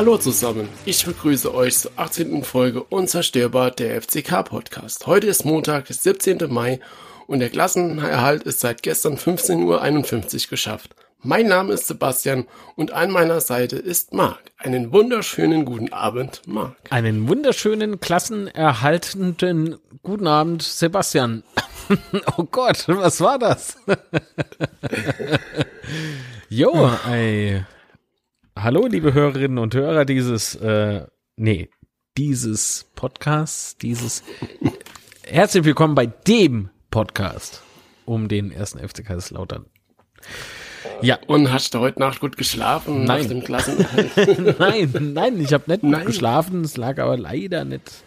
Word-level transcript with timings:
Hallo 0.00 0.16
zusammen, 0.16 0.66
ich 0.86 1.04
begrüße 1.04 1.54
euch 1.54 1.76
zur 1.76 1.90
18. 1.96 2.42
Folge 2.42 2.82
Unzerstörbar 2.84 3.70
der 3.70 4.00
FCK 4.00 4.44
Podcast. 4.44 5.06
Heute 5.06 5.26
ist 5.26 5.44
Montag, 5.44 5.88
17. 5.88 6.38
Mai 6.48 6.80
und 7.26 7.40
der 7.40 7.50
Klassenerhalt 7.50 8.44
ist 8.44 8.60
seit 8.60 8.82
gestern 8.82 9.18
15.51 9.18 10.46
Uhr 10.46 10.48
geschafft. 10.48 10.96
Mein 11.20 11.48
Name 11.48 11.74
ist 11.74 11.86
Sebastian 11.86 12.46
und 12.76 12.92
an 12.92 13.10
meiner 13.10 13.42
Seite 13.42 13.76
ist 13.76 14.14
Marc. 14.14 14.40
Einen 14.56 14.90
wunderschönen 14.90 15.66
guten 15.66 15.92
Abend, 15.92 16.40
Marc. 16.46 16.76
Einen 16.88 17.28
wunderschönen, 17.28 18.00
klassenerhaltenden 18.00 19.76
guten 20.02 20.26
Abend, 20.26 20.62
Sebastian. 20.62 21.42
oh 22.38 22.44
Gott, 22.44 22.88
was 22.88 23.20
war 23.20 23.38
das? 23.38 23.76
jo, 26.48 26.90
ey. 27.06 27.66
Hallo, 28.56 28.86
liebe 28.86 29.14
Hörerinnen 29.14 29.58
und 29.58 29.74
Hörer 29.74 30.04
dieses, 30.04 30.54
äh, 30.56 31.06
nee, 31.36 31.70
dieses 32.18 32.90
Podcasts, 32.94 33.76
dieses. 33.78 34.22
Herzlich 35.22 35.64
willkommen 35.64 35.94
bei 35.94 36.06
dem 36.06 36.68
Podcast 36.90 37.62
um 38.04 38.28
den 38.28 38.50
ersten 38.50 38.78
FC 38.86 39.04
Kaiserslautern. 39.04 39.66
Ja. 41.00 41.18
Und 41.26 41.50
hast 41.52 41.74
du 41.74 41.78
heute 41.78 42.00
Nacht 42.00 42.20
gut 42.20 42.36
geschlafen 42.36 43.04
nein. 43.04 43.22
nach 43.22 43.28
dem 43.28 43.44
Klassen? 43.44 43.86
nein, 44.58 45.12
nein, 45.14 45.40
ich 45.40 45.52
habe 45.52 45.70
nicht 45.70 45.84
nein. 45.84 46.06
geschlafen. 46.06 46.62
Es 46.62 46.76
lag 46.76 46.98
aber 46.98 47.16
leider 47.16 47.64
nicht. 47.64 48.04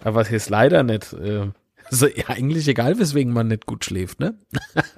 Aber 0.00 0.16
was 0.16 0.30
heißt 0.30 0.50
leider 0.50 0.82
nicht? 0.82 1.12
Äh, 1.12 1.50
also, 1.84 2.06
ja, 2.08 2.28
eigentlich 2.28 2.66
egal, 2.66 2.98
weswegen 2.98 3.32
man 3.32 3.48
nicht 3.48 3.66
gut 3.66 3.84
schläft, 3.84 4.18
ne? 4.18 4.34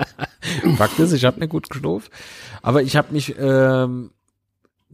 Fakt 0.77 0.98
ist, 1.00 1.12
ich 1.12 1.24
habe 1.24 1.40
nicht 1.40 1.50
gut 1.50 1.68
geschlafen. 1.68 2.08
Aber 2.62 2.83
ich 2.83 2.96
habe 2.96 3.12
mich 3.12 3.34
ähm, 3.38 4.12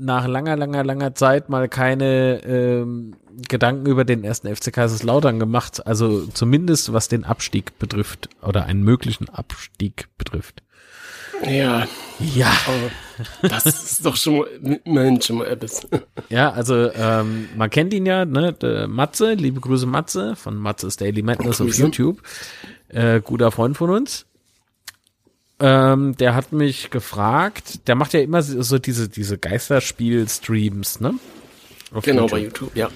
nach 0.01 0.27
langer, 0.27 0.57
langer, 0.57 0.83
langer 0.85 1.15
Zeit 1.15 1.49
mal 1.49 1.69
keine 1.69 2.43
ähm, 2.45 3.15
Gedanken 3.49 3.87
über 3.87 4.05
den 4.05 4.25
ersten 4.25 4.55
FC 4.55 4.73
Kaiserslautern 4.73 5.39
gemacht. 5.39 5.87
Also 5.87 6.27
zumindest 6.27 6.93
was 6.93 7.09
den 7.09 7.25
Abstieg 7.25 7.79
betrifft 7.79 8.29
oder 8.43 8.65
einen 8.65 8.83
möglichen 8.83 9.29
Abstieg 9.29 10.09
betrifft. 10.19 10.63
Ja. 11.49 11.87
Ja. 12.19 12.53
Aber 12.67 13.49
das 13.49 13.67
ist 13.67 14.05
doch 14.05 14.17
schon 14.17 14.39
mal, 14.39 14.81
immerhin 14.85 15.21
schon 15.21 15.39
mal 15.39 15.47
etwas. 15.47 15.87
Ja, 16.29 16.51
also 16.51 16.93
ähm, 16.93 17.49
man 17.57 17.71
kennt 17.71 17.95
ihn 17.95 18.07
ja, 18.07 18.25
ne? 18.25 18.53
Der 18.53 18.89
Matze, 18.89 19.35
liebe 19.35 19.61
Grüße 19.61 19.87
Matze 19.87 20.37
von 20.37 20.57
Matze's 20.57 20.97
Daily 20.97 21.23
Madness 21.23 21.61
auf 21.61 21.75
YouTube. 21.75 22.23
Äh, 22.89 23.21
guter 23.21 23.51
Freund 23.53 23.77
von 23.77 23.91
uns. 23.91 24.27
Ähm, 25.61 26.17
der 26.17 26.35
hat 26.35 26.53
mich 26.53 26.91
gefragt, 26.91 27.87
der 27.87 27.95
macht 27.95 28.15
ja 28.15 28.21
immer 28.21 28.43
so 28.43 28.79
diese, 28.79 29.09
diese 29.09 29.37
Geisterspiel-Streams, 29.37 31.01
ne? 31.01 31.15
Auf 31.93 32.05
genau, 32.05 32.23
YouTube. 32.23 32.31
bei 32.31 32.39
YouTube, 32.39 32.77
ja. 32.77 32.89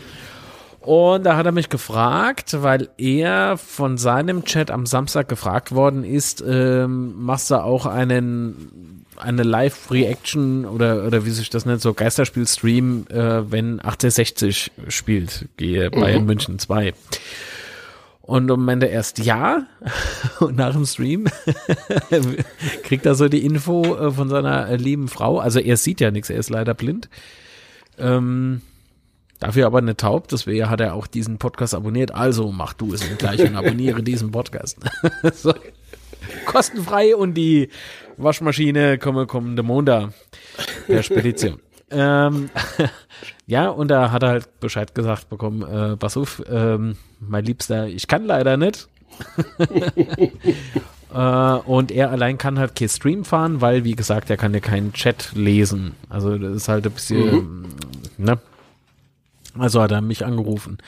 Und 0.81 1.25
da 1.25 1.37
hat 1.37 1.47
er 1.47 1.53
mich 1.53 1.71
gefragt, 1.71 2.63
weil 2.63 2.91
er 2.99 3.57
von 3.57 3.97
seinem 3.97 4.45
Chat 4.45 4.71
am 4.71 4.85
Samstag 4.85 5.29
gefragt 5.29 5.73
worden 5.73 6.05
ist, 6.05 6.45
ähm, 6.47 7.15
machst 7.25 7.51
du 7.51 7.63
auch 7.63 7.87
einen 7.87 9.05
eine 9.17 9.45
Live-Reaction 9.45 10.65
oder 10.65 11.07
oder 11.07 11.25
wie 11.25 11.31
sich 11.31 11.49
das 11.49 11.67
nennt, 11.67 11.81
so 11.81 11.95
Geisterspiel-Stream, 11.95 13.07
äh, 13.09 13.51
wenn 13.51 13.81
1860 13.81 14.73
spielt, 14.89 15.49
gehe 15.57 15.91
Bayern 15.91 16.23
mhm. 16.23 16.27
München 16.27 16.59
2. 16.59 16.93
Und 18.27 18.51
um 18.51 18.65
meinte 18.65 18.87
erst 18.87 19.19
ja 19.19 19.67
und 20.41 20.57
nach 20.57 20.73
dem 20.73 20.87
Stream 20.87 21.27
kriegt 22.83 23.05
er 23.05 23.15
so 23.15 23.29
die 23.29 23.45
Info 23.45 23.85
äh, 23.97 24.11
von 24.11 24.31
seiner 24.31 24.75
lieben 24.79 25.09
Frau. 25.09 25.39
Also 25.39 25.61
er 25.61 25.77
sieht 25.77 26.01
ja 26.01 26.11
nichts, 26.11 26.31
er 26.31 26.39
ist 26.39 26.49
leider 26.49 26.73
blind. 26.73 27.11
Ähm, 27.99 28.63
Dafür 29.41 29.67
aber 29.67 29.77
eine 29.77 29.95
taub, 29.95 30.29
deswegen 30.29 30.71
hat 30.71 30.81
er 30.81 30.95
auch 30.95 31.07
diesen 31.07 31.37
Podcast 31.37 31.75
abonniert. 31.75 32.15
Also 32.15 32.51
mach 32.51 32.73
du 32.73 32.95
es 32.95 33.05
gleich 33.19 33.43
und 33.43 33.57
abonniere 33.57 34.03
diesen 34.03 34.31
Podcast. 34.31 34.79
so. 35.35 35.53
Kostenfrei 36.47 37.15
und 37.15 37.35
die 37.35 37.69
Waschmaschine 38.17 38.97
komme 38.97 39.27
kommende 39.27 39.63
Montag 39.63 40.15
der 40.89 41.03
Spedition. 41.03 41.61
ähm, 41.91 42.49
ja, 43.47 43.69
und 43.69 43.89
da 43.89 44.11
hat 44.11 44.23
er 44.23 44.31
halt 44.31 44.61
Bescheid 44.61 44.95
gesagt 44.95 45.29
bekommen, 45.29 45.63
äh, 45.63 45.97
pass 45.97 46.17
auf, 46.17 46.43
ähm, 46.49 46.97
mein 47.21 47.45
Liebster, 47.45 47.87
ich 47.87 48.09
kann 48.09 48.25
leider 48.25 48.57
nicht. 48.57 48.89
äh, 51.15 51.19
und 51.19 51.93
er 51.93 52.11
allein 52.11 52.39
kann 52.39 52.59
halt 52.59 52.75
kein 52.75 52.89
Stream 52.89 53.25
fahren, 53.25 53.61
weil, 53.61 53.85
wie 53.85 53.95
gesagt, 53.95 54.31
er 54.31 54.37
kann 54.37 54.55
ja 54.55 54.61
keinen 54.61 54.93
Chat 54.93 55.33
lesen. 55.35 55.95
Also 56.09 56.37
das 56.39 56.55
ist 56.55 56.69
halt 56.69 56.87
ein 56.87 56.93
bisschen, 56.93 57.63
mhm. 57.63 57.69
ne? 58.19 58.39
Also 59.59 59.81
hat 59.81 59.93
er 59.93 60.01
mich 60.01 60.25
angerufen. 60.25 60.79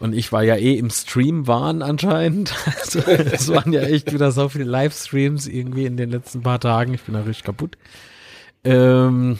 Und 0.00 0.14
ich 0.14 0.32
war 0.32 0.44
ja 0.44 0.54
eh 0.56 0.78
im 0.78 0.90
Stream-Wahn 0.90 1.82
anscheinend. 1.82 2.54
Also, 2.80 3.00
es 3.00 3.48
waren 3.48 3.72
ja 3.72 3.82
echt 3.82 4.12
wieder 4.12 4.32
so 4.32 4.48
viele 4.48 4.64
Livestreams 4.64 5.46
irgendwie 5.46 5.84
in 5.84 5.96
den 5.96 6.10
letzten 6.10 6.42
paar 6.42 6.60
Tagen. 6.60 6.94
Ich 6.94 7.02
bin 7.02 7.14
da 7.14 7.20
richtig 7.20 7.44
kaputt. 7.44 7.76
Ähm, 8.64 9.38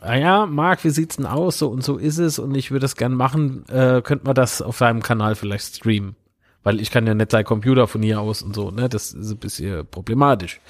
naja, 0.00 0.46
Marc, 0.46 0.84
wie 0.84 0.90
sieht's 0.90 1.16
denn 1.16 1.26
aus? 1.26 1.58
So 1.58 1.68
und 1.68 1.82
so 1.82 1.96
ist 1.96 2.18
es 2.18 2.38
und 2.38 2.54
ich 2.54 2.70
würde 2.70 2.86
es 2.86 2.96
gern 2.96 3.14
machen. 3.14 3.64
Äh, 3.68 4.02
könnte 4.02 4.26
man 4.26 4.34
das 4.34 4.62
auf 4.62 4.78
deinem 4.78 5.02
Kanal 5.02 5.34
vielleicht 5.34 5.76
streamen? 5.76 6.14
Weil 6.62 6.80
ich 6.80 6.90
kann 6.90 7.06
ja 7.06 7.14
nicht 7.14 7.30
sein 7.30 7.44
Computer 7.44 7.86
von 7.86 8.02
hier 8.02 8.20
aus 8.20 8.42
und 8.42 8.54
so, 8.54 8.70
ne? 8.70 8.88
Das 8.88 9.12
ist 9.12 9.30
ein 9.30 9.38
bisschen 9.38 9.86
problematisch. 9.86 10.60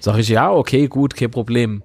Sag 0.00 0.18
ich, 0.18 0.28
ja, 0.28 0.50
okay, 0.50 0.86
gut, 0.88 1.14
kein 1.14 1.30
Problem. 1.30 1.82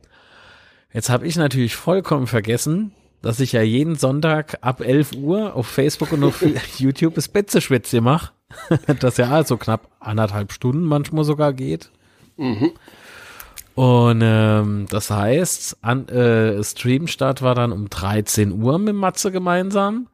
Jetzt 0.94 1.10
habe 1.10 1.28
ich 1.28 1.36
natürlich 1.36 1.76
vollkommen 1.76 2.28
vergessen, 2.28 2.94
dass 3.22 3.40
ich 3.40 3.52
ja 3.52 3.62
jeden 3.62 3.96
Sonntag 3.96 4.58
ab 4.62 4.82
11 4.82 5.14
Uhr 5.18 5.56
auf 5.56 5.68
Facebook 5.68 6.14
und 6.14 6.24
auf 6.24 6.44
YouTube 6.78 7.16
das 7.16 7.28
Betzeschwätze 7.28 8.02
mache. 8.02 8.32
das 9.00 9.18
ja 9.18 9.30
also 9.30 9.58
knapp 9.58 9.90
anderthalb 10.00 10.52
Stunden 10.52 10.84
manchmal 10.84 11.24
sogar 11.24 11.54
geht. 11.54 11.92
Mhm. 12.38 12.72
Und 13.80 14.20
ähm, 14.22 14.88
das 14.90 15.10
heißt, 15.10 15.78
an, 15.84 16.10
äh, 16.10 16.62
Streamstart 16.62 17.42
war 17.42 17.56
dann 17.56 17.72
um 17.72 17.90
13 17.90 18.62
Uhr 18.62 18.78
mit 18.78 18.94
Matze 18.94 19.32
gemeinsam. 19.32 20.10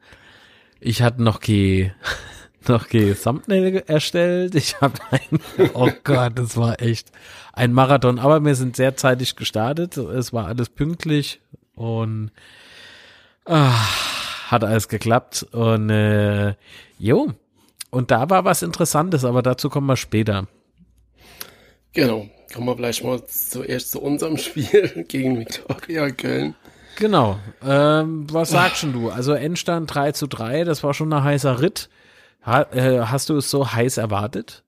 Ich 0.80 1.02
hatte 1.02 1.24
noch 1.24 1.40
die 1.40 1.92
noch 2.68 2.86
die 2.86 3.16
Thumbnail 3.16 3.84
erstellt. 3.88 4.54
Ich 4.54 4.82
habe 4.82 4.94
ein, 5.10 5.40
oh 5.74 5.90
Gott, 6.04 6.34
das 6.36 6.58
war 6.58 6.80
echt 6.80 7.12
ein 7.54 7.74
Marathon. 7.74 8.20
Aber 8.20 8.46
wir 8.46 8.54
sind 8.54 8.76
sehr 8.76 8.98
zeitig 8.98 9.36
gestartet. 9.36 9.98
Es 9.98 10.32
war 10.32 10.46
alles 10.46 10.70
pünktlich 10.70 11.42
und 11.74 12.30
Ah, 13.46 13.80
hat 14.48 14.64
alles 14.64 14.90
geklappt 14.90 15.48
und 15.52 15.90
äh, 15.90 16.54
jo. 17.00 17.34
Und 17.90 18.12
da 18.12 18.30
war 18.30 18.46
was 18.46 18.62
Interessantes, 18.62 19.26
aber 19.26 19.42
dazu 19.42 19.72
kommen 19.72 19.88
wir 19.88 19.98
später. 19.98 20.48
Genau. 21.94 22.30
Kommen 22.54 22.68
wir 22.68 22.76
vielleicht 22.76 23.04
mal 23.04 23.26
zuerst 23.26 23.92
zu 23.92 24.02
unserem 24.02 24.38
Spiel 24.38 25.06
gegen 25.08 25.40
Victoria 25.40 26.10
Köln. 26.12 26.56
Genau. 26.98 27.38
Ähm, 27.66 28.28
was 28.32 28.52
sagst 28.52 28.78
schon 28.78 28.94
du? 28.94 29.10
Also 29.10 29.34
Endstand 29.34 29.94
3 29.94 30.14
zu 30.14 30.28
3, 30.28 30.64
das 30.64 30.84
war 30.84 30.94
schon 30.94 31.12
ein 31.12 31.24
heißer 31.24 31.62
Ritt. 31.62 31.90
Ha, 32.46 32.62
äh, 32.72 33.02
hast 33.02 33.30
du 33.30 33.38
es 33.38 33.50
so 33.50 33.74
heiß 33.74 33.98
erwartet? 33.98 34.64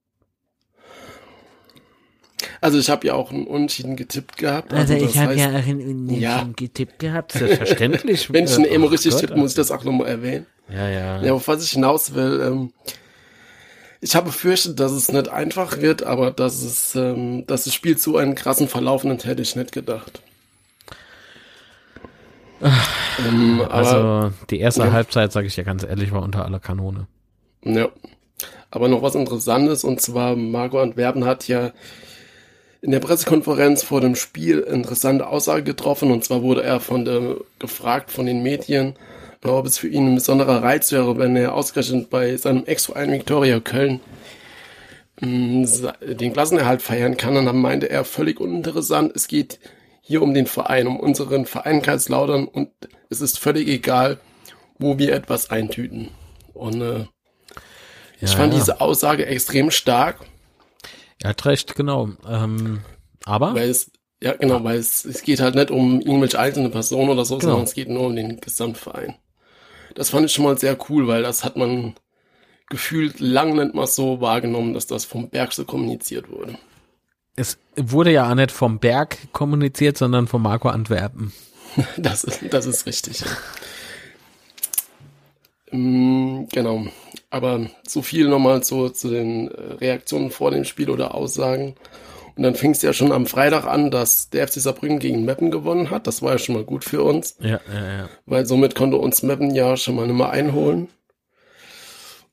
Also 2.61 2.79
ich 2.79 2.89
habe 2.89 3.07
ja 3.07 3.13
auch 3.13 3.31
einen 3.31 3.45
Unentschieden 3.45 3.95
getippt 3.95 4.37
gehabt. 4.37 4.73
Also, 4.73 4.93
also 4.93 5.05
ich 5.05 5.17
habe 5.17 5.35
ja 5.35 5.49
auch 5.49 5.67
einen 5.67 5.81
Unentschieden 5.81 6.21
ja. 6.21 6.49
getippt 6.55 6.99
gehabt, 6.99 7.31
selbstverständlich. 7.33 8.31
Wenn 8.31 8.45
ich 8.45 8.55
einen 8.55 8.65
immer 8.65 8.91
richtig 8.91 9.15
tippe, 9.15 9.35
muss 9.35 9.51
ich 9.51 9.55
das 9.55 9.71
auch 9.71 9.83
nochmal 9.83 10.07
erwähnen. 10.07 10.45
Ja, 10.69 10.89
ja. 10.89 11.23
Ja, 11.23 11.33
auf 11.33 11.47
was 11.47 11.63
ich 11.63 11.71
hinaus 11.71 12.13
will, 12.13 12.41
ähm, 12.45 12.73
ich 14.07 14.15
habe 14.15 14.27
befürchtet, 14.27 14.79
dass 14.79 14.93
es 14.93 15.11
nicht 15.11 15.27
einfach 15.27 15.81
wird, 15.81 16.03
aber 16.03 16.31
dass 16.31 16.61
es, 16.61 16.95
ähm, 16.95 17.45
dass 17.45 17.65
das 17.65 17.73
Spiel 17.73 17.97
zu 17.97 18.15
einem 18.15 18.35
krassen 18.35 18.69
Verlauf 18.69 19.03
nimmt, 19.03 19.25
hätte 19.25 19.41
ich 19.41 19.57
nicht 19.57 19.73
gedacht. 19.73 20.21
ähm, 22.61 23.61
also 23.69 24.31
die 24.49 24.59
erste 24.59 24.83
ja. 24.83 24.91
Halbzeit, 24.93 25.33
sage 25.33 25.47
ich 25.47 25.57
ja 25.57 25.63
ganz 25.63 25.83
ehrlich, 25.83 26.13
war 26.13 26.23
unter 26.23 26.45
aller 26.45 26.59
Kanone. 26.59 27.07
Ja. 27.65 27.89
Aber 28.71 28.87
noch 28.87 29.01
was 29.01 29.15
Interessantes, 29.15 29.83
und 29.83 29.99
zwar 29.99 30.37
Marco 30.37 30.79
Antwerpen 30.79 31.25
hat 31.25 31.47
ja 31.49 31.71
in 32.81 32.91
der 32.91 32.99
Pressekonferenz 32.99 33.83
vor 33.83 33.99
dem 33.99 34.15
Spiel 34.15 34.59
interessante 34.59 35.27
Aussage 35.27 35.63
getroffen. 35.63 36.11
Und 36.11 36.23
zwar 36.23 36.43
wurde 36.43 36.63
er 36.63 36.79
von 36.79 37.03
der, 37.03 37.35
gefragt 37.59 38.11
von 38.11 38.25
den 38.25 38.41
Medien, 38.41 38.95
ob 39.43 39.65
es 39.65 39.77
für 39.77 39.87
ihn 39.87 40.07
ein 40.07 40.15
besonderer 40.15 40.63
Reiz 40.63 40.91
wäre, 40.91 41.17
wenn 41.17 41.35
er 41.35 41.53
ausgerechnet 41.53 42.09
bei 42.09 42.35
seinem 42.37 42.65
Ex-Verein 42.65 43.11
Viktoria 43.11 43.59
Köln 43.59 43.99
mm, 45.21 45.65
den 46.01 46.33
Klassenerhalt 46.33 46.81
feiern 46.81 47.17
kann. 47.17 47.37
Und 47.37 47.45
dann 47.45 47.57
meinte 47.57 47.89
er 47.89 48.03
völlig 48.03 48.39
uninteressant, 48.39 49.11
es 49.15 49.27
geht 49.27 49.59
hier 50.01 50.21
um 50.21 50.33
den 50.33 50.47
Verein, 50.47 50.87
um 50.87 50.99
unseren 50.99 51.45
Verein 51.45 51.81
Kaiserslautern 51.81 52.47
und 52.47 52.69
es 53.09 53.21
ist 53.21 53.39
völlig 53.39 53.67
egal, 53.67 54.19
wo 54.79 54.97
wir 54.97 55.13
etwas 55.13 55.49
eintüten. 55.49 56.09
Und 56.53 56.81
äh, 56.81 56.99
ja, 56.99 57.05
ich 58.21 58.35
fand 58.35 58.53
ja. 58.53 58.59
diese 58.59 58.81
Aussage 58.81 59.25
extrem 59.25 59.69
stark 59.69 60.25
er 61.21 61.31
hat 61.31 61.45
recht, 61.45 61.75
genau. 61.75 62.09
Ähm, 62.27 62.81
aber? 63.25 63.55
Weil 63.55 63.69
es, 63.69 63.91
Ja, 64.21 64.33
genau, 64.33 64.63
weil 64.63 64.77
es, 64.77 65.05
es 65.05 65.21
geht 65.21 65.39
halt 65.39 65.55
nicht 65.55 65.71
um 65.71 65.99
irgendwelche 66.01 66.39
einzelne 66.39 66.69
Personen 66.69 67.09
oder 67.09 67.25
so, 67.25 67.37
Genau. 67.37 67.51
sondern 67.51 67.65
es 67.65 67.73
geht 67.73 67.89
nur 67.89 68.07
um 68.07 68.15
den 68.15 68.39
Gesamtverein. 68.39 69.15
Das 69.97 70.11
fand 70.11 70.27
ich 70.27 70.31
schon 70.31 70.45
mal 70.45 70.55
sehr 70.55 70.77
cool, 70.89 71.07
weil 71.07 71.23
das 71.23 71.43
hat 71.43 71.57
man 71.57 71.95
gefühlt 72.69 73.19
lang 73.19 73.55
nicht 73.55 73.73
mal 73.73 73.87
so 73.87 74.21
wahrgenommen, 74.21 74.75
dass 74.75 74.85
das 74.85 75.05
vom 75.05 75.27
Berg 75.29 75.53
so 75.53 75.65
kommuniziert 75.65 76.29
wurde. 76.29 76.55
Es 77.35 77.57
wurde 77.75 78.11
ja 78.11 78.29
auch 78.29 78.35
nicht 78.35 78.51
vom 78.51 78.77
Berg 78.77 79.17
kommuniziert, 79.31 79.97
sondern 79.97 80.27
von 80.27 80.41
Marco 80.41 80.69
Antwerpen. 80.69 81.33
Das 81.97 82.23
ist, 82.23 82.41
das 82.51 82.65
ist 82.65 82.85
richtig. 82.87 83.23
Mm, 85.71 86.45
genau. 86.51 86.87
Aber 87.29 87.67
so 87.87 88.01
viel 88.01 88.27
nochmal 88.29 88.63
so 88.63 88.89
zu 88.89 89.09
den 89.09 89.49
äh, 89.49 89.73
Reaktionen 89.73 90.31
vor 90.31 90.49
dem 90.49 90.63
Spiel 90.63 90.89
oder 90.89 91.13
Aussagen. 91.13 91.75
Und 92.37 92.43
dann 92.43 92.55
fing 92.55 92.71
es 92.71 92.83
ja 92.83 92.93
schon 92.93 93.11
am 93.11 93.25
Freitag 93.25 93.65
an, 93.65 93.89
dass 93.89 94.29
der 94.29 94.47
FC 94.47 94.55
Saarbrücken 94.61 94.99
gegen 94.99 95.25
Meppen 95.25 95.49
gewonnen 95.49 95.89
hat. 95.89 96.05
Das 96.05 96.21
war 96.21 96.33
ja 96.33 96.37
schon 96.37 96.53
mal 96.55 96.63
gut 96.63 96.83
für 96.85 97.01
uns, 97.03 97.35
Ja, 97.39 97.59
ja, 97.73 97.97
ja. 97.97 98.09
weil 98.27 98.45
somit 98.45 98.75
konnte 98.75 98.97
uns 98.97 99.23
Meppen 99.23 99.55
ja 99.55 99.75
schon 99.75 99.95
mal 99.95 100.05
Nummer 100.07 100.29
einholen. 100.29 100.87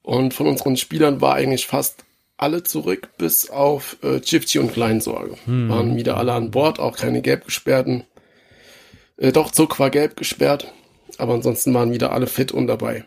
Und 0.02 0.34
von 0.34 0.46
unseren 0.46 0.76
Spielern 0.76 1.22
war 1.22 1.34
eigentlich 1.34 1.66
fast 1.66 2.04
alle 2.36 2.62
zurück, 2.62 3.08
bis 3.16 3.48
auf 3.48 3.96
äh, 4.02 4.20
Chifchi 4.20 4.58
und 4.58 4.72
Kleinsorge. 4.74 5.36
Waren 5.46 5.96
wieder 5.96 6.18
alle 6.18 6.32
an 6.34 6.50
Bord, 6.50 6.78
auch 6.80 6.96
keine 6.96 7.22
gelb 7.22 7.46
gesperrten. 7.46 8.04
Äh, 9.16 9.32
doch, 9.32 9.50
Zuck 9.52 9.78
war 9.78 9.88
gelb 9.88 10.16
gesperrt, 10.16 10.70
aber 11.16 11.32
ansonsten 11.32 11.72
waren 11.72 11.92
wieder 11.92 12.12
alle 12.12 12.26
fit 12.26 12.52
und 12.52 12.66
dabei. 12.66 13.04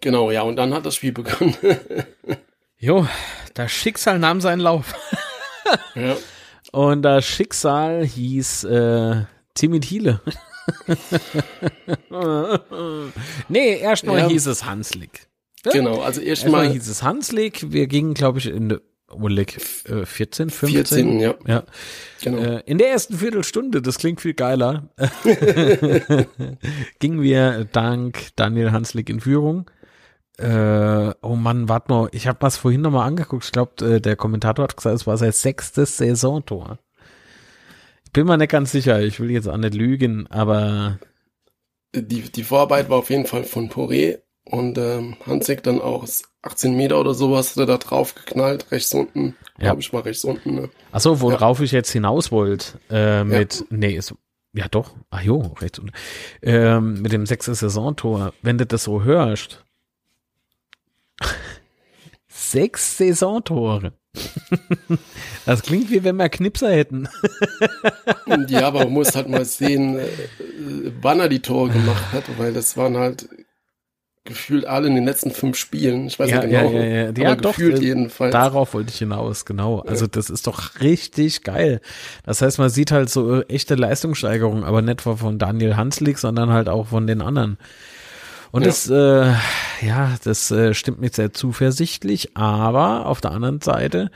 Genau, 0.00 0.30
ja, 0.30 0.42
und 0.42 0.54
dann 0.56 0.72
hat 0.74 0.86
das 0.86 0.94
Spiel 0.94 1.12
begonnen. 1.12 1.56
Jo, 2.78 3.06
das 3.56 3.72
Schicksal 3.72 4.18
nahm 4.18 4.40
seinen 4.40 4.60
Lauf. 4.60 4.94
ja, 5.94 6.16
Und 6.72 7.02
das 7.02 7.24
Schicksal 7.24 8.04
hieß 8.06 8.64
äh, 8.64 9.24
Timmy 9.54 9.80
Thiele. 9.80 10.20
nee, 13.48 13.78
erstmal 13.78 14.20
Ja. 14.20 14.28
hieß 14.28 14.46
es 14.46 14.64
Hanslik. 14.64 15.26
genau, 15.62 16.00
also 16.00 16.20
Erstmal 16.20 16.64
erstmal 16.64 16.72
hieß 16.72 16.88
es 16.88 17.02
Hanslik. 17.02 17.72
Wir 17.72 17.86
gingen, 17.86 18.14
glaube 18.14 18.38
ich, 18.38 18.46
in 18.46 18.68
der 18.68 18.80
Oleg, 19.08 19.56
äh, 19.88 20.04
14, 20.04 20.50
15. 20.50 20.86
14, 20.86 21.20
ja, 21.20 21.34
Ja. 21.46 21.62
genau. 22.22 22.38
Äh, 22.38 22.62
in 22.66 22.78
der 22.78 22.90
ersten 22.90 23.18
Viertelstunde, 23.18 23.80
das 23.80 23.98
klingt 23.98 24.20
viel 24.20 24.34
geiler, 24.34 24.90
gingen 26.98 27.22
wir 27.22 27.64
dank 27.72 28.28
Daniel 28.36 28.72
Hanslik 28.72 29.08
in 29.08 29.20
Führung. 29.20 29.70
Äh, 30.38 31.14
oh 31.22 31.34
Mann, 31.36 31.68
warte 31.68 31.90
mal, 31.92 32.08
ich 32.12 32.26
habe 32.26 32.38
was 32.42 32.56
vorhin 32.58 32.82
nochmal 32.82 33.06
angeguckt. 33.06 33.44
Ich 33.46 33.52
glaube, 33.52 33.84
äh, 33.96 34.00
der 34.00 34.16
Kommentator 34.16 34.64
hat 34.64 34.76
gesagt, 34.76 34.96
es 34.96 35.06
war 35.06 35.16
sein 35.16 35.32
sechstes 35.32 35.96
Saisontor. 35.96 36.78
Ich 38.04 38.12
bin 38.12 38.26
mir 38.26 38.36
nicht 38.36 38.50
ganz 38.50 38.72
sicher, 38.72 39.00
ich 39.00 39.18
will 39.20 39.30
jetzt 39.30 39.48
auch 39.48 39.56
nicht 39.56 39.74
lügen, 39.74 40.26
aber 40.28 40.98
Die, 41.94 42.20
die 42.22 42.44
Vorarbeit 42.44 42.90
war 42.90 42.98
auf 42.98 43.10
jeden 43.10 43.26
Fall 43.26 43.44
von 43.44 43.70
Poré 43.70 44.18
und 44.44 44.78
ähm, 44.78 45.16
Hansik 45.26 45.62
dann 45.62 45.80
auch 45.80 46.02
aus 46.02 46.22
18 46.42 46.76
Meter 46.76 47.00
oder 47.00 47.14
sowas 47.14 47.50
hat 47.50 47.56
er 47.58 47.66
da 47.66 47.76
drauf 47.78 48.14
geknallt, 48.14 48.70
rechts 48.70 48.92
unten, 48.94 49.34
Ja. 49.58 49.64
glaube 49.64 49.80
ich 49.80 49.92
mal 49.92 50.02
rechts 50.02 50.24
unten. 50.24 50.54
Ne? 50.54 50.70
Achso, 50.92 51.20
worauf 51.20 51.60
ich 51.60 51.72
jetzt 51.72 51.90
hinaus 51.90 52.30
wollte, 52.30 52.78
äh, 52.90 53.24
mit, 53.24 53.64
nee, 53.70 53.96
ist, 53.96 54.14
ja 54.52 54.68
doch, 54.68 54.94
ach 55.10 55.22
jo, 55.22 55.38
rechts 55.60 55.78
unten, 55.78 55.92
ähm, 56.42 57.02
mit 57.02 57.12
dem 57.12 57.26
sechsten 57.26 57.54
Saisontor, 57.54 58.32
wenn 58.42 58.58
du 58.58 58.66
das 58.66 58.84
so 58.84 59.02
hörst, 59.02 59.64
sechs 62.28 62.98
Saisontore. 62.98 63.92
das 65.46 65.62
klingt 65.62 65.90
wie 65.90 66.02
wenn 66.02 66.16
wir 66.16 66.28
Knipser 66.28 66.70
hätten. 66.70 67.08
Ja, 68.48 68.66
aber 68.66 68.80
man 68.84 68.92
muss 68.92 69.14
halt 69.14 69.28
mal 69.28 69.44
sehen, 69.44 69.98
äh, 69.98 70.06
wann 71.00 71.20
er 71.20 71.28
die 71.28 71.40
Tore 71.40 71.70
gemacht 71.70 72.12
hat, 72.12 72.24
weil 72.38 72.52
das 72.52 72.76
waren 72.76 72.96
halt 72.96 73.28
gefühlt 74.24 74.66
alle 74.66 74.88
in 74.88 74.94
den 74.96 75.04
letzten 75.04 75.30
fünf 75.30 75.56
Spielen. 75.56 76.08
Ich 76.08 76.18
weiß 76.18 76.28
Ja, 76.28 76.40
nicht 76.40 76.50
genau, 76.50 76.70
ja, 76.72 76.84
ja, 76.84 77.02
ja. 77.04 77.08
aber 77.08 77.22
Ja, 77.22 77.34
doch, 77.36 77.56
gefühlt 77.56 77.78
äh, 77.78 77.84
jedenfalls. 77.84 78.32
Darauf 78.32 78.74
wollte 78.74 78.90
ich 78.90 78.98
hinaus, 78.98 79.44
genau. 79.44 79.80
Also 79.80 80.06
das 80.06 80.28
ist 80.28 80.46
doch 80.46 80.80
richtig 80.80 81.42
geil. 81.42 81.80
Das 82.24 82.42
heißt, 82.42 82.58
man 82.58 82.68
sieht 82.68 82.90
halt 82.90 83.08
so 83.08 83.40
äh, 83.40 83.44
echte 83.48 83.76
Leistungssteigerung, 83.76 84.64
aber 84.64 84.82
nicht 84.82 85.00
von 85.00 85.38
Daniel 85.38 85.76
Hanslik, 85.76 86.18
sondern 86.18 86.50
halt 86.50 86.68
auch 86.68 86.88
von 86.88 87.06
den 87.06 87.22
anderen. 87.22 87.56
Und 88.56 88.62
Ja. 88.62 88.68
das, 88.68 88.88
äh, 88.88 89.34
ja, 89.86 90.16
das 90.24 90.50
äh, 90.50 90.72
stimmt 90.72 90.98
mich 91.00 91.14
sehr 91.14 91.32
zuversichtlich, 91.34 92.36
aber 92.38 93.04
auf 93.04 93.20
der 93.20 93.32
anderen 93.32 93.60
Seite 93.60 94.10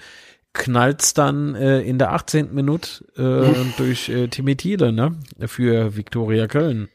knallt's 0.55 1.13
dann 1.13 1.55
äh, 1.55 1.81
in 1.83 1.99
der 1.99 2.13
18. 2.13 2.55
Minute 2.55 3.05
äh, 3.17 3.55
durch 3.77 4.09
äh, 4.09 4.29
Timmy 4.29 4.57
Thiele, 4.57 4.93
ne, 4.93 5.15
für 5.47 5.95
Viktoria 5.95 6.47
Köln. 6.47 6.89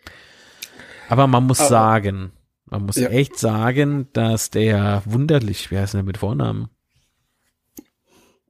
Aber 1.07 1.27
man 1.27 1.45
muss 1.45 1.59
Aber- 1.59 1.69
sagen, 1.69 2.31
man 2.65 2.83
muss 2.87 2.95
Ja. 2.95 3.09
echt 3.09 3.37
sagen, 3.37 4.07
dass 4.13 4.49
der 4.49 5.03
wunderlich, 5.05 5.69
wie 5.69 5.77
heißt 5.77 5.93
der 5.93 6.01
mit 6.01 6.17
Vornamen? 6.17 6.69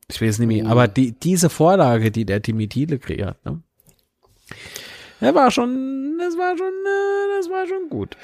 Ich 0.10 0.22
weiß 0.22 0.40
nicht 0.40 0.48
mehr, 0.48 0.68
aber 0.68 0.88
die, 0.88 1.12
diese 1.12 1.50
Vorlage, 1.50 2.12
die 2.12 2.26
der 2.26 2.42
Timmy 2.42 2.70
Thiele 2.70 2.98
kreiert, 3.00 3.44
ne? 3.46 3.62
Der 5.20 5.34
war 5.36 5.52
schon, 5.52 6.18
das 6.20 6.38
war 6.38 6.58
schon, 6.58 6.68
äh, 6.68 7.38
das 7.38 7.50
war 7.50 7.68
schon 7.68 7.90
gut. 7.90 8.16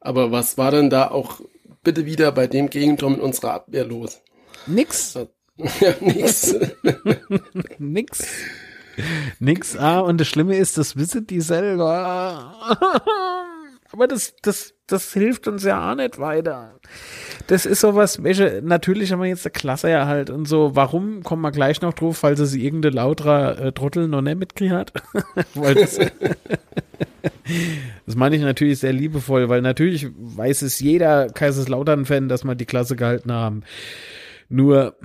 Aber 0.00 0.32
was 0.32 0.58
war 0.58 0.70
denn 0.70 0.90
da 0.90 1.10
auch 1.10 1.40
bitte 1.82 2.06
wieder 2.06 2.32
bei 2.32 2.46
dem 2.46 2.70
Gegentor 2.70 3.10
mit 3.10 3.20
unserer 3.20 3.54
Abwehr 3.54 3.84
los? 3.84 4.22
Nix, 4.66 5.18
ja, 5.80 5.94
nix. 6.00 6.54
nix. 7.78 8.26
Nix. 9.38 9.76
Ah, 9.76 10.00
und 10.00 10.20
das 10.20 10.28
Schlimme 10.28 10.56
ist, 10.56 10.76
das 10.78 10.96
wissen 10.96 11.26
die 11.26 11.40
selber. 11.40 12.54
Aber 13.92 14.06
das, 14.06 14.34
das, 14.42 14.74
das 14.86 15.12
hilft 15.12 15.48
uns 15.48 15.64
ja 15.64 15.90
auch 15.90 15.94
nicht 15.96 16.18
weiter. 16.18 16.78
Das 17.46 17.66
ist 17.66 17.80
sowas, 17.80 18.22
welche, 18.22 18.60
natürlich 18.62 19.10
haben 19.10 19.20
wir 19.20 19.28
jetzt 19.28 19.46
eine 19.46 19.52
Klasse 19.52 19.90
ja 19.90 20.06
halt 20.06 20.30
und 20.30 20.46
so. 20.46 20.76
Warum 20.76 21.22
kommen 21.22 21.42
wir 21.42 21.50
gleich 21.50 21.80
noch 21.80 21.94
drauf, 21.94 22.18
falls 22.18 22.38
es 22.40 22.54
irgendeine 22.54 22.94
lauterer 22.94 23.58
äh, 23.58 23.72
Trottel 23.72 24.06
noch 24.06 24.22
nicht 24.22 24.38
mitgekriegt 24.38 24.72
hat? 24.74 24.92
das, 28.06 28.16
meine 28.16 28.36
ich 28.36 28.42
natürlich 28.42 28.78
sehr 28.78 28.92
liebevoll, 28.92 29.48
weil 29.48 29.62
natürlich 29.62 30.08
weiß 30.16 30.62
es 30.62 30.80
jeder 30.80 31.28
Kaiserslautern-Fan, 31.28 32.28
dass 32.28 32.44
wir 32.44 32.54
die 32.54 32.66
Klasse 32.66 32.96
gehalten 32.96 33.32
haben. 33.32 33.62
Nur, 34.48 34.96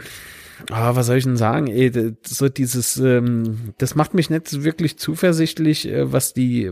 Ah, 0.71 0.95
was 0.95 1.07
soll 1.07 1.17
ich 1.17 1.25
denn 1.25 1.37
sagen? 1.37 1.67
Ey, 1.67 1.91
so 2.25 2.49
dieses, 2.49 2.97
ähm, 2.97 3.73
das 3.77 3.95
macht 3.95 4.13
mich 4.13 4.29
nicht 4.29 4.63
wirklich 4.63 4.97
zuversichtlich, 4.97 5.87
äh, 5.87 6.11
was 6.11 6.33
die. 6.33 6.71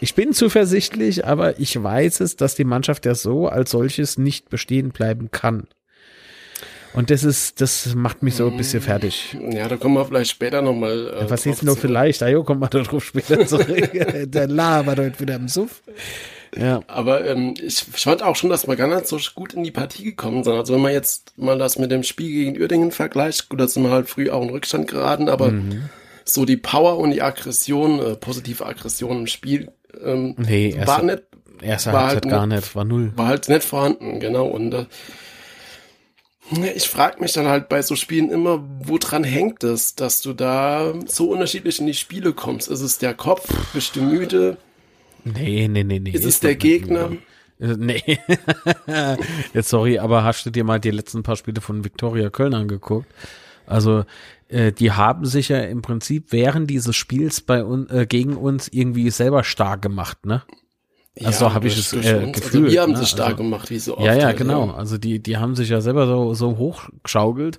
Ich 0.00 0.14
bin 0.14 0.32
zuversichtlich, 0.32 1.24
aber 1.24 1.60
ich 1.60 1.80
weiß 1.80 2.20
es, 2.20 2.36
dass 2.36 2.56
die 2.56 2.64
Mannschaft 2.64 3.06
ja 3.06 3.14
so 3.14 3.46
als 3.46 3.70
solches 3.70 4.18
nicht 4.18 4.50
bestehen 4.50 4.90
bleiben 4.90 5.30
kann. 5.30 5.68
Und 6.94 7.10
das 7.10 7.24
ist, 7.24 7.60
das 7.60 7.94
macht 7.94 8.22
mich 8.22 8.34
so 8.36 8.46
ein 8.48 8.56
bisschen 8.56 8.82
fertig. 8.82 9.36
ja, 9.50 9.66
da 9.68 9.76
kommen 9.78 9.94
wir 9.94 10.04
vielleicht 10.04 10.30
später 10.30 10.60
nochmal. 10.60 11.08
Äh, 11.08 11.30
Was 11.30 11.42
drauf 11.42 11.52
ist 11.54 11.62
denn 11.62 11.66
noch 11.68 11.74
zu. 11.76 11.80
vielleicht? 11.80 12.22
Ah, 12.22 12.28
jo, 12.28 12.44
kommt 12.44 12.60
mal 12.60 12.68
darauf 12.68 13.02
später 13.04 13.46
zurück. 13.46 13.90
Der 14.30 14.46
labert 14.48 14.98
heute 14.98 15.20
wieder 15.20 15.36
im 15.36 15.48
Suff. 15.48 15.82
Ja. 16.54 16.82
Aber 16.88 17.24
ähm, 17.26 17.54
ich, 17.56 17.86
ich 17.94 18.02
fand 18.02 18.22
auch 18.22 18.36
schon, 18.36 18.50
dass 18.50 18.68
wir 18.68 18.76
gar 18.76 18.86
nicht 18.88 19.06
so 19.06 19.18
gut 19.34 19.54
in 19.54 19.64
die 19.64 19.70
Partie 19.70 20.04
gekommen 20.04 20.44
sind. 20.44 20.52
Also 20.52 20.74
wenn 20.74 20.82
man 20.82 20.92
jetzt 20.92 21.32
mal 21.38 21.56
das 21.56 21.78
mit 21.78 21.90
dem 21.90 22.02
Spiel 22.02 22.28
gegen 22.30 22.60
Uerdingen 22.60 22.90
vergleicht, 22.90 23.48
gut, 23.48 23.58
da 23.60 23.66
sind 23.68 23.84
wir 23.84 23.90
halt 23.90 24.10
früh 24.10 24.28
auch 24.30 24.42
in 24.42 24.50
Rückstand 24.50 24.86
geraten, 24.86 25.30
aber 25.30 25.50
Mhm. 25.50 25.88
so 26.26 26.44
die 26.44 26.58
Power 26.58 26.98
und 26.98 27.12
die 27.12 27.22
Aggression, 27.22 28.00
äh, 28.00 28.16
positive 28.16 28.66
Aggression 28.66 29.20
im 29.20 29.26
Spiel, 29.28 29.70
ähm, 30.04 30.34
Nee, 30.36 30.74
war 30.84 30.98
erste, 31.02 31.06
nicht, 31.06 31.22
erste 31.62 31.92
war 31.94 32.08
halt 32.08 32.28
gar 32.28 32.46
nicht- 32.46 32.56
nicht, 32.56 32.76
war 32.76 32.84
null. 32.84 33.12
war 33.16 33.28
halt 33.28 33.48
nicht 33.48 33.64
vorhanden, 33.64 34.20
genau. 34.20 34.46
Und 34.46 34.74
äh, 34.74 34.84
ich 36.74 36.88
frage 36.88 37.20
mich 37.20 37.32
dann 37.32 37.46
halt 37.46 37.68
bei 37.68 37.82
so 37.82 37.96
Spielen 37.96 38.30
immer, 38.30 38.62
woran 38.84 39.24
hängt 39.24 39.64
es, 39.64 39.94
dass 39.94 40.20
du 40.20 40.32
da 40.32 40.94
so 41.06 41.30
unterschiedlich 41.30 41.80
in 41.80 41.86
die 41.86 41.94
Spiele 41.94 42.32
kommst? 42.32 42.68
Ist 42.68 42.80
es 42.80 42.98
der 42.98 43.14
Kopf? 43.14 43.48
Bist 43.72 43.96
du 43.96 44.02
müde? 44.02 44.56
Nee, 45.24 45.68
nee, 45.68 45.84
nee, 45.84 45.98
nee. 46.00 46.10
Ist 46.10 46.24
es 46.24 46.40
doch 46.40 46.48
der 46.48 46.56
Gegner? 46.56 47.08
müde. 47.08 47.22
Äh, 47.60 47.76
Nee. 47.78 48.18
Jetzt 49.54 49.68
sorry, 49.68 49.98
aber 49.98 50.24
hast 50.24 50.44
du 50.44 50.50
dir 50.50 50.64
mal 50.64 50.80
die 50.80 50.90
letzten 50.90 51.22
paar 51.22 51.36
Spiele 51.36 51.60
von 51.60 51.84
Viktoria 51.84 52.28
Köln 52.28 52.54
angeguckt? 52.54 53.06
Also, 53.66 54.04
äh, 54.48 54.72
die 54.72 54.90
haben 54.90 55.24
sich 55.26 55.48
ja 55.48 55.60
im 55.60 55.80
Prinzip 55.80 56.26
während 56.30 56.68
dieses 56.68 56.96
Spiels 56.96 57.40
bei 57.40 57.62
uns 57.62 57.90
äh, 57.92 58.06
gegen 58.06 58.36
uns 58.36 58.68
irgendwie 58.68 59.10
selber 59.10 59.44
stark 59.44 59.80
gemacht, 59.82 60.26
ne? 60.26 60.42
Also 61.22 61.52
habe 61.52 61.66
ich 61.68 61.78
es, 61.78 61.92
äh, 61.92 61.96
uns. 62.24 62.40
gefühlt, 62.40 62.64
Also 62.64 62.72
wir 62.72 62.80
haben 62.82 62.92
ne? 62.92 62.98
sie 62.98 63.06
stark 63.06 63.32
Also- 63.32 63.42
gemacht, 63.42 63.70
wie 63.70 63.78
so 63.78 63.96
oft. 63.98 64.06
Ja, 64.06 64.14
ja, 64.14 64.26
halt, 64.26 64.38
genau. 64.38 64.70
Also 64.70 64.96
die, 64.98 65.18
die 65.22 65.36
haben 65.36 65.54
sich 65.54 65.68
ja 65.68 65.80
selber 65.80 66.06
so, 66.06 66.32
so 66.34 66.56
hochgeschaukelt, 66.56 67.58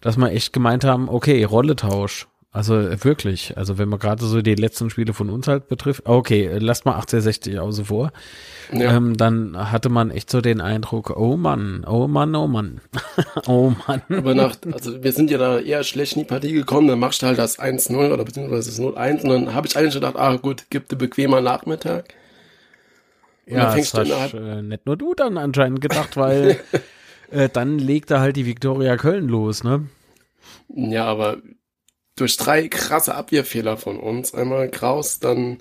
dass 0.00 0.16
wir 0.16 0.30
echt 0.30 0.52
gemeint 0.52 0.84
haben, 0.84 1.08
okay, 1.08 1.42
Rolletausch. 1.44 2.28
Also 2.50 2.74
wirklich, 3.04 3.58
also 3.58 3.76
wenn 3.76 3.90
man 3.90 3.98
gerade 3.98 4.24
so 4.24 4.40
die 4.40 4.54
letzten 4.54 4.88
Spiele 4.88 5.12
von 5.12 5.28
uns 5.28 5.46
halt 5.46 5.68
betrifft, 5.68 6.06
okay, 6.06 6.56
lasst 6.58 6.86
mal 6.86 6.92
1860 6.94 7.58
außen 7.58 7.84
vor, 7.84 8.10
ja. 8.72 8.96
ähm, 8.96 9.18
dann 9.18 9.70
hatte 9.70 9.90
man 9.90 10.10
echt 10.10 10.30
so 10.30 10.40
den 10.40 10.62
Eindruck, 10.62 11.14
oh 11.14 11.36
Mann, 11.36 11.84
oh 11.86 12.08
Mann, 12.08 12.34
oh 12.34 12.46
Mann, 12.48 12.80
oh 13.46 13.74
Mann. 13.86 14.02
Aber 14.08 14.34
nach, 14.34 14.56
also 14.72 15.02
wir 15.02 15.12
sind 15.12 15.30
ja 15.30 15.36
da 15.36 15.58
eher 15.58 15.84
schlecht 15.84 16.14
in 16.14 16.20
die 16.20 16.26
Partie 16.26 16.52
gekommen, 16.52 16.88
dann 16.88 16.98
machst 16.98 17.20
du 17.22 17.26
halt 17.26 17.38
das 17.38 17.58
1-0 17.58 18.12
oder 18.12 18.24
beziehungsweise 18.24 18.70
das 18.70 18.80
0-1 18.80 19.22
und 19.24 19.28
dann 19.28 19.54
habe 19.54 19.66
ich 19.66 19.76
eigentlich 19.76 19.94
gedacht, 19.94 20.16
ah 20.16 20.36
gut, 20.36 20.64
gibt 20.70 20.90
ein 20.90 20.98
bequemer 20.98 21.42
Nachmittag. 21.42 22.06
Und 23.48 23.56
ja, 23.56 23.74
das 23.74 23.94
hast 23.94 24.34
äh, 24.34 24.62
nicht 24.62 24.86
nur 24.86 24.96
du 24.96 25.14
dann 25.14 25.38
anscheinend 25.38 25.80
gedacht, 25.80 26.16
weil 26.16 26.60
äh, 27.30 27.48
dann 27.48 27.78
legt 27.78 28.10
er 28.10 28.20
halt 28.20 28.36
die 28.36 28.46
Viktoria 28.46 28.96
Köln 28.96 29.28
los, 29.28 29.64
ne? 29.64 29.88
Ja, 30.68 31.06
aber 31.06 31.38
durch 32.16 32.36
drei 32.36 32.68
krasse 32.68 33.14
Abwehrfehler 33.14 33.76
von 33.76 33.98
uns. 33.98 34.34
Einmal 34.34 34.70
Kraus, 34.70 35.18
dann 35.18 35.58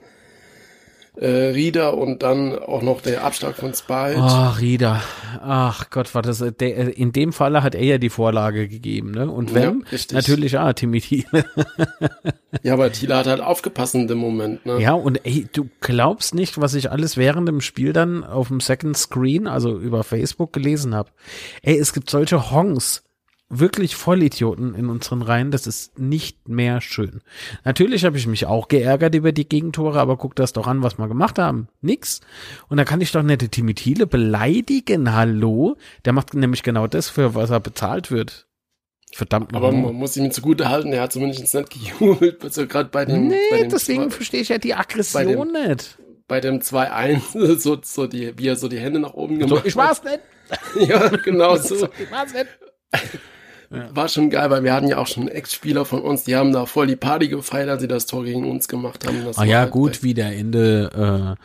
äh, 1.19 1.27
Rieder 1.27 1.97
und 1.97 2.21
dann 2.21 2.57
auch 2.57 2.81
noch 2.81 3.01
der 3.01 3.23
Abschlag 3.23 3.55
von 3.55 3.73
Spalt. 3.73 4.17
Oh, 4.19 4.59
Rieder. 4.59 5.01
Ach 5.41 5.89
Gott, 5.89 6.13
war 6.13 6.21
das, 6.21 6.43
der, 6.59 6.97
in 6.97 7.11
dem 7.11 7.33
Falle 7.33 7.63
hat 7.63 7.75
er 7.75 7.83
ja 7.83 7.97
die 7.97 8.09
Vorlage 8.09 8.67
gegeben, 8.67 9.11
ne? 9.11 9.29
Und 9.29 9.53
wenn? 9.53 9.83
Ja, 9.91 9.97
Natürlich, 10.11 10.59
ah, 10.59 10.73
Timmy 10.73 11.01
Thiele. 11.01 11.45
ja, 12.63 12.73
aber 12.73 12.91
Thiele 12.91 13.15
hat 13.17 13.27
halt 13.27 13.41
aufgepasst 13.41 13.95
in 13.95 14.07
dem 14.07 14.19
Moment, 14.19 14.65
ne? 14.65 14.79
Ja, 14.79 14.93
und 14.93 15.25
ey, 15.25 15.47
du 15.51 15.69
glaubst 15.81 16.35
nicht, 16.35 16.61
was 16.61 16.75
ich 16.75 16.91
alles 16.91 17.17
während 17.17 17.47
dem 17.47 17.61
Spiel 17.61 17.93
dann 17.93 18.23
auf 18.23 18.49
dem 18.49 18.59
Second 18.59 18.95
Screen, 18.95 19.47
also 19.47 19.77
über 19.77 20.03
Facebook 20.03 20.53
gelesen 20.53 20.93
habe. 20.93 21.09
Ey, 21.63 21.77
es 21.77 21.93
gibt 21.93 22.09
solche 22.09 22.51
Hongs 22.51 23.03
wirklich 23.49 23.95
Vollidioten 23.95 24.75
in 24.75 24.89
unseren 24.89 25.21
Reihen. 25.21 25.51
Das 25.51 25.67
ist 25.67 25.97
nicht 25.97 26.47
mehr 26.47 26.81
schön. 26.81 27.21
Natürlich 27.63 28.05
habe 28.05 28.17
ich 28.17 28.27
mich 28.27 28.45
auch 28.45 28.67
geärgert 28.67 29.15
über 29.15 29.31
die 29.31 29.47
Gegentore, 29.47 29.99
aber 29.99 30.17
guck 30.17 30.35
das 30.35 30.53
doch 30.53 30.67
an, 30.67 30.83
was 30.83 30.97
wir 30.97 31.07
gemacht 31.07 31.39
haben. 31.39 31.67
Nix. 31.81 32.21
Und 32.67 32.77
da 32.77 32.83
kann 32.83 33.01
ich 33.01 33.11
doch 33.11 33.23
nette 33.23 33.49
Timmy 33.49 33.73
Thiele 33.73 34.07
beleidigen. 34.07 35.13
Hallo? 35.13 35.77
Der 36.05 36.13
macht 36.13 36.33
nämlich 36.33 36.63
genau 36.63 36.87
das, 36.87 37.09
für 37.09 37.35
was 37.35 37.49
er 37.49 37.59
bezahlt 37.59 38.11
wird. 38.11 38.47
Verdammt 39.13 39.55
Aber 39.55 39.71
man 39.71 39.95
muss 39.95 40.17
ihm 40.17 40.31
zugute 40.31 40.67
halten, 40.67 40.91
er 40.91 41.03
hat 41.03 41.13
zumindest 41.13 41.53
nicht 41.53 41.69
gejubelt, 41.69 42.37
also 42.43 42.67
gerade 42.67 42.89
bei 42.89 43.05
dem. 43.05 43.27
Nee, 43.27 43.37
bei 43.49 43.61
dem 43.61 43.69
deswegen 43.69 44.11
verstehe 44.11 44.41
ich 44.41 44.49
ja 44.49 44.57
die 44.57 44.73
Aggression 44.73 45.23
bei 45.23 45.33
dem, 45.33 45.69
nicht. 45.69 45.97
Bei 46.27 46.41
dem 46.41 46.59
2-1, 46.59 47.57
so, 47.59 47.77
so 47.81 48.05
die, 48.05 48.37
wie 48.37 48.49
er 48.49 48.57
so 48.57 48.67
die 48.67 48.79
Hände 48.79 48.99
nach 48.99 49.13
oben 49.13 49.39
gemacht 49.39 49.61
so, 49.63 49.65
ich 49.65 49.75
war's 49.77 50.03
nicht. 50.03 50.19
ja, 50.89 51.07
genau 51.07 51.55
so. 51.55 51.87
ich 51.97 52.11
war's 52.11 52.33
nicht. 52.33 52.47
Ja. 53.69 53.89
War 53.93 54.07
schon 54.07 54.29
geil, 54.29 54.49
weil 54.49 54.63
wir 54.63 54.73
hatten 54.73 54.87
ja 54.87 54.97
auch 54.97 55.07
schon 55.07 55.27
Ex-Spieler 55.27 55.83
von 55.83 56.01
uns, 56.01 56.23
die 56.23 56.35
haben 56.35 56.53
da 56.53 56.65
voll 56.65 56.87
die 56.87 56.95
Party 56.95 57.27
gefeiert, 57.27 57.69
als 57.69 57.81
sie 57.81 57.87
das 57.87 58.05
Tor 58.05 58.23
gegen 58.23 58.49
uns 58.49 58.67
gemacht 58.67 59.05
haben. 59.05 59.25
Das 59.25 59.37
ah 59.37 59.43
ja, 59.43 59.59
halt 59.59 59.71
gut, 59.71 60.03
wie 60.03 60.13
der 60.13 60.35
Ende, 60.35 61.35
äh, 61.37 61.43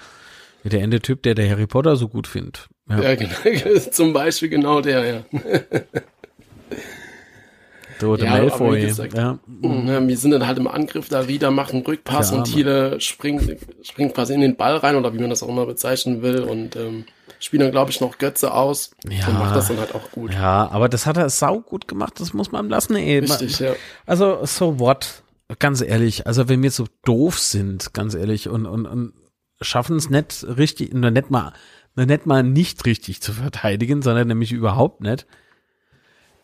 wie 0.62 0.68
der 0.68 0.82
Ende-Typ, 0.82 1.22
der 1.22 1.34
der 1.34 1.50
Harry 1.50 1.66
Potter 1.66 1.96
so 1.96 2.08
gut 2.08 2.26
findet. 2.28 2.68
Ja, 2.88 3.02
ja 3.02 3.14
genau, 3.16 3.78
zum 3.90 4.12
Beispiel 4.12 4.48
genau 4.48 4.80
der, 4.80 5.04
ja. 5.04 5.24
So, 8.02 8.16
ja, 8.16 8.30
Malfoy. 8.30 8.80
Gesagt, 8.80 9.16
ja. 9.16 9.38
Mhm, 9.46 10.08
wir 10.08 10.16
sind 10.16 10.32
dann 10.32 10.44
halt 10.44 10.58
im 10.58 10.66
Angriff, 10.66 11.08
da 11.08 11.28
wieder 11.28 11.52
macht 11.52 11.72
einen 11.72 11.86
Rückpass 11.86 12.32
ja, 12.32 12.38
und 12.38 12.44
Thiele 12.44 13.00
springt, 13.00 13.56
springt 13.82 14.12
quasi 14.12 14.34
in 14.34 14.40
den 14.40 14.56
Ball 14.56 14.74
rein 14.76 14.96
oder 14.96 15.14
wie 15.14 15.20
man 15.20 15.30
das 15.30 15.44
auch 15.44 15.48
immer 15.48 15.66
bezeichnen 15.66 16.20
will 16.20 16.40
und 16.40 16.74
ähm, 16.74 17.04
spielt 17.44 17.62
dann, 17.62 17.70
glaube 17.70 17.90
ich, 17.90 18.00
noch 18.00 18.18
Götze 18.18 18.52
aus 18.52 18.92
ja, 19.08 19.26
und 19.26 19.38
macht 19.38 19.56
das 19.56 19.68
dann 19.68 19.78
halt 19.78 19.94
auch 19.94 20.10
gut. 20.10 20.32
Ja, 20.32 20.68
aber 20.70 20.88
das 20.88 21.06
hat 21.06 21.16
er 21.16 21.28
sau 21.30 21.60
gut 21.60 21.88
gemacht, 21.88 22.20
das 22.20 22.32
muss 22.32 22.52
man 22.52 22.68
lassen. 22.68 22.96
Ey. 22.96 23.18
Richtig, 23.18 23.58
ja. 23.58 23.74
Also, 24.06 24.44
so 24.44 24.78
what? 24.78 25.22
Ganz 25.58 25.82
ehrlich, 25.82 26.26
also 26.26 26.48
wenn 26.48 26.62
wir 26.62 26.70
so 26.70 26.86
doof 27.04 27.38
sind, 27.38 27.92
ganz 27.92 28.14
ehrlich, 28.14 28.48
und, 28.48 28.64
und, 28.64 28.86
und 28.86 29.12
schaffen 29.60 29.96
es 29.96 30.08
nicht 30.08 30.44
richtig, 30.44 30.94
nur 30.94 31.10
nicht 31.10 31.30
mal, 31.30 31.52
nur 31.94 32.06
nicht 32.06 32.26
mal 32.26 32.42
nicht 32.42 32.86
richtig 32.86 33.20
zu 33.20 33.32
verteidigen, 33.32 34.02
sondern 34.02 34.28
nämlich 34.28 34.52
überhaupt 34.52 35.02
nicht, 35.02 35.26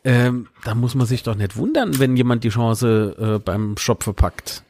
ähm, 0.05 0.49
da 0.64 0.75
muss 0.75 0.95
man 0.95 1.07
sich 1.07 1.23
doch 1.23 1.35
nicht 1.35 1.57
wundern, 1.57 1.99
wenn 1.99 2.17
jemand 2.17 2.45
die 2.45 2.50
Chance 2.50 3.17
äh, 3.19 3.38
beim 3.38 3.76
Shop 3.76 4.02
verpackt. 4.02 4.62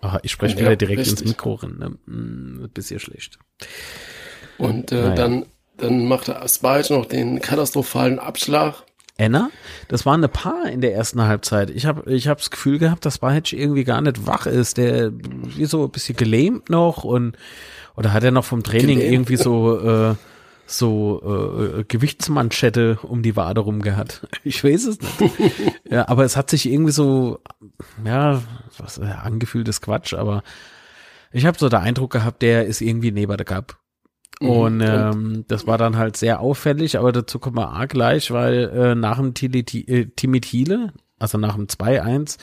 Aha, 0.00 0.20
ich 0.22 0.30
spreche 0.30 0.54
ja, 0.56 0.60
wieder 0.60 0.76
direkt 0.76 1.00
richtig. 1.00 1.20
ins 1.20 1.28
Mikro 1.28 1.54
rein. 1.54 1.76
Ne? 1.78 1.98
Hm, 2.06 2.70
bisschen 2.72 3.00
schlecht. 3.00 3.38
Und 4.56 4.92
äh, 4.92 5.02
naja. 5.02 5.14
dann 5.14 5.46
dann 5.78 6.06
macht 6.06 6.28
er 6.28 6.46
Spike 6.48 6.92
noch 6.92 7.06
den 7.06 7.40
katastrophalen 7.40 8.18
Abschlag. 8.18 8.84
Enna, 9.16 9.50
das 9.88 10.06
waren 10.06 10.20
eine 10.20 10.28
Paar 10.28 10.70
in 10.70 10.80
der 10.80 10.94
ersten 10.94 11.20
Halbzeit. 11.22 11.70
Ich 11.70 11.86
habe 11.86 12.12
ich 12.12 12.28
hab 12.28 12.38
das 12.38 12.50
Gefühl 12.50 12.78
gehabt, 12.78 13.04
dass 13.04 13.18
Bajic 13.18 13.52
irgendwie 13.52 13.82
gar 13.82 14.00
nicht 14.00 14.28
wach 14.28 14.46
ist. 14.46 14.76
Der 14.76 15.10
wie 15.12 15.64
so 15.64 15.84
ein 15.84 15.90
bisschen 15.90 16.16
gelähmt 16.16 16.70
noch 16.70 17.02
und 17.02 17.36
oder 17.96 18.12
hat 18.12 18.22
er 18.22 18.30
noch 18.30 18.44
vom 18.44 18.62
Training 18.62 18.98
gelähmt. 18.98 19.12
irgendwie 19.12 19.36
so 19.36 19.80
äh, 19.80 20.14
so 20.66 21.20
äh, 21.78 21.84
Gewichtsmanschette 21.84 23.00
um 23.02 23.22
die 23.22 23.34
Wade 23.34 23.60
rum 23.60 23.82
gehabt. 23.82 24.26
Ich 24.44 24.62
weiß 24.62 24.86
es 24.86 25.00
nicht. 25.00 25.34
ja, 25.90 26.08
aber 26.08 26.24
es 26.24 26.36
hat 26.36 26.48
sich 26.50 26.70
irgendwie 26.70 26.92
so 26.92 27.40
ja, 28.04 28.40
was 28.78 28.98
ja, 28.98 29.22
angefühltes 29.22 29.80
Quatsch, 29.80 30.14
aber 30.14 30.44
ich 31.32 31.44
habe 31.44 31.58
so 31.58 31.68
den 31.68 31.80
Eindruck 31.80 32.12
gehabt, 32.12 32.40
der 32.42 32.66
ist 32.66 32.80
irgendwie 32.80 33.10
neben 33.10 33.36
der 33.36 33.44
Cup. 33.44 33.78
Mhm. 34.40 34.48
Und 34.48 34.80
ähm, 34.80 35.44
das 35.48 35.66
war 35.66 35.78
dann 35.78 35.96
halt 35.96 36.16
sehr 36.16 36.40
auffällig, 36.40 36.98
aber 36.98 37.12
dazu 37.12 37.38
kommen 37.38 37.56
wir 37.56 37.76
auch 37.76 37.88
gleich, 37.88 38.30
weil 38.30 38.68
äh, 38.68 38.94
nach 38.94 39.18
dem 39.18 39.34
äh, 39.42 40.06
Timmy 40.16 40.40
Thiele, 40.40 40.92
also 41.18 41.38
nach 41.38 41.56
dem 41.56 41.66
2-1, 41.66 42.38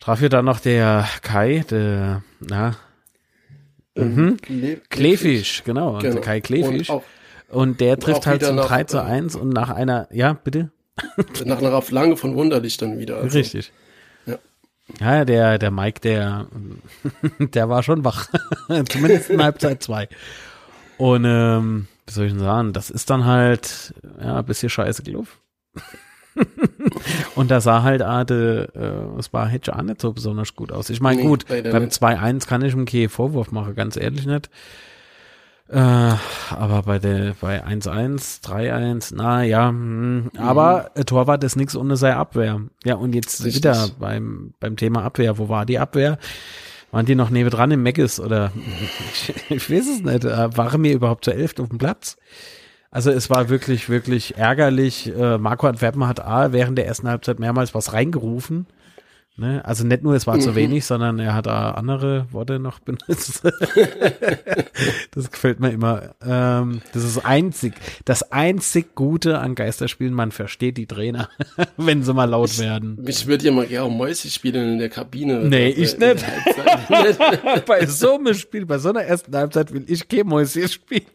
traf 0.00 0.20
ja 0.20 0.28
dann 0.28 0.44
noch 0.44 0.60
der 0.60 1.08
Kai, 1.22 1.64
der, 1.70 2.22
na, 2.40 2.76
ähm, 3.96 4.14
mhm. 4.14 4.36
Kle 4.36 4.80
Klefisch, 4.88 5.64
genau, 5.64 5.98
genau. 5.98 6.14
Der 6.14 6.20
Kai 6.20 6.40
Klefisch. 6.40 6.90
Und, 6.90 7.02
und 7.48 7.80
der 7.80 7.98
trifft 7.98 8.26
halt 8.26 8.44
zum 8.44 8.56
3 8.56 8.84
zu 8.84 9.02
1 9.02 9.34
und 9.34 9.48
nach 9.48 9.70
einer, 9.70 10.08
ja, 10.12 10.32
bitte? 10.32 10.70
nach 11.44 11.58
einer 11.58 11.82
Flanke 11.82 12.16
von 12.16 12.34
Wunderlich 12.34 12.76
dann 12.76 12.98
wieder. 12.98 13.16
Also. 13.16 13.38
Richtig. 13.38 13.72
Ja, 15.00 15.24
der, 15.24 15.58
der 15.58 15.70
Mike, 15.70 16.00
der, 16.00 16.46
der 17.38 17.68
war 17.68 17.82
schon 17.82 18.04
wach. 18.04 18.28
Zumindest 18.88 19.30
in 19.30 19.42
Halbzeit 19.42 19.82
2. 19.82 20.08
Und 20.98 21.24
ähm, 21.24 21.86
wie 22.06 22.12
soll 22.12 22.26
ich 22.26 22.32
denn 22.32 22.40
sagen, 22.40 22.72
das 22.72 22.90
ist 22.90 23.10
dann 23.10 23.24
halt 23.24 23.94
ja 24.20 24.38
ein 24.38 24.44
bisschen 24.44 24.68
scheiße 24.68 25.02
gelaufen. 25.02 25.38
und 27.34 27.50
da 27.50 27.60
sah 27.60 27.82
halt 27.82 28.02
Ade, 28.02 28.68
äh, 28.74 29.18
es 29.18 29.32
war 29.32 29.48
Hedge 29.48 29.74
auch 29.74 29.82
nicht 29.82 30.00
so 30.00 30.12
besonders 30.12 30.54
gut 30.54 30.72
aus. 30.72 30.90
Ich 30.90 31.00
meine, 31.00 31.22
nee, 31.22 31.28
gut, 31.28 31.46
beim 31.46 31.64
2-1 31.64 32.46
kann 32.46 32.62
ich 32.62 32.74
ihm 32.74 32.84
keinen 32.84 33.08
Vorwurf 33.08 33.50
machen, 33.52 33.74
ganz 33.74 33.96
ehrlich 33.96 34.26
nicht. 34.26 34.50
Äh, 35.68 35.78
aber 36.50 36.82
bei 36.84 36.98
der 36.98 37.34
bei 37.40 37.62
1-1, 37.62 38.42
3-1, 38.42 39.12
na 39.14 39.42
ja, 39.42 39.70
mh, 39.70 39.76
mhm. 39.76 40.30
aber 40.38 40.92
äh, 40.94 41.04
Torwart 41.04 41.44
ist 41.44 41.56
nichts 41.56 41.76
ohne 41.76 41.98
seine 41.98 42.16
Abwehr. 42.16 42.62
Ja, 42.84 42.94
und 42.94 43.14
jetzt 43.14 43.44
Richtig. 43.44 43.64
wieder 43.64 43.90
beim, 43.98 44.54
beim 44.60 44.76
Thema 44.76 45.04
Abwehr. 45.04 45.36
Wo 45.36 45.50
war 45.50 45.66
die 45.66 45.78
Abwehr? 45.78 46.18
Waren 46.90 47.06
die 47.06 47.14
noch 47.14 47.30
neben 47.30 47.50
dran 47.50 47.70
im 47.70 47.82
Meckes 47.82 48.18
oder 48.18 48.50
ich, 49.12 49.34
ich 49.50 49.70
weiß 49.70 49.88
es 49.88 50.02
nicht. 50.02 50.24
Äh, 50.24 50.56
waren 50.56 50.82
wir 50.82 50.92
überhaupt 50.92 51.24
zur 51.24 51.34
Elft 51.34 51.60
auf 51.60 51.68
dem 51.68 51.78
Platz? 51.78 52.16
Also 52.90 53.10
es 53.10 53.28
war 53.28 53.50
wirklich, 53.50 53.90
wirklich 53.90 54.38
ärgerlich. 54.38 55.14
Äh, 55.14 55.36
Marco 55.38 55.66
Antwerpen 55.66 56.06
hat 56.06 56.20
A 56.20 56.52
während 56.52 56.78
der 56.78 56.86
ersten 56.86 57.08
Halbzeit 57.08 57.38
mehrmals 57.38 57.74
was 57.74 57.92
reingerufen. 57.92 58.66
Ne? 59.38 59.64
Also 59.64 59.86
nicht 59.86 60.02
nur, 60.02 60.14
es 60.14 60.26
war 60.26 60.34
mhm. 60.36 60.40
zu 60.40 60.56
wenig, 60.56 60.84
sondern 60.84 61.20
er 61.20 61.32
hat 61.32 61.46
da 61.46 61.70
andere 61.70 62.26
Worte 62.32 62.58
noch 62.58 62.78
benutzt. 62.80 63.42
das 65.12 65.30
gefällt 65.30 65.60
mir 65.60 65.70
immer. 65.70 66.14
Ähm, 66.26 66.80
das 66.92 67.04
ist 67.04 67.24
einzig, 67.24 67.74
das 68.04 68.32
einzig 68.32 68.96
Gute 68.96 69.38
an 69.38 69.54
Geisterspielen, 69.54 70.12
man 70.12 70.32
versteht 70.32 70.76
die 70.76 70.86
Trainer, 70.86 71.28
wenn 71.76 72.02
sie 72.02 72.12
mal 72.12 72.24
laut 72.24 72.50
ich, 72.50 72.58
werden. 72.58 73.04
Ich 73.06 73.28
würde 73.28 73.44
ja 73.44 73.52
mal 73.52 73.66
gerne 73.66 73.88
Mäuse 73.88 74.28
spielen 74.28 74.72
in 74.72 74.78
der 74.80 74.88
Kabine. 74.88 75.44
Nee, 75.44 75.68
ich 75.68 75.96
nicht. 75.96 76.24
bei 77.66 77.86
so 77.86 78.16
einem 78.16 78.34
Spiel, 78.34 78.66
bei 78.66 78.78
so 78.78 78.88
einer 78.88 79.02
ersten 79.02 79.36
Halbzeit 79.36 79.72
will 79.72 79.84
ich 79.86 80.08
kein 80.08 80.26
Mäuse 80.26 80.66
spielen. 80.68 81.06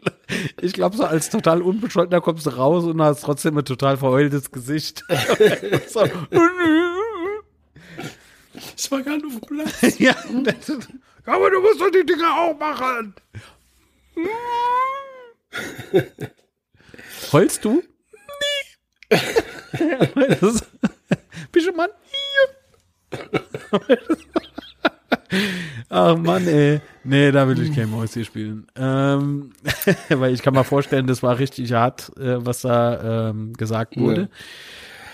Ich 0.62 0.72
glaube, 0.72 0.96
so 0.96 1.04
als 1.04 1.30
total 1.30 1.62
unbescholtener 1.62 2.22
kommst 2.22 2.46
du 2.46 2.52
raus 2.52 2.86
und 2.86 3.02
hast 3.02 3.22
trotzdem 3.24 3.58
ein 3.58 3.66
total 3.66 3.98
verheultes 3.98 4.50
Gesicht. 4.50 5.04
so. 5.88 6.04
Ich 8.78 8.92
war 8.92 9.02
gar 9.02 9.18
dem 9.18 9.40
Platz. 9.42 9.82
ja, 10.00 10.16
aber 11.26 11.50
du 11.50 11.62
musst 11.62 11.82
doch 11.82 11.90
die 11.90 12.06
Dinger 12.06 12.36
auch 12.36 12.58
machen. 12.58 13.16
Heulst 17.32 17.66
du? 17.66 17.84
Nee. 19.10 19.10
Bist 21.52 21.68
du 21.68 21.74
Mann? 21.74 21.90
Ach 25.90 26.18
Mann, 26.18 26.48
ey. 26.48 26.82
Nee, 27.04 27.32
da 27.32 27.48
will 27.48 27.62
ich 27.62 27.76
kein 27.76 27.90
Mäuschen 27.90 28.26
spielen. 28.26 28.68
Ähm, 28.76 29.52
weil 30.10 30.34
ich 30.34 30.42
kann 30.42 30.54
mir 30.54 30.64
vorstellen, 30.64 31.08
das 31.08 31.24
war 31.24 31.40
richtig 31.40 31.74
hart, 31.74 32.12
äh, 32.18 32.46
was 32.46 32.62
da 32.62 33.30
ähm, 33.30 33.54
gesagt 33.54 33.98
wurde. 33.98 34.30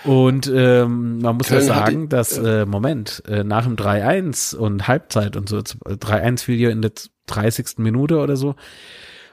Und 0.04 0.50
ähm, 0.54 1.18
man 1.18 1.36
muss 1.36 1.48
Köln 1.48 1.60
ja 1.60 1.66
sagen, 1.66 2.02
die, 2.02 2.08
dass, 2.08 2.38
äh, 2.38 2.64
Moment, 2.64 3.22
äh, 3.28 3.44
nach 3.44 3.64
dem 3.64 3.76
3-1 3.76 4.56
und 4.56 4.88
Halbzeit 4.88 5.36
und 5.36 5.48
so, 5.48 5.58
3-1 5.58 6.44
fiel 6.44 6.58
ja 6.58 6.70
in 6.70 6.82
der 6.82 6.92
30. 7.26 7.78
Minute 7.78 8.18
oder 8.18 8.36
so, 8.36 8.54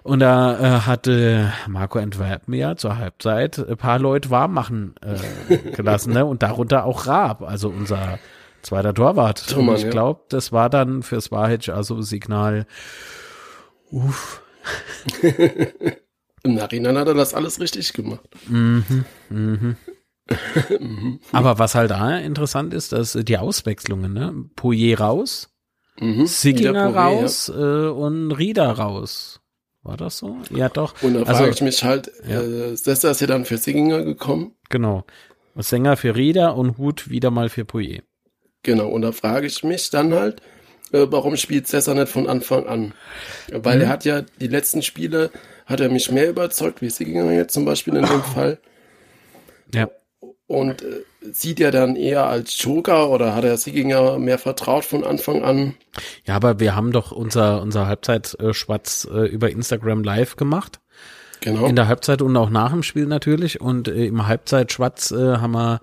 und 0.07 0.19
da 0.19 0.57
äh, 0.57 0.79
hatte 0.81 1.51
Marco 1.67 1.99
Antwerpen 1.99 2.53
ja 2.53 2.77
zur 2.77 2.97
Halbzeit 2.97 3.59
ein 3.59 3.75
paar 3.75 3.99
Leute 3.99 4.29
warm 4.29 4.53
machen 4.53 4.95
äh, 5.01 5.57
gelassen, 5.71 6.13
ne? 6.13 6.25
Und 6.25 6.43
darunter 6.43 6.85
auch 6.85 7.07
Raab, 7.07 7.41
also 7.41 7.67
unser 7.67 8.17
zweiter 8.61 8.93
Torwart. 8.93 9.49
Thomas, 9.49 9.81
und 9.81 9.87
ich 9.87 9.91
glaube, 9.91 10.21
das 10.29 10.53
war 10.53 10.69
dann 10.69 11.03
fürs 11.03 11.29
Wahrheit 11.29 11.67
also 11.67 12.01
Signal. 12.01 12.65
Uff. 13.91 14.41
Im 16.43 16.55
Nachhinein 16.55 16.97
hat 16.97 17.09
er 17.09 17.13
das 17.13 17.33
alles 17.33 17.59
richtig 17.59 17.91
gemacht. 17.91 18.29
Mhm, 18.47 19.03
mhm. 19.29 19.75
Aber 21.31 21.59
was 21.59 21.75
halt 21.75 21.91
da 21.91 22.17
interessant 22.17 22.73
ist, 22.73 22.91
dass 22.91 23.13
die 23.13 23.37
Auswechslungen, 23.37 24.13
ne? 24.13 24.33
Poyer 24.55 24.99
raus, 24.99 25.49
mhm. 25.99 26.25
Sigginger 26.25 26.93
raus 26.93 27.51
ja. 27.53 27.87
äh, 27.87 27.89
und 27.89 28.31
Rieder 28.31 28.71
raus. 28.71 29.39
War 29.83 29.95
das 29.95 30.17
so? 30.17 30.37
Ja, 30.49 30.67
doch. 30.67 31.01
Und 31.01 31.13
da 31.13 31.21
also, 31.21 31.33
frage 31.35 31.51
ich 31.51 31.61
mich 31.61 31.83
halt, 31.83 32.11
ja. 32.27 32.41
äh, 32.41 32.75
Sessa 32.75 33.11
ist 33.11 33.21
ja 33.21 33.27
dann 33.27 33.45
für 33.45 33.57
Singinger 33.57 34.03
gekommen. 34.03 34.53
Genau. 34.69 35.05
Sänger 35.55 35.95
für 35.95 36.15
Rieder 36.15 36.55
und 36.55 36.77
Hut 36.77 37.09
wieder 37.09 37.31
mal 37.31 37.49
für 37.49 37.63
Poyer. 37.63 38.01
Genau, 38.63 38.89
und 38.89 39.01
da 39.01 39.13
frage 39.13 39.47
ich 39.47 39.63
mich 39.63 39.89
dann 39.89 40.13
halt, 40.13 40.41
äh, 40.91 41.07
warum 41.09 41.37
spielt 41.37 41.67
Sessa 41.67 41.93
nicht 41.93 42.09
von 42.09 42.27
Anfang 42.27 42.67
an? 42.67 42.93
Weil 43.51 43.77
mhm. 43.77 43.83
er 43.83 43.89
hat 43.89 44.03
ja 44.03 44.23
die 44.41 44.47
letzten 44.47 44.81
Spiele, 44.81 45.31
hat 45.65 45.79
er 45.79 45.89
mich 45.89 46.11
mehr 46.11 46.29
überzeugt, 46.29 46.81
wie 46.81 46.89
Singinger 46.89 47.31
jetzt 47.31 47.53
zum 47.53 47.63
Beispiel 47.63 47.95
in 47.95 48.05
dem 48.05 48.23
Fall. 48.23 48.59
Ja 49.73 49.89
und 50.47 50.81
äh, 50.81 51.03
sieht 51.31 51.59
er 51.59 51.71
dann 51.71 51.95
eher 51.95 52.25
als 52.25 52.61
Joker 52.61 53.09
oder 53.09 53.35
hat 53.35 53.43
er 53.43 53.57
Sieginger 53.57 54.17
mehr 54.17 54.39
vertraut 54.39 54.85
von 54.85 55.03
Anfang 55.03 55.43
an? 55.43 55.75
Ja, 56.25 56.35
aber 56.35 56.59
wir 56.59 56.75
haben 56.75 56.91
doch 56.91 57.11
unser, 57.11 57.61
unser 57.61 57.87
Halbzeitschwatz 57.87 59.07
äh, 59.11 59.27
über 59.27 59.49
Instagram 59.49 60.03
live 60.03 60.37
gemacht. 60.37 60.79
Genau. 61.41 61.67
In 61.67 61.75
der 61.75 61.87
Halbzeit 61.87 62.21
und 62.21 62.35
auch 62.35 62.49
nach 62.49 62.71
dem 62.71 62.81
Spiel 62.81 63.05
natürlich. 63.05 63.61
Und 63.61 63.87
äh, 63.89 64.05
im 64.05 64.25
Halbzeitschwatz 64.25 65.11
äh, 65.11 65.37
haben 65.37 65.51
wir 65.51 65.81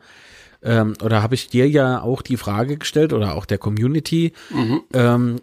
ähm, 0.62 0.94
oder 1.02 1.22
habe 1.22 1.34
ich 1.34 1.48
dir 1.48 1.68
ja 1.68 2.00
auch 2.00 2.22
die 2.22 2.38
Frage 2.38 2.78
gestellt 2.78 3.12
oder 3.12 3.34
auch 3.34 3.44
der 3.44 3.58
Community, 3.58 4.32
mhm. 4.48 4.82
ähm, 4.94 5.36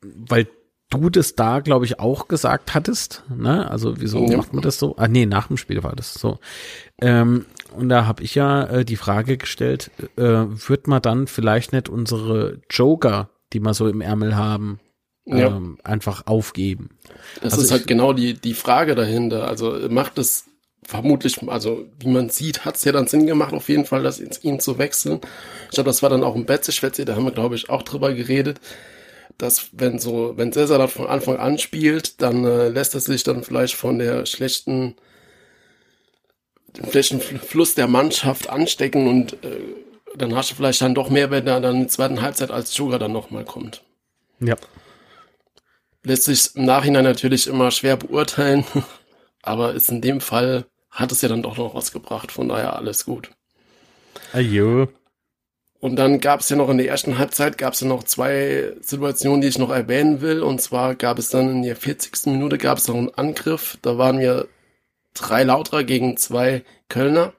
weil 0.00 0.48
du 0.88 1.10
das 1.10 1.34
da, 1.34 1.60
glaube 1.60 1.84
ich, 1.84 2.00
auch 2.00 2.28
gesagt 2.28 2.74
hattest. 2.74 3.22
Ne? 3.34 3.70
Also 3.70 4.00
wieso 4.00 4.26
ja. 4.26 4.36
macht 4.36 4.52
man 4.52 4.62
das 4.62 4.78
so? 4.78 4.96
Ah, 4.96 5.08
nee, 5.08 5.26
nach 5.26 5.48
dem 5.48 5.56
Spiel 5.56 5.82
war 5.82 5.94
das 5.94 6.14
so. 6.14 6.38
Ähm, 7.00 7.46
und 7.76 7.88
da 7.88 8.06
habe 8.06 8.22
ich 8.22 8.34
ja 8.34 8.64
äh, 8.64 8.84
die 8.84 8.96
Frage 8.96 9.36
gestellt, 9.36 9.90
äh, 10.16 10.22
wird 10.22 10.86
man 10.86 11.02
dann 11.02 11.26
vielleicht 11.26 11.72
nicht 11.72 11.88
unsere 11.88 12.60
Joker, 12.70 13.30
die 13.52 13.60
wir 13.60 13.74
so 13.74 13.88
im 13.88 14.00
Ärmel 14.00 14.36
haben, 14.36 14.80
ja. 15.24 15.48
ähm, 15.48 15.78
einfach 15.84 16.26
aufgeben? 16.26 16.90
Das 17.40 17.54
also 17.54 17.64
ist 17.64 17.70
halt 17.72 17.86
genau 17.86 18.12
die, 18.12 18.34
die 18.34 18.54
Frage 18.54 18.94
dahinter. 18.94 19.48
Also 19.48 19.78
macht 19.88 20.18
es 20.18 20.44
vermutlich, 20.84 21.40
also 21.48 21.86
wie 22.00 22.08
man 22.08 22.28
sieht, 22.28 22.64
hat 22.64 22.76
es 22.76 22.84
ja 22.84 22.92
dann 22.92 23.06
Sinn 23.06 23.26
gemacht, 23.26 23.54
auf 23.54 23.68
jeden 23.68 23.84
Fall, 23.84 24.02
das 24.02 24.20
ihn 24.20 24.60
zu 24.60 24.78
wechseln. 24.78 25.20
Ich 25.66 25.74
glaube, 25.74 25.88
das 25.88 26.02
war 26.02 26.10
dann 26.10 26.24
auch 26.24 26.34
ein 26.34 26.46
Betze-Schwätze, 26.46 27.04
da 27.04 27.14
haben 27.14 27.24
wir, 27.24 27.32
glaube 27.32 27.54
ich, 27.54 27.70
auch 27.70 27.82
drüber 27.82 28.12
geredet 28.12 28.60
dass 29.38 29.70
wenn 29.72 29.98
so, 29.98 30.34
wenn 30.36 30.52
Cesar 30.52 30.78
das 30.78 30.92
von 30.92 31.06
Anfang 31.06 31.36
an 31.36 31.58
spielt, 31.58 32.20
dann 32.22 32.44
äh, 32.44 32.68
lässt 32.68 32.94
er 32.94 33.00
sich 33.00 33.24
dann 33.24 33.42
vielleicht 33.42 33.74
von 33.74 33.98
der 33.98 34.26
schlechten 34.26 34.96
den 36.76 36.90
schlechten 36.90 37.20
Fluss 37.20 37.74
der 37.74 37.86
Mannschaft 37.86 38.48
anstecken 38.48 39.06
und 39.06 39.34
äh, 39.44 39.60
dann 40.16 40.34
hast 40.34 40.50
du 40.50 40.54
vielleicht 40.54 40.80
dann 40.82 40.94
doch 40.94 41.10
mehr, 41.10 41.30
wenn 41.30 41.46
er 41.46 41.60
dann 41.60 41.74
in 41.74 41.80
der 41.82 41.88
zweiten 41.88 42.22
Halbzeit 42.22 42.50
als 42.50 42.76
Joker 42.76 42.98
dann 42.98 43.12
nochmal 43.12 43.44
kommt. 43.44 43.82
Ja. 44.40 44.56
Lässt 46.02 46.24
sich 46.24 46.54
im 46.56 46.64
Nachhinein 46.64 47.04
natürlich 47.04 47.46
immer 47.46 47.70
schwer 47.70 47.96
beurteilen, 47.96 48.64
aber 49.42 49.74
ist 49.74 49.90
in 49.90 50.00
dem 50.00 50.20
Fall, 50.20 50.66
hat 50.90 51.12
es 51.12 51.22
ja 51.22 51.28
dann 51.28 51.42
doch 51.42 51.56
noch 51.56 51.74
was 51.74 51.92
gebracht, 51.92 52.32
von 52.32 52.48
daher 52.48 52.76
alles 52.76 53.04
gut. 53.04 53.30
Ajo. 54.32 54.88
Und 55.82 55.96
dann 55.96 56.20
gab 56.20 56.40
es 56.40 56.48
ja 56.48 56.54
noch 56.54 56.68
in 56.68 56.78
der 56.78 56.86
ersten 56.86 57.18
Halbzeit 57.18 57.58
gab 57.58 57.72
es 57.72 57.80
ja 57.80 57.88
noch 57.88 58.04
zwei 58.04 58.72
Situationen, 58.82 59.40
die 59.40 59.48
ich 59.48 59.58
noch 59.58 59.70
erwähnen 59.70 60.20
will. 60.20 60.40
Und 60.40 60.60
zwar 60.60 60.94
gab 60.94 61.18
es 61.18 61.30
dann 61.30 61.50
in 61.50 61.62
der 61.64 61.74
40. 61.74 62.26
Minute 62.26 62.56
gab 62.56 62.78
es 62.78 62.86
noch 62.86 62.94
einen 62.94 63.12
Angriff. 63.14 63.78
Da 63.82 63.98
waren 63.98 64.20
wir 64.20 64.46
drei 65.14 65.44
Lauterer 65.44 65.84
gegen 65.84 66.16
zwei 66.16 66.64
Kölner. 66.88 67.32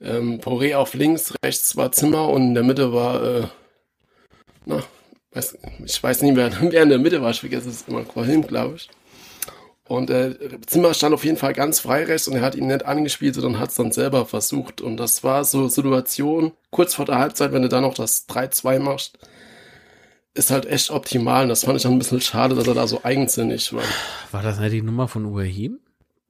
Ähm, 0.00 0.40
Poré 0.40 0.76
auf 0.76 0.94
links, 0.94 1.34
rechts 1.44 1.76
war 1.76 1.92
Zimmer 1.92 2.28
und 2.28 2.42
in 2.42 2.54
der 2.54 2.64
Mitte 2.64 2.92
war, 2.92 3.22
äh, 3.22 3.46
na, 4.66 4.82
weiß, 5.32 5.58
ich 5.84 6.02
weiß 6.02 6.22
nicht, 6.22 6.36
wer, 6.36 6.50
wer 6.60 6.82
in 6.82 6.88
der 6.88 6.98
Mitte 6.98 7.22
war, 7.22 7.30
ich 7.30 7.40
vergesse 7.40 7.68
es 7.68 7.84
immer, 7.88 8.04
Quahim, 8.04 8.46
glaube 8.46 8.76
ich. 8.76 8.88
Und 9.86 10.08
äh, 10.08 10.34
Zimmer 10.66 10.94
stand 10.94 11.14
auf 11.14 11.24
jeden 11.24 11.36
Fall 11.36 11.52
ganz 11.52 11.80
frei 11.80 12.04
rechts 12.04 12.26
und 12.26 12.34
er 12.36 12.42
hat 12.42 12.54
ihn 12.54 12.68
nicht 12.68 12.86
angespielt, 12.86 13.34
sondern 13.34 13.60
hat 13.60 13.68
es 13.68 13.76
dann 13.76 13.92
selber 13.92 14.24
versucht. 14.24 14.80
Und 14.80 14.96
das 14.96 15.22
war 15.22 15.44
so 15.44 15.68
Situation, 15.68 16.52
kurz 16.70 16.94
vor 16.94 17.04
der 17.04 17.18
Halbzeit, 17.18 17.52
wenn 17.52 17.62
du 17.62 17.68
da 17.68 17.82
noch 17.82 17.92
das 17.92 18.26
3-2 18.28 18.78
machst, 18.78 19.18
ist 20.32 20.50
halt 20.50 20.64
echt 20.64 20.90
optimal. 20.90 21.42
Und 21.42 21.50
das 21.50 21.64
fand 21.64 21.76
ich 21.76 21.82
dann 21.82 21.92
ein 21.92 21.98
bisschen 21.98 22.22
schade, 22.22 22.54
dass 22.54 22.66
er 22.66 22.74
da 22.74 22.86
so 22.86 23.04
eigensinnig 23.04 23.74
war. 23.74 23.82
War 24.32 24.42
das 24.42 24.58
nicht 24.58 24.72
die 24.72 24.82
Nummer 24.82 25.06
von 25.06 25.26
Uahim? 25.26 25.78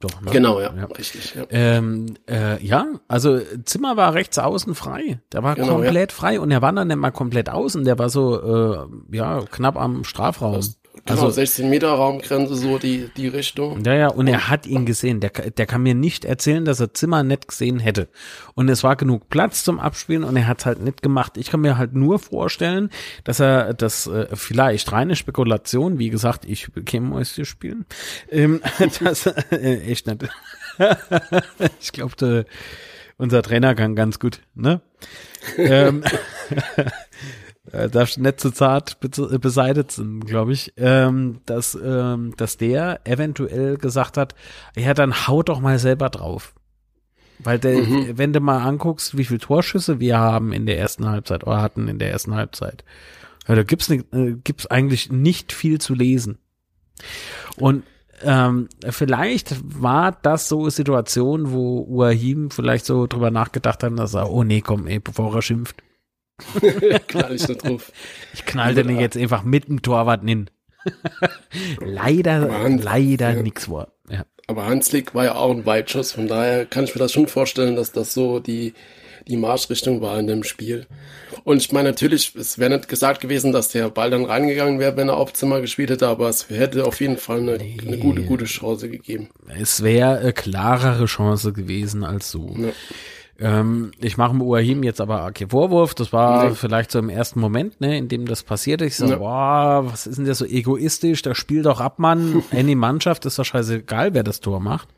Doch, 0.05 0.21
ne? 0.21 0.31
Genau, 0.31 0.61
ja, 0.61 0.71
ja. 0.77 0.85
richtig. 0.85 1.35
Ja. 1.35 1.45
Ähm, 1.49 2.17
äh, 2.29 2.63
ja, 2.63 2.87
also 3.09 3.41
Zimmer 3.65 3.97
war 3.97 4.13
rechts 4.13 4.39
außen 4.39 4.75
frei. 4.75 5.21
Der 5.33 5.43
war 5.43 5.55
genau, 5.55 5.77
komplett 5.77 6.13
ja. 6.13 6.17
frei 6.17 6.41
und 6.41 6.51
er 6.51 6.61
war 6.61 6.73
dann 6.73 6.89
nicht 6.89 6.99
mal 6.99 7.11
komplett 7.11 7.49
außen. 7.49 7.85
Der 7.85 7.99
war 7.99 8.11
so, 8.11 8.41
äh, 8.41 9.17
ja, 9.17 9.41
knapp 9.51 9.77
am 9.77 10.05
Strafraum. 10.05 10.57
Das, 10.57 10.79
Genau, 11.07 11.23
also 11.23 11.31
16 11.31 11.69
Meter 11.69 11.89
Raumgrenze, 11.89 12.55
so 12.55 12.79
die, 12.79 13.11
die 13.17 13.27
Richtung. 13.29 13.85
Ja, 13.85 13.95
ja, 13.95 14.09
und 14.09 14.27
er 14.27 14.49
hat 14.49 14.67
ihn 14.67 14.87
gesehen. 14.87 15.21
Der, 15.21 15.31
der 15.31 15.67
kann 15.67 15.83
mir 15.83 15.95
nicht 15.95 16.25
erzählen, 16.25 16.65
dass 16.65 16.81
er 16.81 16.95
Zimmer 16.95 17.23
nicht 17.23 17.49
gesehen 17.49 17.81
hätte. 17.81 18.09
Und 18.55 18.69
es 18.69 18.85
war 18.85 18.97
genug 18.97 19.29
Platz 19.29 19.65
zum 19.65 19.81
Abspielen 19.81 20.23
und 20.25 20.37
er 20.37 20.47
hat 20.47 20.65
halt 20.67 20.81
nicht 20.81 21.03
gemacht. 21.03 21.37
Ich 21.37 21.51
kann 21.51 21.61
mir 21.61 21.79
halt 21.79 21.95
nur 21.95 22.19
vorstellen, 22.21 22.91
dass 23.25 23.41
er 23.41 23.75
das 23.75 24.07
äh, 24.07 24.29
vielleicht 24.35 24.93
reine 24.93 25.17
Spekulation, 25.17 25.99
wie 25.99 26.11
gesagt, 26.11 26.45
ich 26.45 26.73
bekäme 26.73 27.09
Mäuschen 27.09 27.45
spielen, 27.45 27.87
ähm, 28.31 28.61
das 29.01 29.27
äh, 29.27 29.81
echt 29.91 30.07
nicht. 30.07 30.29
ich 31.81 31.93
glaube, 31.93 32.47
unser 33.17 33.43
Trainer 33.43 33.75
kann 33.75 33.95
ganz 33.95 34.19
gut, 34.19 34.41
ne? 34.55 34.81
ähm, 35.59 36.03
äh, 37.73 37.89
darfst 37.89 38.19
nicht 38.19 38.41
zu 38.41 38.51
zart 38.51 38.99
beseitigt 39.01 39.93
sind, 39.93 40.27
glaube 40.27 40.53
ich, 40.53 40.73
ähm, 40.77 41.41
dass, 41.47 41.79
ähm, 41.83 42.35
dass 42.37 42.57
der 42.57 43.01
eventuell 43.05 43.77
gesagt 43.77 44.17
hat, 44.17 44.35
ja, 44.77 44.95
dann 44.95 45.27
haut 45.27 45.49
doch 45.49 45.61
mal 45.61 45.79
selber 45.79 46.11
drauf. 46.11 46.55
Weil 47.39 47.59
der, 47.59 47.83
mhm. 47.83 48.17
wenn 48.17 48.33
du 48.33 48.41
mal 48.41 48.63
anguckst, 48.63 49.17
wie 49.17 49.25
viele 49.25 49.41
Torschüsse 49.41 49.99
wir 49.99 50.19
haben 50.19 50.53
in 50.53 50.67
der 50.67 50.79
ersten 50.79 51.09
Halbzeit 51.09 51.45
oder 51.45 51.61
hatten 51.61 51.89
in 51.89 51.99
der 51.99 52.11
ersten 52.11 52.35
Halbzeit, 52.35 52.85
ja, 53.49 53.55
da 53.55 53.63
gibt's, 53.63 53.89
ne, 53.89 54.05
äh, 54.13 54.33
gibt's 54.33 54.67
eigentlich 54.67 55.11
nicht 55.11 55.53
viel 55.53 55.81
zu 55.81 55.95
lesen. 55.95 56.39
Und 57.57 57.85
ähm, 58.23 58.69
vielleicht 58.89 59.57
war 59.65 60.13
das 60.23 60.49
so 60.49 60.63
eine 60.63 60.71
Situation, 60.71 61.51
wo 61.51 61.85
Uahim 61.89 62.51
vielleicht 62.51 62.87
so 62.87 63.07
drüber 63.07 63.31
nachgedacht 63.31 63.83
hat, 63.83 63.99
dass 63.99 64.15
er, 64.15 64.31
oh 64.31 64.45
nee, 64.45 64.61
komm, 64.61 64.87
ey, 64.87 65.01
bevor 65.01 65.35
er 65.35 65.43
schimpft. 65.43 65.83
knall 67.09 67.35
ich 67.35 67.47
da 67.47 67.55
drauf. 67.55 67.93
Ich 68.33 68.45
knall 68.45 68.75
den 68.75 68.99
jetzt 68.99 69.17
einfach 69.17 69.45
mit 69.45 69.69
dem 69.69 69.83
Torwart 69.83 70.23
hin. 70.25 70.51
leider, 71.81 72.51
Hans, 72.53 72.83
leider 72.83 73.35
ja. 73.35 73.43
nix 73.43 73.71
war. 73.71 73.93
Ja. 74.11 74.25
Aber 74.47 74.67
Hanslik 74.67 75.15
war 75.15 75.25
ja 75.25 75.35
auch 75.37 75.51
ein 75.51 75.65
Weitschuss, 75.65 76.13
von 76.13 76.29
daher 76.29 76.67
kann 76.67 76.85
ich 76.85 76.95
mir 76.95 76.99
das 76.99 77.13
schon 77.13 77.29
vorstellen, 77.29 77.77
dass 77.77 77.93
das 77.93 78.13
so 78.13 78.41
die, 78.41 78.75
die 79.27 79.39
Marschrichtung 79.39 80.03
war 80.03 80.19
in 80.19 80.27
dem 80.27 80.45
Spiel. 80.45 80.87
Und 81.45 81.59
ich 81.59 81.73
meine 81.73 81.91
natürlich, 81.91 82.35
es 82.35 82.59
wäre 82.59 82.77
nicht 82.77 82.89
gesagt 82.89 83.21
gewesen, 83.21 83.53
dass 83.53 83.71
der 83.71 83.89
Ball 83.89 84.11
dann 84.11 84.27
reingegangen 84.27 84.79
wäre, 84.79 84.97
wenn 84.97 85.09
er 85.09 85.17
auf 85.17 85.33
Zimmer 85.33 85.63
gespielt 85.63 85.91
hätte, 85.91 86.09
aber 86.09 86.29
es 86.29 86.51
hätte 86.51 86.85
auf 86.85 87.01
jeden 87.01 87.17
Fall 87.17 87.41
eine, 87.41 87.57
nee. 87.57 87.79
eine 87.87 87.99
gute, 87.99 88.23
gute 88.23 88.45
Chance 88.45 88.91
gegeben. 88.91 89.31
Es 89.59 89.83
wäre 89.83 90.19
eine 90.19 90.33
klarere 90.35 91.07
Chance 91.07 91.53
gewesen 91.55 92.05
als 92.05 92.31
so. 92.31 92.55
Ja. 92.59 92.69
Ähm, 93.41 93.91
ich 93.99 94.17
mache 94.17 94.37
Uahim 94.37 94.83
jetzt 94.85 95.01
aber 95.01 95.27
okay 95.27 95.47
Vorwurf. 95.49 95.95
Das 95.95 96.13
war 96.13 96.49
nee. 96.51 96.55
vielleicht 96.55 96.93
so 96.93 96.99
im 96.99 97.09
ersten 97.09 97.41
Moment, 97.41 97.81
ne, 97.81 97.99
in 97.99 98.09
dem 98.09 98.27
das 98.27 98.43
passierte. 98.43 98.85
Ich 98.85 98.97
so, 98.97 99.07
ja. 99.07 99.17
boah, 99.17 99.85
was 99.87 100.07
ist 100.07 100.19
denn 100.19 100.25
der 100.25 100.35
so 100.35 100.45
egoistisch? 100.45 101.23
Der 101.23 101.35
spielt 101.35 101.67
doch 101.67 101.81
ab, 101.81 101.99
Mann. 101.99 102.43
Any 102.53 102.75
Mannschaft 102.75 103.27
ist 103.27 103.39
doch 103.39 103.45
scheißegal, 103.45 104.15
wer 104.15 104.23
das 104.23 104.41
Tor 104.41 104.61
macht. 104.61 104.89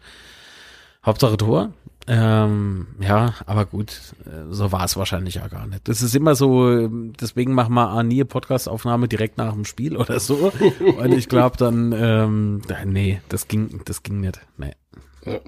Hauptsache 1.04 1.36
Tor. 1.36 1.70
Ähm, 2.08 2.86
ja, 3.00 3.34
aber 3.46 3.66
gut, 3.66 4.14
äh, 4.26 4.52
so 4.52 4.70
war 4.70 4.84
es 4.84 4.96
wahrscheinlich 4.96 5.36
ja 5.36 5.48
gar 5.48 5.66
nicht. 5.66 5.88
Das 5.88 6.02
ist 6.02 6.14
immer 6.14 6.36
so, 6.36 6.86
deswegen 6.88 7.52
machen 7.52 7.74
wir 7.74 8.02
nie 8.04 8.22
Podcast-Aufnahme 8.22 9.08
direkt 9.08 9.38
nach 9.38 9.54
dem 9.54 9.64
Spiel 9.64 9.96
oder 9.96 10.20
so. 10.20 10.52
Und 10.98 11.12
ich 11.12 11.28
glaube 11.28 11.56
dann, 11.56 11.92
ähm, 11.92 12.62
nee, 12.84 13.20
das 13.28 13.48
ging, 13.48 13.80
das 13.86 14.04
ging 14.04 14.20
nicht. 14.20 14.40
Nee. 14.56 14.74
Ja. 15.24 15.40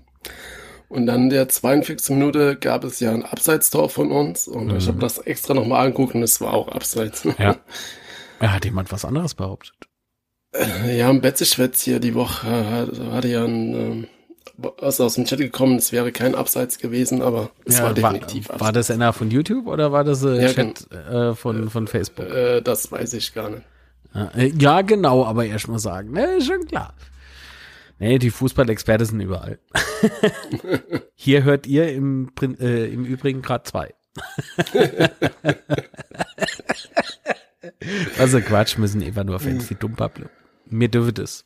Und 0.88 1.07
dann 1.07 1.24
in 1.24 1.31
der 1.31 1.48
42. 1.48 2.16
Minute 2.16 2.57
gab 2.57 2.83
es 2.85 2.98
ja 3.01 3.12
ein 3.12 3.24
Abseitstor 3.24 3.90
von 3.90 4.11
uns 4.11 4.48
und 4.48 4.74
ich 4.74 4.88
habe 4.88 4.98
das 4.98 5.18
extra 5.18 5.53
nochmal 5.53 5.85
angeguckt 5.87 6.14
und 6.14 6.22
es 6.22 6.40
war 6.40 6.55
auch 6.55 6.68
Abseits. 6.68 7.24
Ja. 7.38 7.57
Ja, 8.40 8.53
hat 8.53 8.64
jemand 8.64 8.92
was 8.92 9.05
anderes 9.05 9.35
behauptet? 9.35 9.74
Ja, 10.87 11.11
ein 11.11 11.20
Betzeschwätz 11.20 11.83
hier 11.83 11.98
die 11.98 12.14
Woche 12.14 12.46
hat, 12.70 12.96
hatte 13.12 13.27
ja 13.27 13.44
ein, 13.44 13.74
ähm, 13.74 14.07
also 14.81 15.05
aus 15.05 15.16
dem 15.16 15.24
Chat 15.24 15.40
gekommen, 15.40 15.77
es 15.77 15.90
wäre 15.90 16.12
kein 16.12 16.37
Abseits 16.37 16.79
gewesen, 16.79 17.20
aber 17.20 17.51
es 17.64 17.79
Ja, 17.79 17.85
war 17.85 17.94
definitiv 17.94 18.48
war, 18.48 18.61
war 18.61 18.72
das 18.72 18.92
einer 18.92 19.12
von 19.12 19.31
YouTube 19.33 19.66
oder 19.66 19.90
war 19.90 20.05
das 20.05 20.22
äh, 20.22 20.40
Ja, 20.40 20.53
Chat 20.53 20.90
äh, 20.92 21.35
von, 21.35 21.68
von 21.68 21.88
Facebook? 21.88 22.27
Äh, 22.27 22.61
das 22.62 22.92
weiß 22.92 23.12
ich 23.14 23.35
gar 23.35 23.51
nicht. 23.51 23.62
Ja, 24.14 24.31
äh, 24.37 24.83
genau, 24.85 25.24
aber 25.24 25.44
erst 25.44 25.66
mal 25.66 25.79
sagen, 25.81 26.12
ne, 26.12 26.40
schon 26.40 26.64
klar. 26.66 26.94
Nee, 27.98 28.18
die 28.18 28.30
Fußballexperte 28.30 29.04
sind 29.06 29.20
überall. 29.20 29.58
Hier 31.14 31.42
hört 31.44 31.66
ihr 31.66 31.92
im, 31.92 32.30
äh, 32.61 32.87
im 32.92 33.04
Übrigen 33.04 33.42
gerade 33.42 33.64
zwei. 33.64 33.94
also 38.18 38.40
Quatsch, 38.40 38.78
müssen 38.78 39.02
einfach 39.02 39.24
nur 39.24 39.40
Fans, 39.40 39.68
die 39.68 39.74
dumm 39.74 39.96
Pablo. 39.96 40.26
Mir 40.66 40.88
dürfe 40.88 41.12
das. 41.12 41.44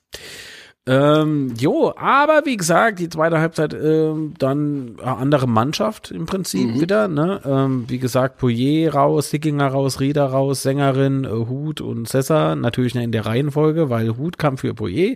Ähm, 0.84 1.54
jo, 1.58 1.94
aber 1.96 2.42
wie 2.44 2.56
gesagt, 2.56 2.98
die 2.98 3.08
zweite 3.08 3.38
Halbzeit 3.38 3.72
ähm, 3.72 4.34
dann 4.38 4.96
eine 5.00 5.16
andere 5.16 5.46
Mannschaft 5.46 6.10
im 6.10 6.26
Prinzip 6.26 6.74
wieder. 6.80 7.06
Ne? 7.06 7.40
Ähm, 7.44 7.84
wie 7.86 8.00
gesagt, 8.00 8.38
Poyer 8.38 8.92
raus, 8.92 9.30
Sickinger 9.30 9.68
raus, 9.68 10.00
Rieder 10.00 10.26
raus, 10.26 10.62
Sängerin, 10.62 11.24
äh, 11.24 11.28
Hut 11.28 11.80
und 11.80 12.08
Sessa. 12.08 12.56
Natürlich 12.56 12.96
in 12.96 13.12
der 13.12 13.26
Reihenfolge, 13.26 13.90
weil 13.90 14.16
Hut 14.16 14.38
kam 14.38 14.58
für 14.58 14.74
Poyer. 14.74 15.14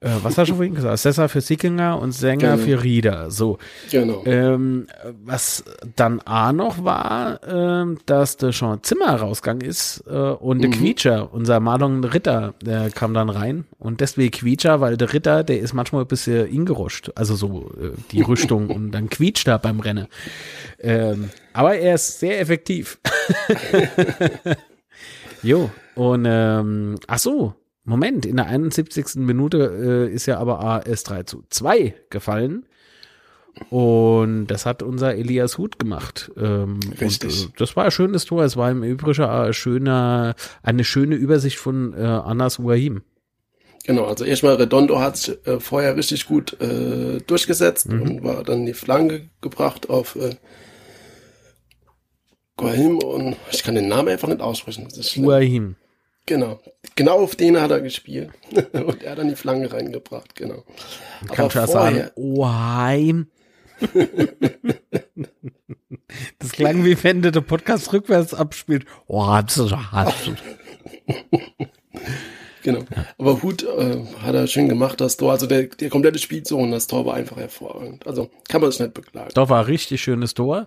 Äh, 0.00 0.10
was 0.22 0.36
hast 0.36 0.50
du 0.50 0.56
vorhin 0.56 0.74
gesagt? 0.74 0.98
Sessa 0.98 1.26
für 1.28 1.40
Sickinger 1.40 1.98
und 1.98 2.12
Sänger 2.12 2.56
Genau. 2.56 2.62
für 2.64 2.82
Rieder. 2.82 3.30
So. 3.30 3.58
Genau. 3.90 4.22
Ähm, 4.26 4.86
was 5.24 5.64
dann 5.96 6.20
A 6.20 6.52
noch 6.52 6.84
war, 6.84 7.40
ähm, 7.48 7.98
dass 8.04 8.36
der 8.36 8.52
Sean 8.52 8.82
Zimmer 8.82 9.14
rausgegangen 9.16 9.66
ist 9.66 10.04
äh, 10.06 10.12
und 10.12 10.60
der 10.62 10.70
Quietscher, 10.70 11.32
unser 11.32 11.60
Marlon 11.60 12.04
Ritter, 12.04 12.52
der 12.62 12.90
kam 12.90 13.14
dann 13.14 13.30
rein. 13.30 13.64
Und 13.78 14.02
deswegen 14.02 14.32
Quietscher, 14.32 14.82
weil 14.82 14.98
der 14.98 15.14
Ritter, 15.14 15.42
der 15.44 15.60
ist 15.60 15.72
manchmal 15.72 16.02
ein 16.02 16.08
bisschen 16.08 16.46
ingeruscht, 16.46 17.10
also 17.14 17.34
so 17.34 17.70
äh, 17.80 17.92
die 18.12 18.20
Rüstung 18.20 18.68
und 18.74 18.92
dann 18.92 19.08
quietscht 19.08 19.48
er 19.48 19.58
beim 19.58 19.80
Rennen. 19.80 20.08
Ähm, 20.78 21.30
aber 21.54 21.76
er 21.78 21.94
ist 21.94 22.20
sehr 22.20 22.38
effektiv. 22.38 22.98
jo, 25.42 25.70
und 25.94 26.26
ähm, 26.28 26.96
ach 27.06 27.18
so, 27.18 27.54
Moment, 27.86 28.26
in 28.26 28.36
der 28.36 28.46
71. 28.46 29.16
Minute 29.16 30.08
äh, 30.08 30.12
ist 30.12 30.26
ja 30.26 30.38
aber 30.38 30.60
AS 30.60 31.04
3 31.04 31.22
zu 31.22 31.44
2 31.48 31.94
gefallen. 32.10 32.66
Und 33.70 34.48
das 34.48 34.66
hat 34.66 34.82
unser 34.82 35.14
Elias 35.14 35.56
Huth 35.56 35.78
gemacht. 35.78 36.30
Ähm, 36.36 36.80
Richtig. 37.00 37.44
Und, 37.44 37.50
äh, 37.50 37.52
das 37.58 37.74
war 37.76 37.84
ein 37.84 37.90
schönes 37.90 38.26
Tor. 38.26 38.44
Es 38.44 38.56
war 38.56 38.70
im 38.70 38.82
Übrigen 38.82 39.22
ein 39.22 39.54
schöner, 39.54 40.34
eine 40.62 40.84
schöne 40.84 41.14
Übersicht 41.14 41.58
von 41.58 41.94
äh, 41.94 42.02
Anas 42.02 42.58
Uahim. 42.58 43.02
Genau, 43.84 44.04
also 44.04 44.24
erstmal 44.24 44.56
Redondo 44.56 44.98
hat 44.98 45.16
sich 45.16 45.46
äh, 45.46 45.60
vorher 45.60 45.96
richtig 45.96 46.26
gut 46.26 46.60
äh, 46.60 47.20
durchgesetzt 47.20 47.86
und 47.86 48.24
war 48.24 48.42
dann 48.42 48.66
die 48.66 48.74
Flanke 48.74 49.30
gebracht 49.40 49.88
auf 49.88 50.16
äh, 50.16 50.34
Guahim 52.56 52.98
und 52.98 53.36
ich 53.52 53.62
kann 53.62 53.76
den 53.76 53.86
Namen 53.86 54.08
einfach 54.08 54.28
nicht 54.28 54.40
aussprechen. 54.40 54.84
Das 54.88 54.98
ist 54.98 55.10
schlimm. 55.12 55.26
Uahim. 55.26 55.76
Genau. 56.26 56.60
Genau 56.96 57.20
auf 57.20 57.36
den 57.36 57.60
hat 57.60 57.70
er 57.70 57.80
gespielt. 57.80 58.30
und 58.72 59.02
er 59.02 59.12
hat 59.12 59.18
dann 59.18 59.28
die 59.28 59.36
Flanke 59.36 59.72
reingebracht, 59.72 60.34
genau. 60.34 60.64
Kannst 61.32 61.54
du 61.54 61.60
ja 61.60 61.66
sagen, 61.66 62.10
Uahim. 62.16 63.28
das 66.38 66.52
klang 66.52 66.84
wie 66.84 67.02
wenn 67.04 67.22
du 67.22 67.30
den 67.30 67.44
Podcast 67.44 67.92
rückwärts 67.92 68.34
abspielt. 68.34 68.86
Oh, 69.06 69.38
das 69.44 69.58
ist 69.58 69.72
Genau. 72.62 72.84
Aber 73.18 73.42
Hut 73.42 73.62
äh, 73.62 74.04
hat 74.22 74.34
er 74.34 74.48
schön 74.48 74.68
gemacht, 74.68 75.00
das 75.00 75.16
Tor. 75.16 75.30
Also 75.30 75.46
der, 75.46 75.66
der 75.66 75.88
komplette 75.88 76.18
Spielzug 76.18 76.58
und 76.58 76.72
das 76.72 76.88
Tor 76.88 77.06
war 77.06 77.14
einfach 77.14 77.36
hervorragend. 77.36 78.04
Also 78.06 78.28
kann 78.48 78.60
man 78.60 78.72
sich 78.72 78.80
nicht 78.80 78.92
beklagen. 78.94 79.30
Doch 79.34 79.48
war 79.50 79.60
ein 79.60 79.66
richtig 79.66 80.02
schönes 80.02 80.34
Tor. 80.34 80.66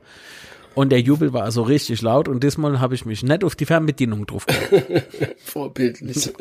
Und 0.76 0.92
der 0.92 1.02
Jubel 1.02 1.34
war 1.34 1.44
also 1.44 1.64
richtig 1.64 2.02
laut 2.02 2.28
und 2.28 2.44
diesmal 2.44 2.80
habe 2.80 2.96
ich 2.96 3.06
mich 3.06 3.24
nicht 3.24 3.44
auf 3.44 3.56
die 3.56 3.66
Fernbedienung 3.66 4.26
drauf. 4.26 4.46
Vorbildlich. 5.38 6.32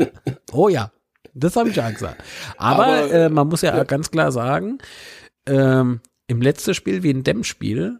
Oh 0.52 0.68
ja, 0.68 0.92
das 1.34 1.56
habe 1.56 1.70
ich 1.70 1.80
auch 1.80 1.92
gesagt. 1.92 2.22
Aber, 2.56 2.86
Aber, 2.86 3.10
äh, 3.10 3.28
man 3.28 3.48
muss 3.48 3.62
ja, 3.62 3.76
ja. 3.76 3.84
ganz 3.84 4.10
klar 4.10 4.32
sagen, 4.32 4.78
ähm, 5.46 6.00
im 6.26 6.42
letzten 6.42 6.74
Spiel 6.74 7.02
wie 7.02 7.10
in 7.10 7.24
dem 7.24 7.42
Spiel, 7.42 7.98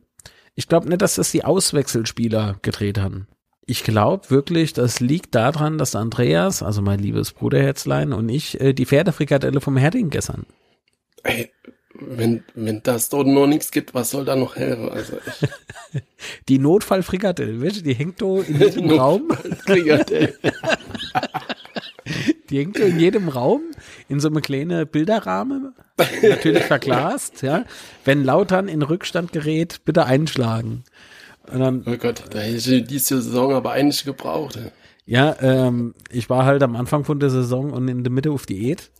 ich 0.55 0.69
glaube 0.69 0.88
nicht, 0.88 1.03
dass 1.03 1.14
das 1.14 1.31
die 1.31 1.45
Auswechselspieler 1.45 2.59
gedreht 2.62 2.99
haben. 2.99 3.27
Ich 3.64 3.85
glaube 3.85 4.31
wirklich, 4.31 4.73
das 4.73 5.01
liegt 5.01 5.35
daran, 5.35 5.77
dass 5.77 5.95
Andreas, 5.95 6.62
also 6.62 6.81
mein 6.83 7.01
liebes 7.01 7.33
Bruderherzlein 7.33 8.12
und 8.12 8.29
ich, 8.29 8.61
äh, 8.61 8.73
die 8.73 8.87
Pferdefrikadelle 8.87 9.61
vom 9.61 9.77
Herding 9.77 10.11
gestern. 10.11 10.47
Ey, 11.23 11.51
wenn, 12.01 12.45
wenn 12.55 12.83
das 12.83 13.09
dort 13.09 13.27
noch 13.27 13.47
nichts 13.47 13.71
gibt, 13.71 13.95
was 13.95 14.11
soll 14.11 14.25
da 14.25 14.37
noch 14.37 14.57
helfen? 14.57 14.89
Also. 14.89 15.19
Die 16.49 16.59
Notfallfrikadelle, 16.59 17.63
weißt 17.63 17.79
du, 17.79 17.83
die 17.83 17.95
hängt 17.95 18.21
da 18.21 18.39
in 18.41 18.59
jedem 18.61 18.91
Raum. 18.99 19.29
Die 22.51 22.59
hängt 22.59 22.79
in 22.79 22.99
jedem 22.99 23.29
Raum 23.29 23.61
in 24.09 24.21
so 24.21 24.29
einem 24.29 24.41
kleinen 24.41 24.87
Bilderrahmen, 24.87 25.75
natürlich 26.23 26.63
verglast, 26.65 27.43
ja. 27.43 27.65
Wenn 28.05 28.25
Lautern 28.25 28.69
in 28.69 28.81
Rückstand 28.83 29.33
gerät, 29.33 29.85
bitte 29.85 30.07
einschlagen. 30.07 30.85
Und 31.53 31.61
dann, 31.61 31.83
Oh 31.87 31.97
Gott, 31.99 32.25
da 32.31 32.39
hätte 32.39 32.75
ich 32.77 32.85
diese 32.87 33.21
Saison 33.21 33.53
aber 33.53 33.73
eigentlich 33.73 34.05
gebraucht. 34.05 34.59
ja, 35.05 35.37
ähm, 35.41 35.95
ich 36.11 36.31
war 36.31 36.47
halt 36.47 36.63
am 36.63 36.77
Anfang 36.77 37.05
von 37.05 37.21
der 37.21 37.31
Saison 37.31 37.73
und 37.73 37.89
in 37.89 38.03
der 38.05 38.13
Mitte 38.13 38.31
auf 38.31 38.47
Diät. 38.47 38.91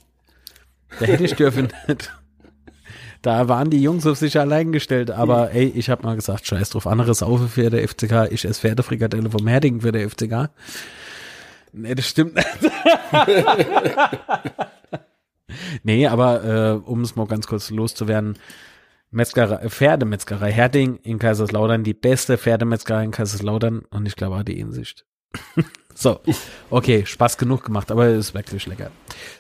Da 1.01 1.07
hätte 1.07 1.25
ich 1.25 1.35
dürfen 1.35 1.69
nicht. 1.87 2.13
Da 3.29 3.47
waren 3.47 3.69
die 3.69 3.83
Jungs 3.83 4.07
auf 4.07 4.17
sich 4.17 4.41
allein 4.41 4.73
gestellt, 4.73 5.11
aber 5.11 5.51
ey, 5.51 5.67
ich 5.67 5.91
habe 5.91 6.03
mal 6.03 6.17
gesagt, 6.17 6.47
scheiß 6.47 6.71
drauf, 6.71 6.87
andere 6.87 7.15
saufe 7.15 7.47
für 7.47 7.69
der 7.69 7.87
FCK, 7.87 8.29
ich 8.31 8.47
esse 8.47 8.63
Pferdefrikadelle 8.63 9.29
vom 9.29 9.47
Herding 9.47 9.83
für 9.83 9.93
der 9.93 10.09
FCK. 10.09 10.49
Nee, 11.75 11.95
das 11.95 12.09
stimmt 12.09 12.37
nicht. 12.37 12.49
nee, 15.83 16.07
aber 16.07 16.43
äh, 16.43 16.91
um 16.91 17.03
es 17.03 17.17
mal 17.17 17.27
ganz 17.27 17.47
kurz 17.47 17.69
loszuwerden, 17.69 18.39
Metzgerei, 19.11 19.69
Pferdemetzgerei 19.69 20.51
Herding 20.51 20.97
in 21.03 21.19
Kaiserslautern, 21.19 21.85
die 21.85 21.93
beste 21.93 22.39
Pferdemetzgerei 22.39 23.05
in 23.05 23.11
Kaiserslautern 23.11 23.81
und 23.91 24.07
ich 24.07 24.17
glaube 24.17 24.37
auch 24.37 24.43
die 24.43 24.59
Insicht. 24.59 25.05
so, 25.95 26.21
okay, 26.71 27.05
Spaß 27.05 27.37
genug 27.37 27.63
gemacht, 27.63 27.91
aber 27.91 28.07
es 28.07 28.29
ist 28.29 28.35
wirklich 28.35 28.67
lecker. 28.67 28.91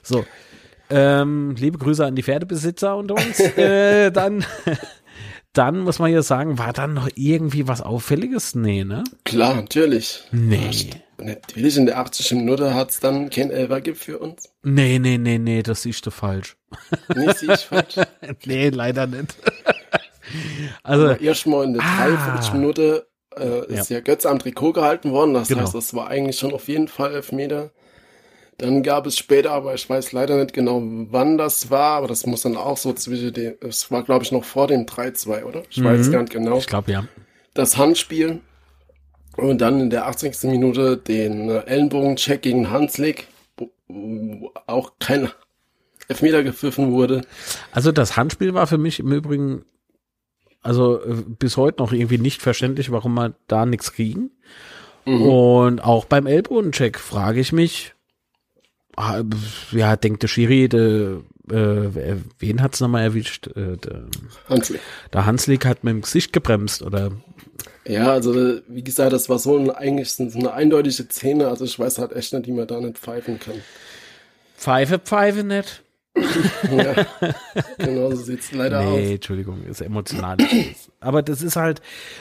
So, 0.03 0.27
ähm, 0.91 1.55
liebe 1.57 1.79
Grüße 1.79 2.05
an 2.05 2.17
die 2.17 2.23
Pferdebesitzer 2.23 2.97
unter 2.97 3.15
uns. 3.15 3.39
äh, 3.57 4.11
dann, 4.11 4.45
dann 5.53 5.81
muss 5.81 5.99
man 5.99 6.13
ja 6.13 6.23
sagen, 6.23 6.59
war 6.59 6.73
dann 6.73 6.95
noch 6.95 7.09
irgendwie 7.15 7.69
was 7.69 7.81
Auffälliges? 7.83 8.55
Nee, 8.55 8.85
ne? 8.85 9.05
Klar, 9.25 9.55
natürlich. 9.55 10.25
Nee. 10.31 10.71
Natürlich, 11.21 11.77
in 11.77 11.87
der 11.87 11.99
80. 11.99 12.33
Minute 12.33 12.75
hat 12.75 12.91
es 12.91 13.01
dann 13.01 13.29
kein 13.31 13.51
Elfer 13.51 13.81
gibt 13.81 13.99
für 13.99 14.19
uns. 14.19 14.51
Nee, 14.63 14.99
nee, 15.01 15.19
nee, 15.19 15.39
nee, 15.39 15.63
das 15.65 15.83
siehst 15.83 16.07
du 16.07 16.11
falsch. 16.13 16.57
Nee, 17.15 17.33
sehe 17.33 17.55
ich 17.55 17.61
falsch. 17.63 17.97
nee, 18.47 18.69
leider 18.69 19.07
nicht. 19.09 19.35
also, 20.83 21.09
erstmal 21.09 21.65
in 21.65 21.75
der 21.75 21.83
Ah. 21.83 22.07
43. 22.07 22.53
Minute 22.53 23.09
äh, 23.37 23.67
ist 23.73 23.91
ja. 23.91 24.01
Götz 24.01 24.27
am 24.27 24.39
Trikot 24.39 24.73
gehalten 24.75 25.11
worden. 25.11 25.35
Das 25.35 25.49
Genau. 25.49 25.63
heißt, 25.63 25.75
das 25.75 25.93
war 25.95 26.09
eigentlich 26.09 26.39
schon 26.39 26.53
auf 26.53 26.69
jeden 26.69 26.87
Fall 26.89 27.15
Elfmeter. 27.15 27.73
Dann 28.59 28.83
gab 28.83 29.07
es 29.07 29.17
später, 29.17 29.53
aber 29.53 29.75
ich 29.75 29.89
weiß 29.89 30.13
leider 30.13 30.37
nicht 30.37 30.53
genau, 30.53 30.83
wann 30.83 31.39
das 31.39 31.71
war, 31.71 31.93
aber 31.99 32.09
das 32.09 32.27
muss 32.27 32.43
dann 32.43 32.57
auch 32.57 32.77
so 32.77 32.93
zwischen 32.93 33.33
dem, 33.33 33.55
es 33.61 33.91
war 33.91 34.03
glaube 34.03 34.25
ich 34.25 34.33
noch 34.33 34.45
vor 34.45 34.67
dem 34.67 34.85
3-2, 34.85 35.45
oder? 35.45 35.63
Ich 35.71 35.83
weiß 35.83 36.09
Mhm. 36.09 36.13
gar 36.13 36.21
nicht 36.23 36.33
genau. 36.33 36.59
ich 36.59 36.67
glaube 36.67 36.91
ja. 36.93 37.05
Das 37.55 37.77
Handspiel 37.77 38.41
und 39.37 39.61
dann 39.61 39.79
in 39.81 39.91
der 39.91 40.07
80. 40.09 40.51
Minute 40.51 40.97
den 40.97 41.49
Ellenbogen-Check 41.51 42.43
gegen 42.43 42.71
Hanslik, 42.71 43.29
wo, 43.87 44.53
auch 44.67 44.93
kein 44.99 45.31
Elfmeter 46.09 46.43
gepfiffen 46.43 46.91
wurde. 46.93 47.23
Also 47.71 47.93
das 47.93 48.17
Handspiel 48.17 48.55
war 48.55 48.67
für 48.67 48.79
mich 48.79 48.99
im 48.99 49.13
Übrigen, 49.13 49.65
also 50.63 51.01
äh, 51.01 51.15
bis 51.39 51.57
heute 51.57 51.81
noch 51.81 51.93
irgendwie 51.93 52.19
nicht 52.19 52.43
verständlich, 52.43 52.91
warum 52.91 53.15
man 53.15 53.35
da 53.47 53.67
nichts 53.67 53.93
kriegen. 53.93 54.31
Und 55.05 55.81
auch 55.81 56.05
beim 56.05 56.27
Ellbogencheck 56.27 56.99
frage 56.99 57.41
ich 57.41 57.53
mich, 57.53 57.95
ja, 59.73 59.97
denkt 59.97 60.23
der 60.23 60.29
Schiri, 60.29 60.69
der, 60.69 61.21
äh, 61.51 62.17
wen 62.39 62.63
hat's 62.63 62.81
nochmal 62.81 63.05
erwischt? 63.05 63.47
Äh, 63.49 63.77
der, 63.77 64.05
Hanslik. 64.49 64.81
der 65.13 65.27
Hanslik 65.27 65.65
hat 65.67 65.85
mit 65.85 65.93
dem 65.93 66.01
Gesicht 66.03 66.33
gebremst 66.33 66.83
oder 66.83 67.13
Ja, 67.87 68.13
also 68.13 68.61
wie 68.69 68.83
gesagt, 68.83 69.13
das 69.13 69.29
war 69.29 69.39
so 69.39 69.57
ein, 69.57 69.71
eigentlich 69.71 70.13
so 70.13 70.25
eine 70.25 70.53
eindeutige 70.53 71.05
Szene, 71.05 71.49
also 71.49 71.65
ich 71.65 71.79
weiß 71.79 71.99
halt 71.99 72.13
echt 72.13 72.33
nicht, 72.33 72.47
wie 72.47 72.53
man 72.53 72.67
da 72.67 72.81
nicht 72.81 72.99
pfeifen 72.99 73.39
kann. 73.39 73.63
Pfeife, 74.57 74.99
Pfeife 74.99 75.45
nicht. 75.45 75.83
ja, 76.71 77.07
genau 77.79 78.11
so 78.11 78.17
sieht 78.17 78.41
es 78.41 78.53
leider 78.53 78.81
nee, 78.81 78.87
aus. 78.87 78.97
Nee, 78.97 79.15
Entschuldigung, 79.15 79.65
ist 79.65 79.81
emotional. 79.81 80.37
Aber 81.01 81.23
das 81.23 81.43
ist 81.43 81.57
halt, 81.57 81.81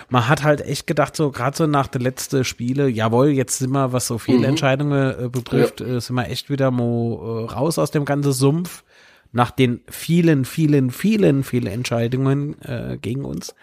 man 0.09 0.27
hat 0.27 0.43
halt 0.43 0.61
echt 0.61 0.87
gedacht, 0.87 1.15
so 1.15 1.31
gerade 1.31 1.55
so 1.57 1.67
nach 1.67 1.87
der 1.87 2.01
letzten 2.01 2.43
Spiele, 2.43 2.87
jawohl, 2.87 3.29
jetzt 3.29 3.59
sind 3.59 3.71
wir, 3.71 3.93
was 3.93 4.07
so 4.07 4.17
viele 4.17 4.39
mhm. 4.39 4.43
Entscheidungen 4.45 5.25
äh, 5.25 5.29
betrifft, 5.29 5.81
ja. 5.81 5.87
äh, 5.87 6.01
sind 6.01 6.15
wir 6.15 6.29
echt 6.29 6.49
wieder 6.49 6.71
mo, 6.71 7.45
äh, 7.47 7.53
raus 7.53 7.77
aus 7.77 7.91
dem 7.91 8.05
ganzen 8.05 8.31
Sumpf 8.31 8.83
nach 9.31 9.51
den 9.51 9.81
vielen, 9.89 10.45
vielen, 10.45 10.91
vielen, 10.91 11.43
vielen 11.43 11.67
Entscheidungen 11.67 12.61
äh, 12.61 12.97
gegen 13.01 13.25
uns. 13.25 13.53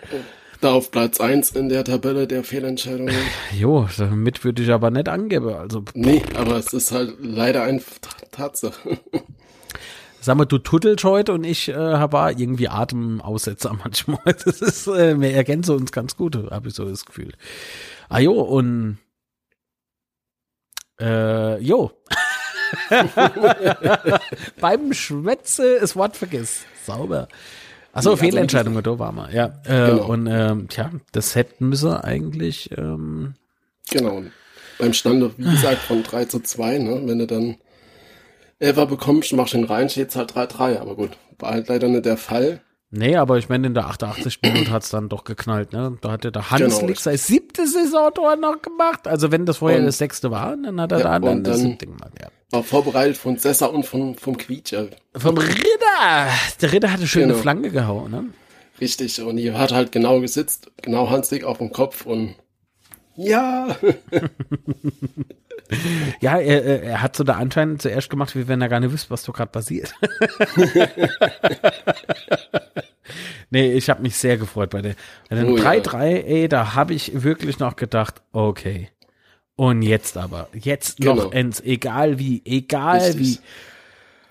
Da 0.60 0.72
auf 0.72 0.90
Platz 0.90 1.20
1 1.20 1.50
in 1.52 1.68
der 1.68 1.84
Tabelle 1.84 2.26
der 2.26 2.44
Fehlentscheidungen. 2.44 3.14
Jo, 3.58 3.86
damit 3.98 4.44
würde 4.44 4.62
ich 4.62 4.70
aber 4.70 4.90
nicht 4.90 5.08
angeben. 5.08 5.52
Also, 5.54 5.84
nee, 5.94 6.22
aber 6.34 6.56
es 6.56 6.72
ist 6.72 6.92
halt 6.92 7.14
leider 7.20 7.64
ein 7.64 7.82
Tatsache. 8.30 8.98
Sag 10.24 10.38
mal, 10.38 10.46
du 10.46 10.56
tuttelst 10.56 11.04
heute 11.04 11.34
und 11.34 11.44
ich 11.44 11.68
äh, 11.68 11.74
habe 11.74 12.32
irgendwie 12.38 12.70
Atemaussetzer 12.70 13.74
manchmal. 13.84 14.22
Das 14.24 14.62
ist, 14.62 14.86
äh, 14.86 15.20
wir 15.20 15.34
ergänzen 15.34 15.76
uns 15.76 15.92
ganz 15.92 16.16
gut, 16.16 16.50
habe 16.50 16.68
ich 16.68 16.74
so 16.74 16.88
das 16.88 17.04
Gefühl. 17.04 17.34
Ah 18.08 18.20
jo, 18.20 18.32
und 18.40 18.96
äh, 20.98 21.58
jo. 21.58 21.92
Beim 24.60 24.94
Schwätze 24.94 25.76
das 25.78 25.94
Wort 25.94 26.16
vergiss. 26.16 26.64
Sauber. 26.86 27.28
Achso, 27.92 28.12
also 28.12 28.16
Fehlentscheidung, 28.16 28.82
da 28.82 28.98
war 28.98 29.12
man. 29.12 29.30
Ja. 29.30 29.60
Äh, 29.64 29.90
genau. 29.90 30.06
Und 30.06 30.26
ähm, 30.26 30.68
tja, 30.70 30.90
das 31.12 31.34
hätten 31.34 31.68
müssen 31.68 31.92
eigentlich. 31.92 32.70
Ähm, 32.78 33.34
genau. 33.90 34.22
Beim 34.78 34.94
Stand, 34.94 35.36
wie 35.36 35.50
gesagt, 35.50 35.82
von 35.82 36.02
3 36.02 36.24
zu 36.24 36.40
2, 36.40 36.78
ne? 36.78 37.02
Wenn 37.04 37.18
du 37.18 37.26
dann 37.26 37.58
Elfer 38.64 38.86
bekommst, 38.86 39.32
machst 39.32 39.54
ihn 39.54 39.64
rein, 39.64 39.88
steht 39.88 40.14
halt 40.16 40.32
3-3. 40.32 40.78
Aber 40.78 40.96
gut, 40.96 41.10
war 41.38 41.52
halt 41.52 41.68
leider 41.68 41.88
nicht 41.88 42.04
der 42.04 42.16
Fall. 42.16 42.60
Nee, 42.96 43.16
aber 43.16 43.38
ich 43.38 43.48
meine, 43.48 43.66
in 43.66 43.74
der 43.74 43.86
88. 43.86 44.38
Minute 44.42 44.70
hat 44.70 44.84
es 44.84 44.90
dann 44.90 45.08
doch 45.08 45.24
geknallt, 45.24 45.72
ne? 45.72 45.98
Da 46.00 46.12
hat 46.12 46.22
der 46.22 46.50
Hans 46.50 46.78
genau, 46.78 46.94
sein 46.94 47.16
siebtes 47.16 47.72
Saisontor 47.72 48.36
noch 48.36 48.62
gemacht. 48.62 49.08
Also 49.08 49.32
wenn 49.32 49.46
das 49.46 49.56
vorher 49.56 49.80
und, 49.80 49.86
das 49.86 49.98
sechste 49.98 50.30
war, 50.30 50.56
dann 50.56 50.80
hat 50.80 50.92
er 50.92 50.98
ja, 50.98 51.04
da 51.04 51.18
dann 51.18 51.42
das 51.42 51.60
Ding 51.60 51.96
mal 51.98 52.10
gehabt. 52.14 52.32
War 52.50 52.62
vorbereitet 52.62 53.16
von 53.16 53.36
Sessa 53.36 53.66
und 53.66 53.84
von, 53.84 54.14
vom 54.14 54.36
Quietscher. 54.36 54.86
Vom 55.16 55.36
Ritter! 55.36 56.28
Der 56.60 56.72
Ritter 56.72 56.92
hatte 56.92 57.08
schöne 57.08 57.28
genau. 57.28 57.38
Flanke 57.38 57.70
gehauen, 57.70 58.12
ne? 58.12 58.24
Richtig, 58.80 59.20
und 59.20 59.38
die 59.38 59.52
hat 59.52 59.72
halt 59.72 59.90
genau 59.90 60.20
gesitzt, 60.20 60.70
genau 60.80 61.10
Hansdick 61.10 61.42
auf 61.42 61.58
dem 61.58 61.72
Kopf 61.72 62.06
und 62.06 62.36
ja. 63.16 63.76
ja, 66.20 66.38
er, 66.38 66.82
er 66.82 67.02
hat 67.02 67.16
so 67.16 67.24
da 67.24 67.34
anscheinend 67.34 67.82
zuerst 67.82 68.10
gemacht, 68.10 68.36
wie 68.36 68.48
wenn 68.48 68.60
er 68.60 68.68
gar 68.68 68.80
nicht 68.80 68.92
wüsste, 68.92 69.10
was 69.10 69.22
da 69.22 69.32
gerade 69.32 69.50
passiert. 69.50 69.94
nee, 73.50 73.72
ich 73.72 73.88
habe 73.90 74.02
mich 74.02 74.16
sehr 74.16 74.36
gefreut 74.36 74.70
bei 74.70 74.82
der. 74.82 74.94
Bei 75.28 75.36
den 75.36 75.56
3-3, 75.56 75.92
ja. 75.92 76.16
ey, 76.16 76.48
da 76.48 76.74
habe 76.74 76.94
ich 76.94 77.22
wirklich 77.22 77.58
noch 77.58 77.76
gedacht, 77.76 78.22
okay. 78.32 78.90
Und 79.56 79.82
jetzt 79.82 80.16
aber, 80.16 80.48
jetzt 80.52 80.98
genau. 80.98 81.14
noch 81.14 81.32
ends, 81.32 81.60
egal 81.60 82.18
wie, 82.18 82.42
egal 82.44 82.98
Richtig. 82.98 83.20
wie. 83.20 83.38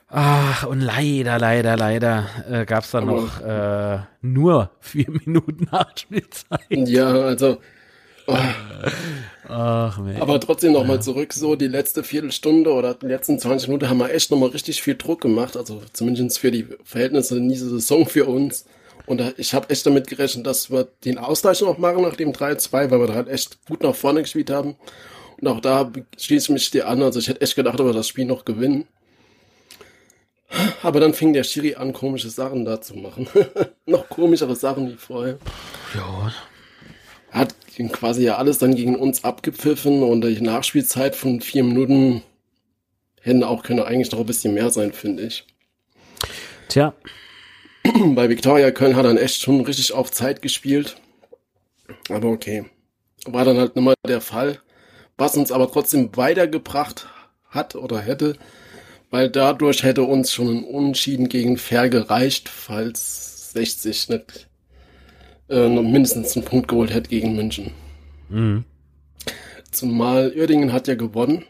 Ach, 0.09 0.67
und 0.67 0.81
leider, 0.81 1.39
leider, 1.39 1.75
leider 1.75 2.27
äh, 2.47 2.65
gab 2.65 2.83
es 2.83 2.91
dann 2.91 3.09
aber 3.09 3.21
noch 3.21 3.41
äh, 3.41 3.99
nur 4.21 4.69
vier 4.79 5.09
Minuten 5.25 5.67
Nachspielzeit. 5.71 6.59
Ja, 6.69 7.07
also 7.07 7.57
Oh. 8.27 8.37
Ach, 9.49 9.99
Aber 10.19 10.39
trotzdem 10.39 10.73
nochmal 10.73 10.97
ja. 10.97 11.01
zurück, 11.01 11.33
so 11.33 11.55
die 11.55 11.67
letzte 11.67 12.03
Viertelstunde 12.03 12.71
oder 12.71 12.93
die 12.93 13.07
letzten 13.07 13.37
20 13.37 13.67
Minuten 13.67 13.89
haben 13.89 13.97
wir 13.97 14.13
echt 14.13 14.31
nochmal 14.31 14.49
richtig 14.49 14.81
viel 14.81 14.95
Druck 14.95 15.21
gemacht, 15.21 15.57
also 15.57 15.81
zumindest 15.91 16.39
für 16.39 16.51
die 16.51 16.67
Verhältnisse 16.83 17.37
in 17.37 17.49
dieser 17.49 17.69
Saison 17.69 18.05
für 18.05 18.25
uns. 18.25 18.65
Und 19.05 19.21
ich 19.37 19.53
habe 19.53 19.69
echt 19.69 19.85
damit 19.85 20.07
gerechnet, 20.07 20.47
dass 20.47 20.71
wir 20.71 20.87
den 21.03 21.17
Ausgleich 21.17 21.61
noch 21.61 21.77
machen 21.77 22.03
nach 22.03 22.15
dem 22.15 22.31
3-2, 22.31 22.71
weil 22.71 22.99
wir 22.99 23.07
da 23.07 23.13
halt 23.15 23.27
echt 23.27 23.65
gut 23.67 23.83
nach 23.83 23.95
vorne 23.95 24.21
gespielt 24.21 24.49
haben. 24.49 24.75
Und 25.41 25.47
auch 25.47 25.59
da 25.59 25.91
schließe 26.17 26.45
ich 26.45 26.49
mich 26.49 26.71
dir 26.71 26.87
an, 26.87 27.01
also 27.03 27.19
ich 27.19 27.27
hätte 27.27 27.41
echt 27.41 27.55
gedacht, 27.55 27.77
dass 27.77 27.85
wir 27.85 27.93
das 27.93 28.07
Spiel 28.07 28.25
noch 28.25 28.45
gewinnen. 28.45 28.87
Aber 30.83 30.99
dann 30.99 31.13
fing 31.13 31.33
der 31.33 31.43
Schiri 31.43 31.75
an, 31.75 31.91
komische 31.91 32.29
Sachen 32.29 32.63
da 32.63 32.79
zu 32.79 32.95
machen. 32.95 33.27
noch 33.85 34.07
komischere 34.07 34.55
Sachen 34.55 34.89
wie 34.89 34.95
vorher. 34.95 35.37
Ja. 35.95 36.31
Hat 37.33 37.55
quasi 37.91 38.23
ja 38.23 38.37
alles 38.37 38.59
dann 38.59 38.75
gegen 38.75 38.95
uns 38.95 39.23
abgepfiffen 39.23 40.03
und 40.03 40.21
die 40.21 40.39
Nachspielzeit 40.39 41.15
von 41.15 41.41
vier 41.41 41.63
Minuten 41.63 42.21
hätten 43.21 43.43
auch 43.43 43.63
können 43.63 43.79
eigentlich 43.79 44.11
noch 44.11 44.19
ein 44.19 44.25
bisschen 44.27 44.53
mehr 44.53 44.69
sein, 44.69 44.93
finde 44.93 45.23
ich. 45.23 45.45
Tja. 46.69 46.93
Bei 48.13 48.29
Viktoria 48.29 48.69
Köln 48.69 48.95
hat 48.95 49.05
er 49.05 49.09
dann 49.09 49.17
echt 49.17 49.41
schon 49.41 49.61
richtig 49.61 49.93
auf 49.93 50.11
Zeit 50.11 50.43
gespielt. 50.43 50.95
Aber 52.09 52.29
okay. 52.29 52.65
War 53.25 53.45
dann 53.45 53.57
halt 53.57 53.75
nochmal 53.75 53.95
der 54.07 54.21
Fall. 54.21 54.59
Was 55.17 55.35
uns 55.35 55.51
aber 55.51 55.71
trotzdem 55.71 56.15
weitergebracht 56.15 57.07
hat 57.49 57.75
oder 57.75 57.99
hätte, 57.99 58.37
weil 59.09 59.29
dadurch 59.29 59.83
hätte 59.83 60.03
uns 60.03 60.31
schon 60.31 60.49
ein 60.49 60.63
Unentschieden 60.63 61.29
gegen 61.29 61.57
Fair 61.57 61.89
gereicht, 61.89 62.49
falls 62.49 63.51
60 63.53 64.09
nicht 64.09 64.47
äh, 65.53 65.69
noch 65.69 65.83
mindestens 65.83 66.35
einen 66.35 66.45
Punkt 66.45 66.67
geholt 66.67 66.93
hätte 66.93 67.09
gegen 67.09 67.35
München. 67.35 67.71
Mhm. 68.29 68.65
Zumal 69.71 70.33
Uerdingen 70.35 70.73
hat 70.73 70.87
ja 70.87 70.95
gewonnen. 70.95 71.45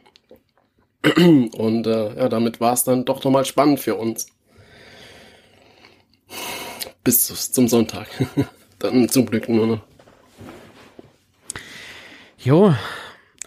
Und 1.16 1.88
äh, 1.88 2.16
ja, 2.16 2.30
damit 2.30 2.60
war 2.60 2.74
es 2.74 2.84
dann 2.84 3.06
doch 3.06 3.24
nochmal 3.24 3.46
spannend 3.46 3.80
für 3.80 3.96
uns. 3.96 4.28
Bis 7.04 7.52
zum 7.52 7.68
Sonntag. 7.68 8.08
dann 8.80 9.10
zum 9.10 9.26
Glück 9.26 9.50
nur 9.50 9.68
noch. 9.68 9.82
Jo, 12.38 12.74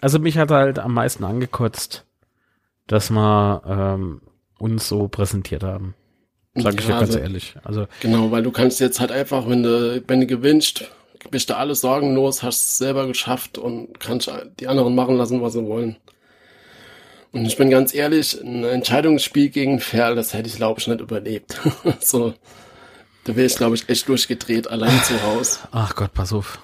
also 0.01 0.19
mich 0.19 0.37
hat 0.37 0.51
halt 0.51 0.79
am 0.79 0.93
meisten 0.93 1.23
angekotzt, 1.23 2.05
dass 2.87 3.11
wir 3.11 3.61
ähm, 3.65 4.21
uns 4.57 4.87
so 4.87 5.07
präsentiert 5.07 5.63
haben. 5.63 5.93
Sag 6.63 6.75
ich 6.79 6.87
ja, 6.87 6.95
dir 6.95 6.99
ganz 6.99 7.09
also, 7.11 7.19
ehrlich. 7.19 7.55
Also 7.63 7.87
genau, 8.01 8.31
weil 8.31 8.43
du 8.43 8.51
kannst 8.51 8.79
jetzt 8.79 8.99
halt 8.99 9.11
einfach, 9.11 9.47
wenn 9.47 9.63
du, 9.63 10.03
wenn 10.07 10.21
du 10.21 10.27
gewinnst, 10.27 10.85
bist 11.29 11.49
du 11.49 11.57
alles 11.57 11.81
sorgenlos, 11.81 12.43
hast 12.43 12.69
es 12.69 12.77
selber 12.77 13.07
geschafft 13.07 13.57
und 13.57 13.99
kannst 13.99 14.31
die 14.59 14.67
anderen 14.67 14.95
machen 14.95 15.17
lassen, 15.17 15.41
was 15.41 15.53
sie 15.53 15.65
wollen. 15.65 15.97
Und 17.31 17.45
ich 17.45 17.57
bin 17.57 17.69
ganz 17.69 17.93
ehrlich, 17.93 18.39
ein 18.41 18.63
Entscheidungsspiel 18.63 19.49
gegen 19.49 19.79
Ferl, 19.79 20.15
das 20.15 20.33
hätte 20.33 20.49
ich 20.49 20.55
glaube 20.55 20.79
ich 20.79 20.87
nicht 20.87 21.01
überlebt. 21.01 21.59
so, 21.99 22.33
da 23.25 23.35
wäre 23.35 23.47
ich 23.47 23.55
glaube 23.55 23.75
ich 23.75 23.89
echt 23.89 24.07
durchgedreht, 24.07 24.67
allein 24.67 25.03
zu 25.03 25.21
Hause. 25.23 25.59
Ach 25.71 25.95
Gott, 25.95 26.13
pass 26.13 26.33
auf. 26.33 26.59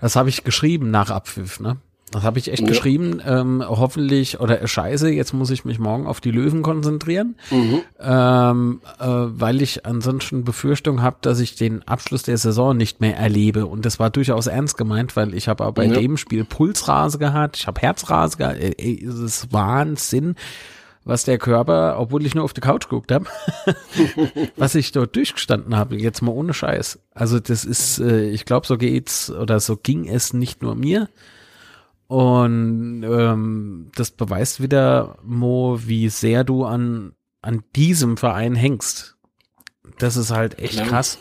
Das 0.00 0.16
habe 0.16 0.28
ich 0.28 0.44
geschrieben 0.44 0.90
nach 0.90 1.10
Abpfiff, 1.10 1.60
ne? 1.60 1.76
Das 2.14 2.22
habe 2.22 2.38
ich 2.38 2.50
echt 2.50 2.62
ja. 2.62 2.68
geschrieben. 2.68 3.20
Ähm, 3.26 3.62
hoffentlich, 3.66 4.38
oder 4.38 4.62
äh, 4.62 4.68
scheiße, 4.68 5.10
jetzt 5.10 5.32
muss 5.32 5.50
ich 5.50 5.64
mich 5.64 5.80
morgen 5.80 6.06
auf 6.06 6.20
die 6.20 6.30
Löwen 6.30 6.62
konzentrieren, 6.62 7.34
mhm. 7.50 7.80
ähm, 8.00 8.80
äh, 9.00 9.04
weil 9.04 9.60
ich 9.60 9.84
ansonsten 9.84 10.44
Befürchtung 10.44 11.02
habe, 11.02 11.16
dass 11.22 11.40
ich 11.40 11.56
den 11.56 11.82
Abschluss 11.88 12.22
der 12.22 12.38
Saison 12.38 12.76
nicht 12.76 13.00
mehr 13.00 13.16
erlebe. 13.16 13.66
Und 13.66 13.84
das 13.84 13.98
war 13.98 14.10
durchaus 14.10 14.46
ernst 14.46 14.76
gemeint, 14.76 15.16
weil 15.16 15.34
ich 15.34 15.48
habe 15.48 15.70
bei 15.72 15.86
ja. 15.86 15.94
dem 15.94 16.16
Spiel 16.16 16.44
Pulsrase 16.44 17.18
gehabt, 17.18 17.56
ich 17.56 17.66
habe 17.66 17.80
Herzrase 17.80 18.36
gehabt. 18.36 18.60
Äh, 18.60 19.04
es 19.04 19.18
ist 19.18 19.52
Wahnsinn 19.52 20.36
was 21.06 21.24
der 21.24 21.36
Körper, 21.36 21.96
obwohl 21.98 22.24
ich 22.24 22.34
nur 22.34 22.44
auf 22.44 22.54
die 22.54 22.62
Couch 22.62 22.84
geguckt 22.84 23.12
habe, 23.12 23.26
was 24.56 24.74
ich 24.74 24.90
dort 24.90 25.14
durchgestanden 25.14 25.76
habe, 25.76 25.96
jetzt 25.96 26.22
mal 26.22 26.32
ohne 26.32 26.54
Scheiß. 26.54 26.98
Also 27.12 27.40
das 27.40 27.66
ist, 27.66 27.98
äh, 27.98 28.30
ich 28.30 28.46
glaube, 28.46 28.66
so 28.66 28.78
geht's 28.78 29.30
oder 29.30 29.60
so 29.60 29.76
ging 29.76 30.08
es 30.08 30.32
nicht 30.32 30.62
nur 30.62 30.74
mir, 30.74 31.10
und 32.14 33.02
ähm, 33.02 33.90
das 33.96 34.12
beweist 34.12 34.62
wieder, 34.62 35.18
Mo, 35.24 35.80
wie 35.82 36.08
sehr 36.10 36.44
du 36.44 36.64
an, 36.64 37.16
an 37.42 37.64
diesem 37.74 38.16
Verein 38.16 38.54
hängst. 38.54 39.16
Das 39.98 40.16
ist 40.16 40.30
halt 40.30 40.60
echt 40.60 40.74
ja. 40.74 40.84
krass. 40.84 41.18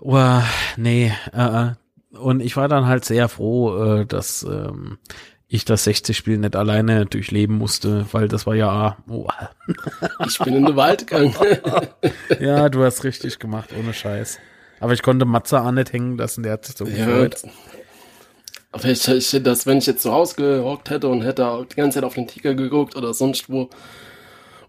Oh, 0.00 0.40
nee, 0.76 1.12
äh, 1.32 1.68
äh, 1.68 1.72
und 2.18 2.40
ich 2.40 2.56
war 2.56 2.66
dann 2.66 2.86
halt 2.86 3.04
sehr 3.04 3.28
froh, 3.28 4.00
äh, 4.00 4.04
dass 4.04 4.42
ähm, 4.42 4.98
ich 5.46 5.64
das 5.64 5.86
60-Spiel 5.86 6.38
nicht 6.38 6.56
alleine 6.56 7.06
durchleben 7.06 7.56
musste, 7.56 8.06
weil 8.10 8.26
das 8.26 8.48
war 8.48 8.56
ja. 8.56 8.96
Oh. 9.08 9.28
Ich 10.26 10.40
bin 10.40 10.56
in 10.56 10.66
den 10.66 10.74
Wald 10.74 11.06
gegangen. 11.06 11.36
ja, 12.40 12.68
du 12.68 12.82
hast 12.82 13.04
richtig 13.04 13.38
gemacht, 13.38 13.70
ohne 13.78 13.94
Scheiß. 13.94 14.40
Aber 14.80 14.92
ich 14.92 15.02
konnte 15.02 15.24
Matze 15.24 15.60
auch 15.60 15.70
nicht 15.70 15.92
hängen 15.92 16.18
lassen, 16.18 16.42
der 16.42 16.54
hat 16.54 16.64
sich 16.64 16.76
so 16.76 16.84
ja, 16.84 17.06
gefreut. 17.06 17.44
Aber 18.72 18.86
ich, 18.86 19.06
ich, 19.06 19.42
das, 19.42 19.66
wenn 19.66 19.78
ich 19.78 19.86
jetzt 19.86 20.02
zu 20.02 20.12
Hause 20.12 20.36
gehockt 20.36 20.88
hätte 20.88 21.08
und 21.08 21.22
hätte 21.22 21.66
die 21.70 21.76
ganze 21.76 21.96
Zeit 21.96 22.04
auf 22.04 22.14
den 22.14 22.26
Tiger 22.26 22.54
geguckt 22.54 22.96
oder 22.96 23.12
sonst 23.12 23.50
wo, 23.50 23.68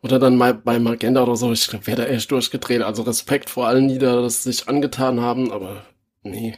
oder 0.02 0.20
dann 0.20 0.36
mal 0.36 0.54
bei 0.54 0.78
Magenta 0.78 1.24
oder 1.24 1.38
so, 1.38 1.54
ich 1.54 1.72
wäre 1.88 2.02
da 2.02 2.06
echt 2.06 2.30
durchgedreht. 2.30 2.82
Also 2.82 3.04
Respekt 3.04 3.50
vor 3.50 3.68
allen, 3.68 3.88
die 3.88 4.00
da 4.00 4.22
das 4.22 4.44
sich 4.44 4.68
angetan 4.68 5.22
haben, 5.22 5.52
aber 5.52 5.86
nee. 6.22 6.58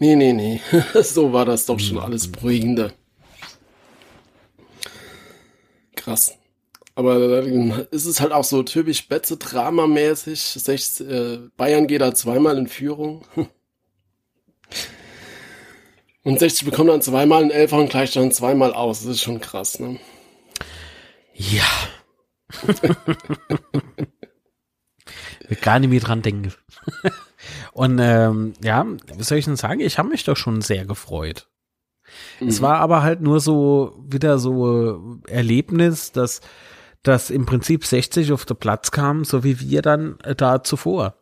Nee, 0.00 0.16
nee, 0.16 0.32
nee. 0.32 0.60
so 1.02 1.32
war 1.32 1.44
das 1.44 1.66
doch 1.66 1.78
schon 1.78 1.98
alles 1.98 2.30
beruhigender. 2.30 2.92
Krass. 5.94 6.36
Aber 6.96 7.42
dann 7.42 7.86
ist 7.92 8.06
es 8.06 8.20
halt 8.20 8.32
auch 8.32 8.44
so 8.44 8.64
typisch 8.64 9.08
Betze-Drama-mäßig. 9.08 11.00
Äh, 11.00 11.38
Bayern 11.56 11.86
geht 11.86 12.00
da 12.00 12.14
zweimal 12.14 12.58
in 12.58 12.66
Führung. 12.66 13.24
Und 16.24 16.38
60 16.38 16.64
bekommt 16.64 16.88
dann 16.88 17.02
zweimal 17.02 17.42
einen 17.42 17.50
Elfer 17.50 17.76
und 17.76 17.90
gleicht 17.90 18.16
dann 18.16 18.32
zweimal 18.32 18.72
aus. 18.72 19.00
Das 19.00 19.10
ist 19.10 19.22
schon 19.22 19.40
krass, 19.40 19.78
ne? 19.78 20.00
Ja. 21.34 21.64
Will 25.48 25.58
gar 25.60 25.78
nicht 25.78 25.90
mehr 25.90 26.00
dran 26.00 26.22
denken. 26.22 26.52
und 27.72 27.98
ähm, 28.00 28.54
ja, 28.62 28.86
wie 29.16 29.22
soll 29.22 29.38
ich 29.38 29.44
denn 29.44 29.56
sagen? 29.56 29.80
Ich 29.80 29.98
habe 29.98 30.08
mich 30.08 30.24
doch 30.24 30.36
schon 30.36 30.62
sehr 30.62 30.86
gefreut. 30.86 31.46
Mhm. 32.40 32.48
Es 32.48 32.62
war 32.62 32.78
aber 32.78 33.02
halt 33.02 33.20
nur 33.20 33.40
so 33.40 34.02
wieder 34.06 34.38
so 34.38 35.20
Erlebnis, 35.26 36.12
dass, 36.12 36.40
dass 37.02 37.28
im 37.28 37.44
Prinzip 37.44 37.84
60 37.84 38.32
auf 38.32 38.46
den 38.46 38.56
Platz 38.56 38.90
kam, 38.90 39.24
so 39.24 39.44
wie 39.44 39.60
wir 39.60 39.82
dann 39.82 40.18
äh, 40.20 40.34
da 40.34 40.62
zuvor. 40.62 41.18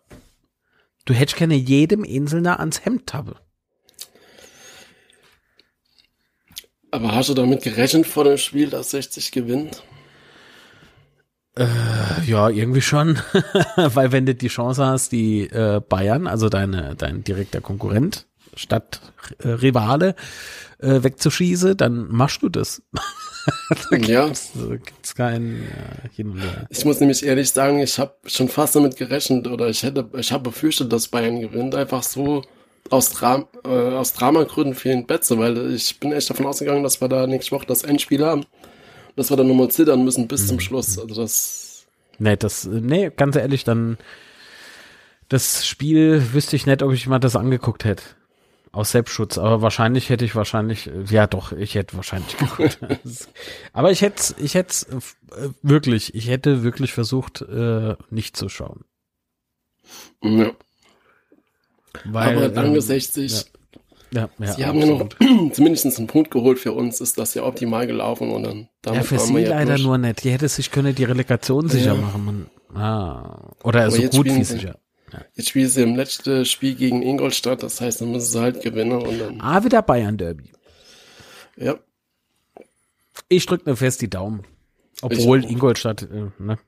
Du 1.07 1.15
hättest 1.15 1.39
gerne 1.39 1.57
jedem 1.57 2.05
Inselner 2.05 2.61
ans 2.61 2.85
Hemd 2.85 3.09
tappe. 3.09 3.37
Aber 6.93 7.15
hast 7.15 7.31
du 7.31 7.35
damit 7.35 7.63
gerechnet 7.63 8.07
vor 8.07 8.25
dem 8.25 8.37
Spiel, 8.37 8.69
dass 8.69 8.91
60 8.91 9.33
gewinnt? 9.33 9.83
Äh, 11.57 11.65
ja, 12.27 12.51
irgendwie 12.51 12.83
schon. 12.83 13.19
Weil 13.77 14.13
wenn 14.13 14.27
du 14.27 14.35
die 14.35 14.49
Chance 14.49 14.85
hast, 14.85 15.11
die 15.11 15.45
äh, 15.45 15.81
Bayern, 15.81 16.27
also 16.27 16.51
deine, 16.51 16.95
dein 16.95 17.25
direkter 17.25 17.63
Konkurrent, 17.63 18.27
statt 18.55 19.01
äh, 19.39 19.49
Rivale, 19.49 20.15
äh, 20.81 21.03
wegzuschießen, 21.03 21.79
dann 21.79 22.09
machst 22.09 22.43
du 22.43 22.51
das. 22.51 22.83
da 23.91 23.97
ja. 23.97 24.27
Gibt's, 24.27 24.51
gibt's 24.55 25.15
keinen 25.15 25.63
ja, 25.63 26.11
hin 26.15 26.33
und 26.33 26.41
her. 26.41 26.67
Ich 26.69 26.85
muss 26.85 27.01
nämlich 27.01 27.25
ehrlich 27.25 27.51
sagen, 27.51 27.79
ich 27.79 27.99
habe 27.99 28.17
schon 28.27 28.51
fast 28.51 28.77
damit 28.77 28.97
gerechnet 28.99 29.47
oder 29.47 29.69
ich 29.69 29.83
hätte, 29.83 30.11
ich 30.19 30.31
habe 30.31 30.43
befürchtet, 30.43 30.93
dass 30.93 31.09
Bayern 31.09 31.41
gewinnt, 31.41 31.75
einfach 31.75 32.03
so 32.03 32.43
aus, 32.91 33.11
Dra 33.11 33.49
äh, 33.65 33.69
aus 33.69 34.13
Dramagründen 34.13 34.75
fehlen 34.75 35.07
Betze, 35.07 35.39
weil 35.39 35.73
ich 35.75 35.99
bin 36.01 36.13
echt 36.13 36.29
davon 36.29 36.47
ausgegangen, 36.47 36.83
dass 36.83 37.01
wir 37.01 37.09
da 37.09 37.27
nächste 37.27 37.53
Woche 37.53 37.67
das 37.67 37.83
Endspiel 37.83 38.25
haben. 38.25 38.45
Dass 39.17 39.31
wir 39.31 39.37
dann 39.37 39.49
nochmal 39.49 39.71
zittern 39.71 40.05
müssen 40.05 40.29
bis 40.29 40.43
mhm. 40.43 40.47
zum 40.47 40.61
Schluss. 40.61 40.99
Also 40.99 41.15
das. 41.15 41.87
Nee, 42.19 42.37
das, 42.37 42.65
nee, 42.65 43.11
ganz 43.15 43.37
ehrlich, 43.37 43.65
dann 43.65 43.99
das 45.33 45.67
Spiel 45.67 46.35
wüsste 46.35 46.57
ich 46.57 46.67
nicht, 46.67 46.83
ob 46.83 46.93
ich 46.93 47.07
mal 47.07 47.19
das 47.19 47.37
angeguckt 47.37 47.85
hätte. 47.85 48.03
Aus 48.71 48.91
Selbstschutz, 48.91 49.39
aber 49.39 49.63
wahrscheinlich 49.63 50.11
hätte 50.11 50.27
ich 50.27 50.35
wahrscheinlich, 50.35 50.91
ja 51.09 51.27
doch, 51.27 51.53
ich 51.53 51.75
hätte 51.75 51.97
wahrscheinlich 51.97 52.37
geguckt. 52.37 52.79
aber 53.73 53.91
ich 53.91 54.03
hätte, 54.03 54.35
ich 54.37 54.55
hätte 54.55 54.75
äh, 54.97 55.49
wirklich, 55.63 56.15
ich 56.15 56.29
hätte 56.29 56.63
wirklich 56.63 56.93
versucht, 56.93 57.41
äh, 57.41 57.97
nicht 58.11 58.37
zu 58.37 58.51
schauen. 58.51 58.85
Ja. 60.23 60.53
Weil, 62.05 62.37
Aber 62.37 62.49
danke 62.49 62.77
ähm, 62.77 62.81
60. 62.81 63.33
Ja. 63.33 63.39
Ja, 64.15 64.29
Sie 64.53 64.67
haben 64.67 64.79
ja 64.79 64.87
noch 64.87 65.09
zumindest 65.53 65.87
einen 65.99 66.07
Punkt 66.07 66.31
geholt 66.31 66.59
für 66.59 66.73
uns, 66.73 67.01
ist 67.01 67.17
das 67.19 67.33
ja 67.33 67.45
optimal 67.45 67.87
gelaufen 67.87 68.31
und 68.31 68.43
dann 68.43 68.69
damit 68.83 69.01
Ja, 69.01 69.07
für 69.07 69.19
sie 69.19 69.45
leider 69.45 69.65
durch. 69.77 69.83
nur 69.85 69.97
nicht. 69.97 70.23
Die 70.23 70.31
hätte 70.31 70.49
sich 70.49 70.71
können 70.71 70.95
die 70.95 71.05
Relegation 71.05 71.67
sicher 71.71 71.95
machen. 71.95 72.25
Man, 72.69 72.79
ah, 72.79 73.53
oder 73.65 73.91
so 73.91 74.03
gut 74.03 74.27
wie 74.27 74.45
sicher. 74.45 74.77
Jetzt 75.35 75.49
spielen 75.49 75.69
sie 75.69 75.83
im 75.83 75.97
letzten 75.97 76.45
Spiel 76.45 76.75
gegen 76.75 77.03
Ingolstadt, 77.03 77.63
das 77.63 77.81
heißt, 77.81 78.03
dann 78.03 78.13
müssen 78.13 78.33
sie 78.33 78.41
halt 78.41 78.63
gewinnen 78.63 79.01
und 79.01 79.19
dann. 79.19 79.41
Ah, 79.41 79.65
wieder 79.65 79.81
Bayern 79.81 80.19
Derby. 80.19 80.51
Ja. 81.57 81.77
Ich 83.29 83.47
drücke 83.47 83.69
mir 83.69 83.77
fest 83.77 84.03
die 84.03 84.11
Daumen. 84.11 84.43
Obwohl 85.01 85.45
Ingolstadt, 85.45 86.03
äh, 86.03 86.31
ne? 86.39 86.59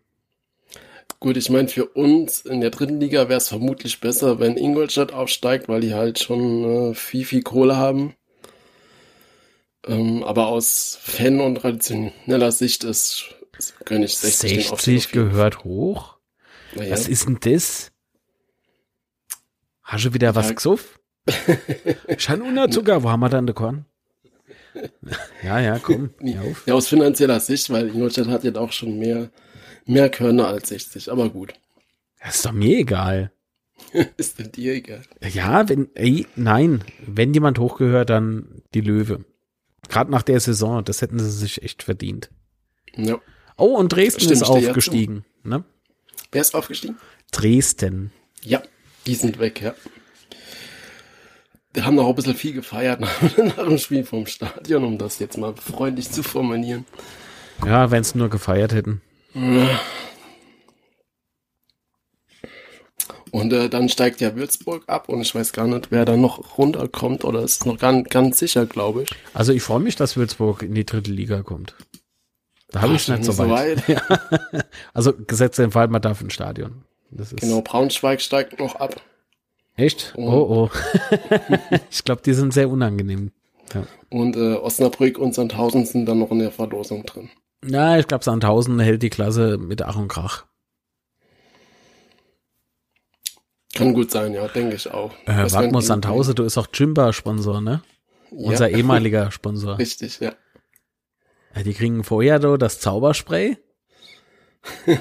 Gut, 1.24 1.38
ich 1.38 1.48
meine, 1.48 1.68
für 1.68 1.86
uns 1.86 2.42
in 2.42 2.60
der 2.60 2.68
dritten 2.68 3.00
Liga 3.00 3.30
wäre 3.30 3.38
es 3.38 3.48
vermutlich 3.48 3.98
besser, 3.98 4.40
wenn 4.40 4.58
Ingolstadt 4.58 5.14
aufsteigt, 5.14 5.70
weil 5.70 5.80
die 5.80 5.94
halt 5.94 6.18
schon 6.18 6.90
äh, 6.90 6.94
viel, 6.94 7.24
viel 7.24 7.40
Kohle 7.40 7.78
haben. 7.78 8.14
Ähm, 9.86 10.22
aber 10.22 10.48
aus 10.48 10.98
Fan- 11.00 11.40
und 11.40 11.54
traditioneller 11.54 12.52
Sicht 12.52 12.84
ist, 12.84 13.36
ist 13.56 13.74
König 13.86 14.18
60, 14.18 14.68
60 14.68 15.12
gehört 15.12 15.64
hoch? 15.64 16.18
Naja. 16.74 16.90
Was 16.90 17.08
ist 17.08 17.26
denn 17.26 17.38
das? 17.40 17.90
Hast 19.82 20.04
du 20.04 20.12
wieder 20.12 20.34
was 20.34 20.48
ja. 20.48 20.54
gesoffen? 20.56 20.90
Schein 22.18 22.42
Unterzucker, 22.42 23.02
wo 23.02 23.08
haben 23.08 23.20
wir 23.20 23.30
dann 23.30 23.54
Korn? 23.54 23.86
Ja, 25.42 25.58
ja, 25.58 25.78
komm. 25.78 26.10
Ja, 26.20 26.74
aus 26.74 26.88
finanzieller 26.88 27.40
Sicht, 27.40 27.70
weil 27.70 27.88
Ingolstadt 27.88 28.26
hat 28.26 28.44
jetzt 28.44 28.58
auch 28.58 28.72
schon 28.72 28.98
mehr 28.98 29.30
mehr 29.86 30.08
Körner 30.08 30.48
als 30.48 30.68
60, 30.68 31.10
aber 31.10 31.28
gut. 31.30 31.54
Das 32.22 32.36
ist 32.36 32.46
doch 32.46 32.52
mir 32.52 32.78
egal. 32.78 33.32
ist 34.16 34.38
denn 34.38 34.52
dir 34.52 34.74
egal? 34.74 35.02
Ja, 35.20 35.68
wenn, 35.68 35.88
ey, 35.94 36.26
nein, 36.36 36.84
wenn 37.06 37.34
jemand 37.34 37.58
hochgehört, 37.58 38.10
dann 38.10 38.62
die 38.72 38.80
Löwe. 38.80 39.24
Gerade 39.88 40.10
nach 40.10 40.22
der 40.22 40.40
Saison, 40.40 40.84
das 40.84 41.02
hätten 41.02 41.18
sie 41.18 41.30
sich 41.30 41.62
echt 41.62 41.82
verdient. 41.82 42.30
Ja. 42.96 43.20
Oh, 43.56 43.76
und 43.76 43.92
Dresden 43.92 44.20
Stimmt, 44.20 44.42
ist 44.42 44.42
aufgestiegen, 44.44 45.24
ne? 45.42 45.64
Wer 46.32 46.40
ist 46.40 46.54
aufgestiegen? 46.54 46.96
Dresden. 47.30 48.10
Ja, 48.42 48.62
die 49.06 49.14
sind 49.14 49.38
weg, 49.38 49.60
ja. 49.60 49.74
Die 51.76 51.82
haben 51.82 51.96
noch 51.96 52.08
ein 52.08 52.14
bisschen 52.14 52.34
viel 52.34 52.52
gefeiert 52.52 53.00
nach, 53.00 53.36
nach 53.36 53.66
dem 53.66 53.78
Spiel 53.78 54.04
vom 54.04 54.26
Stadion, 54.26 54.84
um 54.84 54.98
das 54.98 55.18
jetzt 55.18 55.36
mal 55.38 55.54
freundlich 55.56 56.10
zu 56.10 56.22
formulieren. 56.22 56.86
Ja, 57.64 57.90
wenn 57.90 58.04
sie 58.04 58.18
nur 58.18 58.30
gefeiert 58.30 58.72
hätten. 58.72 59.00
Und 63.30 63.52
äh, 63.52 63.68
dann 63.68 63.88
steigt 63.88 64.20
ja 64.20 64.36
Würzburg 64.36 64.84
ab 64.86 65.08
und 65.08 65.20
ich 65.20 65.34
weiß 65.34 65.52
gar 65.52 65.66
nicht, 65.66 65.90
wer 65.90 66.04
da 66.04 66.16
noch 66.16 66.56
runterkommt 66.56 67.24
oder 67.24 67.42
ist 67.42 67.66
noch 67.66 67.78
ganz, 67.78 68.08
ganz 68.08 68.38
sicher, 68.38 68.64
glaube 68.64 69.02
ich. 69.02 69.10
Also 69.32 69.52
ich 69.52 69.62
freue 69.62 69.80
mich, 69.80 69.96
dass 69.96 70.16
Würzburg 70.16 70.62
in 70.62 70.74
die 70.74 70.86
dritte 70.86 71.10
Liga 71.10 71.42
kommt. 71.42 71.74
Da 72.70 72.82
habe 72.82 72.94
ich 72.94 73.08
nicht 73.08 73.24
so 73.24 73.36
weit. 73.38 73.50
Weit. 73.50 73.88
Ja. 73.88 74.02
Also 74.92 75.12
gesetzt 75.12 75.58
den 75.58 75.72
Fall, 75.72 75.88
man 75.88 76.00
darf 76.00 76.20
ins 76.20 76.34
Stadion. 76.34 76.84
genau, 77.10 77.60
Braunschweig 77.60 78.20
steigt 78.20 78.60
noch 78.60 78.76
ab. 78.76 79.00
Echt? 79.76 80.14
Und 80.16 80.28
oh, 80.28 80.70
oh. 80.70 81.16
ich 81.90 82.04
glaube, 82.04 82.22
die 82.22 82.34
sind 82.34 82.54
sehr 82.54 82.68
unangenehm. 82.68 83.32
Ja. 83.74 83.84
Und 84.10 84.36
äh, 84.36 84.54
Osnabrück 84.54 85.18
und 85.18 85.34
Sandhausen 85.34 85.86
sind 85.86 86.06
dann 86.06 86.20
noch 86.20 86.30
in 86.30 86.38
der 86.38 86.52
Verlosung 86.52 87.04
drin. 87.04 87.30
Na, 87.66 87.98
ich 87.98 88.06
glaube, 88.06 88.24
Sandhausen 88.24 88.78
hält 88.78 89.02
die 89.02 89.10
Klasse 89.10 89.56
mit 89.56 89.82
Ach 89.82 89.96
und 89.96 90.08
Krach. 90.08 90.44
Kann 93.74 93.94
gut 93.94 94.10
sein, 94.10 94.34
ja, 94.34 94.46
denke 94.48 94.76
ich 94.76 94.90
auch. 94.90 95.12
Äh, 95.26 95.48
mal, 95.70 95.80
Sandhausen, 95.80 96.34
du 96.34 96.44
bist 96.44 96.58
auch 96.58 96.68
Jimba-Sponsor, 96.72 97.60
ne? 97.60 97.82
Ja. 98.30 98.50
Unser 98.50 98.70
ehemaliger 98.76 99.30
Sponsor. 99.30 99.78
Richtig, 99.78 100.20
ja. 100.20 100.34
Die 101.64 101.72
kriegen 101.72 102.04
vorher 102.04 102.40
so 102.40 102.56
das 102.56 102.80
Zauberspray. 102.80 103.56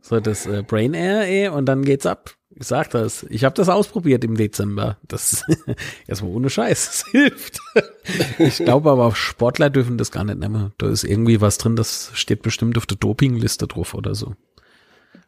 so 0.00 0.20
das 0.20 0.46
äh, 0.46 0.62
Brain 0.62 0.94
Air, 0.94 1.22
ey, 1.22 1.48
und 1.48 1.66
dann 1.66 1.84
geht's 1.84 2.06
ab. 2.06 2.34
Ich 2.54 2.66
sag 2.66 2.90
das. 2.90 3.24
Ich 3.30 3.44
habe 3.44 3.54
das 3.54 3.68
ausprobiert 3.68 4.24
im 4.24 4.36
Dezember. 4.36 4.98
Das 5.08 5.44
erstmal 6.06 6.32
ohne 6.32 6.50
Scheiß. 6.50 6.86
Das 6.86 7.10
hilft. 7.10 7.58
ich 8.38 8.56
glaube 8.58 8.90
aber, 8.90 9.14
Sportler 9.14 9.70
dürfen 9.70 9.98
das 9.98 10.10
gar 10.10 10.24
nicht 10.24 10.38
nehmen. 10.38 10.72
Da 10.78 10.88
ist 10.88 11.04
irgendwie 11.04 11.40
was 11.40 11.58
drin, 11.58 11.76
das 11.76 12.10
steht 12.14 12.42
bestimmt 12.42 12.76
auf 12.76 12.86
der 12.86 12.98
Dopingliste 12.98 13.66
drauf 13.66 13.94
oder 13.94 14.14
so. 14.14 14.34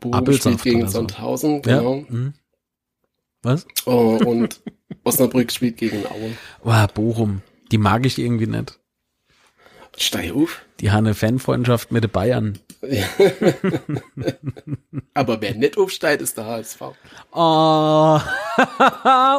Bochum 0.01 0.33
spielt 0.33 0.63
gegen 0.63 0.89
Sandhausen, 0.89 1.63
genau. 1.63 1.97
Ja? 1.97 2.09
Hm. 2.09 2.35
Was? 3.43 3.67
Oh, 3.87 4.19
und 4.25 4.61
Osnabrück 5.05 5.53
spielt 5.53 5.77
gegen 5.79 6.05
Aue. 6.07 6.33
Oh, 6.63 6.87
Bochum. 6.95 7.43
Die 7.71 7.79
mag 7.79 8.05
ich 8.07 8.19
irgendwie 8.19 8.47
nicht. 8.47 8.79
Steig 9.97 10.33
auf. 10.33 10.63
Die 10.81 10.91
haben 10.91 11.07
eine 11.07 11.15
Fanfreundschaft 11.15 11.93
mit 11.93 12.05
den 12.05 12.11
Bayern. 12.11 12.59
Aber 15.15 15.41
wer 15.41 15.55
nicht 15.55 15.77
aufsteigt, 15.77 16.23
ist 16.23 16.37
der 16.37 16.47
HSV. 16.47 16.81
Oh. 17.33 18.21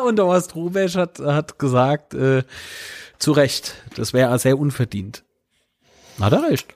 und 0.08 0.18
der 0.18 0.26
Horst 0.26 0.56
Rubesch 0.56 0.96
hat, 0.96 1.20
hat 1.20 1.58
gesagt, 1.60 2.14
äh, 2.14 2.44
zu 3.20 3.32
Recht, 3.32 3.76
das 3.96 4.12
wäre 4.14 4.38
sehr 4.40 4.60
unverdient. 4.60 5.24
Hat 6.20 6.34
er 6.34 6.44
recht. 6.50 6.76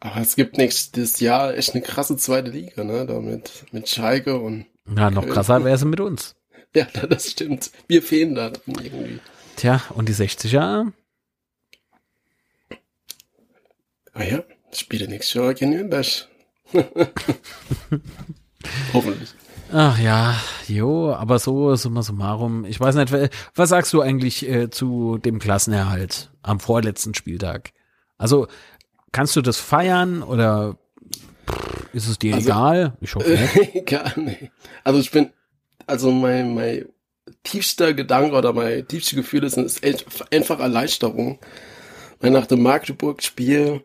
Aber 0.00 0.20
es 0.20 0.34
gibt 0.34 0.58
nächstes 0.58 1.20
Jahr 1.20 1.54
echt 1.54 1.74
eine 1.74 1.82
krasse 1.82 2.16
zweite 2.16 2.50
Liga, 2.50 2.82
ne? 2.82 3.06
Da 3.06 3.20
mit, 3.20 3.64
mit 3.72 3.88
Schalke 3.88 4.38
und. 4.38 4.66
Ja, 4.96 5.10
noch 5.10 5.28
krasser 5.28 5.64
wäre 5.64 5.76
es 5.76 5.84
mit 5.84 6.00
uns. 6.00 6.34
Ja, 6.74 6.86
das 7.06 7.30
stimmt. 7.30 7.70
Wir 7.86 8.02
fehlen 8.02 8.34
da 8.34 8.50
irgendwie. 8.66 9.20
Tja, 9.56 9.82
und 9.90 10.08
die 10.08 10.14
60er? 10.14 10.90
Ah 14.14 14.22
ja, 14.22 14.42
spiele 14.74 15.08
nächstes 15.08 15.34
Jahr 15.34 15.54
gegen 15.54 15.70
Nürnberg. 15.72 16.06
Hoffentlich. 18.92 19.34
Ach 19.72 19.98
ja, 19.98 20.36
jo, 20.68 21.14
aber 21.14 21.38
so, 21.38 21.74
summa 21.76 22.02
summarum. 22.02 22.66
Ich 22.66 22.78
weiß 22.78 22.94
nicht, 22.94 23.12
was 23.54 23.68
sagst 23.70 23.92
du 23.94 24.02
eigentlich 24.02 24.46
äh, 24.46 24.68
zu 24.68 25.18
dem 25.18 25.38
Klassenerhalt 25.38 26.30
am 26.42 26.60
vorletzten 26.60 27.14
Spieltag? 27.14 27.72
Also 28.18 28.48
kannst 29.12 29.34
du 29.34 29.40
das 29.40 29.58
feiern 29.58 30.22
oder 30.22 30.76
ist 31.94 32.08
es 32.08 32.18
dir 32.18 32.34
also, 32.34 32.48
egal? 32.48 32.96
Ich 33.00 33.14
hoffe 33.14 33.30
nicht. 33.30 33.56
egal, 33.74 34.12
nee. 34.16 34.50
Also 34.84 35.00
ich 35.00 35.10
bin, 35.10 35.30
also 35.86 36.10
mein, 36.10 36.54
mein 36.54 36.86
tiefster 37.42 37.94
Gedanke 37.94 38.36
oder 38.36 38.52
mein 38.52 38.86
tiefstes 38.86 39.16
Gefühl 39.16 39.44
ist, 39.44 39.56
ist 39.56 39.82
einfach 40.30 40.60
Erleichterung. 40.60 41.38
Weil 42.20 42.30
nach 42.30 42.46
dem 42.46 42.62
Magdeburg-Spiel 42.62 43.84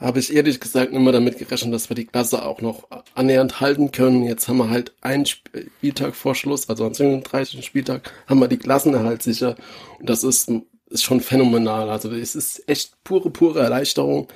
habe 0.00 0.18
ich 0.18 0.34
ehrlich 0.34 0.60
gesagt 0.60 0.92
immer 0.92 1.12
damit 1.12 1.38
gerechnet, 1.38 1.74
dass 1.74 1.90
wir 1.90 1.94
die 1.94 2.06
Klasse 2.06 2.42
auch 2.44 2.62
noch 2.62 2.88
annähernd 3.14 3.60
halten 3.60 3.92
können. 3.92 4.24
Jetzt 4.24 4.48
haben 4.48 4.56
wir 4.56 4.70
halt 4.70 4.94
einen 5.02 5.26
Spieltag 5.26 6.16
vor 6.16 6.34
Schluss, 6.34 6.68
also 6.70 6.86
am 6.86 6.94
37. 6.94 7.64
Spieltag, 7.64 8.10
haben 8.26 8.40
wir 8.40 8.48
die 8.48 8.56
Klassenerhalt 8.56 9.22
sicher. 9.22 9.56
Und 9.98 10.08
das 10.08 10.24
ist, 10.24 10.50
ist 10.86 11.04
schon 11.04 11.20
phänomenal. 11.20 11.90
Also 11.90 12.10
es 12.12 12.34
ist 12.34 12.66
echt 12.66 12.94
pure, 13.04 13.30
pure 13.30 13.60
Erleichterung. 13.60 14.28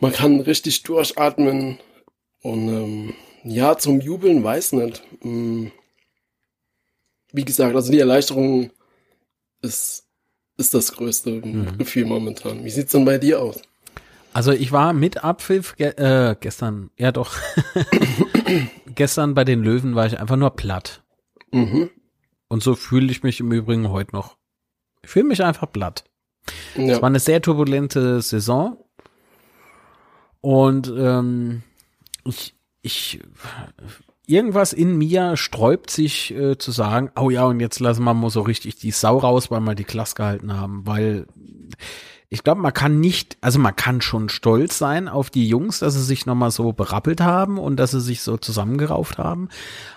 Man 0.00 0.12
kann 0.12 0.40
richtig 0.40 0.82
durchatmen. 0.82 1.78
Und 2.42 2.68
ähm, 2.68 3.14
ja, 3.44 3.78
zum 3.78 4.00
Jubeln 4.00 4.42
weiß 4.42 4.72
nicht. 4.72 5.02
Hm. 5.22 5.70
Wie 7.32 7.44
gesagt, 7.44 7.76
also 7.76 7.92
die 7.92 8.00
Erleichterung 8.00 8.70
ist, 9.62 10.06
ist 10.56 10.74
das 10.74 10.92
größte 10.92 11.30
mhm. 11.30 11.78
Gefühl 11.78 12.06
momentan. 12.06 12.64
Wie 12.64 12.70
sieht's 12.70 12.92
denn 12.92 13.04
bei 13.04 13.18
dir 13.18 13.42
aus? 13.42 13.60
Also 14.36 14.52
ich 14.52 14.70
war 14.70 14.92
mit 14.92 15.24
Abpfiff 15.24 15.76
ge 15.76 15.96
äh, 15.96 16.36
gestern, 16.38 16.90
ja 16.98 17.10
doch, 17.10 17.32
gestern 18.94 19.32
bei 19.32 19.44
den 19.44 19.62
Löwen 19.62 19.94
war 19.94 20.04
ich 20.04 20.20
einfach 20.20 20.36
nur 20.36 20.50
platt. 20.50 21.02
Mhm. 21.52 21.88
Und 22.46 22.62
so 22.62 22.74
fühle 22.74 23.10
ich 23.10 23.22
mich 23.22 23.40
im 23.40 23.50
Übrigen 23.50 23.88
heute 23.88 24.14
noch. 24.14 24.36
Ich 25.02 25.08
fühle 25.08 25.24
mich 25.24 25.42
einfach 25.42 25.72
platt. 25.72 26.04
Ja. 26.74 26.96
Es 26.96 27.00
war 27.00 27.08
eine 27.08 27.18
sehr 27.18 27.40
turbulente 27.40 28.20
Saison. 28.20 28.76
Und 30.42 30.92
ähm, 30.94 31.62
ich, 32.26 32.54
ich, 32.82 33.20
irgendwas 34.26 34.74
in 34.74 34.98
mir 34.98 35.38
sträubt 35.38 35.88
sich 35.88 36.34
äh, 36.34 36.58
zu 36.58 36.72
sagen, 36.72 37.10
oh 37.18 37.30
ja, 37.30 37.46
und 37.46 37.60
jetzt 37.60 37.80
lassen 37.80 38.04
wir 38.04 38.12
mal 38.12 38.28
so 38.28 38.42
richtig 38.42 38.76
die 38.76 38.90
Sau 38.90 39.16
raus, 39.16 39.50
weil 39.50 39.60
wir 39.60 39.74
die 39.74 39.84
Klasse 39.84 40.14
gehalten 40.14 40.52
haben, 40.52 40.86
weil 40.86 41.26
ich 42.28 42.42
glaube, 42.42 42.60
man 42.60 42.74
kann 42.74 42.98
nicht, 42.98 43.36
also 43.40 43.58
man 43.60 43.76
kann 43.76 44.00
schon 44.00 44.28
stolz 44.28 44.78
sein 44.78 45.08
auf 45.08 45.30
die 45.30 45.48
Jungs, 45.48 45.78
dass 45.78 45.94
sie 45.94 46.02
sich 46.02 46.26
nochmal 46.26 46.50
so 46.50 46.72
berappelt 46.72 47.20
haben 47.20 47.58
und 47.58 47.76
dass 47.76 47.92
sie 47.92 48.00
sich 48.00 48.22
so 48.22 48.36
zusammengerauft 48.36 49.18
haben. 49.18 49.48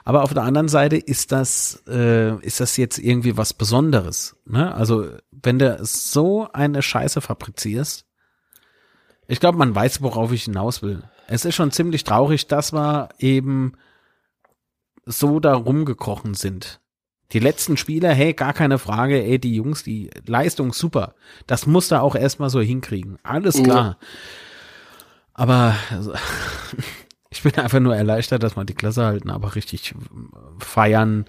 Aber 0.04 0.24
auf 0.24 0.34
der 0.34 0.44
anderen 0.44 0.68
Seite 0.68 0.98
ist 0.98 1.32
das, 1.32 1.82
äh, 1.88 2.36
ist 2.46 2.60
das 2.60 2.78
jetzt 2.78 3.00
irgendwie 3.00 3.36
was 3.36 3.54
Besonderes. 3.54 4.36
Ne? 4.46 4.74
Also 4.74 5.08
wenn 5.32 5.58
du 5.58 5.80
so 5.82 6.48
eine 6.54 6.84
Scheiße 6.84 7.20
fabrizierst, 7.22 8.06
ich 9.28 9.40
glaube, 9.40 9.58
man 9.58 9.74
weiß, 9.74 10.02
worauf 10.02 10.32
ich 10.32 10.44
hinaus 10.44 10.82
will. 10.82 11.04
Es 11.28 11.46
ist 11.46 11.56
schon 11.56 11.72
ziemlich 11.72 12.04
traurig, 12.04 12.48
dass 12.48 12.74
wir 12.74 13.10
eben 13.18 13.74
so 15.06 15.40
da 15.40 15.54
rumgekrochen 15.54 16.36
sind. 16.36 16.80
Die 17.32 17.40
letzten 17.40 17.78
Spiele, 17.78 18.10
hey, 18.10 18.34
gar 18.34 18.54
keine 18.54 18.80
Frage, 18.80 19.24
ey, 19.24 19.38
die 19.38 19.56
Jungs, 19.56 19.84
die 19.84 20.10
Leistung 20.26 20.74
super. 20.74 21.14
Das 21.46 21.68
muss 21.68 21.92
er 21.92 22.02
auch 22.02 22.16
erstmal 22.16 22.50
so 22.50 22.60
hinkriegen. 22.60 23.20
Alles 23.22 23.62
klar. 23.62 23.98
Ja. 24.02 24.08
Aber 25.34 25.76
also, 25.92 26.14
ich 27.30 27.44
bin 27.44 27.56
einfach 27.56 27.80
nur 27.80 27.96
erleichtert, 27.96 28.42
dass 28.42 28.56
man 28.56 28.66
die 28.66 28.74
Klasse 28.74 29.06
halten, 29.06 29.30
aber 29.30 29.56
richtig 29.56 29.94
feiern 30.60 31.26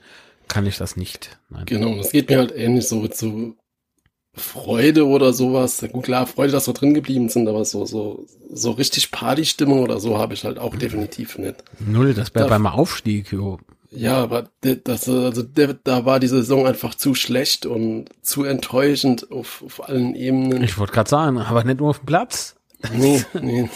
kann 0.48 0.66
ich 0.66 0.78
das 0.78 0.96
nicht. 0.96 1.38
Nein. 1.50 1.66
Genau, 1.66 1.96
das 1.96 2.12
geht 2.12 2.30
mir 2.30 2.38
halt 2.38 2.52
ähnlich 2.56 2.88
so 2.88 3.06
zu 3.06 3.56
Freude 4.34 5.06
oder 5.06 5.32
sowas. 5.32 5.84
Gut, 5.92 6.04
klar, 6.04 6.26
Freude, 6.26 6.52
dass 6.52 6.66
wir 6.66 6.74
drin 6.74 6.94
geblieben 6.94 7.28
sind, 7.28 7.48
aber 7.48 7.64
so, 7.64 7.84
so, 7.84 8.26
so 8.50 8.72
richtig 8.72 9.10
Partystimmung 9.10 9.80
oder 9.80 10.00
so 10.00 10.18
habe 10.18 10.34
ich 10.34 10.44
halt 10.44 10.58
auch 10.58 10.74
definitiv 10.76 11.38
nicht. 11.38 11.62
Null, 11.78 12.14
das 12.14 12.34
wäre 12.34 12.48
beim 12.48 12.66
Aufstieg, 12.66 13.32
jo. 13.32 13.58
Ja, 13.92 14.22
aber 14.22 14.48
das, 14.60 15.08
also 15.08 15.42
da 15.42 16.04
war 16.04 16.20
die 16.20 16.28
Saison 16.28 16.66
einfach 16.66 16.94
zu 16.94 17.14
schlecht 17.14 17.66
und 17.66 18.06
zu 18.22 18.44
enttäuschend 18.44 19.30
auf, 19.32 19.62
auf 19.64 19.88
allen 19.88 20.14
Ebenen. 20.14 20.62
Ich 20.62 20.78
wollte 20.78 20.92
gerade 20.92 21.10
sagen, 21.10 21.38
aber 21.38 21.64
nicht 21.64 21.80
nur 21.80 21.90
auf 21.90 21.98
dem 21.98 22.06
Platz. 22.06 22.54
Nee, 22.92 23.24
nee. 23.40 23.68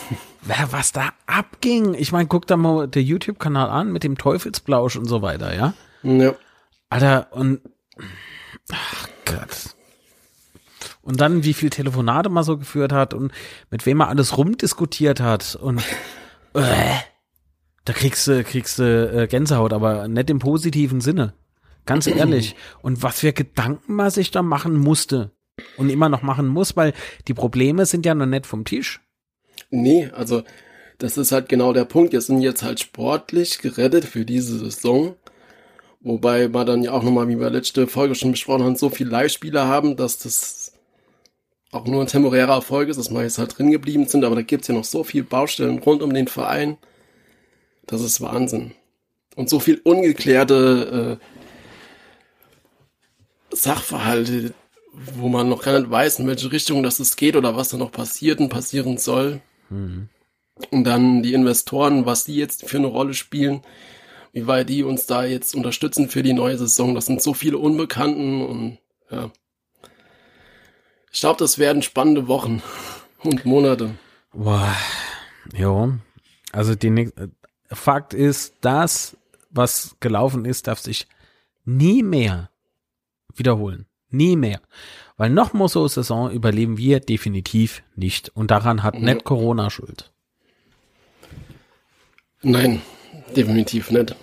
Wer, 0.43 0.69
was 0.71 0.93
da 0.93 1.11
abging. 1.27 1.95
Ich 1.95 2.13
meine, 2.13 2.29
guck 2.29 2.47
da 2.47 2.57
mal 2.57 2.87
der 2.87 3.03
YouTube-Kanal 3.03 3.69
an 3.69 3.93
mit 3.93 4.05
dem 4.05 4.17
Teufelsblausch 4.17 4.97
und 4.97 5.07
so 5.07 5.21
weiter, 5.21 5.55
ja? 5.55 5.75
Ja. 6.03 6.35
Alter, 6.91 7.29
und 7.33 7.61
ach 8.71 9.09
Gott. 9.25 9.75
Und 11.03 11.21
dann, 11.21 11.45
wie 11.45 11.55
viel 11.55 11.71
Telefonate 11.71 12.29
man 12.29 12.45
so 12.45 12.57
geführt 12.57 12.93
hat 12.93 13.15
und 13.15 13.33
mit 13.71 13.85
wem 13.85 13.99
man 13.99 14.09
alles 14.09 14.39
rumdiskutiert 14.39 15.21
hat 15.21 15.57
und 15.57 15.83
äh, 16.55 16.95
da 17.85 17.93
kriegst 17.93 18.27
du, 18.27 18.43
kriegst 18.45 18.79
äh, 18.79 19.27
Gänsehaut, 19.29 19.73
aber 19.73 20.09
nicht 20.09 20.31
im 20.31 20.39
positiven 20.39 21.01
Sinne. 21.01 21.35
Ganz 21.87 22.07
ehrlich. 22.07 22.57
Und 22.81 23.03
was 23.03 23.21
für 23.21 23.33
Gedanken 23.33 23.95
man 23.95 24.11
sich 24.11 24.31
da 24.31 24.43
machen 24.43 24.77
musste 24.77 25.33
und 25.77 25.91
immer 25.91 26.09
noch 26.09 26.23
machen 26.23 26.49
muss, 26.49 26.77
weil 26.77 26.95
die 27.29 27.35
Probleme 27.35 27.85
sind 27.87 28.07
ja 28.07 28.15
noch 28.15 28.27
nicht 28.27 28.47
vom 28.47 28.65
Tisch. 28.65 29.01
Nee, 29.71 30.11
also 30.15 30.43
das 30.99 31.19
ist 31.19 31.33
halt 31.33 31.49
genau 31.49 31.73
der 31.73 31.85
Punkt. 31.85 32.13
Wir 32.13 32.21
sind 32.21 32.41
jetzt 32.41 32.63
halt 32.63 32.81
sportlich 32.81 33.59
gerettet 33.59 34.05
für 34.05 34.25
diese 34.25 34.59
Saison. 34.59 35.17
Wobei 36.01 36.49
wir 36.49 36.65
dann 36.65 36.83
ja 36.83 36.93
auch 36.93 37.03
nochmal, 37.03 37.29
wie 37.29 37.39
wir 37.39 37.51
letzte 37.51 37.87
Folge 37.87 38.15
schon 38.15 38.33
besprochen 38.33 38.65
haben, 38.65 38.77
so 38.77 38.91
viele 38.91 39.11
Leihspieler 39.11 39.69
haben, 39.69 39.97
dass 39.97 40.19
das 40.19 40.73
auch 41.71 41.87
nur 41.87 42.03
ein 42.03 42.07
temporärer 42.07 42.55
Erfolg 42.55 42.89
ist, 42.89 42.99
dass 42.99 43.11
wir 43.11 43.23
jetzt 43.23 43.39
halt 43.39 43.59
drin 43.59 43.71
geblieben 43.71 44.07
sind. 44.07 44.25
Aber 44.25 44.37
da 44.37 44.43
gibt's 44.43 44.69
ja 44.69 44.75
noch 44.75 44.85
so 44.85 45.03
viele 45.03 45.25
Baustellen 45.25 45.79
rund 45.79 46.03
um 46.03 46.15
den 46.15 46.29
Verein. 46.29 46.79
Das 47.87 48.01
ist 48.01 48.21
Wahnsinn. 48.21 48.73
Und 49.37 49.49
so 49.49 49.61
viel 49.61 49.81
ungeklärte 49.83 51.19
äh, 51.21 51.25
Sachverhalte, 53.55 54.55
wo 54.93 55.29
man 55.29 55.49
noch 55.49 55.63
gar 55.63 55.79
nicht 55.79 55.91
weiß, 55.91 56.21
in 56.21 56.27
welche 56.27 56.53
Richtung 56.53 56.83
das 56.83 57.01
es 57.01 57.17
geht 57.17 57.37
oder 57.37 57.57
was 57.57 57.71
da 57.71 57.77
noch 57.77 57.93
passiert 57.93 58.41
und 58.41 58.49
passieren 58.49 58.99
soll. 58.99 59.41
Mhm. 59.71 60.09
Und 60.71 60.85
dann 60.85 61.23
die 61.23 61.35
Investoren, 61.35 62.07
was 62.07 62.25
die 62.25 62.37
jetzt 62.37 62.69
für 62.69 62.79
eine 62.79 62.87
Rolle 62.87 63.15
spielen, 63.15 63.63
wie 64.33 64.47
weit 64.47 64.69
die 64.69 64.85
uns 64.85 65.07
da 65.07 65.25
jetzt 65.25 65.55
unterstützen 65.55 66.09
für 66.09 66.23
die 66.23 66.33
neue 66.33 66.59
Saison. 66.59 66.95
Das 66.95 67.07
sind 67.07 67.21
so 67.21 67.35
viele 67.35 67.59
Unbekannten 67.59 68.45
und 68.45 68.79
ja. 69.11 69.31
Ich 71.13 71.21
glaube, 71.21 71.39
das 71.39 71.59
werden 71.59 71.83
spannende 71.83 72.29
Wochen 72.29 72.63
und 73.23 73.45
Monate. 73.45 73.97
Boah, 74.33 74.75
jo. 75.57 75.95
Also 76.53 76.75
die 76.75 76.91
Fakt 77.75 78.15
ist, 78.15 78.55
das, 78.61 79.17
was 79.51 79.97
gelaufen 80.01 80.45
ist, 80.45 80.67
darf 80.67 80.79
sich 80.79 81.07
nie 81.65 82.03
mehr 82.03 82.51
wiederholen. 83.35 83.87
Nie 84.11 84.37
mehr. 84.37 84.61
Weil 85.17 85.31
noch 85.31 85.53
mal 85.53 85.69
so 85.69 85.87
Saison 85.89 86.31
überleben 86.31 86.79
wir 86.79 87.01
definitiv 87.01 87.83
nicht. 87.97 88.31
Und 88.35 88.51
daran 88.51 88.83
hat 88.83 88.95
mhm. 88.95 89.05
nicht 89.05 89.25
Corona 89.25 89.71
Schuld. 89.71 90.13
Nein, 92.43 92.83
definitiv 93.35 93.91
nicht. 93.91 94.15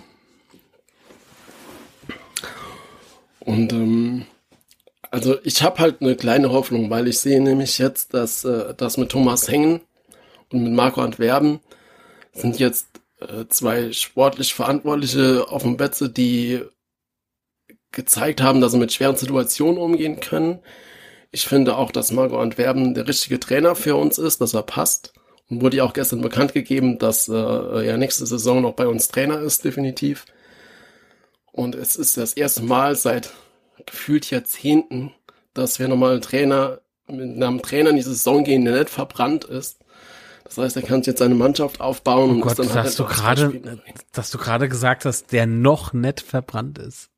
Und 3.39 3.73
ähm, 3.73 4.25
also 5.09 5.37
ich 5.43 5.61
habe 5.63 5.79
halt 5.79 6.01
eine 6.01 6.15
kleine 6.15 6.51
Hoffnung, 6.51 6.89
weil 6.89 7.07
ich 7.07 7.19
sehe 7.19 7.41
nämlich 7.41 7.77
jetzt, 7.79 8.13
dass 8.13 8.45
äh, 8.45 8.73
das 8.75 8.97
mit 8.97 9.09
Thomas 9.09 9.49
Hengen 9.49 9.81
und 10.51 10.63
mit 10.63 10.73
Marco 10.73 11.01
Antwerpen 11.01 11.59
sind 12.33 12.59
jetzt 12.59 12.87
äh, 13.21 13.47
zwei 13.47 13.91
sportlich 13.91 14.53
Verantwortliche 14.53 15.45
auf 15.49 15.63
dem 15.63 15.77
Betze, 15.77 16.09
die 16.09 16.61
gezeigt 17.91 18.41
haben, 18.41 18.61
dass 18.61 18.71
sie 18.71 18.77
mit 18.77 18.93
schweren 18.93 19.15
Situationen 19.15 19.77
umgehen 19.77 20.19
können. 20.19 20.59
Ich 21.31 21.45
finde 21.45 21.77
auch, 21.77 21.91
dass 21.91 22.11
Marco 22.11 22.39
Antwerpen 22.39 22.93
der 22.93 23.07
richtige 23.07 23.39
Trainer 23.39 23.75
für 23.75 23.95
uns 23.95 24.17
ist, 24.17 24.41
dass 24.41 24.53
er 24.53 24.63
passt. 24.63 25.13
Und 25.49 25.61
wurde 25.61 25.77
ja 25.77 25.83
auch 25.83 25.93
gestern 25.93 26.21
bekannt 26.21 26.53
gegeben, 26.53 26.97
dass 26.97 27.27
äh, 27.27 27.33
er 27.33 27.97
nächste 27.97 28.25
Saison 28.25 28.61
noch 28.61 28.73
bei 28.73 28.87
uns 28.87 29.09
Trainer 29.09 29.39
ist, 29.41 29.65
definitiv. 29.65 30.25
Und 31.51 31.75
es 31.75 31.97
ist 31.97 32.15
das 32.15 32.33
erste 32.33 32.63
Mal 32.63 32.95
seit 32.95 33.31
gefühlt 33.85 34.29
Jahrzehnten, 34.29 35.11
dass 35.53 35.79
wir 35.79 35.89
nochmal 35.89 36.13
einen 36.13 36.21
Trainer 36.21 36.79
mit 37.07 37.43
einem 37.43 37.61
Trainer 37.61 37.89
in 37.89 37.97
die 37.97 38.01
Saison 38.01 38.45
gehen, 38.45 38.63
der 38.63 38.79
nicht 38.79 38.89
verbrannt 38.89 39.43
ist. 39.43 39.80
Das 40.53 40.65
heißt, 40.65 40.75
er 40.75 40.81
kann 40.81 41.01
jetzt 41.03 41.19
seine 41.19 41.35
Mannschaft 41.35 41.79
aufbauen. 41.79 42.29
Oh 42.29 42.33
und 42.33 42.41
Gott, 42.41 42.59
dann 42.59 42.67
dass, 42.67 42.97
du 42.97 43.05
grade, 43.05 43.79
dass 44.11 44.31
du 44.31 44.37
gerade 44.37 44.67
gesagt 44.67 45.05
hast, 45.05 45.31
der 45.31 45.47
noch 45.47 45.93
nicht 45.93 46.19
verbrannt 46.19 46.77
ist. 46.77 47.09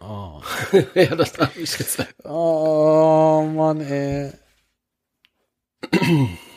Oh. 0.00 0.42
ja, 0.94 1.16
das 1.16 1.38
habe 1.38 1.58
ich 1.58 1.78
gesagt. 1.78 2.14
Oh, 2.24 3.48
Mann, 3.54 3.80
ey. 3.80 4.32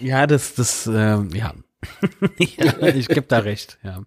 ja, 0.02 0.28
das, 0.28 0.54
das, 0.56 0.86
ähm, 0.88 1.30
ja. 1.34 1.54
ja. 2.38 2.88
Ich 2.88 3.08
gebe 3.08 3.28
da 3.28 3.40
recht, 3.40 3.80
ja. 3.82 4.02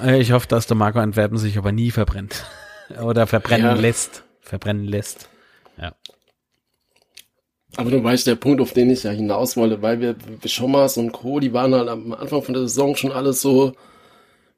Äh, 0.00 0.20
ich 0.20 0.30
hoffe, 0.30 0.46
dass 0.46 0.68
der 0.68 0.76
Marco 0.76 1.00
Antwerpen 1.00 1.38
sich 1.38 1.58
aber 1.58 1.72
nie 1.72 1.90
verbrennt. 1.90 2.44
Oder 3.02 3.26
verbrennen 3.26 3.66
ja. 3.66 3.74
lässt. 3.74 4.22
Verbrennen 4.40 4.84
lässt. 4.84 5.28
Aber 7.76 7.90
du 7.90 8.02
weißt, 8.02 8.26
der 8.26 8.36
Punkt, 8.36 8.60
auf 8.60 8.72
den 8.72 8.90
ich 8.90 9.02
ja 9.02 9.10
hinaus 9.10 9.56
wollte, 9.56 9.82
weil 9.82 10.00
wir, 10.00 10.16
wir 10.40 10.48
Schommers 10.50 10.96
und 10.96 11.12
Co., 11.12 11.40
die 11.40 11.52
waren 11.52 11.74
halt 11.74 11.88
am 11.88 12.12
Anfang 12.12 12.42
von 12.42 12.54
der 12.54 12.62
Saison 12.62 12.94
schon 12.94 13.12
alles 13.12 13.40
so, 13.40 13.72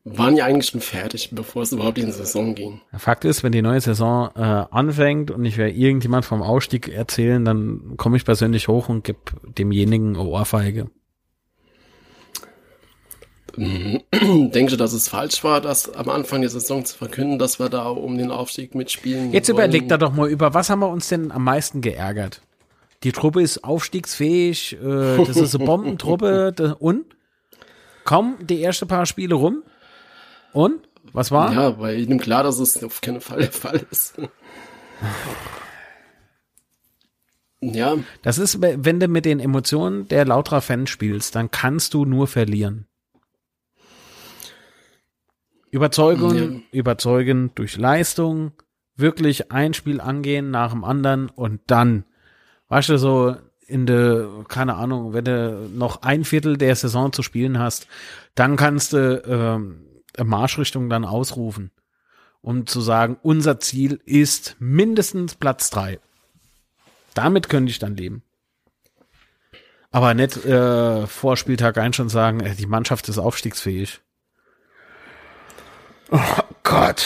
waren 0.04 0.36
ja 0.36 0.44
eigentlich 0.44 0.70
schon 0.70 0.80
fertig, 0.80 1.30
bevor 1.32 1.62
es 1.62 1.72
überhaupt 1.72 1.98
in 1.98 2.06
die 2.06 2.12
Saison 2.12 2.54
ging. 2.54 2.80
Fakt 2.96 3.24
ist, 3.24 3.42
wenn 3.42 3.52
die 3.52 3.62
neue 3.62 3.80
Saison 3.80 4.30
äh, 4.36 4.40
anfängt 4.40 5.30
und 5.32 5.44
ich 5.44 5.56
werde 5.56 5.72
irgendjemand 5.72 6.24
vom 6.24 6.42
Ausstieg 6.42 6.88
erzählen, 6.88 7.44
dann 7.44 7.94
komme 7.96 8.16
ich 8.16 8.24
persönlich 8.24 8.68
hoch 8.68 8.88
und 8.88 9.02
gebe 9.02 9.18
demjenigen 9.42 10.16
Ohrfeige. 10.16 10.90
Denkst 13.56 14.72
du, 14.72 14.76
dass 14.76 14.92
es 14.92 15.08
falsch 15.08 15.42
war, 15.42 15.60
das 15.62 15.92
am 15.94 16.10
Anfang 16.10 16.42
der 16.42 16.50
Saison 16.50 16.84
zu 16.84 16.96
verkünden, 16.96 17.38
dass 17.38 17.58
wir 17.58 17.70
da 17.70 17.88
um 17.88 18.18
den 18.18 18.30
Aufstieg 18.30 18.74
mitspielen? 18.74 19.32
Jetzt 19.32 19.48
wollen? 19.48 19.56
überlegt 19.56 19.90
da 19.90 19.96
doch 19.96 20.12
mal 20.12 20.28
über, 20.28 20.52
was 20.54 20.68
haben 20.68 20.80
wir 20.80 20.90
uns 20.90 21.08
denn 21.08 21.32
am 21.32 21.42
meisten 21.42 21.80
geärgert? 21.80 22.42
Die 23.03 23.12
Truppe 23.12 23.42
ist 23.42 23.64
aufstiegsfähig, 23.64 24.74
äh, 24.74 25.24
das 25.24 25.36
ist 25.36 25.55
eine 25.55 25.64
Bombentruppe 25.64 26.76
und 26.78 27.05
kaum 28.05 28.36
die 28.40 28.62
ersten 28.62 28.88
paar 28.88 29.07
Spiele 29.07 29.34
rum 29.34 29.62
und? 30.53 30.88
Was 31.12 31.30
war? 31.30 31.53
Ja, 31.53 31.78
weil 31.78 32.01
ihm 32.01 32.18
klar, 32.18 32.42
dass 32.42 32.59
es 32.59 32.82
auf 32.82 33.01
keinen 33.01 33.20
Fall 33.20 33.40
der 33.40 33.53
Fall 33.53 33.86
ist. 33.90 34.14
ja. 37.61 37.97
Das 38.22 38.38
ist, 38.38 38.61
wenn 38.61 39.01
du 39.01 39.09
mit 39.09 39.24
den 39.24 39.40
Emotionen 39.40 40.09
der 40.09 40.24
lauterer 40.24 40.61
Fans 40.61 40.90
spielst, 40.90 41.34
dann 41.34 41.51
kannst 41.51 41.94
du 41.94 42.05
nur 42.05 42.26
verlieren. 42.26 42.86
Überzeugung, 45.70 46.36
ja. 46.36 46.61
überzeugen 46.72 47.51
durch 47.55 47.76
Leistung, 47.76 48.53
wirklich 48.97 49.53
ein 49.53 49.74
Spiel 49.74 50.01
angehen 50.01 50.51
nach 50.51 50.72
dem 50.72 50.84
anderen 50.84 51.28
und 51.28 51.61
dann, 51.66 52.05
weißt 52.68 52.88
du, 52.90 52.98
so 52.98 53.36
in 53.66 53.86
der, 53.86 54.28
keine 54.48 54.74
Ahnung, 54.74 55.12
wenn 55.12 55.24
du 55.24 55.68
noch 55.74 56.02
ein 56.02 56.24
Viertel 56.24 56.56
der 56.56 56.76
Saison 56.76 57.12
zu 57.12 57.22
spielen 57.22 57.58
hast, 57.58 57.88
dann 58.34 58.56
kannst 58.56 58.92
du 58.92 59.22
ähm, 59.26 59.86
Marschrichtung 60.24 60.88
dann 60.88 61.04
ausrufen, 61.04 61.72
um 62.40 62.66
zu 62.66 62.80
sagen, 62.80 63.18
unser 63.22 63.58
Ziel 63.58 64.00
ist 64.04 64.56
mindestens 64.58 65.34
Platz 65.34 65.70
drei. 65.70 65.98
Damit 67.14 67.48
könnte 67.48 67.70
ich 67.70 67.78
dann 67.78 67.96
leben. 67.96 68.22
Aber 69.90 70.14
nicht 70.14 70.44
äh, 70.44 71.06
vor 71.06 71.36
Spieltag 71.36 71.78
ein 71.78 71.92
schon 71.92 72.08
sagen, 72.08 72.40
äh, 72.40 72.54
die 72.54 72.66
Mannschaft 72.66 73.08
ist 73.08 73.18
aufstiegsfähig. 73.18 74.00
Oh 76.10 76.20
Gott. 76.62 77.04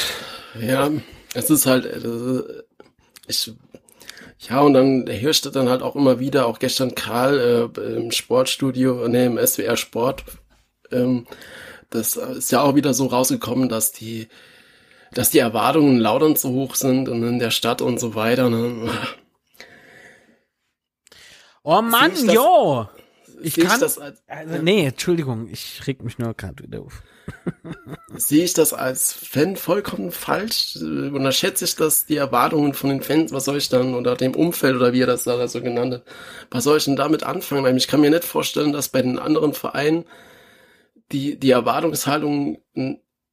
Ja, 0.61 0.91
es 1.35 1.51
ist 1.51 1.67
halt, 1.67 1.87
äh, 1.87 2.63
ich, 3.27 3.55
ja, 4.49 4.61
und 4.61 4.73
dann 4.75 5.07
herrschte 5.07 5.51
dann 5.51 5.69
halt 5.69 5.83
auch 5.83 5.97
immer 5.97 6.19
wieder, 6.19 6.47
auch 6.47 6.59
gestern 6.59 6.95
Karl 6.95 7.71
äh, 7.77 7.81
im 7.97 8.11
Sportstudio, 8.11 9.07
ne, 9.09 9.27
im 9.27 9.39
SWR 9.39 9.77
Sport, 9.77 10.25
ähm, 10.91 11.27
das 11.91 12.17
ist 12.17 12.53
ja 12.53 12.63
auch 12.63 12.75
wieder 12.75 12.95
so 12.95 13.07
rausgekommen, 13.07 13.69
dass 13.69 13.93
die, 13.93 14.29
dass 15.13 15.31
die 15.31 15.41
Erwartungen 15.41 15.99
laut 15.99 16.23
und 16.23 16.39
so 16.39 16.51
hoch 16.51 16.77
sind 16.77 17.09
und 17.09 17.23
in 17.23 17.39
der 17.39 17.51
Stadt 17.51 17.83
und 17.83 17.99
so 17.99 18.15
weiter. 18.15 18.49
Ne? 18.49 18.91
Oh 21.63 21.83
Mann, 21.83 22.13
ich 22.13 22.23
jo! 22.23 22.89
Ich 23.43 23.57
kann. 23.57 23.73
Ich 23.75 23.79
das 23.81 23.99
als, 23.99 24.23
also, 24.27 24.63
nee, 24.63 24.87
Entschuldigung, 24.87 25.49
ich 25.51 25.87
reg 25.87 26.03
mich 26.03 26.19
nur 26.19 26.35
gerade 26.35 26.63
wieder 26.63 26.81
auf. 26.81 27.03
Sehe 28.17 28.45
ich 28.45 28.55
das 28.55 28.73
als 28.73 29.13
Fan 29.13 29.57
vollkommen 29.57 30.13
falsch? 30.13 30.77
Unterschätze 30.77 31.65
ich 31.65 31.77
das, 31.77 32.07
die 32.07 32.17
Erwartungen 32.17 32.75
von 32.75 32.91
den 32.91 33.03
Fans? 33.03 33.33
Was 33.33 33.45
soll 33.45 33.59
ich 33.59 33.69
dann, 33.69 33.95
oder 33.95 34.17
dem 34.17 34.35
Umfeld, 34.35 34.77
oder 34.77 34.93
wie 34.93 35.03
er 35.03 35.07
das 35.07 35.25
da 35.25 35.47
so 35.49 35.61
genannt 35.61 35.95
hat, 35.95 36.03
was 36.51 36.65
soll 36.65 36.79
ich 36.79 36.85
denn 36.85 36.97
damit 36.97 37.23
anfangen? 37.23 37.77
Ich 37.77 37.89
kann 37.89 38.01
mir 38.01 38.11
nicht 38.11 38.25
vorstellen, 38.25 38.73
dass 38.73 38.89
bei 38.89 39.03
den 39.03 39.19
anderen 39.19 39.55
Vereinen 39.55 40.05
die, 41.13 41.39
die 41.39 41.51
Erwartungshaltung 41.51 42.59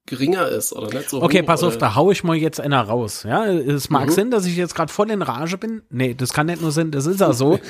geringer 0.05 0.47
ist 0.47 0.73
oder 0.73 0.97
nicht 0.97 1.09
so. 1.09 1.21
Okay, 1.21 1.41
hoch, 1.41 1.45
pass 1.45 1.63
auf, 1.63 1.77
da 1.77 1.95
hau 1.95 2.11
ich 2.11 2.23
mal 2.23 2.35
jetzt 2.35 2.59
einer 2.59 2.81
raus. 2.81 3.23
Ja, 3.27 3.45
es 3.45 3.89
mag 3.89 4.07
mhm. 4.07 4.11
Sinn, 4.11 4.31
dass 4.31 4.45
ich 4.45 4.55
jetzt 4.55 4.73
gerade 4.73 4.91
voll 4.91 5.11
in 5.11 5.21
Rage 5.21 5.57
bin. 5.57 5.83
Nee, 5.89 6.15
das 6.15 6.33
kann 6.33 6.47
nicht 6.47 6.61
nur 6.61 6.71
sein, 6.71 6.91
das 6.91 7.05
ist 7.05 7.19
ja 7.19 7.33
so. 7.33 7.59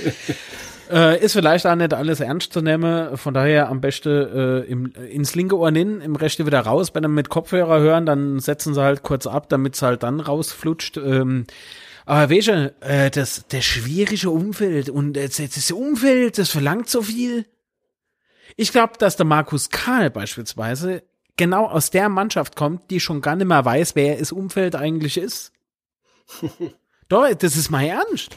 äh, 0.90 1.24
ist 1.24 1.34
vielleicht 1.34 1.66
auch 1.66 1.76
nicht 1.76 1.94
alles 1.94 2.20
ernst 2.20 2.54
zu 2.54 2.62
nehmen, 2.62 3.18
von 3.18 3.34
daher 3.34 3.70
am 3.70 3.82
besten 3.82 4.10
äh, 4.10 4.60
im, 4.62 4.94
ins 4.94 5.36
linke 5.36 5.58
Ohr 5.58 5.72
hin, 5.72 6.02
im 6.02 6.16
rechte 6.16 6.46
wieder 6.46 6.62
raus. 6.62 6.94
Wenn 6.94 7.04
dann 7.04 7.14
mit 7.14 7.30
Kopfhörer 7.30 7.80
hören, 7.80 8.06
dann 8.06 8.40
setzen 8.40 8.74
sie 8.74 8.82
halt 8.82 9.04
kurz 9.04 9.28
ab, 9.28 9.50
damit 9.50 9.76
es 9.76 9.82
halt 9.82 10.04
dann 10.04 10.20
rausflutscht. 10.20 10.98
Ähm, 10.98 11.46
aber 12.06 12.34
weißt 12.34 12.48
du, 12.48 12.74
äh, 12.80 13.12
das, 13.12 13.46
das 13.50 13.66
schwierige 13.66 14.30
Umfeld 14.30 14.90
und 14.90 15.14
das, 15.14 15.38
das 15.38 15.72
Umfeld, 15.72 16.38
das 16.38 16.50
verlangt 16.50 16.90
so 16.90 17.02
viel. 17.02 17.46
Ich 18.56 18.72
glaube, 18.72 18.94
dass 18.98 19.18
der 19.18 19.26
Markus 19.26 19.70
Karl 19.70 20.10
beispielsweise 20.10 21.04
genau 21.36 21.66
aus 21.68 21.92
der 21.92 22.10
Mannschaft 22.10 22.56
kommt, 22.56 22.90
die 22.90 23.00
schon 23.00 23.22
gar 23.22 23.36
nicht 23.36 23.48
mehr 23.48 23.64
weiß, 23.64 23.96
wer 23.96 24.20
es 24.20 24.32
Umfeld 24.32 24.76
eigentlich 24.76 25.18
ist. 25.18 25.52
Doch, 27.10 27.34
das 27.34 27.56
ist 27.56 27.70
mal 27.70 27.86
ernst. 27.86 28.36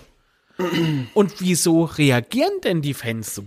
Und 1.15 1.41
wieso 1.41 1.85
reagieren 1.85 2.61
denn 2.63 2.83
die 2.83 2.95
Fans 2.95 3.35
so? 3.35 3.45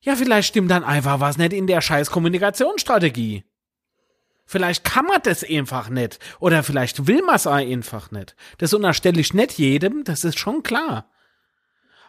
Ja, 0.00 0.16
vielleicht 0.16 0.48
stimmt 0.48 0.70
dann 0.70 0.84
einfach 0.84 1.20
was 1.20 1.38
nicht 1.38 1.52
in 1.52 1.66
der 1.66 1.80
scheiß 1.80 2.10
Kommunikationsstrategie. 2.10 3.44
Vielleicht 4.46 4.84
kann 4.84 5.04
man 5.04 5.20
das 5.22 5.44
einfach 5.44 5.90
nicht. 5.90 6.18
Oder 6.40 6.62
vielleicht 6.62 7.06
will 7.06 7.22
man 7.22 7.36
es 7.36 7.46
einfach 7.46 8.10
nicht. 8.10 8.34
Das 8.56 8.72
unterstelle 8.72 9.20
ich 9.20 9.34
nicht 9.34 9.58
jedem, 9.58 10.04
das 10.04 10.24
ist 10.24 10.38
schon 10.38 10.62
klar. 10.62 11.10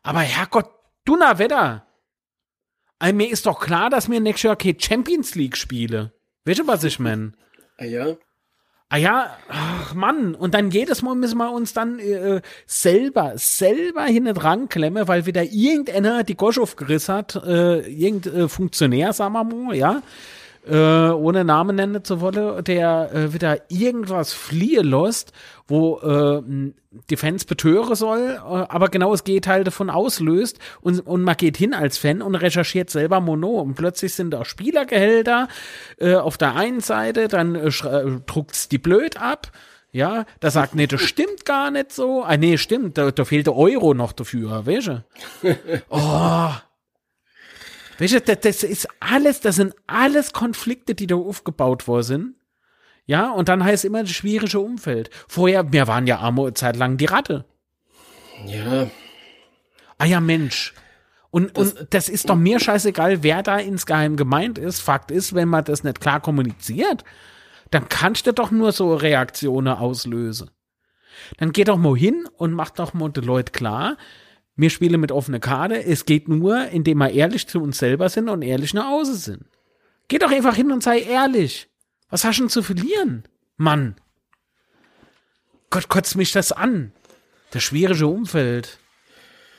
Aber 0.03 0.21
Herrgott, 0.21 0.69
du 1.03 1.17
na 1.17 1.37
Wetter. 1.37 1.85
Also 2.99 3.15
mir 3.15 3.29
ist 3.29 3.45
doch 3.45 3.59
klar, 3.59 3.89
dass 3.89 4.07
mir 4.07 4.21
nächstes 4.21 4.43
Jahr 4.43 4.55
keine 4.55 4.79
Champions 4.79 5.35
League 5.35 5.57
spiele. 5.57 6.13
Weißt 6.45 6.59
du, 6.59 6.67
was 6.67 6.83
ich 6.83 6.99
meine? 6.99 7.33
Ah 7.77 7.85
ja. 7.85 8.15
Ah 8.91 8.97
ja, 8.97 9.37
ach 9.47 9.93
Mann, 9.93 10.33
und 10.33 10.55
dann 10.55 10.71
jedes 10.71 11.03
Mal 11.03 11.13
müssen 11.13 11.37
wir 11.37 11.51
uns 11.51 11.73
dann 11.73 11.99
äh, 11.99 12.41
selber, 12.65 13.33
selber 13.35 14.03
hinten 14.05 14.33
dran 14.33 14.67
klemmen, 14.67 15.07
weil 15.07 15.27
wieder 15.27 15.43
irgendeiner 15.43 16.23
die 16.23 16.35
Gosch 16.35 16.57
aufgerissen 16.57 17.13
hat, 17.13 17.35
äh, 17.35 17.81
irgendein 17.81 18.33
äh, 18.33 18.49
Funktionär, 18.49 19.13
sagen 19.13 19.33
wir 19.33 19.43
mal, 19.43 19.75
ja, 19.75 20.01
äh, 20.67 21.09
ohne 21.09 21.43
Namen 21.43 21.75
nennen 21.75 22.03
zu 22.03 22.21
wollen, 22.21 22.63
der 22.63 23.11
äh, 23.13 23.33
wieder 23.33 23.69
irgendwas 23.69 24.33
fliehen 24.33 24.89
lässt, 24.89 25.31
wo 25.67 25.99
äh, 25.99 26.71
die 27.09 27.17
Fans 27.17 27.45
betören 27.45 27.95
soll, 27.95 28.37
äh, 28.37 28.39
aber 28.39 28.89
genau 28.89 29.11
das 29.11 29.23
Gegenteil 29.23 29.63
davon 29.63 29.89
auslöst 29.89 30.59
und, 30.81 30.99
und 30.99 31.23
man 31.23 31.37
geht 31.37 31.57
hin 31.57 31.73
als 31.73 31.97
Fan 31.97 32.21
und 32.21 32.35
recherchiert 32.35 32.89
selber 32.89 33.19
Mono 33.21 33.59
und 33.59 33.75
plötzlich 33.75 34.13
sind 34.13 34.31
da 34.31 34.45
Spielergehälter 34.45 35.47
äh, 35.99 36.15
auf 36.15 36.37
der 36.37 36.55
einen 36.55 36.81
Seite, 36.81 37.27
dann 37.27 37.55
äh, 37.55 37.67
äh 37.67 38.19
druckt's 38.25 38.69
die 38.69 38.79
blöd 38.79 39.21
ab, 39.21 39.51
ja, 39.91 40.25
da 40.39 40.51
sagt, 40.51 40.75
nee, 40.75 40.85
das 40.85 41.01
stimmt 41.01 41.45
gar 41.45 41.71
nicht 41.71 41.91
so. 41.91 42.23
Ah, 42.23 42.37
nee, 42.37 42.57
stimmt, 42.57 42.97
da, 42.99 43.09
da 43.09 43.25
fehlt 43.25 43.47
der 43.47 43.55
Euro 43.55 43.95
noch 43.95 44.11
dafür, 44.11 44.65
weißt 44.65 44.87
du? 44.87 45.03
Oh, 45.89 46.51
Weißt 47.99 48.13
du, 48.13 48.21
das, 48.21 48.39
das 48.39 48.63
ist 48.63 48.87
alles, 48.99 49.41
das 49.41 49.57
sind 49.57 49.75
alles 49.87 50.33
Konflikte, 50.33 50.95
die 50.95 51.07
da 51.07 51.15
aufgebaut 51.15 51.87
worden 51.87 52.03
sind. 52.03 52.35
Ja, 53.05 53.31
und 53.31 53.49
dann 53.49 53.63
heißt 53.63 53.85
immer 53.85 54.03
das 54.03 54.11
schwierige 54.11 54.59
Umfeld. 54.59 55.09
Vorher, 55.27 55.71
wir 55.71 55.87
waren 55.87 56.07
ja 56.07 56.19
arme 56.19 56.53
Zeit 56.53 56.75
lang 56.75 56.97
die 56.97 57.05
Ratte. 57.05 57.45
Ja. 58.45 58.87
Ah 59.97 60.05
ja, 60.05 60.19
Mensch. 60.19 60.73
Und 61.31 61.57
das, 61.57 61.73
und 61.73 61.93
das 61.93 62.09
ist 62.09 62.29
doch 62.29 62.35
mir 62.35 62.59
scheißegal, 62.59 63.21
wer 63.23 63.43
da 63.43 63.57
insgeheim 63.57 64.15
gemeint 64.15 64.57
ist. 64.57 64.79
Fakt 64.79 65.11
ist, 65.11 65.35
wenn 65.35 65.49
man 65.49 65.63
das 65.63 65.83
nicht 65.83 65.99
klar 65.99 66.21
kommuniziert, 66.21 67.03
dann 67.71 67.89
kannst 67.89 68.25
du 68.25 68.33
doch 68.33 68.51
nur 68.51 68.71
so 68.71 68.95
Reaktionen 68.95 69.75
auslösen. 69.75 70.49
Dann 71.37 71.51
geh 71.51 71.63
doch 71.63 71.77
mal 71.77 71.97
hin 71.97 72.27
und 72.37 72.53
mach 72.53 72.69
doch 72.69 72.93
mal 72.93 73.09
den 73.09 73.25
Leuten 73.25 73.51
klar, 73.51 73.97
wir 74.59 74.69
spielen 74.69 74.99
mit 74.99 75.13
offener 75.13 75.39
Karte. 75.39 75.81
Es 75.85 76.05
geht 76.05 76.27
nur, 76.27 76.67
indem 76.67 76.97
wir 76.97 77.11
ehrlich 77.11 77.47
zu 77.47 77.61
uns 77.61 77.77
selber 77.77 78.09
sind 78.09 78.27
und 78.27 78.41
ehrlich 78.41 78.73
nach 78.73 78.89
Hause 78.89 79.15
sind. 79.15 79.45
Geh 80.09 80.17
doch 80.17 80.31
einfach 80.31 80.55
hin 80.55 80.73
und 80.73 80.83
sei 80.83 80.99
ehrlich. 80.99 81.69
Was 82.09 82.25
hast 82.25 82.39
du 82.39 82.43
denn 82.43 82.49
zu 82.49 82.61
verlieren? 82.61 83.23
Mann. 83.55 83.95
Gott, 85.69 85.87
kotzt 85.87 86.17
mich 86.17 86.33
das 86.33 86.51
an. 86.51 86.91
Das 87.51 87.63
schwierige 87.63 88.07
Umfeld. 88.07 88.79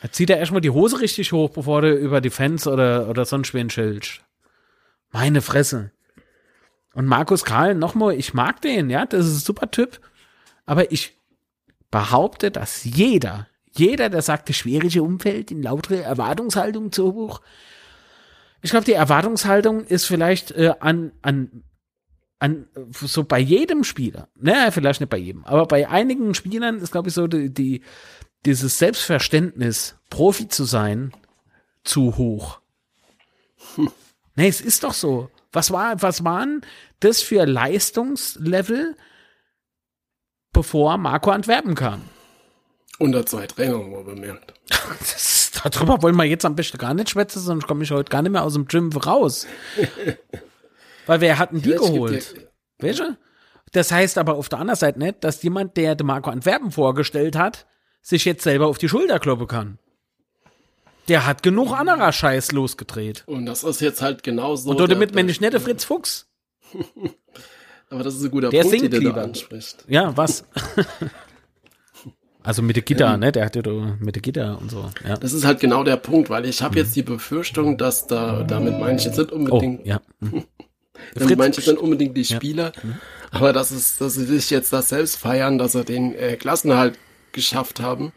Da 0.02 0.12
zieht 0.12 0.28
er 0.28 0.36
erstmal 0.36 0.60
die 0.60 0.68
Hose 0.68 1.00
richtig 1.00 1.32
hoch, 1.32 1.48
bevor 1.48 1.80
du 1.80 1.94
über 1.94 2.20
die 2.20 2.28
Fans 2.28 2.66
oder, 2.66 3.08
oder 3.08 3.24
sonst 3.24 3.54
wen 3.54 3.70
schildst. 3.70 4.20
Meine 5.12 5.40
Fresse. 5.40 5.92
Und 6.92 7.06
Markus 7.06 7.46
Karl, 7.46 7.74
nochmal, 7.74 8.16
ich 8.16 8.34
mag 8.34 8.60
den, 8.60 8.90
ja, 8.90 9.06
das 9.06 9.26
ist 9.26 9.32
ein 9.32 9.46
super 9.46 9.70
Typ. 9.70 9.98
Aber 10.66 10.92
ich 10.92 11.16
behaupte, 11.90 12.50
dass 12.50 12.84
jeder, 12.84 13.46
jeder, 13.72 14.08
der 14.08 14.22
sagt, 14.22 14.48
das 14.48 14.56
schwierige 14.56 15.02
Umfeld, 15.02 15.50
in 15.50 15.62
lautere 15.62 16.02
Erwartungshaltung 16.02 16.92
zu 16.92 17.14
hoch. 17.14 17.40
Ich 18.62 18.70
glaube, 18.70 18.84
die 18.84 18.92
Erwartungshaltung 18.92 19.84
ist 19.84 20.06
vielleicht 20.06 20.50
äh, 20.52 20.74
an, 20.80 21.12
an, 21.22 21.64
an, 22.38 22.66
so 22.92 23.24
bei 23.24 23.38
jedem 23.38 23.84
Spieler, 23.84 24.28
ne, 24.34 24.70
vielleicht 24.72 25.00
nicht 25.00 25.10
bei 25.10 25.16
jedem, 25.18 25.44
aber 25.44 25.66
bei 25.66 25.88
einigen 25.88 26.34
Spielern 26.34 26.78
ist, 26.78 26.92
glaube 26.92 27.08
ich, 27.08 27.14
so 27.14 27.26
die, 27.26 27.52
die, 27.52 27.82
dieses 28.44 28.78
Selbstverständnis, 28.78 29.96
Profi 30.10 30.48
zu 30.48 30.64
sein, 30.64 31.12
zu 31.84 32.16
hoch. 32.16 32.60
Hm. 33.76 33.90
Nee, 34.36 34.48
es 34.48 34.60
ist 34.60 34.84
doch 34.84 34.94
so. 34.94 35.30
Was 35.52 35.70
war, 35.70 36.00
was 36.02 36.24
waren 36.24 36.62
das 37.00 37.22
für 37.22 37.44
Leistungslevel, 37.44 38.96
bevor 40.52 40.96
Marco 40.98 41.30
Antwerpen 41.30 41.74
kam? 41.74 42.02
Unter 43.00 43.24
zwei 43.24 43.46
Trainer, 43.46 43.78
wo 43.78 44.02
bemerkt. 44.04 44.54
Das, 45.00 45.50
darüber 45.62 46.02
wollen 46.02 46.16
wir 46.16 46.24
jetzt 46.24 46.44
am 46.44 46.54
besten 46.54 46.78
gar 46.78 46.94
nicht 46.94 47.10
schwätzen, 47.10 47.40
sonst 47.40 47.66
komme 47.66 47.82
ich 47.82 47.90
heute 47.90 48.10
gar 48.10 48.22
nicht 48.22 48.32
mehr 48.32 48.44
aus 48.44 48.52
dem 48.52 48.66
Gym 48.66 48.92
raus. 48.92 49.46
Weil 51.06 51.20
wer 51.20 51.38
hat 51.38 51.52
denn 51.52 51.62
die 51.62 51.70
geholt? 51.70 52.48
Welche? 52.78 53.16
Das 53.72 53.90
heißt 53.90 54.18
aber 54.18 54.34
auf 54.34 54.48
der 54.48 54.58
anderen 54.58 54.78
Seite 54.78 54.98
nicht, 54.98 55.24
dass 55.24 55.42
jemand, 55.42 55.76
der 55.76 55.94
de 55.94 56.04
Marco 56.06 56.30
Antwerpen 56.30 56.70
vorgestellt 56.70 57.36
hat, 57.36 57.66
sich 58.02 58.24
jetzt 58.24 58.42
selber 58.42 58.66
auf 58.66 58.78
die 58.78 58.88
Schulter 58.88 59.18
kloppen 59.18 59.46
kann. 59.46 59.78
Der 61.08 61.26
hat 61.26 61.42
genug 61.42 61.72
anderer 61.72 62.12
Scheiß 62.12 62.52
losgedreht. 62.52 63.24
Und 63.26 63.46
das 63.46 63.64
ist 63.64 63.80
jetzt 63.80 64.02
halt 64.02 64.22
genauso. 64.22 64.70
Und 64.70 64.90
damit 64.90 65.14
meine 65.14 65.30
ich 65.30 65.40
nicht 65.40 65.52
der 65.52 65.60
Fritz 65.60 65.84
Fuchs. 65.84 66.28
aber 67.90 68.02
das 68.02 68.14
ist 68.14 68.24
ein 68.24 68.30
guter 68.30 68.50
der 68.50 68.62
Punkt, 68.62 68.82
den 68.82 68.90
du 68.90 69.12
da 69.12 69.22
anspricht. 69.22 69.84
Ja, 69.88 70.16
was? 70.16 70.44
Also 72.42 72.62
mit 72.62 72.76
der 72.76 72.82
Gitter, 72.82 73.14
ähm, 73.14 73.20
ne? 73.20 73.32
Der 73.32 73.44
hat 73.44 73.56
ja 73.56 73.62
mit 74.00 74.14
der 74.14 74.22
Gitter 74.22 74.58
und 74.60 74.70
so. 74.70 74.88
Ja. 75.06 75.16
Das 75.16 75.32
ist 75.32 75.44
halt 75.44 75.60
genau 75.60 75.84
der 75.84 75.96
Punkt, 75.96 76.30
weil 76.30 76.46
ich 76.46 76.62
habe 76.62 76.76
jetzt 76.78 76.96
die 76.96 77.02
Befürchtung, 77.02 77.76
dass 77.76 78.06
da, 78.06 78.44
damit 78.44 78.78
meine 78.78 78.98
ich 78.98 79.04
jetzt 79.04 79.18
nicht 79.18 79.32
unbedingt. 79.32 79.80
Oh, 79.82 79.88
ja. 79.88 80.00
damit 81.14 81.38
meine 81.38 81.50
ich 81.50 81.56
jetzt 81.56 81.66
nicht 81.66 81.78
unbedingt 81.78 82.16
die 82.16 82.24
Spieler, 82.24 82.72
ja. 82.76 82.90
aber 83.30 83.52
dass 83.52 83.70
es, 83.70 83.96
dass 83.96 84.14
sie 84.14 84.24
sich 84.24 84.50
jetzt 84.50 84.72
das 84.72 84.88
selbst 84.88 85.16
feiern, 85.16 85.58
dass 85.58 85.72
sie 85.72 85.84
den 85.84 86.14
äh, 86.14 86.36
Klassenhalt 86.36 86.98
geschafft 87.32 87.80
haben. 87.80 88.12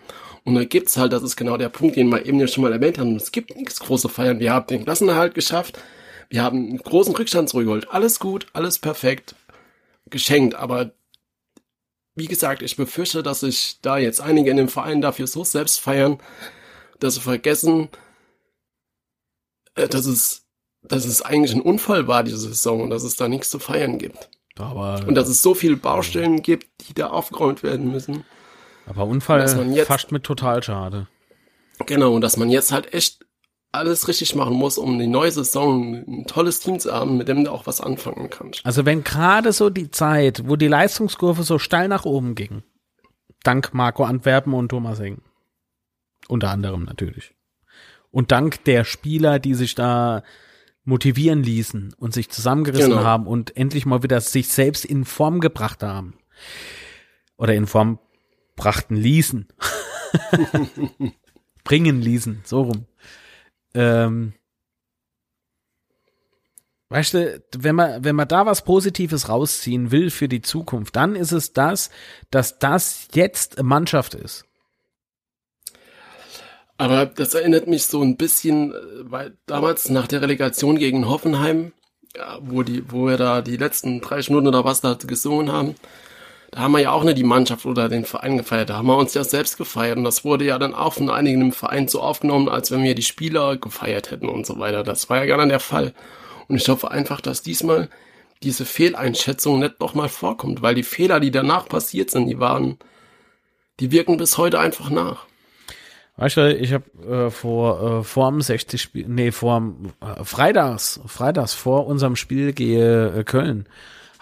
Und 0.45 0.55
da 0.55 0.65
gibt's 0.65 0.97
halt, 0.97 1.13
das 1.13 1.23
ist 1.23 1.37
genau 1.37 1.57
der 1.57 1.69
Punkt, 1.69 1.95
den 1.95 2.09
wir 2.09 2.25
eben 2.25 2.39
ja 2.39 2.47
schon 2.47 2.63
mal 2.63 2.73
erwähnt 2.73 2.99
haben. 2.99 3.15
Es 3.15 3.31
gibt 3.31 3.55
nichts 3.55 3.79
große 3.79 4.09
Feiern. 4.09 4.39
Wir 4.39 4.53
haben 4.53 4.67
den 4.67 4.83
Klassenerhalt 4.83 5.35
geschafft. 5.35 5.79
Wir 6.29 6.43
haben 6.43 6.57
einen 6.57 6.77
großen 6.77 7.15
Rückstand 7.15 7.47
zurückgeholt. 7.49 7.87
Alles 7.91 8.19
gut, 8.19 8.47
alles 8.53 8.79
perfekt. 8.79 9.35
Geschenkt. 10.09 10.55
Aber 10.55 10.91
wie 12.15 12.27
gesagt, 12.27 12.61
ich 12.61 12.75
befürchte, 12.75 13.23
dass 13.23 13.41
sich 13.41 13.79
da 13.81 13.97
jetzt 13.97 14.21
einige 14.21 14.51
in 14.51 14.57
dem 14.57 14.69
Verein 14.69 15.01
dafür 15.01 15.27
so 15.27 15.43
selbst 15.43 15.79
feiern, 15.79 16.19
dass 16.99 17.15
sie 17.15 17.21
vergessen, 17.21 17.89
äh, 19.75 19.87
dass 19.87 20.05
es, 20.05 20.45
dass 20.83 21.05
es 21.05 21.21
eigentlich 21.21 21.53
ein 21.53 21.61
Unfall 21.61 22.07
war, 22.07 22.23
diese 22.23 22.37
Saison, 22.37 22.81
und 22.81 22.89
dass 22.89 23.03
es 23.03 23.15
da 23.15 23.27
nichts 23.27 23.49
zu 23.49 23.59
feiern 23.59 23.97
gibt. 23.97 24.29
Aber, 24.57 25.03
und 25.07 25.15
dass 25.15 25.29
es 25.29 25.41
so 25.41 25.55
viele 25.55 25.77
Baustellen 25.77 26.43
gibt, 26.43 26.87
die 26.87 26.93
da 26.93 27.07
aufgeräumt 27.07 27.63
werden 27.63 27.91
müssen. 27.91 28.23
Aber 28.85 29.05
Unfall 29.05 29.39
jetzt, 29.39 29.87
fast 29.87 30.11
mit 30.11 30.23
total 30.23 30.61
schade. 30.61 31.07
Genau, 31.85 32.13
und 32.13 32.21
dass 32.21 32.37
man 32.37 32.49
jetzt 32.49 32.71
halt 32.71 32.93
echt 32.93 33.22
alles 33.73 34.07
richtig 34.07 34.35
machen 34.35 34.53
muss, 34.53 34.77
um 34.77 34.99
die 34.99 35.07
neue 35.07 35.31
Saison 35.31 35.95
ein 36.07 36.25
tolles 36.27 36.59
Team 36.59 36.79
zu 36.79 36.93
haben, 36.93 37.17
mit 37.17 37.27
dem 37.27 37.43
du 37.43 37.51
auch 37.51 37.65
was 37.65 37.81
anfangen 37.81 38.29
kannst. 38.29 38.65
Also 38.65 38.85
wenn 38.85 39.03
gerade 39.03 39.51
so 39.51 39.69
die 39.69 39.89
Zeit, 39.89 40.47
wo 40.47 40.55
die 40.55 40.67
Leistungskurve 40.67 41.43
so 41.43 41.57
steil 41.57 41.87
nach 41.87 42.05
oben 42.05 42.35
ging, 42.35 42.63
dank 43.41 43.73
Marco 43.73 44.03
Antwerpen 44.03 44.53
und 44.53 44.69
Thomas 44.69 44.99
Heng, 44.99 45.21
unter 46.27 46.51
anderem 46.51 46.83
natürlich, 46.83 47.33
und 48.11 48.31
dank 48.31 48.63
der 48.65 48.83
Spieler, 48.83 49.39
die 49.39 49.55
sich 49.55 49.73
da 49.73 50.23
motivieren 50.85 51.41
ließen 51.41 51.95
und 51.97 52.13
sich 52.13 52.29
zusammengerissen 52.29 52.91
genau. 52.91 53.03
haben 53.03 53.25
und 53.25 53.57
endlich 53.57 53.87
mal 53.87 54.03
wieder 54.03 54.21
sich 54.21 54.49
selbst 54.49 54.85
in 54.85 55.03
Form 55.03 55.39
gebracht 55.39 55.81
haben 55.81 56.13
oder 57.37 57.55
in 57.55 57.65
Form 57.65 57.97
brachten 58.55 58.95
ließen. 58.95 59.47
Bringen 61.63 62.01
ließen, 62.01 62.41
so 62.43 62.63
rum. 62.63 62.85
Ähm, 63.73 64.33
weißt 66.89 67.13
du, 67.13 67.43
wenn 67.57 67.75
man, 67.75 68.03
wenn 68.03 68.15
man 68.15 68.27
da 68.27 68.45
was 68.45 68.63
Positives 68.63 69.29
rausziehen 69.29 69.91
will 69.91 70.09
für 70.09 70.27
die 70.27 70.41
Zukunft, 70.41 70.95
dann 70.95 71.15
ist 71.15 71.31
es 71.31 71.53
das, 71.53 71.89
dass 72.31 72.59
das 72.59 73.07
jetzt 73.13 73.61
Mannschaft 73.61 74.13
ist. 74.13 74.45
Aber 76.77 77.05
das 77.05 77.33
erinnert 77.33 77.67
mich 77.67 77.85
so 77.85 78.01
ein 78.01 78.17
bisschen, 78.17 78.73
weil 79.01 79.37
damals 79.45 79.89
nach 79.89 80.07
der 80.07 80.21
Relegation 80.21 80.77
gegen 80.77 81.07
Hoffenheim, 81.07 81.71
wo 82.41 82.63
die, 82.63 82.83
wo 82.91 83.07
wir 83.07 83.17
da 83.17 83.41
die 83.41 83.57
letzten 83.57 84.01
drei 84.01 84.21
Stunden 84.21 84.47
oder 84.47 84.65
was 84.65 84.81
da 84.81 84.93
gesungen 84.95 85.51
haben, 85.51 85.75
da 86.53 86.61
haben 86.61 86.73
wir 86.73 86.79
ja 86.79 86.91
auch 86.91 87.03
nicht 87.03 87.17
die 87.17 87.23
Mannschaft 87.23 87.65
oder 87.65 87.89
den 87.89 88.05
Verein 88.05 88.37
gefeiert, 88.37 88.69
da 88.69 88.77
haben 88.77 88.85
wir 88.85 88.97
uns 88.97 89.15
ja 89.15 89.23
selbst 89.23 89.57
gefeiert 89.57 89.97
und 89.97 90.03
das 90.03 90.23
wurde 90.23 90.45
ja 90.45 90.59
dann 90.59 90.75
auch 90.75 90.93
von 90.93 91.09
einigen 91.09 91.41
im 91.41 91.51
Verein 91.51 91.87
so 91.87 91.99
aufgenommen, 91.99 92.47
als 92.47 92.69
wenn 92.69 92.83
wir 92.83 92.93
die 92.93 93.01
Spieler 93.01 93.57
gefeiert 93.57 94.11
hätten 94.11 94.29
und 94.29 94.45
so 94.45 94.59
weiter. 94.59 94.83
Das 94.83 95.09
war 95.09 95.17
ja 95.17 95.25
gar 95.25 95.37
nicht 95.37 95.49
der 95.49 95.59
Fall. 95.59 95.93
Und 96.47 96.57
ich 96.57 96.69
hoffe 96.69 96.91
einfach, 96.91 97.21
dass 97.21 97.41
diesmal 97.41 97.89
diese 98.43 98.65
Fehleinschätzung 98.65 99.59
nicht 99.59 99.79
nochmal 99.79 100.09
vorkommt, 100.09 100.61
weil 100.61 100.75
die 100.75 100.83
Fehler, 100.83 101.19
die 101.19 101.31
danach 101.31 101.67
passiert 101.67 102.11
sind, 102.11 102.27
die 102.27 102.39
waren, 102.39 102.77
die 103.79 103.91
wirken 103.91 104.17
bis 104.17 104.37
heute 104.37 104.59
einfach 104.59 104.91
nach. 104.91 105.25
Weißt 106.17 106.37
du, 106.37 106.55
ich 106.55 106.71
habe 106.71 106.85
äh, 107.09 107.31
vor 107.31 108.01
äh, 108.01 108.03
vor 108.03 108.29
dem 108.29 108.41
60 108.41 108.79
Spiel, 108.79 109.05
nee, 109.07 109.31
vor 109.31 109.73
äh, 110.01 110.23
Freitags, 110.23 110.99
Freitags 111.07 111.55
vor 111.55 111.87
unserem 111.87 112.15
Spiel 112.15 112.53
gehe 112.53 113.07
äh, 113.07 113.23
Köln 113.23 113.67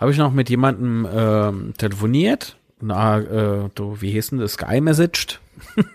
habe 0.01 0.11
ich 0.11 0.17
noch 0.17 0.33
mit 0.33 0.49
jemandem 0.49 1.07
ähm, 1.13 1.73
telefoniert. 1.77 2.57
Na, 2.81 3.19
äh, 3.19 3.69
du, 3.75 4.01
wie 4.01 4.09
hieß 4.11 4.31
denn 4.31 4.39
das? 4.39 4.53
Sky-messaged. 4.53 5.39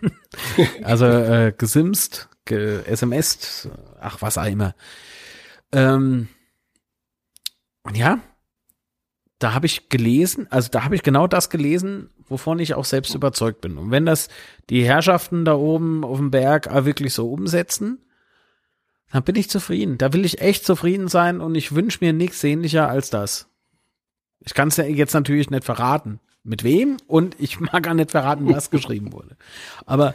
also 0.85 1.07
äh, 1.07 1.53
gesimst, 1.57 2.29
ge 2.45 2.83
SMSt, 2.89 3.69
ach 4.01 4.23
was 4.23 4.39
auch 4.39 4.47
immer. 4.47 4.77
Ähm, 5.73 6.29
ja, 7.93 8.21
da 9.41 9.55
habe 9.55 9.67
ich 9.67 9.89
gelesen, 9.89 10.47
also 10.51 10.71
da 10.71 10.85
habe 10.85 10.95
ich 10.95 11.03
genau 11.03 11.27
das 11.27 11.51
gelesen, 11.51 12.11
wovon 12.29 12.61
ich 12.61 12.75
auch 12.75 12.85
selbst 12.85 13.13
überzeugt 13.13 13.61
bin. 13.61 13.77
Und 13.77 13.91
wenn 13.91 14.07
das 14.07 14.29
die 14.71 14.85
Herrschaften 14.85 15.45
da 15.45 15.55
oben 15.57 16.05
auf 16.05 16.19
dem 16.19 16.31
Berg 16.31 16.73
wirklich 16.85 17.13
so 17.13 17.29
umsetzen, 17.33 17.99
dann 19.11 19.25
bin 19.25 19.35
ich 19.35 19.51
zufrieden. 19.51 19.99
Da 19.99 20.13
will 20.13 20.25
ich 20.25 20.41
echt 20.41 20.65
zufrieden 20.65 21.09
sein 21.09 21.41
und 21.41 21.57
ich 21.57 21.75
wünsche 21.75 22.05
mir 22.05 22.13
nichts 22.13 22.41
sehnlicher 22.41 22.89
als 22.89 23.11
das. 23.11 23.49
Ich 24.41 24.55
kann 24.55 24.68
es 24.68 24.76
ja 24.76 24.84
jetzt 24.84 25.14
natürlich 25.14 25.51
nicht 25.51 25.64
verraten, 25.64 26.20
mit 26.43 26.64
wem 26.64 26.97
und 27.07 27.37
ich 27.39 27.61
mag 27.72 27.82
gar 27.82 27.95
nicht 27.95 28.11
verraten, 28.11 28.53
was 28.53 28.70
geschrieben 28.70 29.12
wurde. 29.12 29.37
Aber 29.87 30.14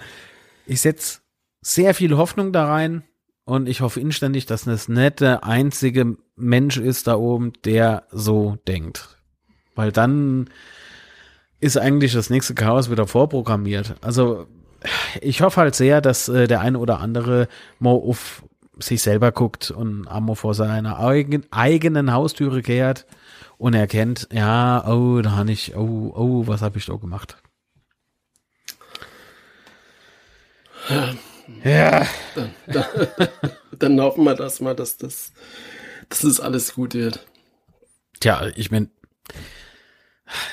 ich 0.66 0.82
setze 0.82 1.20
sehr 1.62 1.94
viel 1.94 2.18
Hoffnung 2.18 2.52
da 2.52 2.68
rein 2.68 3.04
und 3.46 3.68
ich 3.68 3.82
hoffe 3.82 4.00
inständig, 4.00 4.46
dass 4.46 4.64
das 4.64 4.88
der 4.88 5.44
einzige 5.44 6.18
Mensch 6.36 6.78
ist 6.78 7.08
da 7.08 7.16
oben, 7.16 7.54
der 7.66 8.04
so 8.12 8.58
denkt. 8.68 9.18
Weil 9.76 9.92
dann 9.92 10.50
ist 11.60 11.78
eigentlich 11.78 12.14
das 12.14 12.30
nächste 12.30 12.56
Chaos 12.56 12.90
wieder 12.90 13.08
vorprogrammiert. 13.08 13.96
Also 14.02 14.48
ich 15.22 15.42
hoffe 15.42 15.62
halt 15.62 15.76
sehr, 15.76 16.02
dass 16.02 16.28
äh, 16.28 16.48
der 16.48 16.62
eine 16.62 16.80
oder 16.80 17.00
andere 17.00 17.48
mal 17.80 17.92
auf 17.92 18.44
sich 18.80 19.02
selber 19.02 19.32
guckt 19.32 19.70
und 19.70 20.08
einmal 20.08 20.36
vor 20.36 20.56
seiner 20.56 21.00
eigen, 21.00 21.44
eigenen 21.52 22.12
Haustüre 22.14 22.62
kehrt 22.62 23.06
und 23.62 23.76
erkennt, 23.76 24.28
ja, 24.34 24.84
oh, 24.88 25.22
da 25.22 25.34
habe 25.34 25.52
ich, 25.52 25.76
oh, 25.76 26.12
oh, 26.16 26.48
was 26.48 26.64
habe 26.64 26.80
ich 26.80 26.88
da 26.88 26.96
gemacht? 26.96 27.38
Ja. 31.64 32.08
Dann, 32.34 32.56
dann, 32.66 32.86
dann, 33.78 34.02
hoffen 34.02 34.24
wir 34.24 34.34
das 34.34 34.62
mal, 34.62 34.76
dass 34.76 34.98
das, 34.98 35.32
dass 36.10 36.22
das 36.22 36.40
alles 36.40 36.74
gut 36.74 36.96
wird. 36.96 37.24
Tja, 38.20 38.48
ich 38.56 38.72
bin, 38.72 38.90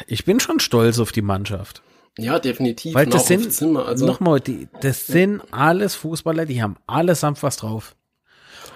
ich 0.06 0.26
bin 0.26 0.38
schon 0.38 0.60
stolz 0.60 0.98
auf 0.98 1.10
die 1.10 1.22
Mannschaft. 1.22 1.80
Ja, 2.18 2.38
definitiv. 2.38 2.94
Weil 2.94 3.06
das 3.06 3.26
sind, 3.26 3.46
also, 3.78 4.04
nochmal, 4.04 4.42
das 4.82 5.06
sind 5.06 5.40
alles 5.50 5.94
Fußballer, 5.94 6.44
die 6.44 6.62
haben 6.62 6.76
allesamt 6.86 7.42
was 7.42 7.56
drauf. 7.56 7.96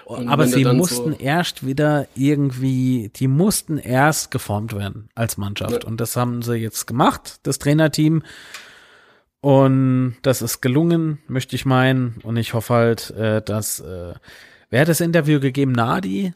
Und 0.05 0.27
aber 0.27 0.47
sie 0.47 0.65
mussten 0.65 1.13
so 1.13 1.17
erst 1.17 1.65
wieder 1.65 2.07
irgendwie, 2.15 3.11
die 3.15 3.27
mussten 3.27 3.77
erst 3.77 4.31
geformt 4.31 4.75
werden 4.75 5.09
als 5.15 5.37
Mannschaft. 5.37 5.83
Ja. 5.83 5.87
Und 5.87 6.01
das 6.01 6.15
haben 6.15 6.41
sie 6.41 6.55
jetzt 6.55 6.87
gemacht, 6.87 7.39
das 7.43 7.59
Trainerteam. 7.59 8.23
Und 9.41 10.15
das 10.21 10.41
ist 10.41 10.61
gelungen, 10.61 11.19
möchte 11.27 11.55
ich 11.55 11.65
meinen. 11.65 12.19
Und 12.23 12.37
ich 12.37 12.53
hoffe 12.53 12.73
halt, 12.73 13.11
äh, 13.11 13.41
dass, 13.41 13.79
äh, 13.81 14.13
wer 14.69 14.81
hat 14.81 14.87
das 14.87 15.01
Interview 15.01 15.39
gegeben? 15.39 15.73
Nadi? 15.73 16.33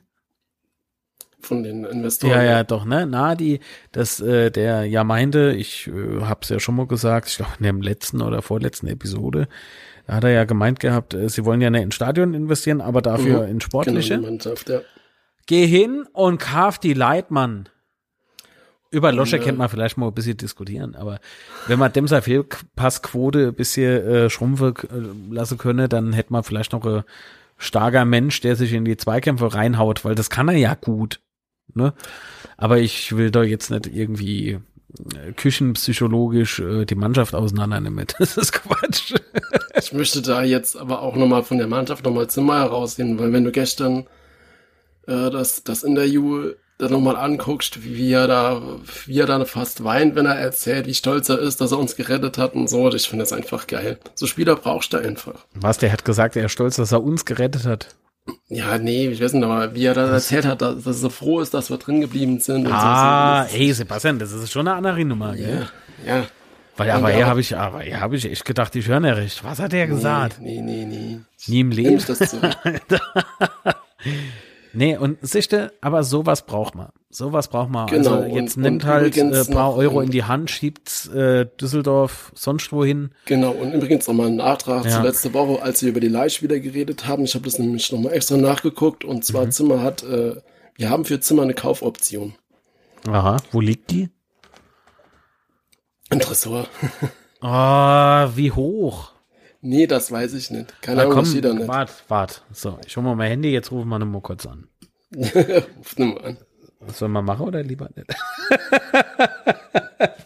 Von 1.39 1.63
den 1.63 1.85
Investoren. 1.85 2.33
Ja, 2.33 2.43
ja, 2.43 2.63
doch, 2.63 2.83
ne? 2.83 3.05
Nadi, 3.05 3.59
dass 3.91 4.19
äh, 4.19 4.51
der 4.51 4.85
ja 4.85 5.03
meinte, 5.03 5.53
ich 5.53 5.87
äh, 5.87 6.21
habe 6.21 6.39
es 6.41 6.49
ja 6.49 6.59
schon 6.59 6.75
mal 6.75 6.87
gesagt, 6.87 7.29
ich 7.29 7.37
glaube 7.37 7.53
in 7.59 7.63
der 7.63 7.73
letzten 7.73 8.21
oder 8.21 8.41
vorletzten 8.41 8.87
Episode, 8.87 9.47
da 10.07 10.15
hat 10.15 10.23
er 10.23 10.31
ja 10.31 10.45
gemeint 10.45 10.79
gehabt, 10.79 11.13
äh, 11.13 11.29
sie 11.29 11.45
wollen 11.45 11.61
ja 11.61 11.69
nicht 11.69 11.83
in 11.83 11.91
Stadion 11.91 12.33
investieren, 12.33 12.81
aber 12.81 13.01
dafür 13.01 13.43
mhm. 13.43 13.51
in 13.51 13.61
sportliche. 13.61 14.15
Genau, 14.15 14.29
Mannschaft, 14.29 14.69
ja. 14.69 14.79
Geh 15.45 15.67
hin 15.67 16.05
und 16.13 16.39
kauf 16.39 16.79
die 16.79 16.93
Leitmann. 16.93 17.69
Über 18.89 19.11
Losche 19.11 19.35
Und, 19.35 19.41
äh, 19.41 19.45
kennt 19.45 19.57
man 19.57 19.67
vielleicht 19.67 19.97
mal 19.97 20.07
ein 20.07 20.13
bisschen 20.13 20.37
diskutieren, 20.37 20.95
aber 20.95 21.19
wenn 21.67 21.77
man 21.77 21.91
dem 21.91 22.07
seine 22.07 22.21
Fehlpassquote 22.21 23.49
ein 23.49 23.53
bisschen 23.53 24.07
äh, 24.07 24.29
schrumpfen 24.29 24.75
äh, 24.75 25.33
lassen 25.33 25.57
könne, 25.57 25.89
dann 25.89 26.13
hätte 26.13 26.31
man 26.31 26.43
vielleicht 26.43 26.71
noch 26.71 26.85
ein 26.85 27.03
starker 27.57 28.05
Mensch, 28.05 28.39
der 28.39 28.55
sich 28.55 28.71
in 28.71 28.85
die 28.85 28.95
Zweikämpfe 28.95 29.53
reinhaut, 29.53 30.05
weil 30.05 30.15
das 30.15 30.29
kann 30.29 30.47
er 30.47 30.55
ja 30.55 30.73
gut. 30.75 31.19
Ne? 31.73 31.93
Aber 32.55 32.79
ich 32.79 33.17
will 33.17 33.29
doch 33.29 33.43
jetzt 33.43 33.71
nicht 33.71 33.87
irgendwie 33.87 34.59
küchenpsychologisch 35.35 36.59
äh, 36.59 36.85
die 36.85 36.95
Mannschaft 36.95 37.35
auseinandernehmen. 37.35 38.07
Das 38.19 38.37
ist 38.37 38.53
Quatsch. 38.53 39.13
Ich 39.79 39.93
möchte 39.93 40.21
da 40.21 40.43
jetzt 40.43 40.77
aber 40.77 41.01
auch 41.01 41.15
nochmal 41.15 41.43
von 41.43 41.57
der 41.57 41.67
Mannschaft 41.67 42.05
nochmal 42.05 42.29
Zimmer 42.29 42.59
herausnehmen, 42.59 43.19
weil 43.19 43.33
wenn 43.33 43.43
du 43.43 43.51
gestern 43.51 44.07
äh, 45.07 45.29
das, 45.29 45.63
das 45.63 45.83
Interview 45.83 46.51
dann 46.77 46.91
nochmal 46.91 47.15
anguckst, 47.15 47.83
wie 47.83 48.11
er 48.11 48.27
da, 48.27 48.61
wie 49.05 49.19
er 49.19 49.25
da 49.25 49.43
fast 49.45 49.83
weint, 49.83 50.15
wenn 50.15 50.27
er 50.27 50.35
erzählt, 50.35 50.85
wie 50.85 50.93
stolz 50.93 51.27
er 51.29 51.39
ist, 51.39 51.59
dass 51.59 51.71
er 51.71 51.79
uns 51.79 51.95
gerettet 51.95 52.37
hat 52.37 52.53
und 52.53 52.69
so. 52.69 52.93
Ich 52.93 53.09
finde 53.09 53.23
das 53.23 53.33
einfach 53.33 53.65
geil. 53.67 53.97
So 54.13 54.27
Spieler 54.27 54.55
brauchst 54.55 54.93
du 54.93 54.97
einfach. 54.97 55.45
Was, 55.55 55.79
der 55.79 55.91
hat 55.91 56.05
gesagt, 56.05 56.35
er 56.35 56.45
ist 56.45 56.51
stolz, 56.51 56.75
dass 56.75 56.91
er 56.91 57.03
uns 57.03 57.25
gerettet 57.25 57.65
hat. 57.65 57.95
Ja, 58.49 58.77
nee, 58.77 59.07
ich 59.07 59.21
weiß 59.21 59.33
nicht, 59.33 59.43
aber 59.43 59.75
wie 59.75 59.85
er 59.85 59.93
da 59.93 60.07
erzählt 60.09 60.45
hat, 60.45 60.61
dass, 60.61 60.75
dass 60.75 60.85
er 60.85 60.93
so 60.93 61.09
froh 61.09 61.41
ist, 61.41 61.53
dass 61.53 61.69
wir 61.69 61.77
drin 61.77 62.01
geblieben 62.01 62.39
sind. 62.39 62.67
Ah, 62.71 63.45
so, 63.45 63.57
ey, 63.57 63.73
Sebastian, 63.73 64.19
das 64.19 64.31
ist 64.31 64.51
schon 64.51 64.67
eine 64.67 64.77
andere 64.77 65.03
Nummer, 65.03 65.35
gell? 65.35 65.67
Ja, 66.05 66.17
ja. 66.17 66.25
Weil, 66.77 66.91
aber 66.91 67.09
hier 67.09 67.25
habe 67.25 67.41
ich, 67.41 67.57
aber 67.57 67.81
hier 67.81 67.99
habe 67.99 68.15
ich 68.15 68.25
echt 68.25 68.45
gedacht, 68.45 68.75
ich 68.75 68.87
höre 68.87 68.99
nicht 68.99 69.15
recht. 69.15 69.43
Was 69.43 69.59
hat 69.59 69.71
der 69.71 69.87
gesagt? 69.87 70.39
Nee, 70.39 70.61
nee, 70.61 70.85
nee. 70.85 71.19
Nie 71.47 71.59
im 71.61 71.71
Leben. 71.71 71.97
ich 71.97 72.05
das 72.05 72.19
zurück. 72.19 72.55
Nee, 74.77 74.95
und 74.95 75.17
sichte, 75.21 75.73
aber 75.81 76.03
sowas 76.03 76.45
braucht 76.45 76.75
man. 76.75 76.89
Sowas 77.09 77.47
braucht 77.47 77.69
man. 77.71 77.87
Genau, 77.87 78.21
also 78.21 78.35
jetzt 78.35 78.57
und- 78.57 78.63
nimmt 78.63 78.83
und 78.83 78.89
halt 78.89 79.15
übrigens 79.17 79.47
äh, 79.49 79.51
paar 79.53 79.75
Euro 79.75 79.99
ähm, 80.01 80.05
in 80.05 80.11
die 80.11 80.23
Hand, 80.23 80.51
schiebt 80.51 81.07
äh, 81.13 81.45
Düsseldorf 81.59 82.31
sonst 82.35 82.71
wohin. 82.71 83.09
Genau, 83.25 83.51
und 83.51 83.73
übrigens 83.73 84.07
nochmal 84.07 84.27
ein 84.27 84.35
Nachtrag 84.35 84.85
Ja. 84.85 84.91
zu 84.91 85.01
letzte 85.01 85.33
Woche, 85.33 85.61
als 85.61 85.81
wir 85.81 85.89
über 85.89 85.99
die 85.99 86.09
Leihspieler 86.09 86.59
geredet 86.59 87.07
haben. 87.07 87.23
Ich 87.23 87.33
habe 87.33 87.45
das 87.45 87.57
nämlich 87.59 87.91
nochmal 87.91 88.13
extra 88.13 88.37
nachgeguckt 88.37 89.03
und 89.03 89.25
zwar 89.25 89.45
Mhm. 89.45 89.51
Zimmer 89.51 89.81
hat, 89.81 90.03
äh, 90.03 90.35
wir 90.75 90.89
haben 90.89 91.05
für 91.05 91.19
Zimmer 91.19 91.41
eine 91.41 91.53
Kaufoption. 91.55 92.35
Aha, 93.07 93.37
wo 93.51 93.61
liegt 93.61 93.89
die? 93.91 94.09
Ein 96.09 96.19
Tresor. 96.19 96.67
Ah, 97.39 98.31
wie 98.35 98.51
hoch? 98.51 99.11
Nee, 99.67 99.87
das 99.87 100.11
weiß 100.11 100.33
ich 100.33 100.51
nicht. 100.51 100.81
Keine 100.81 101.01
Ahnung, 101.01 101.13
komm, 101.13 101.25
das 101.25 101.41
da 101.41 101.53
nicht. 101.53 101.67
wart, 101.67 101.91
wart. 102.07 102.43
So, 102.51 102.77
ich 102.85 102.95
hol 102.95 103.03
mal 103.03 103.15
mein 103.15 103.29
Handy, 103.29 103.51
jetzt 103.51 103.71
rufen 103.71 103.89
wir 103.89 103.99
mal 103.99 104.21
kurz 104.21 104.45
an. 104.45 104.67
Ruf 105.15 105.97
nur 105.97 106.15
mal 106.15 106.25
an. 106.25 106.37
Was 106.79 106.99
soll 106.99 107.09
man 107.09 107.25
machen 107.25 107.47
oder 107.47 107.63
lieber 107.63 107.89
nicht? 107.95 108.09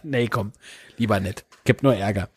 nee, 0.03 0.27
komm, 0.27 0.51
lieber 0.97 1.19
nicht. 1.19 1.45
Gibt 1.63 1.83
nur 1.83 1.95
Ärger. 1.95 2.29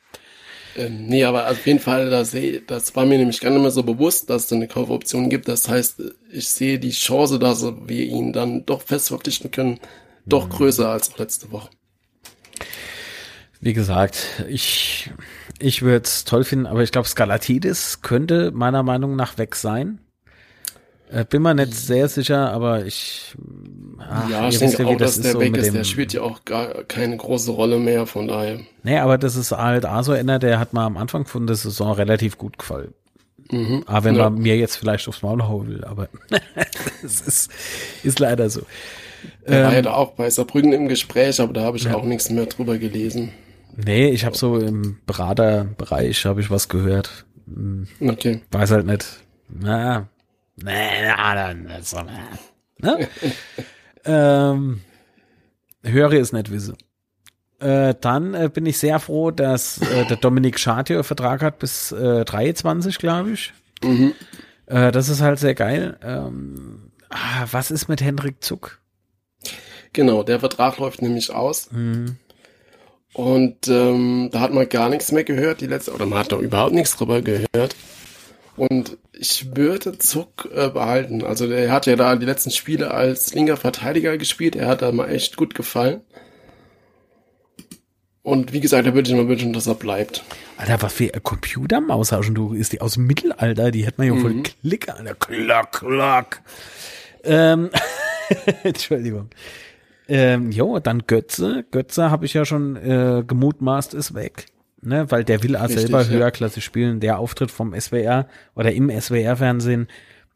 Ähm, 0.76 1.06
nee, 1.06 1.24
aber 1.24 1.50
auf 1.50 1.66
jeden 1.66 1.78
Fall, 1.78 2.10
da 2.10 2.24
seh, 2.24 2.62
das 2.66 2.94
war 2.96 3.06
mir 3.06 3.18
nämlich 3.18 3.40
gar 3.40 3.50
nicht 3.50 3.60
mehr 3.60 3.70
so 3.70 3.82
bewusst, 3.82 4.28
dass 4.30 4.46
es 4.46 4.52
eine 4.52 4.66
Kaufoption 4.66 5.30
gibt. 5.30 5.48
Das 5.48 5.68
heißt, 5.68 6.02
ich 6.30 6.48
sehe 6.48 6.78
die 6.78 6.90
Chance, 6.90 7.38
dass 7.38 7.62
wir 7.62 8.04
ihn 8.04 8.32
dann 8.32 8.66
doch 8.66 8.82
fest 8.82 9.08
verpflichten 9.08 9.50
können, 9.50 9.78
doch 10.26 10.48
größer 10.48 10.88
als 10.88 11.16
letzte 11.18 11.52
Woche. 11.52 11.70
Wie 13.60 13.72
gesagt, 13.72 14.44
ich, 14.48 15.10
ich 15.64 15.82
würde 15.82 16.04
es 16.04 16.24
toll 16.24 16.44
finden, 16.44 16.66
aber 16.66 16.82
ich 16.82 16.92
glaube, 16.92 17.08
Skalatidis 17.08 18.02
könnte 18.02 18.50
meiner 18.52 18.82
Meinung 18.82 19.16
nach 19.16 19.38
weg 19.38 19.54
sein. 19.56 19.98
Äh, 21.10 21.24
bin 21.24 21.42
mir 21.42 21.54
nicht 21.54 21.74
sehr 21.74 22.08
sicher, 22.08 22.50
aber 22.50 22.86
ich. 22.86 23.34
Ach, 23.98 24.28
ja, 24.28 24.48
ich 24.48 24.58
denke 24.58 24.78
wie 24.78 24.84
auch, 24.84 24.96
das 24.96 25.14
dass 25.16 25.22
der 25.22 25.32
so 25.32 25.40
weg 25.40 25.56
ist. 25.56 25.74
Der 25.74 25.84
spielt 25.84 26.12
ja 26.12 26.22
auch 26.22 26.44
gar 26.44 26.84
keine 26.84 27.16
große 27.16 27.50
Rolle 27.50 27.78
mehr, 27.78 28.06
von 28.06 28.26
daher. 28.26 28.60
Nee, 28.82 28.98
aber 28.98 29.18
das 29.18 29.36
ist 29.36 29.52
halt 29.52 29.86
auch 29.86 30.02
so 30.02 30.12
einer, 30.12 30.38
der 30.38 30.58
hat 30.58 30.72
mir 30.72 30.80
am 30.82 30.96
Anfang 30.96 31.26
von 31.26 31.46
der 31.46 31.56
Saison 31.56 31.92
relativ 31.92 32.38
gut 32.38 32.58
gefallen. 32.58 32.94
Mhm. 33.50 33.84
Aber 33.86 34.04
wenn 34.04 34.16
Ja. 34.16 34.30
man 34.30 34.40
mir 34.40 34.56
jetzt 34.56 34.76
vielleicht 34.76 35.06
aufs 35.06 35.22
Maul 35.22 35.42
hauen 35.42 35.68
will, 35.68 35.84
aber 35.84 36.08
es 37.04 37.20
ist, 37.20 37.50
ist 38.02 38.18
leider 38.18 38.48
so. 38.48 38.62
Der 39.46 39.64
war 39.64 39.72
ja 39.72 39.78
Ähm, 39.80 39.86
auch 39.86 40.12
bei 40.12 40.28
Saarbrücken 40.30 40.72
im 40.72 40.88
Gespräch, 40.88 41.40
aber 41.40 41.52
da 41.52 41.62
habe 41.62 41.76
ich 41.76 41.88
auch 41.90 42.04
nichts 42.04 42.30
mehr 42.30 42.46
drüber 42.46 42.78
gelesen. 42.78 43.30
Nee, 43.76 44.08
ich 44.10 44.24
habe 44.24 44.36
so 44.36 44.58
im 44.58 44.98
Beraterbereich 45.06 46.24
habe 46.26 46.40
ich 46.40 46.50
was 46.50 46.68
gehört. 46.68 47.26
Hm, 47.46 47.86
Okay. 48.00 48.42
Weiß 48.50 48.70
halt 48.70 48.86
nicht. 48.86 49.06
Na, 49.48 50.08
nee, 50.56 51.06
na, 51.06 51.34
dann, 51.34 51.68
so, 51.82 51.98
na, 52.78 52.96
ne? 52.98 53.08
ähm, 54.04 54.80
höre 55.82 56.12
es 56.14 56.32
nicht 56.32 56.50
wisse. 56.50 56.74
Äh, 57.60 57.94
dann 58.00 58.34
äh, 58.34 58.50
bin 58.52 58.66
ich 58.66 58.78
sehr 58.78 58.98
froh, 58.98 59.30
dass 59.30 59.80
äh, 59.80 60.04
der 60.06 60.16
Dominik 60.16 60.58
Schadje 60.58 60.96
einen 60.96 61.04
Vertrag 61.04 61.42
hat 61.42 61.58
bis 61.58 61.92
äh, 61.92 62.24
23, 62.24 62.98
glaube 62.98 63.32
ich. 63.32 63.52
Mhm. 63.82 64.12
Äh, 64.66 64.92
das 64.92 65.08
ist 65.08 65.20
halt 65.20 65.38
sehr 65.38 65.54
geil. 65.54 65.98
Ähm, 66.02 66.90
ah, 67.10 67.46
was 67.50 67.70
ist 67.70 67.88
mit 67.88 68.02
Hendrik 68.02 68.42
Zuck? 68.42 68.80
Genau, 69.92 70.22
der 70.24 70.40
Vertrag 70.40 70.78
läuft 70.78 71.00
nämlich 71.02 71.30
aus. 71.32 71.68
Hm. 71.70 72.16
Und 73.14 73.68
ähm, 73.68 74.28
da 74.32 74.40
hat 74.40 74.52
man 74.52 74.68
gar 74.68 74.88
nichts 74.88 75.12
mehr 75.12 75.24
gehört, 75.24 75.60
die 75.60 75.66
letzte, 75.66 75.92
oder 75.92 76.04
man 76.04 76.18
hat 76.18 76.32
doch 76.32 76.40
überhaupt 76.40 76.74
nichts 76.74 76.96
drüber 76.96 77.22
gehört. 77.22 77.76
Und 78.56 78.98
ich 79.12 79.56
würde 79.56 79.98
Zuck 79.98 80.48
äh, 80.54 80.68
behalten. 80.68 81.24
Also 81.24 81.46
der 81.48 81.70
hat 81.72 81.86
ja 81.86 81.96
da 81.96 82.16
die 82.16 82.26
letzten 82.26 82.50
Spiele 82.50 82.90
als 82.90 83.32
linker 83.32 83.56
Verteidiger 83.56 84.18
gespielt. 84.18 84.56
Er 84.56 84.66
hat 84.66 84.82
da 84.82 84.92
mal 84.92 85.08
echt 85.10 85.36
gut 85.36 85.54
gefallen. 85.54 86.02
Und 88.22 88.52
wie 88.52 88.60
gesagt, 88.60 88.86
da 88.86 88.94
würde 88.94 89.08
ich 89.08 89.14
mir 89.14 89.28
wünschen, 89.28 89.52
dass 89.52 89.66
er 89.66 89.74
bleibt. 89.74 90.24
Alter, 90.56 90.82
was 90.82 90.94
für 90.94 91.12
eine 91.12 91.20
Computermaus 91.20 92.10
hast 92.10 92.30
du? 92.32 92.54
Ist 92.54 92.72
die 92.72 92.80
aus 92.80 92.94
dem 92.94 93.06
Mittelalter? 93.06 93.70
Die 93.70 93.84
hätte 93.84 93.98
man 93.98 94.06
ja 94.06 94.20
voll 94.20 94.42
Klick, 94.42 94.88
Alter. 94.88 95.14
Klack, 95.14 95.72
klack. 95.72 96.42
Ähm, 97.22 97.70
Entschuldigung. 98.62 99.28
Ähm, 100.08 100.50
jo, 100.50 100.78
dann 100.78 101.06
Götze. 101.06 101.64
Götze 101.70 102.10
habe 102.10 102.26
ich 102.26 102.34
ja 102.34 102.44
schon 102.44 102.76
äh, 102.76 103.24
gemutmaßt, 103.26 103.94
ist 103.94 104.14
weg. 104.14 104.46
Ne, 104.82 105.10
weil 105.10 105.24
der 105.24 105.42
will 105.42 105.56
auch 105.56 105.62
Richtig, 105.62 105.80
selber 105.80 106.02
ja. 106.02 106.08
höherklassig 106.08 106.62
spielen. 106.62 107.00
Der 107.00 107.18
Auftritt 107.18 107.50
vom 107.50 107.78
SWR 107.78 108.28
oder 108.54 108.70
im 108.72 108.90
SWR-Fernsehen, 108.90 109.88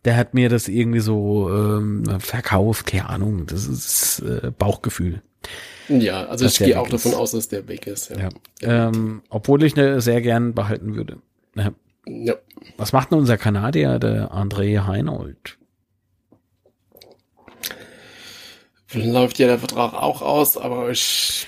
der 0.06 0.16
hat 0.16 0.32
mir 0.32 0.48
das 0.48 0.68
irgendwie 0.68 1.00
so 1.00 1.50
ähm, 1.50 2.04
verkauft, 2.18 2.86
keine 2.86 3.10
Ahnung. 3.10 3.44
Das 3.44 3.66
ist 3.66 4.20
äh, 4.20 4.50
Bauchgefühl. 4.50 5.20
Ja, 5.88 6.24
also 6.26 6.46
ich 6.46 6.58
gehe 6.58 6.80
auch 6.80 6.88
davon 6.88 7.12
ist. 7.12 7.18
aus, 7.18 7.30
dass 7.32 7.48
der 7.48 7.68
weg 7.68 7.86
ist. 7.86 8.10
Ja. 8.10 8.30
Ja. 8.62 8.88
Ähm, 8.88 9.22
obwohl 9.28 9.62
ich 9.62 9.76
ne 9.76 10.00
sehr 10.00 10.22
gern 10.22 10.54
behalten 10.54 10.94
würde. 10.94 11.18
Ja. 11.54 11.72
ja. 12.06 12.34
Was 12.76 12.92
macht 12.92 13.10
denn 13.10 13.18
unser 13.18 13.36
Kanadier, 13.36 13.98
der 13.98 14.30
André 14.32 14.86
Heinold? 14.86 15.58
Läuft 18.92 19.38
ja 19.38 19.46
der 19.46 19.58
Vertrag 19.58 19.92
auch 19.94 20.22
aus, 20.22 20.56
aber 20.56 20.90
ich, 20.90 21.46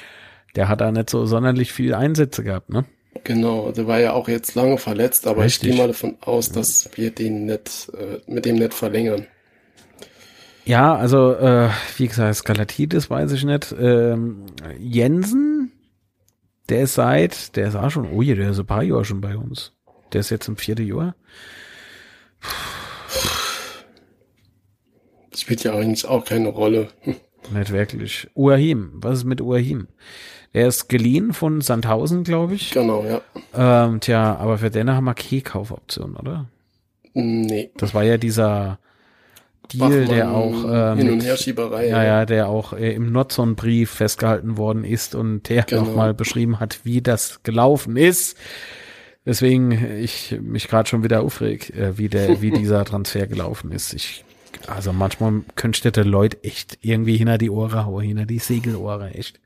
Der 0.57 0.69
hat 0.69 0.81
da 0.81 0.93
nicht 0.93 1.11
so 1.11 1.25
sonderlich 1.27 1.73
viel 1.73 1.95
Einsätze 1.95 2.45
gehabt, 2.45 2.71
ne? 2.71 2.85
genau, 3.25 3.73
der 3.73 3.87
war 3.87 3.99
ja 3.99 4.13
auch 4.13 4.29
jetzt 4.29 4.55
lange 4.55 4.79
verletzt, 4.79 5.27
aber 5.27 5.45
Richtig. 5.45 5.71
ich 5.71 5.75
gehe 5.75 5.81
mal 5.81 5.89
davon 5.89 6.17
aus, 6.21 6.51
dass 6.53 6.91
wir 6.95 7.11
den 7.11 7.47
nicht, 7.47 7.91
äh, 7.95 8.21
mit 8.31 8.45
dem 8.45 8.57
nicht 8.57 8.75
verlängern. 8.75 9.27
Ja, 10.65 10.95
also, 10.95 11.33
äh, 11.35 11.71
wie 11.97 12.07
gesagt, 12.09 12.37
Skalatidis 12.37 13.11
weiß 13.11 13.33
ich 13.33 13.45
nicht. 13.45 13.75
Ähm, 13.79 14.47
Jensen, 14.79 15.73
der 16.69 16.83
ist 16.83 16.95
seit, 16.95 17.57
der 17.57 17.69
ist 17.69 17.75
auch 17.77 17.91
schon, 17.91 18.13
oh 18.13 18.23
je, 18.23 18.35
der 18.35 18.51
ist 18.51 18.59
ein 18.61 18.67
paar 18.67 18.83
Jahre 18.83 19.05
schon 19.05 19.21
bei 19.21 19.37
uns. 19.37 19.73
Der 20.13 20.21
ist 20.21 20.31
jetzt 20.31 20.49
im 20.49 20.57
vierten 20.57 20.87
Jahr. 20.87 21.17
Spielt 25.35 25.65
ja 25.65 25.75
eigentlich 25.75 26.05
auch 26.07 26.25
keine 26.25 26.49
Rolle. 26.49 26.89
Nicht 27.51 27.73
wirklich. 27.73 28.29
Uahim, 28.35 28.91
was 28.95 29.19
ist 29.19 29.25
mit 29.25 29.41
Uahim? 29.41 29.89
Der 30.55 30.67
ist 30.67 30.89
geliehen 30.89 31.33
von 31.33 31.61
Sandhausen, 31.61 32.25
glaube 32.25 32.55
ich. 32.55 32.73
Genau, 32.73 33.05
ja. 33.05 33.21
Ähm, 33.55 34.01
tja, 34.01 34.37
aber 34.37 34.59
für 34.59 34.71
den 34.71 34.91
haben 34.91 35.05
wir 35.05 35.15
keine 35.15 35.43
Kaufoption, 35.43 36.17
oder? 36.17 36.47
Nee. 37.15 37.71
Das 37.77 37.95
war 37.95 38.03
ja 38.03 38.17
dieser 38.19 38.79
Deal, 39.73 40.07
der 40.07 40.31
auch 40.33 40.65
äh, 40.65 40.97
Hin- 40.97 41.11
und 41.13 41.21
Herschieberei. 41.25 41.89
ja, 41.89 42.03
ja, 42.03 42.27
der 42.27 42.49
auch 42.49 42.73
äh, 42.73 42.93
im 42.95 43.13
Notzon-Brief 43.13 43.91
festgehalten 43.91 44.57
worden 44.57 44.83
ist 44.85 45.15
und 45.15 45.49
der 45.49 45.63
Genau. 45.63 45.83
nochmal 45.83 46.15
beschrieben 46.15 46.59
hat, 46.59 46.81
wie 46.85 47.01
das 47.01 47.43
gelaufen 47.45 47.97
ist. 47.97 48.37
Deswegen 49.25 49.71
ich 50.01 50.37
mich 50.41 50.67
gerade 50.67 50.89
schon 50.89 51.05
wieder 51.05 51.21
aufreg, 51.23 51.71
äh, 51.77 51.97
wie 51.99 52.09
der, 52.09 52.43
wie 52.43 52.51
dieser 52.51 52.85
Transfer 52.85 53.29
gelaufen 53.29 53.71
ist. 53.71 53.93
Ich, 53.95 54.25
also 54.67 54.93
manchmal 54.93 55.43
könnte 55.57 55.93
der 55.93 56.05
Leute 56.05 56.43
echt 56.45 56.79
irgendwie 56.83 57.17
hinter 57.17 57.39
die 57.39 57.51
Ohren 57.51 57.87
hauen, 57.87 58.05
hinter 58.05 58.27
die 58.27 58.39
Segelohren, 58.39 59.13
echt. 59.13 59.41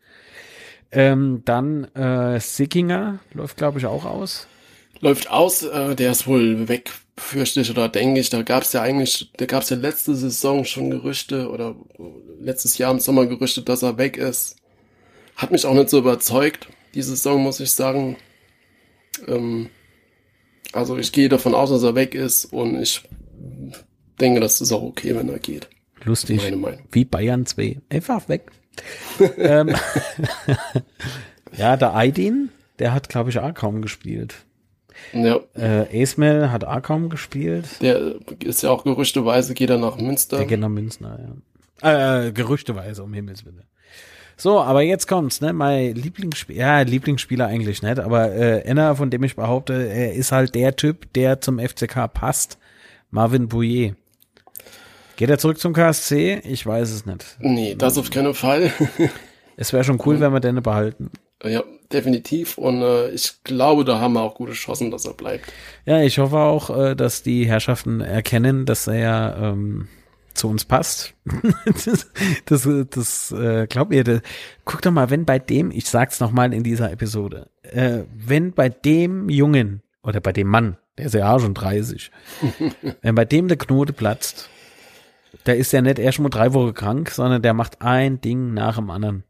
Ähm, 0.91 1.43
dann 1.45 1.85
äh, 1.95 2.39
Sickinger 2.41 3.19
läuft, 3.33 3.57
glaube 3.57 3.79
ich, 3.79 3.87
auch 3.87 4.05
aus. 4.05 4.47
Läuft 5.01 5.31
aus, 5.31 5.63
äh, 5.65 5.97
der 5.97 6.13
ist 6.13 6.27
wohl 6.27 6.69
weg, 6.69 6.91
fürchte 7.17 7.61
ich 7.61 7.71
oder 7.71 7.89
denke 7.89 8.21
ich. 8.21 8.31
Da 8.31 8.43
gab 8.43 8.63
es 8.63 8.73
ja 8.73 8.83
eigentlich, 8.83 9.31
da 9.37 9.47
gab 9.47 9.63
es 9.63 9.71
ja 9.71 9.77
letzte 9.77 10.15
Saison 10.15 10.65
schon 10.65 10.91
Gerüchte 10.91 11.51
oder 11.51 11.75
letztes 12.41 12.79
Jahr 12.79 12.93
im 12.93 13.01
Sommer 13.01 13.27
Gerüchte, 13.27 13.63
dass 13.63 13.83
er 13.83 13.99
weg 13.99 14.17
ist. 14.17 14.57
hat 15.37 15.51
mich 15.51 15.67
auch 15.67 15.75
nicht 15.75 15.91
so 15.91 15.99
überzeugt, 15.99 16.69
diese 16.95 17.11
Saison, 17.11 17.43
muss 17.43 17.59
ich 17.59 17.73
sagen. 17.73 18.17
Ähm, 19.27 19.69
also 20.73 20.97
ich 20.97 21.13
gehe 21.13 21.29
davon 21.29 21.55
aus, 21.55 21.71
dass 21.71 21.83
er 21.83 21.95
weg 21.95 22.15
ist 22.15 22.47
und 22.47 22.81
ich 22.81 23.03
denke, 24.21 24.41
das 24.41 24.61
ist 24.61 24.73
auch 24.73 24.83
okay, 24.83 25.15
wenn 25.17 25.29
er 25.29 25.39
geht. 25.39 25.69
Lustig. 26.05 26.43
Meine 26.43 26.57
Meinung. 26.57 26.81
Wie 26.93 27.05
Bayern 27.05 27.47
2. 27.47 27.81
Einfach 27.89 28.29
weg. 28.29 28.51
ähm, 29.39 29.75
ja, 31.57 31.77
der 31.77 31.95
Aydin, 31.95 32.51
der 32.79 32.93
hat, 32.93 33.09
glaube 33.09 33.31
ich, 33.31 33.39
auch 33.39 33.55
kaum 33.55 33.83
gespielt. 33.83 34.45
Ja. 35.13 35.41
Äh, 35.55 36.03
Esmel 36.03 36.51
hat 36.51 36.65
auch 36.65 36.83
kaum 36.83 37.09
gespielt. 37.09 37.67
Der 37.81 38.17
ist 38.41 38.63
ja 38.63 38.71
auch 38.71 38.85
gerüchteweise, 38.85 39.55
geht 39.55 39.71
er 39.71 39.79
nach 39.79 39.97
Münster. 39.97 40.39
Der 40.39 40.47
geht 40.47 40.61
nach 40.61 40.69
Münster, 40.69 41.19
ja. 41.83 42.27
Äh, 42.27 42.33
gerüchteweise, 42.33 43.03
um 43.03 43.13
Himmels 43.13 43.45
Willen. 43.45 43.65
So, 44.37 44.61
aber 44.61 44.83
jetzt 44.83 45.07
kommt's, 45.07 45.41
ne? 45.41 45.53
Mein 45.53 45.95
Lieblingsspieler, 45.95 46.59
ja, 46.59 46.81
Lieblingsspieler 46.81 47.47
eigentlich 47.47 47.83
nicht, 47.83 48.01
aber 48.01 48.33
äh, 48.33 48.61
Enna, 48.61 48.95
von 48.95 49.11
dem 49.11 49.23
ich 49.23 49.37
behaupte, 49.37 49.75
er 49.75 50.15
ist 50.15 50.33
halt 50.33 50.55
der 50.55 50.75
Typ, 50.75 51.13
der 51.13 51.41
zum 51.41 51.59
FCK 51.59 52.13
passt. 52.13 52.59
Marvin 53.11 53.49
Bouillet. 53.49 53.95
Geht 55.17 55.31
er 55.31 55.39
zurück 55.39 55.59
zum 55.59 55.73
KSC? 55.73 56.41
Ich 56.45 56.67
weiß 56.67 56.91
es 56.91 57.07
nicht. 57.07 57.37
Nee, 57.39 57.75
das 57.77 57.99
auf 57.99 58.11
keinen 58.11 58.35
Fall. 58.35 58.73
es 59.57 59.73
wäre 59.73 59.85
schon 59.85 60.01
cool, 60.05 60.21
wenn 60.21 60.33
wir 60.33 60.41
den 60.41 60.61
behalten. 60.63 61.11
Ja, 61.43 61.63
definitiv. 61.93 62.59
Und 62.59 62.83
äh, 62.83 63.11
ich 63.11 63.45
glaube, 63.45 63.85
da 63.85 64.01
haben 64.01 64.15
wir 64.15 64.23
auch 64.23 64.35
gute 64.35 64.53
Chancen, 64.53 64.91
dass 64.91 65.05
er 65.05 65.15
bleibt. 65.15 65.53
Ja, 65.85 66.01
ich 66.01 66.19
hoffe 66.19 66.39
auch, 66.39 66.77
äh, 66.77 66.95
dass 66.95 67.23
die 67.23 67.47
Herrschaften 67.47 68.01
erkennen, 68.01 68.67
dass 68.67 68.87
er 68.87 69.37
ähm, 69.41 69.89
zu 70.35 70.49
uns 70.49 70.65
passt. 70.65 71.15
das, 71.85 72.11
das, 72.47 72.69
das 72.91 73.33
äh, 73.33 73.67
glaubt 73.69 73.93
ihr, 73.93 74.05
das, 74.05 74.21
guck 74.65 74.83
doch 74.83 74.91
mal, 74.91 75.11
wenn 75.11 75.25
bei 75.25 75.39
dem, 75.39 75.71
ich 75.71 75.89
sag's 75.89 76.19
nochmal 76.19 76.53
in 76.53 76.65
dieser 76.65 76.91
Episode, 76.91 77.49
äh, 77.63 78.01
wenn 78.15 78.53
bei 78.53 78.69
dem 78.69 79.29
Jungen 79.29 79.83
oder 80.03 80.21
bei 80.21 80.33
dem 80.33 80.49
Mann, 80.49 80.77
der 80.99 81.07
ist 81.07 81.15
ja 81.15 81.33
auch 81.33 81.41
schon 81.41 81.55
30, 81.55 82.11
wenn 83.03 83.15
bei 83.15 83.25
dem 83.25 83.49
der 83.49 83.57
Knote 83.57 83.93
platzt, 83.93 84.51
der 85.47 85.57
ist 85.57 85.73
ja 85.73 85.83
nicht 85.83 85.99
erst 85.99 86.21
mal 86.21 86.29
drei 86.29 86.53
Wochen 86.55 86.75
krank, 86.75 87.11
sondern 87.11 87.43
der 87.43 87.55
macht 87.55 87.83
ein 87.83 88.21
Ding 88.21 88.55
nach 88.55 88.77
dem 88.77 88.91
anderen. 88.91 89.25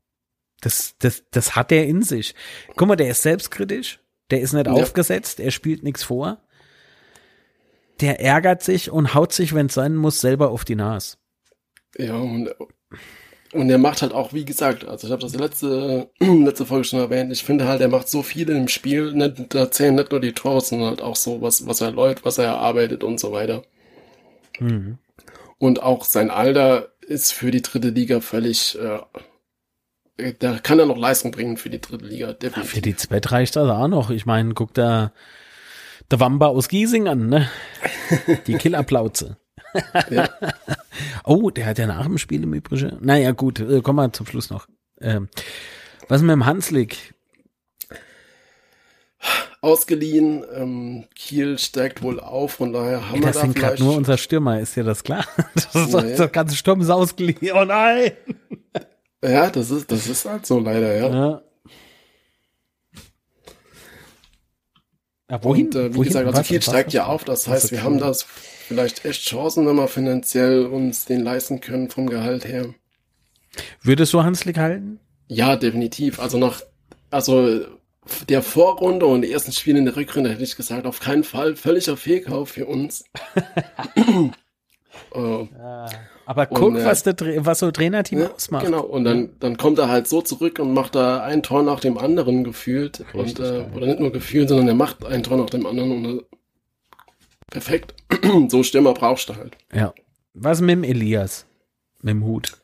Das, 0.61 0.95
das, 0.99 1.25
das 1.31 1.57
hat 1.57 1.73
er 1.73 1.87
in 1.87 2.03
sich. 2.03 2.35
Guck 2.77 2.89
mal, 2.89 2.97
der 2.97 3.11
ist 3.11 3.23
selbstkritisch, 3.23 4.01
der 4.31 4.41
ist 4.41 4.53
nicht 4.53 4.67
ja. 4.67 4.73
aufgesetzt, 4.73 5.41
er 5.41 5.51
spielt 5.51 5.83
nichts 5.83 6.03
vor 6.03 6.45
der 8.01 8.21
ärgert 8.21 8.63
sich 8.63 8.91
und 8.91 9.15
haut 9.15 9.33
sich, 9.33 9.55
wenn 9.55 9.67
es 9.67 9.75
sein 9.75 9.97
muss, 9.97 10.21
selber 10.21 10.51
auf 10.51 10.65
die 10.65 10.75
Nase. 10.75 11.17
Ja, 11.97 12.17
und, 12.17 12.51
und 13.53 13.71
er 13.71 13.79
macht 13.79 14.03
halt 14.03 14.13
auch, 14.13 14.33
wie 14.33 14.45
gesagt, 14.45 14.85
also 14.85 15.07
ich 15.07 15.13
habe 15.13 15.23
das 15.23 15.35
letzte, 15.35 16.11
letzte 16.21 16.67
Folge 16.67 16.85
schon 16.85 16.99
erwähnt, 16.99 17.33
ich 17.33 17.45
finde 17.45 17.67
halt, 17.67 17.81
er 17.81 17.89
macht 17.89 18.09
so 18.09 18.23
viel 18.23 18.49
im 18.51 18.69
Spiel, 18.69 19.13
nicht, 19.13 19.55
da 19.55 19.71
zählen 19.71 19.95
nicht 19.95 20.11
nur 20.11 20.21
die 20.21 20.33
Tore, 20.33 20.61
sondern 20.61 20.89
halt 20.89 21.03
auch 21.03 21.17
so, 21.17 21.41
was, 21.41 21.67
was 21.67 21.81
er 21.81 21.93
läuft, 21.93 22.25
was 22.25 22.39
er 22.39 22.47
erarbeitet 22.47 23.05
und 23.05 23.21
so 23.21 23.33
weiter. 23.33 23.63
Mhm. 24.59 24.99
Und 25.59 25.83
auch 25.83 26.05
sein 26.05 26.31
Alter 26.31 26.93
ist 27.01 27.33
für 27.33 27.51
die 27.51 27.63
dritte 27.63 27.89
Liga 27.89 28.21
völlig, 28.21 28.79
äh, 28.79 30.33
da 30.39 30.59
kann 30.59 30.79
er 30.79 30.87
noch 30.87 30.97
Leistung 30.97 31.31
bringen 31.31 31.57
für 31.57 31.71
die 31.71 31.81
dritte 31.81 32.05
Liga, 32.07 32.33
definitiv. 32.33 32.73
Ja, 32.73 32.77
für 32.77 32.83
die 32.83 32.97
Zweit 32.97 33.33
reicht 33.33 33.57
das 33.57 33.69
auch 33.69 33.89
noch. 33.89 34.11
Ich 34.11 34.27
meine, 34.27 34.55
guck 34.55 34.75
da, 34.75 35.13
der 36.11 36.21
Wamba 36.21 36.49
aus 36.49 36.69
Giesing 36.69 37.09
an, 37.09 37.29
ne? 37.29 37.51
Die 38.47 38.55
Killerplauze. 38.55 39.39
ja. 40.11 40.29
Oh, 41.25 41.51
der 41.51 41.67
hat 41.67 41.79
ja 41.79 41.87
nach 41.87 42.05
dem 42.05 42.19
Spiel 42.19 42.45
im 42.45 42.55
Übrigen. 42.55 42.99
Naja, 43.01 43.33
gut, 43.33 43.59
äh, 43.59 43.81
kommen 43.81 43.97
wir 43.97 44.13
zum 44.13 44.27
Schluss 44.27 44.51
noch. 44.51 44.69
Ähm, 45.01 45.29
was 46.07 46.21
ist 46.21 46.27
mit 46.27 46.33
dem 46.33 46.47
Hanslik? 46.47 47.15
Ausgeliehen, 49.65 50.45
ähm, 50.55 51.05
Kiel 51.15 51.59
steigt 51.59 52.03
wohl 52.03 52.21
auf, 52.21 52.53
von 52.53 52.73
daher 52.73 53.09
haben 53.09 53.17
Ey, 53.17 53.21
wir 53.21 53.27
das 53.29 53.37
da 53.37 53.41
sind 53.43 53.57
gerade 53.57 53.83
nur 53.83 53.97
unser 53.97 54.19
Stürmer, 54.19 54.61
ist 54.61 54.77
dir 54.77 54.85
das 54.85 55.03
klar? 55.03 55.25
Das, 55.55 55.75
ist 55.75 55.95
nee. 55.95 56.17
das 56.17 56.33
ganze 56.33 56.55
Sturm 56.55 56.83
ist 56.83 56.91
ausgeliehen. 56.91 57.53
Oh 57.55 57.65
nein! 57.65 58.13
Ja, 59.25 59.49
das 59.49 59.71
ist, 59.71 59.91
das 59.91 60.07
ist 60.07 60.27
halt 60.27 60.45
so 60.45 60.59
leider, 60.59 60.95
ja. 60.95 61.09
ja. 61.09 61.43
Ja, 65.31 65.43
wohin? 65.43 65.67
Und, 65.67 65.75
äh, 65.75 65.91
wie 65.91 65.97
wohin? 65.97 66.09
gesagt, 66.09 66.27
also 66.27 66.43
viel 66.43 66.61
steigt 66.61 66.93
ja 66.93 67.07
auf. 67.07 67.25
Das 67.25 67.49
heißt, 67.49 67.73
wir 67.73 67.83
haben 67.83 67.99
das 67.99 68.23
vielleicht 68.23 69.07
echt 69.07 69.23
Chancen, 69.23 69.67
wenn 69.67 69.77
wir 69.77 69.89
finanziell 69.89 70.67
uns 70.67 71.07
den 71.07 71.23
leisten 71.23 71.61
können 71.61 71.89
vom 71.89 72.11
Gehalt 72.11 72.45
her. 72.45 72.75
Würdest 73.83 74.13
du 74.13 74.23
Hanslik 74.23 74.59
halten? 74.59 75.01
Ja, 75.29 75.57
definitiv. 75.57 76.21
Also 76.21 76.37
nach, 76.37 76.61
also 77.11 77.65
der 78.29 78.43
Vorrunde 78.43 79.07
und 79.07 79.23
die 79.23 79.33
ersten 79.33 79.53
Spiele 79.53 79.79
in 79.79 79.85
der 79.85 79.97
Rückrunde 79.97 80.31
hätte 80.31 80.43
ich 80.43 80.57
gesagt, 80.57 80.87
auf 80.87 81.01
keinen 81.01 81.25
Fall 81.25 81.57
völliger 81.57 81.97
Fehlkauf 81.97 82.51
für 82.51 82.67
uns. 82.67 83.05
äh, 85.15 85.49
aber 86.27 86.47
guck, 86.47 86.69
und, 86.69 86.77
äh, 86.77 86.85
was, 86.85 87.03
der, 87.03 87.17
was 87.45 87.59
so 87.59 87.71
Trainerteam 87.71 88.21
ja, 88.21 88.31
ausmacht. 88.31 88.65
Genau, 88.65 88.83
und 88.83 89.05
dann, 89.05 89.31
dann 89.41 89.57
kommt 89.57 89.79
er 89.79 89.89
halt 89.89 90.09
so 90.09 90.23
zurück 90.23 90.59
und 90.59 90.73
macht 90.73 90.95
da 90.95 91.23
ein 91.23 91.43
Tor 91.43 91.63
nach 91.63 91.81
dem 91.81 91.99
anderen 91.99 92.45
gefühlt. 92.45 93.05
Richtig, 93.15 93.39
und, 93.39 93.41
äh, 93.41 93.67
oder 93.75 93.87
nicht 93.87 94.01
nur 94.01 94.13
gefühlt, 94.13 94.49
sondern 94.49 94.69
er 94.69 94.75
macht 94.75 95.05
ein 95.05 95.23
Tor 95.23 95.39
nach 95.39 95.51
dem 95.51 95.67
anderen. 95.67 95.93
Und, 95.93 96.19
äh, 96.19 96.23
perfekt. 97.51 97.95
so 98.49 98.63
Stürmer 98.63 98.95
brauchst 98.95 99.29
du 99.29 99.37
halt. 99.37 99.57
Ja. 99.73 99.93
Was 100.35 100.61
mit 100.61 100.71
dem 100.71 100.85
Elias? 100.85 101.47
Mit 102.03 102.13
dem 102.13 102.25
Hut? 102.25 102.59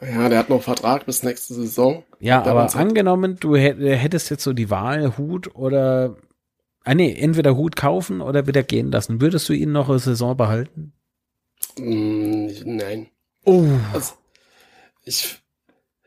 Ja, 0.00 0.28
der 0.28 0.38
hat 0.38 0.48
noch 0.50 0.62
Vertrag 0.62 1.06
bis 1.06 1.22
nächste 1.22 1.54
Saison. 1.54 2.04
Ja, 2.20 2.42
aber 2.42 2.74
angenommen, 2.74 3.36
du 3.38 3.56
hättest 3.56 4.30
jetzt 4.30 4.44
so 4.44 4.52
die 4.52 4.70
Wahl, 4.70 5.16
Hut 5.16 5.54
oder, 5.54 6.16
ah 6.84 6.94
nee, 6.94 7.14
entweder 7.14 7.56
Hut 7.56 7.76
kaufen 7.76 8.20
oder 8.20 8.46
wieder 8.46 8.62
gehen 8.62 8.90
lassen. 8.90 9.20
Würdest 9.20 9.48
du 9.48 9.52
ihn 9.52 9.72
noch 9.72 9.88
eine 9.88 9.98
Saison 9.98 10.36
behalten? 10.36 10.92
Mm, 11.78 12.48
nein. 12.64 13.08
Oh. 13.44 13.66
Also, 13.92 14.14
ich, 15.04 15.38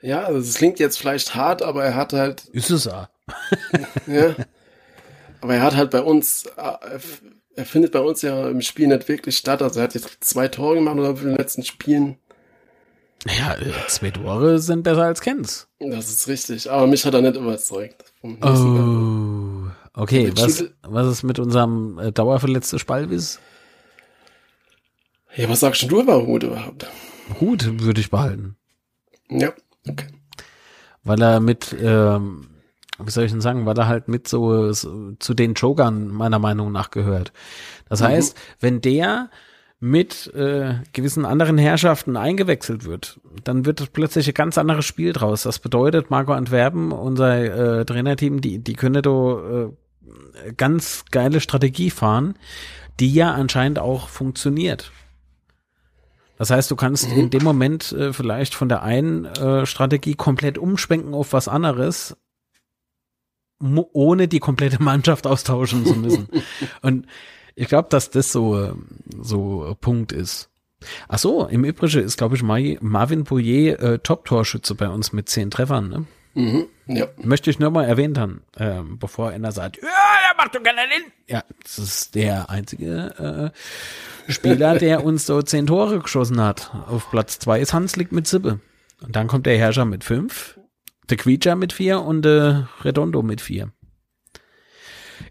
ja, 0.01 0.23
also 0.23 0.39
es 0.39 0.55
klingt 0.55 0.79
jetzt 0.79 0.97
vielleicht 0.97 1.35
hart, 1.35 1.61
aber 1.61 1.83
er 1.83 1.95
hat 1.95 2.13
halt. 2.13 2.45
Ist 2.51 2.69
es 2.69 2.87
auch. 2.87 3.07
ja. 4.07 4.35
Aber 5.41 5.55
er 5.55 5.61
hat 5.61 5.75
halt 5.75 5.91
bei 5.91 6.01
uns, 6.01 6.45
er 7.57 7.65
findet 7.65 7.91
bei 7.91 7.99
uns 7.99 8.21
ja 8.21 8.49
im 8.49 8.61
Spiel 8.61 8.87
nicht 8.87 9.07
wirklich 9.07 9.37
statt. 9.37 9.61
Also 9.61 9.79
er 9.79 9.83
hat 9.83 9.93
jetzt 9.93 10.23
zwei 10.23 10.47
Tore 10.47 10.75
gemacht 10.75 10.97
oder 10.97 11.09
in 11.09 11.15
den 11.15 11.35
letzten 11.35 11.63
Spielen. 11.63 12.17
Ja, 13.27 13.55
äh, 13.55 13.71
zwei 13.87 14.11
Tore 14.11 14.59
sind 14.59 14.83
besser 14.83 15.03
als 15.03 15.21
Kenns. 15.21 15.67
Das 15.79 16.09
ist 16.09 16.27
richtig, 16.27 16.69
aber 16.69 16.87
mich 16.87 17.05
hat 17.05 17.13
er 17.13 17.21
nicht 17.21 17.35
überzeugt. 17.35 18.13
Oh, 18.21 19.67
okay, 19.93 20.31
was, 20.35 20.63
was 20.83 21.07
ist 21.07 21.23
mit 21.23 21.39
unserem 21.39 21.99
äh, 21.99 22.11
dauerverletzten 22.11 22.79
Spalvis? 22.79 23.39
Ja, 25.35 25.49
was 25.49 25.59
sagst 25.59 25.89
du 25.89 26.01
über 26.01 26.25
Hut 26.25 26.43
überhaupt? 26.43 26.87
Hut 27.39 27.81
würde 27.81 28.01
ich 28.01 28.09
behalten. 28.09 28.55
Ja, 29.29 29.51
okay. 29.87 30.07
Weil 31.03 31.21
er 31.21 31.39
mit, 31.39 31.75
ähm, 31.79 32.47
wie 32.99 33.11
soll 33.11 33.25
ich 33.25 33.31
denn 33.31 33.41
sagen, 33.41 33.65
weil 33.65 33.77
er 33.77 33.87
halt 33.87 34.07
mit 34.07 34.27
so, 34.27 34.71
so 34.73 35.13
zu 35.19 35.33
den 35.33 35.53
Jokern 35.53 36.07
meiner 36.07 36.39
Meinung 36.39 36.71
nach 36.71 36.91
gehört. 36.91 37.33
Das 37.89 38.01
mhm. 38.01 38.05
heißt, 38.05 38.37
wenn 38.59 38.81
der 38.81 39.29
mit 39.79 40.33
äh, 40.33 40.75
gewissen 40.93 41.25
anderen 41.25 41.57
Herrschaften 41.57 42.17
eingewechselt 42.17 42.85
wird, 42.85 43.19
dann 43.43 43.65
wird 43.65 43.93
plötzlich 43.93 44.27
ein 44.27 44.33
ganz 44.33 44.57
anderes 44.57 44.85
Spiel 44.85 45.13
draus. 45.13 45.43
Das 45.43 45.59
bedeutet, 45.59 46.09
Marco 46.09 46.33
Antwerpen, 46.33 46.91
unser 46.91 47.79
äh, 47.79 47.85
Trainerteam, 47.85 48.41
die, 48.41 48.59
die 48.59 48.73
können 48.73 49.03
da 49.03 49.67
äh, 49.67 50.51
ganz 50.55 51.05
geile 51.11 51.41
Strategie 51.41 51.91
fahren, 51.91 52.35
die 52.99 53.13
ja 53.13 53.33
anscheinend 53.33 53.77
auch 53.77 54.09
funktioniert. 54.09 54.91
Das 56.37 56.49
heißt, 56.49 56.69
du 56.71 56.75
kannst 56.75 57.09
mhm. 57.09 57.17
in 57.17 57.29
dem 57.29 57.43
Moment 57.43 57.91
äh, 57.91 58.13
vielleicht 58.13 58.55
von 58.55 58.69
der 58.69 58.81
einen 58.81 59.25
äh, 59.25 59.65
Strategie 59.65 60.15
komplett 60.15 60.57
umschwenken 60.57 61.13
auf 61.13 61.33
was 61.33 61.47
anderes, 61.47 62.15
ohne 63.59 64.27
die 64.27 64.39
komplette 64.39 64.81
Mannschaft 64.81 65.25
austauschen 65.25 65.85
zu 65.85 65.95
müssen. 65.95 66.29
Und 66.81 67.07
ich 67.57 67.67
glaube, 67.67 67.89
dass 67.89 68.11
das 68.11 68.31
so 68.31 68.77
so 69.19 69.75
Punkt 69.81 70.11
ist. 70.11 70.49
Ach 71.07 71.17
so, 71.17 71.47
im 71.47 71.65
Übrigen 71.65 72.03
ist, 72.03 72.17
glaube 72.17 72.35
ich, 72.35 72.43
Marvin 72.43 73.23
Boyer 73.23 73.79
äh, 73.79 73.99
Top-Torschütze 73.99 74.75
bei 74.75 74.87
uns 74.87 75.11
mit 75.11 75.27
zehn 75.27 75.49
Treffern. 75.49 75.89
Ne? 75.89 76.05
Mhm, 76.35 76.67
ja. 76.85 77.07
Möchte 77.17 77.49
ich 77.49 77.57
nur 77.57 77.71
mal 77.71 77.85
erwähnt 77.85 78.19
haben, 78.19 78.43
äh, 78.55 78.81
bevor 78.83 79.29
einer 79.29 79.51
sagt, 79.51 79.77
ja, 79.77 79.81
der 79.81 80.37
macht 80.37 80.53
doch 80.53 80.61
gerne 80.61 80.81
den. 80.81 81.11
Ja, 81.25 81.43
das 81.63 81.79
ist 81.79 82.13
der 82.13 82.51
einzige 82.51 83.51
äh, 84.27 84.31
Spieler, 84.31 84.75
der 84.79 85.03
uns 85.03 85.25
so 85.25 85.41
zehn 85.41 85.65
Tore 85.65 85.99
geschossen 85.99 86.39
hat. 86.39 86.71
Auf 86.87 87.09
Platz 87.09 87.39
zwei 87.39 87.59
ist 87.59 87.73
Hanslik 87.73 88.11
mit 88.11 88.27
Sippe. 88.27 88.59
Und 89.01 89.15
dann 89.15 89.25
kommt 89.25 89.47
der 89.47 89.57
Herrscher 89.57 89.85
mit 89.85 90.03
fünf, 90.03 90.59
der 91.09 91.17
Quietscher 91.17 91.55
mit 91.55 91.73
vier 91.73 92.01
und 92.01 92.21
der 92.21 92.69
Redondo 92.83 93.23
mit 93.23 93.41
vier. 93.41 93.71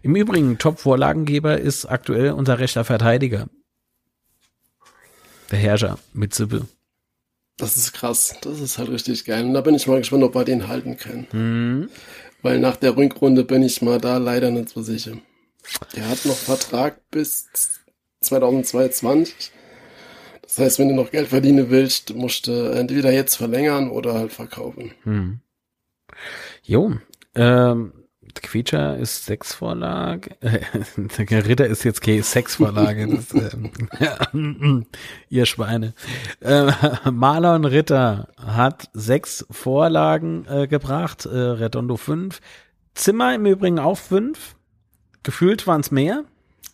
Im 0.01 0.15
Übrigen, 0.15 0.57
Top-Vorlagengeber 0.57 1.59
ist 1.59 1.85
aktuell 1.85 2.31
unser 2.31 2.59
rechter 2.59 2.83
Verteidiger. 2.83 3.47
Der 5.51 5.59
Herrscher 5.59 5.97
mit 6.13 6.33
Sippe. 6.33 6.67
Das 7.57 7.75
ist 7.75 7.93
krass. 7.93 8.35
Das 8.41 8.59
ist 8.59 8.77
halt 8.77 8.89
richtig 8.89 9.25
geil. 9.25 9.43
Und 9.45 9.53
da 9.53 9.61
bin 9.61 9.75
ich 9.75 9.87
mal 9.87 9.99
gespannt, 9.99 10.23
ob 10.23 10.35
wir 10.35 10.45
den 10.45 10.67
halten 10.67 10.97
können. 10.97 11.27
Mhm. 11.31 11.89
Weil 12.41 12.59
nach 12.59 12.75
der 12.75 12.95
Rückrunde 12.95 13.43
bin 13.43 13.63
ich 13.63 13.81
mal 13.81 13.99
da 13.99 14.17
leider 14.17 14.51
nicht 14.51 14.69
so 14.69 14.81
sicher. 14.81 15.17
Der 15.95 16.07
hat 16.07 16.25
noch 16.25 16.35
Vertrag 16.35 17.09
bis 17.09 17.49
2022. 18.21 19.51
Das 20.43 20.59
heißt, 20.59 20.79
wenn 20.79 20.89
du 20.89 20.95
noch 20.95 21.11
Geld 21.11 21.27
verdienen 21.27 21.69
willst, 21.69 22.13
musst 22.15 22.47
du 22.47 22.71
entweder 22.71 23.11
jetzt 23.11 23.35
verlängern 23.35 23.89
oder 23.89 24.13
halt 24.13 24.31
verkaufen. 24.31 24.93
Hm. 25.03 25.39
Jo, 26.63 26.93
ähm, 27.35 27.91
Quietscher 28.41 28.97
ist 28.97 29.25
Sexvorlage. 29.25 30.35
der 30.41 31.45
Ritter 31.47 31.65
ist 31.65 31.83
jetzt 31.83 32.01
keine 32.01 32.23
Sexvorlage. 32.23 33.07
Das, 33.07 33.53
ähm, 34.33 34.85
ihr 35.29 35.45
Schweine. 35.45 35.93
Äh, 36.39 36.71
Marlon 37.11 37.65
Ritter 37.65 38.29
hat 38.37 38.89
sechs 38.93 39.45
Vorlagen 39.49 40.45
äh, 40.49 40.67
gebracht, 40.67 41.25
äh, 41.25 41.29
Redondo 41.29 41.97
fünf. 41.97 42.41
Zimmer 42.93 43.35
im 43.35 43.45
Übrigen 43.45 43.79
auch 43.79 43.97
fünf. 43.97 44.55
Gefühlt 45.23 45.67
waren 45.67 45.81
es 45.81 45.91
mehr. 45.91 46.23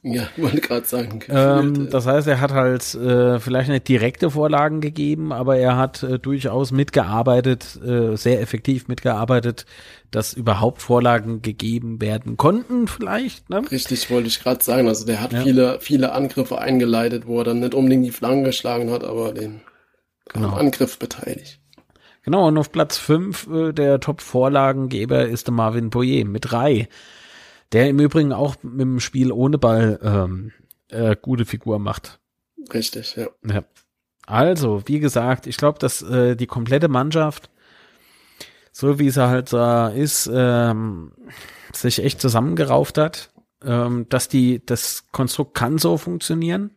Ja, 0.04 0.28
wollte 0.38 0.60
gerade 0.60 0.86
sagen. 0.86 1.22
Ähm, 1.30 1.89
das 1.89 2.06
heißt, 2.06 2.28
er 2.28 2.41
hat 2.41 2.51
halt 2.51 2.93
äh, 2.93 3.39
vielleicht 3.39 3.70
nicht 3.70 3.88
direkte 3.88 4.30
Vorlagen 4.32 4.82
gegeben, 4.82 5.32
aber 5.32 5.58
er 5.58 5.78
hat 5.78 6.04
äh, 6.04 6.20
durchaus 6.20 6.72
mitgearbeitet, 6.72 7.80
äh, 7.84 8.18
sehr 8.18 8.41
effektiv 8.41 8.89
mitgearbeitet, 8.89 9.66
dass 10.12 10.34
überhaupt 10.34 10.82
Vorlagen 10.82 11.41
gegeben 11.41 12.01
werden 12.01 12.36
konnten, 12.36 12.88
vielleicht. 12.88 13.49
Ne? 13.49 13.62
Richtig, 13.72 14.12
wollte 14.12 14.28
ich 14.28 14.43
gerade 14.43 14.62
sagen. 14.62 14.89
Also 14.89 15.06
der 15.06 15.22
hat 15.22 15.32
ja. 15.32 15.41
viele, 15.41 15.80
viele 15.80 16.12
Angriffe 16.12 16.60
eingeleitet, 16.60 17.26
wo 17.26 17.39
er 17.39 17.45
dann 17.45 17.62
nicht 17.62 17.74
unbedingt 17.74 18.06
die 18.06 18.12
Flanken 18.12 18.43
geschlagen 18.43 18.91
hat, 18.91 19.06
aber 19.06 19.32
den 19.32 19.62
genau. 20.34 20.49
Angriff 20.49 20.99
beteiligt. 20.99 21.60
Genau, 22.24 22.47
und 22.47 22.58
auf 22.58 22.72
Platz 22.72 22.97
fünf 22.97 23.47
äh, 23.47 23.72
der 23.72 24.01
Top-Vorlagengeber 24.01 25.26
ist 25.26 25.47
der 25.47 25.54
Marvin 25.54 25.89
Boyer 25.89 26.26
mit 26.26 26.51
drei. 26.51 26.89
Der 27.74 27.89
im 27.89 27.99
Übrigen 27.99 28.32
auch 28.32 28.55
mit 28.61 28.82
dem 28.82 28.99
Spiel 28.99 29.32
ohne 29.32 29.57
Ball 29.57 29.99
ähm, 30.03 30.51
äh, 30.89 31.15
gute 31.19 31.45
Figur 31.45 31.80
macht. 31.80 32.19
Richtig, 32.71 33.15
ja. 33.15 33.28
ja. 33.45 33.63
Also, 34.26 34.84
wie 34.86 34.99
gesagt, 34.99 35.47
ich 35.47 35.57
glaube, 35.57 35.80
dass 35.80 36.01
äh, 36.01 36.36
die 36.36 36.47
komplette 36.47 36.88
Mannschaft, 36.88 37.49
so 38.71 38.99
wie 38.99 39.09
sie 39.09 39.28
halt 39.28 39.51
da 39.51 39.89
ist, 39.89 40.30
ähm, 40.34 41.11
sich 41.74 42.03
echt 42.03 42.21
zusammengerauft 42.21 42.97
hat. 42.97 43.32
Ähm, 43.65 44.07
dass 44.09 44.28
die, 44.28 44.63
das 44.65 45.05
Konstrukt 45.11 45.53
kann 45.53 45.78
so 45.78 45.97
funktionieren. 45.97 46.71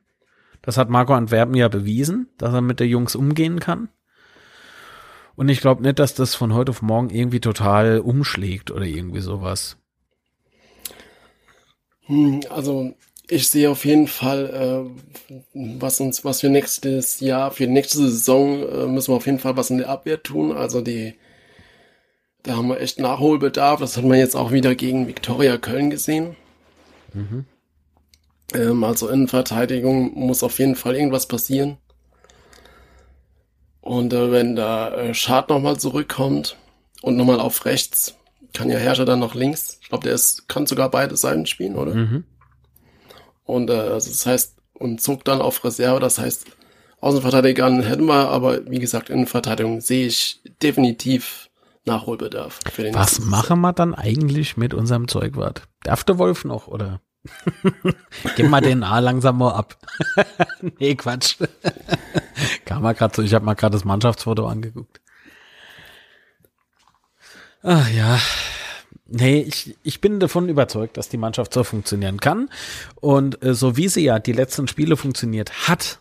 Das 0.63 0.77
hat 0.79 0.89
Marco 0.89 1.15
Antwerpen 1.15 1.55
ja 1.55 1.69
bewiesen, 1.69 2.29
dass 2.39 2.55
er 2.55 2.61
mit 2.61 2.81
der 2.81 2.87
Jungs 2.87 3.17
umgehen 3.17 3.61
kann. 3.61 3.89
Und 5.35 5.49
ich 5.49 5.61
glaube 5.61 5.83
nicht, 5.83 5.99
dass 5.99 6.15
das 6.15 6.35
von 6.35 6.55
heute 6.55 6.71
auf 6.71 6.83
morgen 6.83 7.11
irgendwie 7.11 7.41
total 7.41 7.99
umschlägt 7.99 8.71
oder 8.71 8.85
irgendwie 8.85 9.21
sowas. 9.21 9.77
Hm, 12.07 12.41
also 12.51 12.95
ich 13.29 13.49
sehe 13.49 13.71
auf 13.71 13.85
jeden 13.85 14.07
Fall, 14.07 14.91
äh, 15.31 15.41
was 15.55 16.01
uns, 16.01 16.25
was 16.25 16.41
für 16.41 16.49
nächstes 16.49 17.21
Jahr, 17.21 17.51
für 17.51 17.67
nächste 17.67 17.99
Saison 17.99 18.63
äh, 18.63 18.87
müssen 18.87 19.13
wir 19.13 19.17
auf 19.17 19.27
jeden 19.27 19.41
Fall 19.41 19.57
was 19.57 19.71
in 19.71 19.79
der 19.79 19.89
Abwehr 19.89 20.23
tun. 20.23 20.53
Also 20.53 20.81
die, 20.81 21.15
da 22.43 22.57
haben 22.57 22.69
wir 22.69 22.81
echt 22.81 23.01
Nachholbedarf. 23.01 23.81
Das 23.81 23.97
hat 23.97 24.05
man 24.05 24.19
jetzt 24.19 24.37
auch 24.37 24.53
wieder 24.53 24.75
gegen 24.75 25.09
Viktoria 25.09 25.59
Köln 25.59 25.91
gesehen. 25.91 26.37
Mhm. 27.13 27.47
Ähm, 28.55 28.85
also 28.85 29.09
in 29.09 29.27
Verteidigung 29.29 30.13
muss 30.15 30.43
auf 30.43 30.59
jeden 30.59 30.77
Fall 30.77 30.95
irgendwas 30.95 31.27
passieren. 31.27 31.79
Und 33.81 34.13
äh, 34.13 34.31
wenn 34.33 34.57
da 34.57 34.95
äh, 34.95 35.15
Schad 35.15 35.49
nochmal 35.49 35.79
zurückkommt 35.79 36.57
und 37.03 37.17
nochmal 37.17 37.41
auf 37.41 37.65
rechts, 37.65 38.16
kann 38.57 38.71
ja 38.71 38.79
Herrscher 38.79 39.05
dann 39.05 39.21
noch 39.21 39.35
links. 39.35 39.79
Ich 39.83 39.91
glaube, 39.91 40.05
der 40.05 40.15
ist, 40.15 40.49
kann 40.49 40.67
sogar 40.67 40.91
beide 40.91 41.17
Seiten 41.17 41.45
spielen, 41.45 41.77
oder? 41.77 41.95
Mhm. 41.95 42.25
Und 43.45 43.69
äh, 43.71 43.75
also 43.75 44.11
das 44.11 44.25
heißt, 44.25 44.57
und 44.75 45.01
zog 45.01 45.25
dann 45.25 45.41
auf 45.41 45.63
Reserve, 45.63 46.01
das 46.01 46.19
heißt, 46.19 46.47
Außenverteidigern 47.01 47.83
hätten 47.83 48.07
wir, 48.07 48.31
aber 48.31 48.67
wie 48.67 48.79
gesagt, 48.79 49.11
in 49.11 49.27
Verteidigung 49.27 49.81
sehe 49.83 50.07
ich 50.07 50.41
definitiv 50.63 51.51
Nachholbedarf. 51.85 52.61
Für 52.73 52.83
den 52.83 52.95
Was 52.95 53.21
machen 53.21 53.61
wir 53.61 53.75
dann 53.75 53.95
eigentlich 53.95 54.57
mit 54.57 54.73
unserem 54.73 55.07
Zeugwart? 55.07 55.69
Darf 55.83 56.03
der 56.03 56.19
Wolf 56.19 56.45
noch, 56.45 56.67
oder? 56.67 57.01
Gib 58.37 58.49
mal 58.49 58.61
den 58.61 58.83
A 58.83 58.99
langsam 59.01 59.39
mal 59.39 59.53
ab. 59.53 59.77
nee, 60.79 60.95
Quatsch. 60.95 61.37
Kam 62.65 62.83
mal 62.83 62.95
gerade 62.95 63.15
so, 63.15 63.23
ich 63.23 63.35
habe 63.35 63.45
mal 63.45 63.55
gerade 63.55 63.75
das 63.75 63.85
Mannschaftsfoto 63.85 64.47
angeguckt. 64.47 65.01
Ach 67.69 67.91
ja. 67.91 68.21
Nee, 69.09 69.41
ich, 69.41 69.77
ich 69.83 70.01
bin 70.01 70.21
davon 70.21 70.49
überzeugt, 70.49 70.97
dass 70.97 71.09
die 71.09 71.17
Mannschaft 71.17 71.53
so 71.53 71.65
funktionieren 71.65 72.21
kann. 72.21 72.49
Und 72.95 73.43
äh, 73.43 73.55
so 73.55 73.77
wie 73.77 73.89
sie 73.89 74.05
ja 74.05 74.21
die 74.21 74.33
letzten 74.33 74.69
Spiele 74.69 74.97
funktioniert 74.97 75.69
hat, 75.69 76.01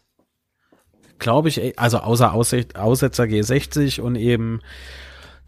glaube 1.17 1.49
ich, 1.49 1.79
also 1.79 1.97
außer 1.97 2.33
Aussetzer 2.33 3.23
G60 3.23 3.99
und 3.99 4.15
eben 4.15 4.61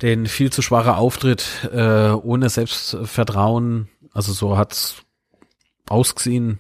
den 0.02 0.26
viel 0.26 0.52
zu 0.52 0.64
schwachen 0.64 0.94
Auftritt 0.94 1.70
äh, 1.72 2.10
ohne 2.10 2.50
Selbstvertrauen, 2.50 3.88
also 4.12 4.34
so 4.34 4.58
hat's 4.58 5.04
ausgesehen, 5.88 6.60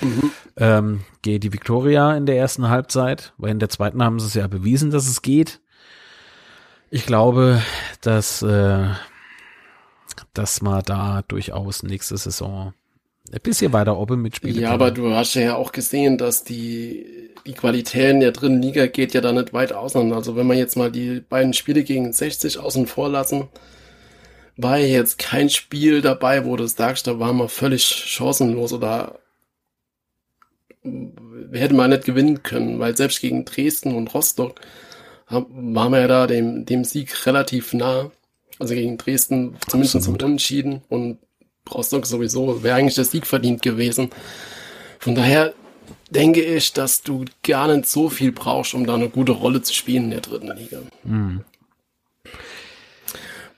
mhm. 0.00 0.30
ähm, 0.56 1.00
geht 1.20 1.44
die 1.44 1.52
Victoria 1.52 2.16
in 2.16 2.24
der 2.24 2.38
ersten 2.38 2.70
Halbzeit, 2.70 3.34
weil 3.36 3.50
in 3.50 3.58
der 3.58 3.68
zweiten 3.68 4.02
haben 4.02 4.18
sie 4.18 4.26
es 4.26 4.34
ja 4.34 4.46
bewiesen, 4.46 4.90
dass 4.90 5.08
es 5.08 5.20
geht. 5.20 5.60
Ich 6.90 7.04
glaube, 7.06 7.62
dass, 8.00 8.42
äh, 8.42 8.88
dass 10.32 10.62
man 10.62 10.82
da 10.84 11.22
durchaus 11.28 11.82
nächste 11.82 12.16
Saison 12.16 12.72
ein 13.30 13.40
bisschen 13.42 13.72
weiter 13.72 13.98
oben 13.98 14.22
mitspielt. 14.22 14.56
Ja, 14.56 14.70
aber 14.70 14.90
du 14.90 15.14
hast 15.14 15.34
ja 15.34 15.54
auch 15.56 15.72
gesehen, 15.72 16.16
dass 16.16 16.44
die, 16.44 17.30
die 17.46 17.52
Qualität 17.52 18.10
in 18.12 18.20
der 18.20 18.32
dritten 18.32 18.62
Liga 18.62 18.86
geht 18.86 19.12
ja 19.12 19.20
da 19.20 19.32
nicht 19.32 19.52
weit 19.52 19.72
auseinander. 19.72 20.16
Also 20.16 20.34
wenn 20.34 20.46
wir 20.46 20.54
jetzt 20.54 20.76
mal 20.76 20.90
die 20.90 21.20
beiden 21.20 21.52
Spiele 21.52 21.84
gegen 21.84 22.12
60 22.12 22.58
außen 22.58 22.86
vor 22.86 23.10
lassen, 23.10 23.48
war 24.56 24.78
jetzt 24.78 25.18
kein 25.18 25.50
Spiel 25.50 26.00
dabei, 26.00 26.44
wo 26.44 26.56
du 26.56 26.66
sagst, 26.66 27.06
da 27.06 27.18
waren 27.18 27.36
wir 27.36 27.48
völlig 27.48 27.84
chancenlos 27.84 28.72
oder 28.72 29.18
hätte 31.52 31.74
man 31.74 31.90
nicht 31.90 32.04
gewinnen 32.04 32.42
können, 32.42 32.78
weil 32.78 32.96
selbst 32.96 33.20
gegen 33.20 33.44
Dresden 33.44 33.94
und 33.94 34.12
Rostock 34.14 34.60
waren 35.30 35.92
wir 35.92 36.00
ja 36.00 36.08
da 36.08 36.26
dem, 36.26 36.64
dem 36.64 36.84
Sieg 36.84 37.26
relativ 37.26 37.72
nah. 37.74 38.10
Also 38.58 38.74
gegen 38.74 38.98
Dresden 38.98 39.56
zumindest 39.68 39.96
Absolut. 39.96 40.22
Unentschieden 40.22 40.82
und 40.88 41.18
Rostock 41.72 42.06
sowieso 42.06 42.62
wäre 42.62 42.76
eigentlich 42.76 42.96
der 42.96 43.04
Sieg 43.04 43.26
verdient 43.26 43.62
gewesen. 43.62 44.10
Von 44.98 45.14
daher 45.14 45.54
denke 46.10 46.40
ich, 46.40 46.72
dass 46.72 47.02
du 47.02 47.24
gar 47.42 47.68
nicht 47.68 47.86
so 47.86 48.08
viel 48.08 48.32
brauchst, 48.32 48.74
um 48.74 48.86
da 48.86 48.94
eine 48.94 49.08
gute 49.08 49.32
Rolle 49.32 49.62
zu 49.62 49.72
spielen 49.74 50.04
in 50.04 50.10
der 50.10 50.20
dritten 50.20 50.50
Liga. 50.56 50.78
Mhm. 51.04 51.44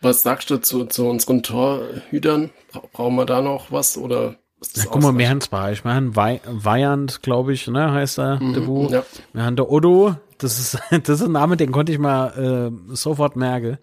Was 0.02 0.22
sagst 0.22 0.50
du 0.50 0.58
zu, 0.58 0.86
zu 0.86 1.06
unseren 1.06 1.42
Torhütern? 1.42 2.50
Brauchen 2.92 3.16
wir 3.16 3.26
da 3.26 3.42
noch 3.42 3.70
was 3.70 3.98
oder? 3.98 4.36
Ja, 4.74 4.84
guck 4.90 5.02
mal, 5.02 5.16
wir 5.16 5.28
haben 5.28 5.40
zwei. 5.40 5.72
Ich 5.72 5.84
meine, 5.84 6.14
Weyand, 6.14 7.22
glaube 7.22 7.52
ich, 7.52 7.66
ne, 7.66 7.92
heißt 7.92 8.18
er, 8.18 8.40
mhm. 8.40 8.88
Ja. 8.90 9.04
Wir 9.32 9.42
haben 9.42 9.56
der 9.56 9.70
Odo, 9.70 10.16
das 10.40 10.58
ist, 10.58 10.78
das 10.90 11.20
ist 11.20 11.26
ein 11.26 11.32
Name, 11.32 11.56
den 11.56 11.72
konnte 11.72 11.92
ich 11.92 11.98
mal 11.98 12.72
äh, 12.90 12.94
sofort 12.94 13.36
merken. 13.36 13.78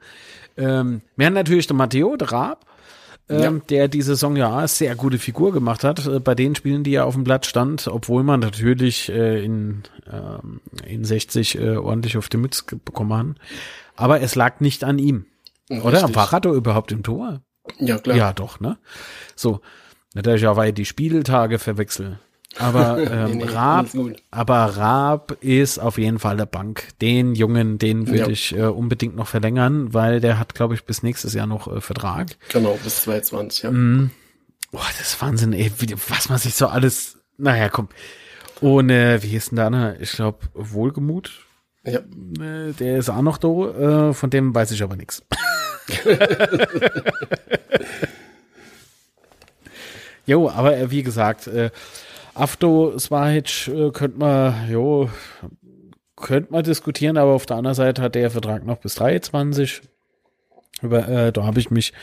Ähm, 0.58 1.02
wir 1.16 1.26
haben 1.26 1.34
natürlich 1.34 1.68
den 1.68 1.78
Matteo, 1.78 2.16
der 2.16 2.32
Raab, 2.32 2.66
ähm, 3.30 3.40
ja. 3.40 3.52
der 3.70 3.88
die 3.88 4.02
Saison 4.02 4.36
ja 4.36 4.68
sehr 4.68 4.96
gute 4.96 5.20
Figur 5.20 5.54
gemacht 5.54 5.84
hat, 5.84 6.06
äh, 6.06 6.20
bei 6.20 6.36
den 6.36 6.56
Spielen, 6.56 6.84
die 6.84 6.96
er 6.96 7.06
auf 7.06 7.14
dem 7.14 7.24
Blatt 7.24 7.46
stand, 7.46 7.88
obwohl 7.88 8.24
man 8.24 8.40
natürlich 8.40 9.10
äh, 9.10 9.44
in, 9.44 9.84
äh, 10.06 10.92
in 10.92 11.06
60 11.06 11.58
äh, 11.60 11.78
ordentlich 11.78 12.18
auf 12.18 12.30
die 12.30 12.38
Mütze 12.38 12.64
bekommen 12.84 13.14
hat. 13.14 13.48
Aber 13.96 14.22
es 14.22 14.36
lag 14.36 14.60
nicht 14.60 14.84
an 14.84 15.00
ihm. 15.00 15.26
Richtig. 15.70 15.86
Oder? 15.86 16.16
War 16.16 16.42
doch 16.42 16.54
überhaupt 16.54 16.92
im 16.92 17.04
Tor? 17.04 17.42
Ja, 17.80 17.98
klar. 17.98 18.16
Ja, 18.16 18.34
doch, 18.34 18.60
ne? 18.60 18.78
So. 19.36 19.62
Natürlich 20.14 20.48
auch, 20.48 20.56
weil 20.56 20.74
die 20.74 20.86
Spieltage 20.86 21.60
verwechseln. 21.60 22.18
Aber 22.60 22.98
ähm, 23.12 23.38
nee, 23.38 23.46
nee, 23.46 23.52
Raab, 23.52 23.88
aber 24.32 24.56
Raab 24.56 25.38
ist 25.42 25.80
auf 25.80 25.98
jeden 25.98 26.20
Fall 26.20 26.38
der 26.38 26.46
Bank. 26.46 26.88
Den 27.02 27.36
Jungen, 27.36 27.78
den 27.78 28.08
würde 28.08 28.20
ja. 28.20 28.28
ich 28.28 28.56
äh, 28.56 28.64
unbedingt 28.64 29.16
noch 29.16 29.28
verlängern, 29.28 29.94
weil 29.94 30.20
der 30.20 30.40
hat, 30.40 30.56
glaube 30.56 30.74
ich, 30.74 30.86
bis 30.86 31.04
nächstes 31.04 31.34
Jahr 31.34 31.48
noch 31.48 31.68
äh, 31.68 31.82
Vertrag. 31.82 32.38
Genau, 32.50 32.78
bis 32.84 33.04
2020, 33.04 33.64
ja. 33.64 33.72
Mm. 33.72 34.12
Boah, 34.72 34.86
das 34.98 35.14
ist 35.14 35.22
Wahnsinn, 35.22 35.54
ey, 35.54 35.72
wie, 35.80 35.96
was 36.10 36.30
man 36.30 36.38
sich 36.38 36.56
so 36.56 36.68
alles, 36.68 37.18
naja, 37.38 37.70
komm. 37.70 37.90
Ohne, 38.60 39.22
wie 39.22 39.28
hieß 39.28 39.50
denn 39.50 39.58
da, 39.58 39.70
ne? 39.70 39.98
Ich 40.00 40.12
glaube, 40.14 40.40
Wohlgemut. 40.54 41.46
Ja. 41.86 42.00
Äh, 42.00 42.74
der 42.74 42.98
ist 42.98 43.10
auch 43.10 43.22
noch 43.22 43.38
da, 43.38 44.10
äh, 44.10 44.14
von 44.14 44.30
dem 44.30 44.54
weiß 44.54 44.72
ich 44.72 44.84
aber 44.84 44.96
nichts. 44.96 45.24
Jo, 50.28 50.50
aber 50.50 50.78
äh, 50.78 50.92
wie 50.92 51.04
gesagt, 51.04 51.48
äh, 51.48 51.72
Afto 52.38 52.98
Svahic 52.98 53.68
äh, 53.68 53.92
könnte 53.92 54.20
man, 54.20 54.70
jo, 54.70 55.10
könnte 56.16 56.52
man 56.52 56.64
diskutieren, 56.64 57.18
aber 57.18 57.32
auf 57.32 57.46
der 57.46 57.58
anderen 57.58 57.76
Seite 57.76 58.02
hat 58.02 58.16
der 58.16 58.30
Vertrag 58.30 58.66
noch 58.66 58.78
bis 58.78 58.96
23. 58.96 59.82
Über, 60.82 61.08
äh, 61.08 61.32
da 61.32 61.44
habe 61.44 61.60
ich 61.60 61.72
mich 61.72 61.94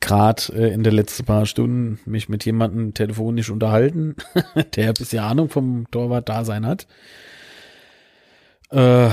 gerade 0.00 0.42
äh, 0.54 0.72
in 0.72 0.82
den 0.82 0.94
letzten 0.94 1.24
paar 1.24 1.46
Stunden 1.46 1.98
mich 2.04 2.28
mit 2.28 2.44
jemandem 2.44 2.94
telefonisch 2.94 3.50
unterhalten, 3.50 4.16
der 4.76 4.88
ein 4.88 4.94
bisschen 4.94 5.24
Ahnung 5.24 5.48
vom 5.48 5.90
Torwart-Dasein 5.90 6.66
hat. 6.66 6.86
Äh, 8.70 9.08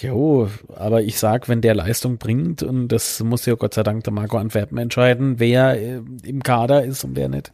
jo, 0.00 0.50
aber 0.74 1.02
ich 1.02 1.18
sag, 1.18 1.48
wenn 1.48 1.60
der 1.60 1.74
Leistung 1.74 2.18
bringt, 2.18 2.62
und 2.62 2.88
das 2.88 3.22
muss 3.22 3.46
ja 3.46 3.54
Gott 3.54 3.74
sei 3.74 3.82
Dank 3.82 4.04
der 4.04 4.12
Marco 4.12 4.36
Antwerpen 4.36 4.78
entscheiden, 4.78 5.38
wer 5.38 5.80
äh, 5.80 6.02
im 6.24 6.42
Kader 6.42 6.84
ist 6.84 7.04
und 7.04 7.16
wer 7.16 7.28
nicht. 7.28 7.52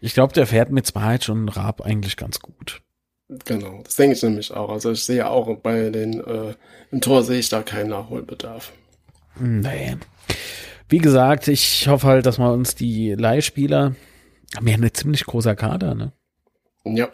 Ich 0.00 0.14
glaube, 0.14 0.32
der 0.32 0.46
fährt 0.46 0.70
mit 0.70 0.86
Zweit 0.86 1.28
und 1.28 1.48
Raab 1.48 1.80
eigentlich 1.80 2.16
ganz 2.16 2.40
gut. 2.40 2.82
Genau, 3.44 3.82
das 3.84 3.96
denke 3.96 4.16
ich 4.16 4.22
nämlich 4.22 4.52
auch. 4.52 4.70
Also 4.70 4.92
ich 4.92 5.04
sehe 5.04 5.28
auch 5.28 5.54
bei 5.58 5.90
den 5.90 6.20
äh, 6.24 6.54
im 6.90 7.00
Tor 7.00 7.22
sehe 7.24 7.38
ich 7.38 7.48
da 7.48 7.62
keinen 7.62 7.90
Nachholbedarf. 7.90 8.72
Nee. 9.38 9.96
Wie 10.88 10.98
gesagt, 10.98 11.48
ich 11.48 11.86
hoffe 11.88 12.06
halt, 12.06 12.26
dass 12.26 12.38
wir 12.38 12.50
uns 12.50 12.74
die 12.74 13.12
Leihspieler 13.12 13.94
haben 14.56 14.66
ja 14.66 14.74
eine 14.74 14.92
ziemlich 14.92 15.24
großer 15.26 15.54
Kader, 15.54 15.94
ne? 15.94 16.12
Ja. 16.84 17.10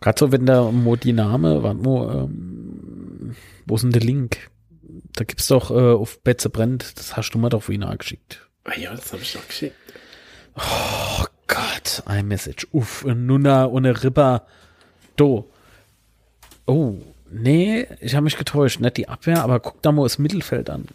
Gerade 0.00 0.18
so, 0.18 0.32
wenn 0.32 0.46
der 0.46 0.62
Modiname, 0.72 1.62
warte 1.62 1.80
mal, 1.80 2.24
ähm, 2.24 3.36
wo 3.66 3.74
ist 3.74 3.82
denn 3.82 3.90
der 3.90 4.02
Link? 4.02 4.50
Da 5.14 5.24
gibt's 5.24 5.48
doch 5.48 5.70
äh, 5.70 5.92
auf 5.92 6.22
Betze 6.22 6.48
brennt, 6.48 6.98
das 6.98 7.16
hast 7.16 7.30
du 7.32 7.38
mir 7.38 7.50
doch 7.50 7.62
vorhin 7.62 7.84
geschickt. 7.98 8.48
Ah 8.64 8.76
ja, 8.78 8.94
das 8.94 9.12
habe 9.12 9.22
ich 9.22 9.32
doch 9.32 9.46
geschickt. 9.46 9.76
Oh 10.56 11.24
Gott, 11.46 12.02
iMessage. 12.08 12.66
Uff, 12.72 13.04
Nuna 13.04 13.66
ohne 13.66 14.02
Ripper. 14.02 14.46
Do. 15.16 15.48
Oh, 16.66 16.94
nee, 17.30 17.86
ich 18.00 18.14
habe 18.14 18.24
mich 18.24 18.36
getäuscht. 18.36 18.80
Nicht 18.80 18.96
die 18.96 19.08
Abwehr, 19.08 19.42
aber 19.42 19.60
guck 19.60 19.80
da 19.82 19.92
mal 19.92 20.02
das 20.02 20.18
Mittelfeld 20.18 20.70
an. 20.70 20.86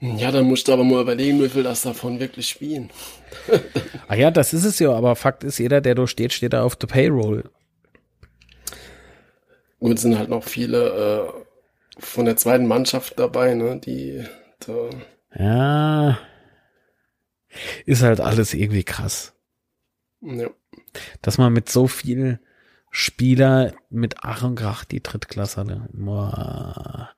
Ja, 0.00 0.30
dann 0.30 0.46
musst 0.46 0.66
du 0.66 0.72
aber 0.72 0.82
mal 0.82 1.02
überlegen, 1.02 1.42
wie 1.42 1.48
viel 1.50 1.62
das 1.62 1.82
davon 1.82 2.20
wirklich 2.20 2.48
spielen. 2.48 2.90
ah 4.08 4.14
ja, 4.14 4.30
das 4.30 4.54
ist 4.54 4.64
es 4.64 4.78
ja, 4.78 4.92
aber 4.92 5.14
Fakt 5.14 5.44
ist, 5.44 5.58
jeder, 5.58 5.82
der 5.82 5.94
da 5.94 6.06
steht, 6.06 6.32
steht 6.32 6.54
da 6.54 6.62
auf 6.62 6.74
der 6.76 6.86
Payroll. 6.86 7.44
Gut, 9.78 9.98
sind 9.98 10.18
halt 10.18 10.30
noch 10.30 10.44
viele 10.44 11.32
äh, 11.36 12.00
von 12.00 12.24
der 12.24 12.36
zweiten 12.36 12.66
Mannschaft 12.66 13.18
dabei, 13.18 13.54
ne, 13.54 13.78
die 13.78 14.24
da 14.60 14.90
Ja. 15.38 16.18
Ist 17.86 18.02
halt 18.02 18.20
alles 18.20 18.54
irgendwie 18.54 18.84
krass. 18.84 19.34
Ja. 20.20 20.50
Dass 21.22 21.38
man 21.38 21.52
mit 21.52 21.68
so 21.68 21.86
viel 21.86 22.40
Spieler 22.90 23.72
mit 23.88 24.16
Ach 24.22 24.42
und 24.42 24.56
Krach 24.56 24.84
die 24.84 25.02
Drittklasse. 25.02 25.88
Boah. 25.92 27.10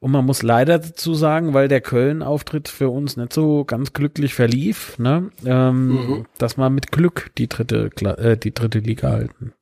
Und 0.00 0.10
man 0.10 0.26
muss 0.26 0.42
leider 0.42 0.78
dazu 0.78 1.14
sagen, 1.14 1.54
weil 1.54 1.66
der 1.66 1.80
Köln-Auftritt 1.80 2.68
für 2.68 2.90
uns 2.90 3.16
nicht 3.16 3.32
so 3.32 3.64
ganz 3.64 3.94
glücklich 3.94 4.34
verlief, 4.34 4.98
ne, 4.98 5.30
ähm, 5.46 5.88
mhm. 5.88 6.26
dass 6.36 6.58
man 6.58 6.74
mit 6.74 6.92
Glück 6.92 7.30
die 7.38 7.48
dritte, 7.48 7.90
äh, 8.18 8.36
die 8.36 8.52
dritte 8.52 8.80
Liga 8.80 9.12
halten. 9.12 9.54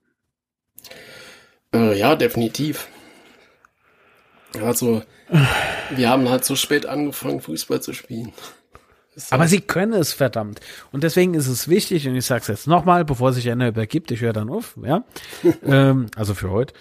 Äh, 1.73 1.97
ja, 1.97 2.17
definitiv. 2.17 2.89
Also, 4.61 5.03
wir 5.91 6.11
haben 6.11 6.29
halt 6.29 6.45
so 6.45 6.57
spät 6.57 6.87
angefangen, 6.87 7.41
Fußball 7.41 7.81
zu 7.81 7.93
spielen. 7.93 8.33
Aber 9.31 9.47
sie 9.47 9.61
können 9.61 9.93
es, 9.93 10.13
verdammt. 10.13 10.61
Und 10.91 11.05
deswegen 11.05 11.35
ist 11.35 11.49
es 11.49 11.69
wichtig, 11.69 12.09
und 12.09 12.17
ich 12.17 12.25
sage 12.25 12.43
es 12.43 12.49
jetzt 12.49 12.67
nochmal, 12.67 13.05
bevor 13.05 13.33
sich 13.33 13.51
einer 13.51 13.69
übergibt, 13.69 14.11
ich 14.11 14.21
höre 14.23 14.33
dann 14.33 14.49
auf, 14.49 14.79
ja. 14.83 15.05
ähm, 15.65 16.07
also 16.17 16.35
für 16.35 16.51
heute 16.51 16.75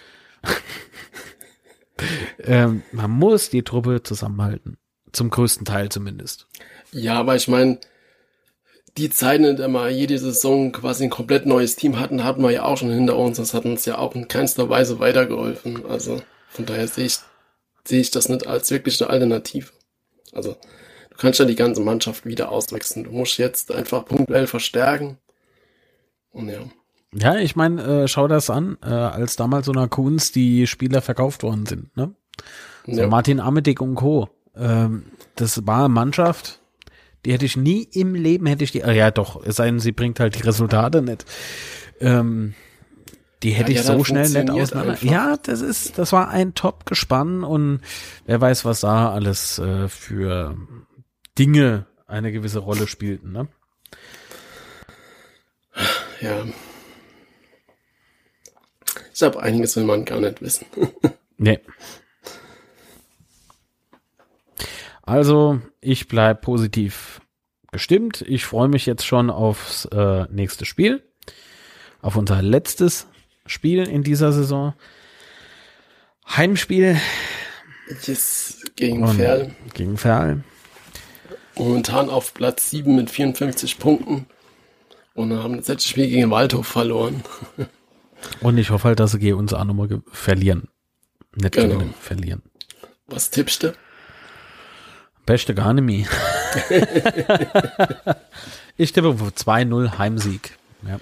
ähm, 2.44 2.82
man 2.92 3.10
muss 3.10 3.50
die 3.50 3.62
Truppe 3.62 4.02
zusammenhalten. 4.02 4.78
Zum 5.12 5.30
größten 5.30 5.64
Teil 5.64 5.90
zumindest. 5.90 6.46
Ja, 6.90 7.14
aber 7.14 7.36
ich 7.36 7.48
meine, 7.48 7.78
die 8.96 9.10
Zeiten, 9.10 9.44
in 9.44 9.56
der 9.56 9.68
wir 9.68 9.90
jede 9.90 10.18
Saison 10.18 10.72
quasi 10.72 11.04
ein 11.04 11.10
komplett 11.10 11.46
neues 11.46 11.76
Team 11.76 11.98
hatten, 11.98 12.24
hatten 12.24 12.42
wir 12.42 12.50
ja 12.50 12.64
auch 12.64 12.78
schon 12.78 12.90
hinter 12.90 13.16
uns. 13.16 13.36
Das 13.36 13.54
hat 13.54 13.64
uns 13.64 13.84
ja 13.84 13.98
auch 13.98 14.14
in 14.14 14.28
keinster 14.28 14.68
Weise 14.68 15.00
weitergeholfen. 15.00 15.84
Also 15.86 16.22
von 16.48 16.66
daher 16.66 16.88
sehe 16.88 17.06
ich, 17.06 17.18
sehe 17.84 18.00
ich 18.00 18.10
das 18.10 18.28
nicht 18.28 18.46
als 18.46 18.70
wirklich 18.70 19.00
eine 19.02 19.10
Alternative. 19.10 19.68
Also 20.32 20.56
du 21.12 21.18
kannst 21.18 21.38
ja 21.38 21.44
die 21.44 21.54
ganze 21.54 21.80
Mannschaft 21.82 22.24
wieder 22.24 22.50
auswechseln. 22.50 23.04
Du 23.04 23.10
musst 23.10 23.38
jetzt 23.38 23.70
einfach 23.70 24.04
punktuell 24.04 24.46
verstärken. 24.46 25.18
Und 26.30 26.48
ja. 26.48 26.60
Ja, 27.14 27.36
ich 27.36 27.56
meine, 27.56 27.82
äh, 27.82 28.08
schau 28.08 28.26
das 28.26 28.48
an, 28.48 28.78
äh, 28.82 28.86
als 28.86 29.36
damals 29.36 29.66
so 29.66 29.72
einer 29.72 29.88
Kunst 29.88 30.34
die 30.34 30.66
Spieler 30.66 31.02
verkauft 31.02 31.42
worden 31.42 31.66
sind. 31.66 31.94
Ne? 31.94 32.14
So 32.86 33.02
ja. 33.02 33.06
Martin 33.06 33.38
Amedick 33.38 33.82
und 33.82 33.96
Co. 33.96 34.30
Ähm, 34.56 35.04
das 35.36 35.66
war 35.66 35.84
eine 35.84 35.88
Mannschaft, 35.90 36.60
die 37.24 37.32
hätte 37.32 37.44
ich 37.44 37.56
nie 37.56 37.82
im 37.92 38.14
Leben, 38.14 38.46
hätte 38.46 38.64
ich 38.64 38.72
die, 38.72 38.80
äh, 38.80 38.96
ja 38.96 39.10
doch, 39.10 39.44
es 39.44 39.56
sei 39.56 39.66
denn, 39.66 39.78
sie 39.78 39.92
bringt 39.92 40.20
halt 40.20 40.36
die 40.36 40.42
Resultate 40.42 41.02
nicht. 41.02 41.26
Ähm, 42.00 42.54
die 43.42 43.50
hätte 43.50 43.72
ja, 43.72 43.80
ich 43.80 43.86
so 43.86 44.04
schnell 44.04 44.28
nicht 44.28 44.50
auseinander. 44.50 44.92
Einfach. 44.92 45.06
Ja, 45.06 45.36
das 45.36 45.60
ist, 45.60 45.98
das 45.98 46.12
war 46.12 46.28
ein 46.28 46.54
Top-Gespann 46.54 47.44
und 47.44 47.80
wer 48.24 48.40
weiß, 48.40 48.64
was 48.64 48.80
da 48.80 49.12
alles 49.12 49.58
äh, 49.58 49.88
für 49.88 50.56
Dinge 51.38 51.86
eine 52.06 52.32
gewisse 52.32 52.58
Rolle 52.58 52.86
spielten, 52.86 53.32
ne? 53.32 53.48
Ja, 56.20 56.44
ich 59.12 59.18
glaube, 59.18 59.42
einiges 59.42 59.76
will 59.76 59.84
man 59.84 60.04
gar 60.04 60.20
nicht 60.20 60.40
wissen. 60.40 60.66
nee. 61.36 61.60
Also, 65.02 65.60
ich 65.80 66.08
bleib 66.08 66.42
positiv 66.42 67.20
gestimmt. 67.72 68.22
Ich 68.26 68.44
freue 68.44 68.68
mich 68.68 68.86
jetzt 68.86 69.04
schon 69.04 69.30
aufs 69.30 69.84
äh, 69.86 70.24
nächste 70.30 70.64
Spiel. 70.64 71.02
Auf 72.00 72.16
unser 72.16 72.40
letztes 72.40 73.06
Spiel 73.46 73.86
in 73.86 74.02
dieser 74.02 74.32
Saison. 74.32 74.74
Heimspiel. 76.26 76.98
Yes, 78.04 78.62
gegen 78.76 79.06
Ferl. 79.08 79.54
Gegen 79.74 79.98
Ferl. 79.98 80.42
Momentan 81.56 82.08
auf 82.08 82.34
Platz 82.34 82.70
7 82.70 82.94
mit 82.94 83.10
54 83.10 83.78
Punkten. 83.78 84.26
Und 85.14 85.32
haben 85.34 85.58
das 85.58 85.68
letzte 85.68 85.90
Spiel 85.90 86.08
gegen 86.08 86.30
Waldhof 86.30 86.66
verloren. 86.66 87.22
Und 88.40 88.56
ich 88.56 88.70
hoffe 88.70 88.88
halt, 88.88 89.00
dass 89.00 89.12
sie 89.12 89.32
uns 89.32 89.52
auch 89.52 89.64
nochmal 89.64 90.00
verlieren. 90.10 90.68
Nicht 91.34 91.52
genau. 91.52 91.74
gewinnen, 91.74 91.94
verlieren. 91.98 92.42
Was 93.06 93.30
tippst 93.30 93.64
du? 93.64 93.74
Beste 95.26 95.54
gar 95.54 95.72
nicht 95.72 95.84
mehr. 95.84 96.06
ich 98.76 98.92
tippe 98.92 99.08
2-0 99.08 99.98
Heimsieg. 99.98 100.56
Ja. 100.86 100.98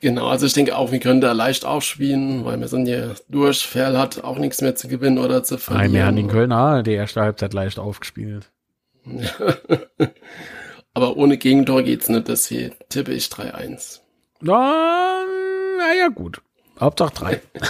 Genau, 0.00 0.28
also 0.28 0.46
ich 0.46 0.52
denke 0.52 0.76
auch, 0.76 0.92
wir 0.92 1.00
können 1.00 1.20
da 1.20 1.32
leicht 1.32 1.64
aufspielen, 1.64 2.44
weil 2.44 2.60
wir 2.60 2.68
sind 2.68 2.86
ja 2.86 3.14
durch. 3.28 3.66
Ferl 3.66 3.98
hat 3.98 4.22
auch 4.22 4.38
nichts 4.38 4.60
mehr 4.60 4.76
zu 4.76 4.86
gewinnen 4.86 5.18
oder 5.18 5.42
zu 5.42 5.58
verlieren. 5.58 5.86
Nein, 5.86 5.94
wir 5.94 6.06
haben 6.06 6.18
in 6.18 6.28
Köln 6.28 6.52
auch 6.52 6.82
die 6.82 6.92
erste 6.92 7.20
Halbzeit 7.20 7.52
leicht 7.52 7.78
aufgespielt. 7.78 8.48
Aber 10.94 11.16
ohne 11.16 11.38
Gegentor 11.38 11.82
geht's 11.82 12.08
nicht, 12.08 12.28
deswegen 12.28 12.74
tippe 12.88 13.12
ich 13.12 13.26
3-1. 13.26 14.00
Na, 14.40 15.24
naja, 15.78 16.08
gut. 16.08 16.42
Hauptsache 16.80 17.14
drei. 17.14 17.42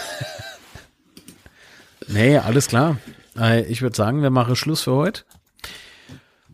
nee, 2.08 2.38
alles 2.38 2.68
klar. 2.68 2.96
Äh, 3.38 3.64
ich 3.66 3.82
würde 3.82 3.96
sagen, 3.96 4.22
wir 4.22 4.30
machen 4.30 4.56
Schluss 4.56 4.82
für 4.82 4.94
heute. 4.94 5.24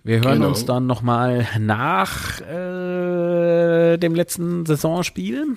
Wir 0.04 0.18
hören 0.18 0.34
genau. 0.34 0.48
uns 0.48 0.66
dann 0.66 0.86
nochmal 0.86 1.48
nach 1.58 2.38
äh, 2.42 3.96
dem 3.96 4.14
letzten 4.14 4.66
Saisonspiel. 4.66 5.56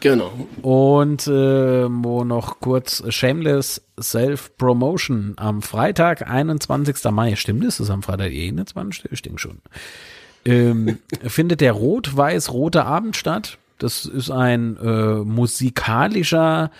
Genau. 0.00 0.32
Und 0.62 1.26
äh, 1.26 1.86
wo 1.88 2.24
noch 2.24 2.60
kurz 2.60 3.02
Shameless 3.08 3.82
Self-Promotion 4.00 5.34
am 5.36 5.62
Freitag, 5.62 6.28
21. 6.28 7.04
Mai. 7.10 7.36
Stimmt 7.36 7.64
es? 7.64 7.80
Ist 7.80 7.90
am 7.90 8.02
Freitag 8.02 8.32
21? 8.32 9.18
Stimmt 9.18 9.40
schon. 9.40 9.60
Ähm, 10.44 10.98
findet 11.22 11.60
der 11.60 11.72
rot-weiß-rote 11.72 12.84
Abend 12.84 13.16
statt. 13.16 13.58
Das 13.78 14.06
ist 14.06 14.30
ein 14.30 14.76
äh, 14.78 15.16
musikalischer 15.24 16.70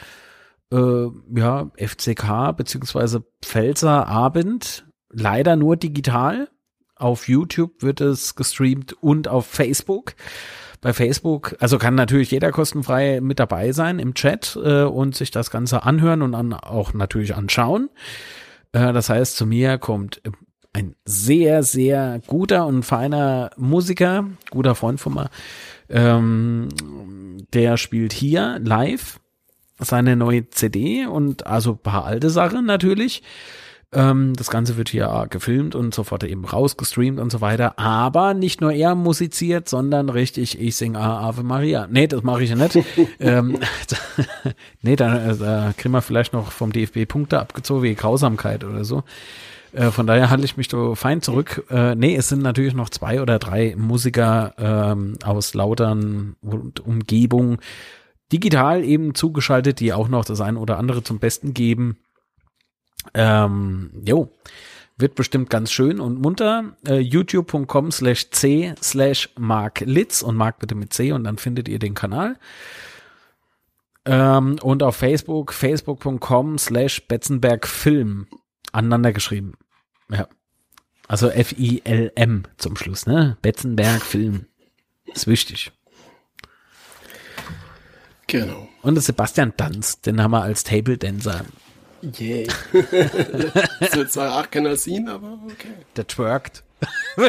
äh, 0.73 1.07
ja, 1.35 1.71
FCK 1.77 2.57
beziehungsweise 2.57 3.25
Pfälzer 3.43 4.07
Abend. 4.07 4.87
Leider 5.11 5.57
nur 5.57 5.77
digital. 5.77 6.49
Auf 6.97 7.29
YouTube 7.29 7.83
wird 7.83 8.01
es 8.01 8.35
gestreamt 8.35 8.93
und 9.01 9.29
auf 9.29 9.47
Facebook. 9.47 10.15
Bei 10.81 10.93
Facebook, 10.95 11.57
also 11.61 11.77
kann 11.77 11.95
natürlich 11.95 12.31
jeder 12.31 12.53
kostenfrei 12.53 13.21
mit 13.21 13.39
dabei 13.39 13.73
sein 13.73 13.99
im 13.99 14.15
Chat 14.15 14.59
äh, 14.63 14.85
und 14.85 15.15
sich 15.15 15.31
das 15.31 15.51
Ganze 15.51 15.83
anhören 15.83 16.23
und 16.23 16.35
an, 16.35 16.55
auch 16.55 16.95
natürlich 16.95 17.35
anschauen. 17.35 17.91
Äh, 18.73 18.93
das 18.93 19.11
heißt, 19.11 19.37
zu 19.37 19.47
mir 19.47 19.77
kommt 19.79 20.23
ein 20.73 20.95
sehr, 21.05 21.63
sehr 21.63 22.21
guter 22.27 22.67
und 22.67 22.85
feiner 22.85 23.51
Musiker, 23.57 24.27
guter 24.51 24.75
Freund 24.75 25.01
von 25.01 25.15
mir. 25.15 25.31
Ähm, 25.89 26.69
der 27.53 27.77
spielt 27.77 28.13
hier 28.13 28.61
live 28.63 29.21
seine 29.79 30.17
neue 30.17 30.49
CD 30.51 31.07
und 31.07 31.47
also 31.47 31.75
paar 31.75 32.05
alte 32.05 32.31
Sachen 32.31 32.67
natürlich. 32.67 33.23
Ähm, 33.93 34.35
das 34.37 34.51
Ganze 34.51 34.77
wird 34.77 34.89
hier 34.89 35.27
gefilmt 35.31 35.75
und 35.75 35.95
sofort 35.95 36.23
eben 36.23 36.45
rausgestreamt 36.45 37.19
und 37.19 37.33
so 37.33 37.41
weiter. 37.41 37.79
Aber 37.79 38.35
nicht 38.35 38.61
nur 38.61 38.73
er 38.73 38.95
musiziert, 38.95 39.69
sondern 39.69 40.09
richtig, 40.09 40.61
ich 40.61 40.77
singe 40.77 41.01
Ave 41.01 41.43
Maria. 41.43 41.89
Nee, 41.91 42.07
das 42.07 42.23
mache 42.23 42.45
ich 42.45 42.51
ja 42.51 42.57
nicht. 42.57 42.79
ähm, 43.21 43.59
nee, 44.83 44.95
da, 44.95 45.35
da 45.35 45.73
kriegen 45.77 45.93
wir 45.93 46.03
vielleicht 46.03 46.33
noch 46.33 46.53
vom 46.53 46.73
DFB 46.73 47.07
Punkte 47.09 47.41
abgezogen 47.41 47.83
wie 47.83 47.95
Grausamkeit 47.95 48.63
oder 48.63 48.85
so. 48.85 49.03
Äh, 49.73 49.91
von 49.91 50.07
daher 50.07 50.31
halte 50.31 50.45
ich 50.45 50.57
mich 50.57 50.69
so 50.71 50.95
fein 50.95 51.21
zurück. 51.21 51.65
Äh, 51.71 51.97
nee, 51.97 52.15
es 52.15 52.29
sind 52.29 52.43
natürlich 52.43 52.75
noch 52.75 52.91
zwei 52.91 53.21
oder 53.21 53.39
drei 53.41 53.75
Musiker 53.77 54.55
ähm, 54.59 55.17
aus 55.25 55.55
Lautern 55.55 56.37
und 56.41 56.81
Umgebung 56.81 57.59
digital 58.33 58.85
eben 58.85 59.17
zugeschaltet, 59.17 59.81
die 59.81 59.93
auch 59.93 60.09
noch 60.09 60.25
das 60.25 60.41
ein 60.41 60.57
oder 60.57 60.79
andere 60.79 61.03
zum 61.03 61.19
Besten 61.19 61.55
geben. 61.55 61.99
Ähm, 63.15 63.91
jo, 64.05 64.31
wird 64.97 65.15
bestimmt 65.15 65.51
ganz 65.51 65.73
schön 65.73 66.01
und 66.01 66.21
munter. 66.21 66.77
Äh, 66.87 66.99
youtube.com 66.99 67.91
slash 67.91 68.31
c 68.31 68.75
slash 68.83 69.31
Mark 69.39 69.81
Litz 69.81 70.23
und 70.23 70.37
Mark 70.37 70.59
bitte 70.59 70.75
mit 70.75 70.93
C 70.93 71.13
und 71.13 71.25
dann 71.25 71.39
findet 71.39 71.69
ihr 71.69 71.79
den 71.79 71.95
Kanal. 71.95 72.37
Ähm, 74.05 74.59
und 74.63 74.83
auf 74.83 74.97
Facebook, 74.97 75.53
facebook.com 75.53 76.59
slash 76.59 77.07
Betzenberg 77.07 77.67
Film 77.67 78.27
aneinander 78.73 79.13
geschrieben. 79.13 79.55
Ja. 80.11 80.29
Also 81.09 81.29
F-I-L-M 81.29 82.45
zum 82.57 82.77
Schluss, 82.77 83.07
ne? 83.07 83.37
Betzenberg 83.43 84.03
Film. 84.03 84.47
Ist 85.13 85.27
wichtig. 85.27 85.73
Genau. 88.29 88.69
Und 88.83 89.01
Sebastian 89.01 89.53
Danz, 89.57 90.01
den 90.01 90.23
haben 90.23 90.31
wir 90.31 90.43
als 90.43 90.63
Table 90.63 90.97
Dancer. 90.97 91.45
Yay. 92.03 92.49
das 93.81 93.97
wird 93.97 94.11
zwar 94.11 94.41
auch 94.41 94.51
keiner 94.51 94.77
sehen, 94.77 95.09
aber 95.09 95.39
okay. 95.45 95.75
Der 95.97 96.07
twerkt. 96.07 96.65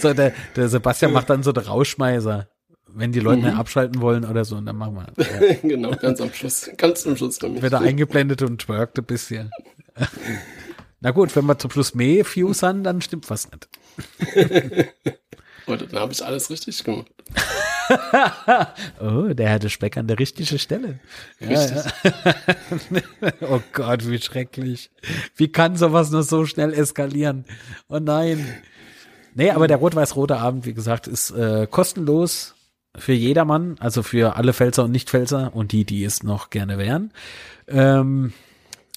so, 0.00 0.14
der, 0.14 0.32
der 0.56 0.68
Sebastian 0.68 1.12
macht 1.12 1.28
dann 1.30 1.42
so 1.42 1.52
der 1.52 1.66
Rauschmeißer, 1.66 2.48
wenn 2.88 3.12
die 3.12 3.20
Leute 3.20 3.50
mhm. 3.52 3.58
abschalten 3.58 4.00
wollen 4.00 4.24
oder 4.24 4.44
so, 4.44 4.56
und 4.56 4.66
dann 4.66 4.76
machen 4.76 4.96
wir. 4.96 5.06
Ja. 5.48 5.54
genau, 5.62 5.90
ganz 5.90 6.20
am 6.20 6.32
Schluss. 6.32 6.70
Ganz 6.76 7.02
zum 7.02 7.16
Schluss 7.16 7.38
damit. 7.38 7.62
Wird 7.62 7.72
er 7.72 7.80
eingeblendet 7.80 8.42
und 8.42 8.62
twerkt 8.62 8.98
ein 8.98 9.04
bisschen. 9.04 9.50
Na 11.00 11.10
gut, 11.10 11.34
wenn 11.36 11.44
wir 11.44 11.58
zum 11.58 11.70
Schluss 11.70 11.94
mehr 11.94 12.24
Views 12.24 12.62
haben, 12.62 12.82
dann 12.82 13.00
stimmt 13.02 13.28
was 13.30 13.48
nicht. 13.50 13.68
Oder 15.68 15.86
dann 15.86 16.00
habe 16.00 16.12
ich 16.12 16.24
alles 16.24 16.50
richtig 16.50 16.82
gemacht. 16.82 17.06
oh, 19.00 19.34
der 19.34 19.50
hatte 19.50 19.70
Speck 19.70 19.96
an 19.96 20.06
der 20.06 20.18
richtigen 20.18 20.58
Stelle. 20.58 20.98
Richtig. 21.40 21.84
Ja, 22.02 22.12
ja. 22.90 23.32
oh 23.48 23.60
Gott, 23.72 24.08
wie 24.08 24.18
schrecklich. 24.18 24.90
Wie 25.36 25.48
kann 25.48 25.76
sowas 25.76 26.10
nur 26.10 26.22
so 26.22 26.46
schnell 26.46 26.72
eskalieren? 26.72 27.44
Oh 27.88 27.98
nein. 27.98 28.46
Nee, 29.34 29.50
aber 29.50 29.68
der 29.68 29.76
rot-weiß-rote 29.76 30.38
Abend, 30.38 30.66
wie 30.66 30.74
gesagt, 30.74 31.06
ist 31.06 31.30
äh, 31.30 31.66
kostenlos 31.70 32.54
für 32.96 33.12
jedermann, 33.12 33.76
also 33.78 34.02
für 34.02 34.36
alle 34.36 34.52
Pfälzer 34.52 34.84
und 34.84 34.90
Nicht-Pfälzer 34.90 35.54
und 35.54 35.72
die, 35.72 35.84
die 35.84 36.04
es 36.04 36.22
noch 36.22 36.50
gerne 36.50 36.78
wären. 36.78 37.12
Ähm, 37.68 38.32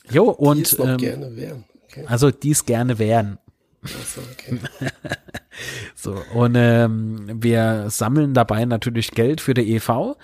jo, 0.09 0.29
und. 0.29 0.57
Die 0.57 0.63
es 0.63 0.77
noch 0.77 0.87
ähm, 0.87 0.97
gerne 0.97 1.35
wären. 1.35 1.65
Okay. 1.85 2.05
Also, 2.07 2.31
die 2.31 2.51
es 2.51 2.65
gerne 2.65 2.99
wären. 2.99 3.37
So, 3.83 4.21
okay. 4.21 4.59
so, 5.95 6.21
und 6.33 6.55
ähm, 6.55 7.41
wir 7.41 7.89
sammeln 7.89 8.33
dabei 8.33 8.65
natürlich 8.65 9.11
Geld 9.11 9.41
für 9.41 9.53
die 9.53 9.75
EV, 9.75 10.15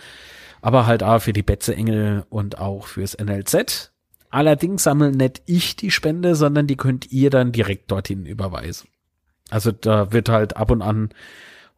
aber 0.62 0.86
halt 0.86 1.02
auch 1.02 1.20
für 1.20 1.34
die 1.34 1.44
Betze 1.44 1.76
Engel 1.76 2.26
und 2.30 2.60
auch 2.60 2.88
fürs 2.88 3.18
NLZ. 3.18 3.92
Allerdings 4.30 4.84
sammeln 4.84 5.18
nicht 5.18 5.42
ich 5.46 5.76
die 5.76 5.92
Spende, 5.92 6.36
sondern 6.36 6.68
die 6.68 6.76
könnt 6.76 7.12
ihr 7.12 7.30
dann 7.30 7.52
direkt 7.52 7.92
dorthin 7.92 8.26
überweisen. 8.26 8.90
Also 9.50 9.72
da 9.72 10.12
wird 10.12 10.30
halt 10.30 10.58
ab 10.58 10.70
und 10.70 10.82
an 10.82 11.10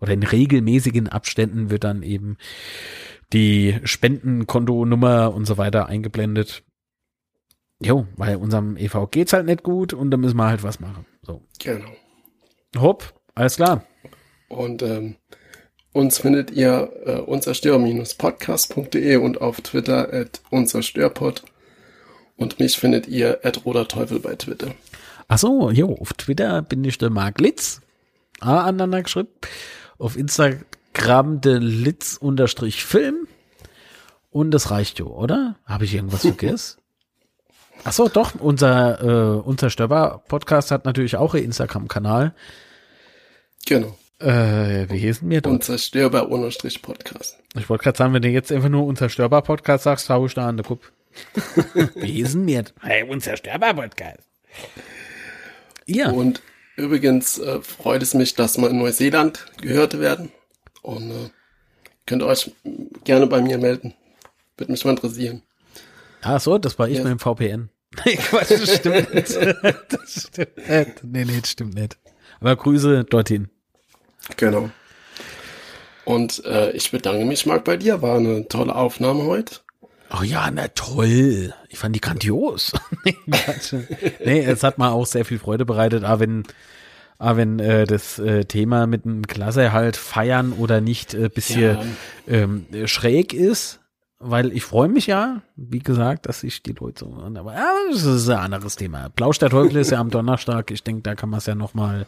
oder 0.01 0.13
in 0.13 0.23
regelmäßigen 0.23 1.07
Abständen 1.07 1.69
wird 1.69 1.83
dann 1.83 2.03
eben 2.03 2.37
die 3.31 3.79
Spendenkontonummer 3.83 5.33
und 5.33 5.45
so 5.45 5.57
weiter 5.57 5.87
eingeblendet. 5.87 6.63
Jo, 7.81 8.05
weil 8.17 8.35
unserem 8.35 8.75
EV 8.75 9.07
geht's 9.09 9.33
halt 9.33 9.45
nicht 9.45 9.63
gut 9.63 9.93
und 9.93 10.11
da 10.11 10.17
müssen 10.17 10.37
wir 10.37 10.47
halt 10.47 10.63
was 10.63 10.79
machen. 10.79 11.05
So. 11.21 11.41
Genau. 11.59 11.91
Hopp, 12.77 13.13
alles 13.35 13.55
klar. 13.55 13.85
Und 14.49 14.81
ähm, 14.81 15.15
uns 15.93 16.19
findet 16.19 16.51
ihr 16.51 16.91
äh, 17.05 17.19
unzerstör-podcast.de 17.19 19.15
und 19.17 19.41
auf 19.41 19.61
Twitter 19.61 20.13
at 20.13 20.41
unzerstörpod. 20.49 21.43
Und 22.35 22.59
mich 22.59 22.77
findet 22.77 23.07
ihr 23.07 23.39
at 23.43 23.65
Roderteufel 23.65 24.19
bei 24.19 24.35
Twitter. 24.35 24.73
Ach 25.27 25.37
so, 25.37 25.71
jo, 25.71 25.95
auf 25.95 26.13
Twitter 26.13 26.61
bin 26.61 26.83
ich 26.83 26.97
der 26.97 27.09
Mark 27.09 27.39
Litz. 27.39 27.81
A 28.39 28.61
aneinander 28.61 29.03
geschrieben. 29.03 29.29
Auf 29.97 30.17
Instagram 30.17 31.41
der 31.41 31.59
Litz-Film. 31.59 33.27
Und 34.31 34.51
das 34.51 34.71
reicht 34.71 34.99
jo, 34.99 35.07
oder? 35.07 35.57
Habe 35.65 35.85
ich 35.85 35.93
irgendwas 35.93 36.21
vergessen? 36.23 36.79
Ach 37.83 37.93
so, 37.93 38.07
doch, 38.07 38.35
unser 38.39 39.01
äh, 39.01 39.39
Unzerstörbar-Podcast 39.39 40.71
hat 40.71 40.85
natürlich 40.85 41.15
auch 41.15 41.33
einen 41.33 41.45
Instagram-Kanal. 41.45 42.33
Genau. 43.65 43.97
Äh, 44.19 44.89
wie 44.89 44.97
hieß 44.97 45.19
denn 45.19 45.29
mir 45.29 45.41
das? 45.41 45.51
Unzerstörbar 45.51 46.29
unterstrich 46.29 46.81
Podcast. 46.81 47.37
Ich 47.55 47.69
wollte 47.69 47.83
gerade 47.83 47.97
sagen, 47.97 48.13
wenn 48.13 48.21
du 48.21 48.27
jetzt 48.29 48.51
einfach 48.51 48.69
nur 48.69 48.85
Unzerstörbar 48.85 49.41
Podcast 49.43 49.85
sagst, 49.85 50.07
schau 50.07 50.25
ich 50.25 50.33
da 50.33 50.47
an 50.47 50.57
der 50.57 50.65
Kupp. 50.65 50.91
wie 51.95 52.11
hieß 52.11 52.33
denn 52.33 52.45
mir? 52.45 52.65
Hey, 52.81 53.03
Unzerstörbar 53.03 53.73
Podcast. 53.73 54.27
Ja. 55.85 56.11
Und 56.11 56.41
übrigens 56.75 57.39
äh, 57.39 57.61
freut 57.61 58.03
es 58.03 58.13
mich, 58.13 58.35
dass 58.35 58.57
wir 58.57 58.69
in 58.69 58.79
Neuseeland 58.79 59.45
gehört 59.61 59.99
werden. 59.99 60.31
Und 60.81 61.11
äh, 61.11 61.29
könnt 62.05 62.21
ihr 62.21 62.27
euch 62.27 62.51
gerne 63.05 63.27
bei 63.27 63.41
mir 63.41 63.57
melden. 63.57 63.93
Würde 64.57 64.71
mich 64.71 64.83
mal 64.83 64.91
interessieren. 64.91 65.43
Ach 66.21 66.39
so, 66.39 66.57
das 66.57 66.77
war 66.79 66.87
ich 66.87 66.97
ja. 66.97 67.03
mit 67.03 67.11
dem 67.11 67.19
VPN. 67.19 67.69
Nee, 68.05 68.17
Quatsch, 68.17 68.51
das 68.51 68.75
stimmt 68.75 69.13
nicht. 69.13 69.35
Das 69.89 70.27
stimmt 70.27 70.57
nicht. 70.57 71.03
Nee, 71.03 71.25
nee, 71.25 71.39
das 71.41 71.49
stimmt 71.49 71.73
nicht. 71.73 71.97
Aber 72.39 72.55
Grüße 72.55 73.03
dorthin. 73.03 73.49
Genau. 74.37 74.69
Und 76.05 76.43
äh, 76.45 76.71
ich 76.71 76.91
bedanke 76.91 77.25
mich, 77.25 77.45
Marc, 77.45 77.63
bei 77.65 77.77
dir. 77.77 78.01
War 78.01 78.17
eine 78.17 78.47
tolle 78.47 78.75
Aufnahme 78.75 79.23
heute. 79.23 79.55
Oh 80.17 80.23
ja, 80.23 80.49
na 80.51 80.67
toll. 80.69 81.53
Ich 81.69 81.77
fand 81.77 81.95
die 81.95 82.01
grandios. 82.01 82.71
nee, 84.25 84.43
es 84.43 84.63
hat 84.63 84.77
mir 84.79 84.91
auch 84.91 85.05
sehr 85.05 85.25
viel 85.25 85.37
Freude 85.37 85.65
bereitet, 85.65 86.03
aber 86.03 86.21
wenn, 86.21 86.43
aber 87.19 87.37
wenn 87.37 87.59
äh, 87.59 87.85
das 87.85 88.17
äh, 88.17 88.45
Thema 88.45 88.87
mit 88.87 89.05
einem 89.05 89.27
Klasse 89.27 89.71
halt 89.71 89.97
feiern 89.97 90.53
oder 90.53 90.81
nicht 90.81 91.13
äh, 91.13 91.29
bisschen 91.29 91.77
ja. 91.77 91.83
ähm, 92.27 92.65
schräg 92.85 93.33
ist, 93.33 93.78
weil 94.19 94.51
ich 94.51 94.63
freue 94.65 94.89
mich 94.89 95.07
ja, 95.07 95.41
wie 95.55 95.79
gesagt, 95.79 96.27
dass 96.27 96.41
sich 96.41 96.61
die 96.61 96.73
Leute 96.73 97.05
so, 97.05 97.23
aber 97.35 97.53
ja, 97.53 97.71
das 97.89 98.03
ist 98.03 98.29
ein 98.29 98.37
anderes 98.37 98.75
Thema. 98.75 99.09
Plausch 99.09 99.39
der 99.39 99.49
Teufel 99.49 99.77
ist 99.77 99.91
ja 99.91 99.99
am 99.99 100.09
Donnerstag. 100.09 100.71
Ich 100.71 100.83
denke, 100.83 101.03
da 101.03 101.15
kann 101.15 101.29
man 101.29 101.37
es 101.37 101.45
ja 101.45 101.55
noch 101.55 101.73
mal 101.73 102.05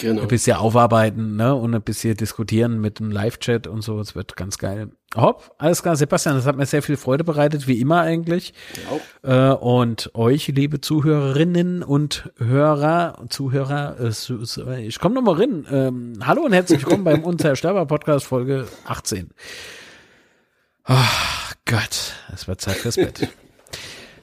genau. 0.00 0.22
ein 0.22 0.28
bisschen 0.28 0.56
aufarbeiten, 0.56 1.36
ne, 1.36 1.54
und 1.54 1.74
ein 1.74 1.82
bisschen 1.82 2.16
diskutieren 2.16 2.80
mit 2.80 3.00
dem 3.00 3.10
Live-Chat 3.10 3.66
und 3.66 3.82
so. 3.82 3.98
Es 4.00 4.14
wird 4.14 4.36
ganz 4.36 4.58
geil. 4.58 4.90
Hopp, 5.16 5.54
alles 5.58 5.82
klar, 5.82 5.96
Sebastian, 5.96 6.36
das 6.36 6.46
hat 6.46 6.56
mir 6.56 6.64
sehr 6.64 6.82
viel 6.82 6.96
Freude 6.96 7.24
bereitet, 7.24 7.66
wie 7.66 7.80
immer 7.80 8.00
eigentlich. 8.00 8.54
Ja. 9.24 9.52
Äh, 9.52 9.56
und 9.56 10.10
euch, 10.14 10.46
liebe 10.46 10.80
Zuhörerinnen 10.80 11.82
und 11.82 12.30
Hörer, 12.38 13.18
Zuhörer, 13.28 13.96
äh, 14.00 14.86
ich 14.86 15.00
komme 15.00 15.16
nochmal 15.16 15.34
rein. 15.34 15.66
Ähm, 15.70 16.12
hallo 16.24 16.42
und 16.42 16.52
herzlich 16.52 16.82
willkommen 16.82 17.04
beim 17.04 17.24
Unzerstörbar 17.24 17.86
Podcast 17.86 18.26
Folge 18.26 18.68
18. 18.86 19.30
Ach 20.84 21.54
Gott, 21.64 22.14
es 22.32 22.48
wird 22.48 22.60
Zeit 22.60 22.76
fürs 22.76 22.96
Bett. 22.96 23.28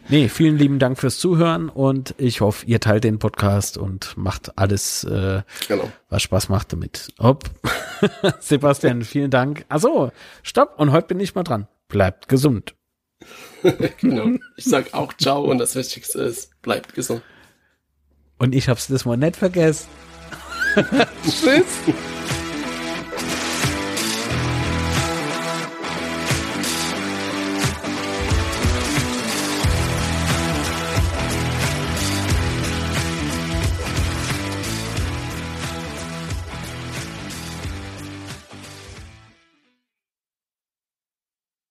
Nee, 0.10 0.28
vielen 0.28 0.58
lieben 0.58 0.80
Dank 0.80 0.98
fürs 0.98 1.20
Zuhören 1.20 1.70
und 1.70 2.16
ich 2.18 2.42
hoffe, 2.42 2.66
ihr 2.66 2.80
teilt 2.80 3.04
den 3.04 3.20
Podcast 3.20 3.78
und 3.78 4.18
macht 4.18 4.58
alles, 4.58 5.04
äh, 5.04 5.44
genau. 5.68 5.92
was 6.10 6.24
Spaß 6.24 6.50
macht 6.50 6.74
damit. 6.74 7.14
Hopp. 7.20 7.50
Sebastian, 8.40 9.04
vielen 9.04 9.30
Dank. 9.30 9.66
Also, 9.70 10.12
stopp 10.42 10.80
und 10.80 10.92
heute 10.92 11.10
bin 11.10 11.20
ich 11.20 11.36
mal 11.36 11.44
dran. 11.44 11.68
Bleibt 11.90 12.28
gesund. 12.28 12.74
genau. 14.02 14.40
Ich 14.58 14.66
sag 14.66 14.96
auch 14.96 15.14
ciao 15.14 15.44
und 15.44 15.60
das 15.60 15.76
Wichtigste 15.76 16.22
ist, 16.22 16.60
bleibt 16.62 16.96
gesund. 16.96 17.22
Und 18.40 18.56
ich 18.56 18.68
hab's 18.68 18.88
das 18.88 19.06
mal 19.06 19.18
nicht 19.18 19.36
vergessen. 19.36 19.88
Tschüss. 21.24 21.66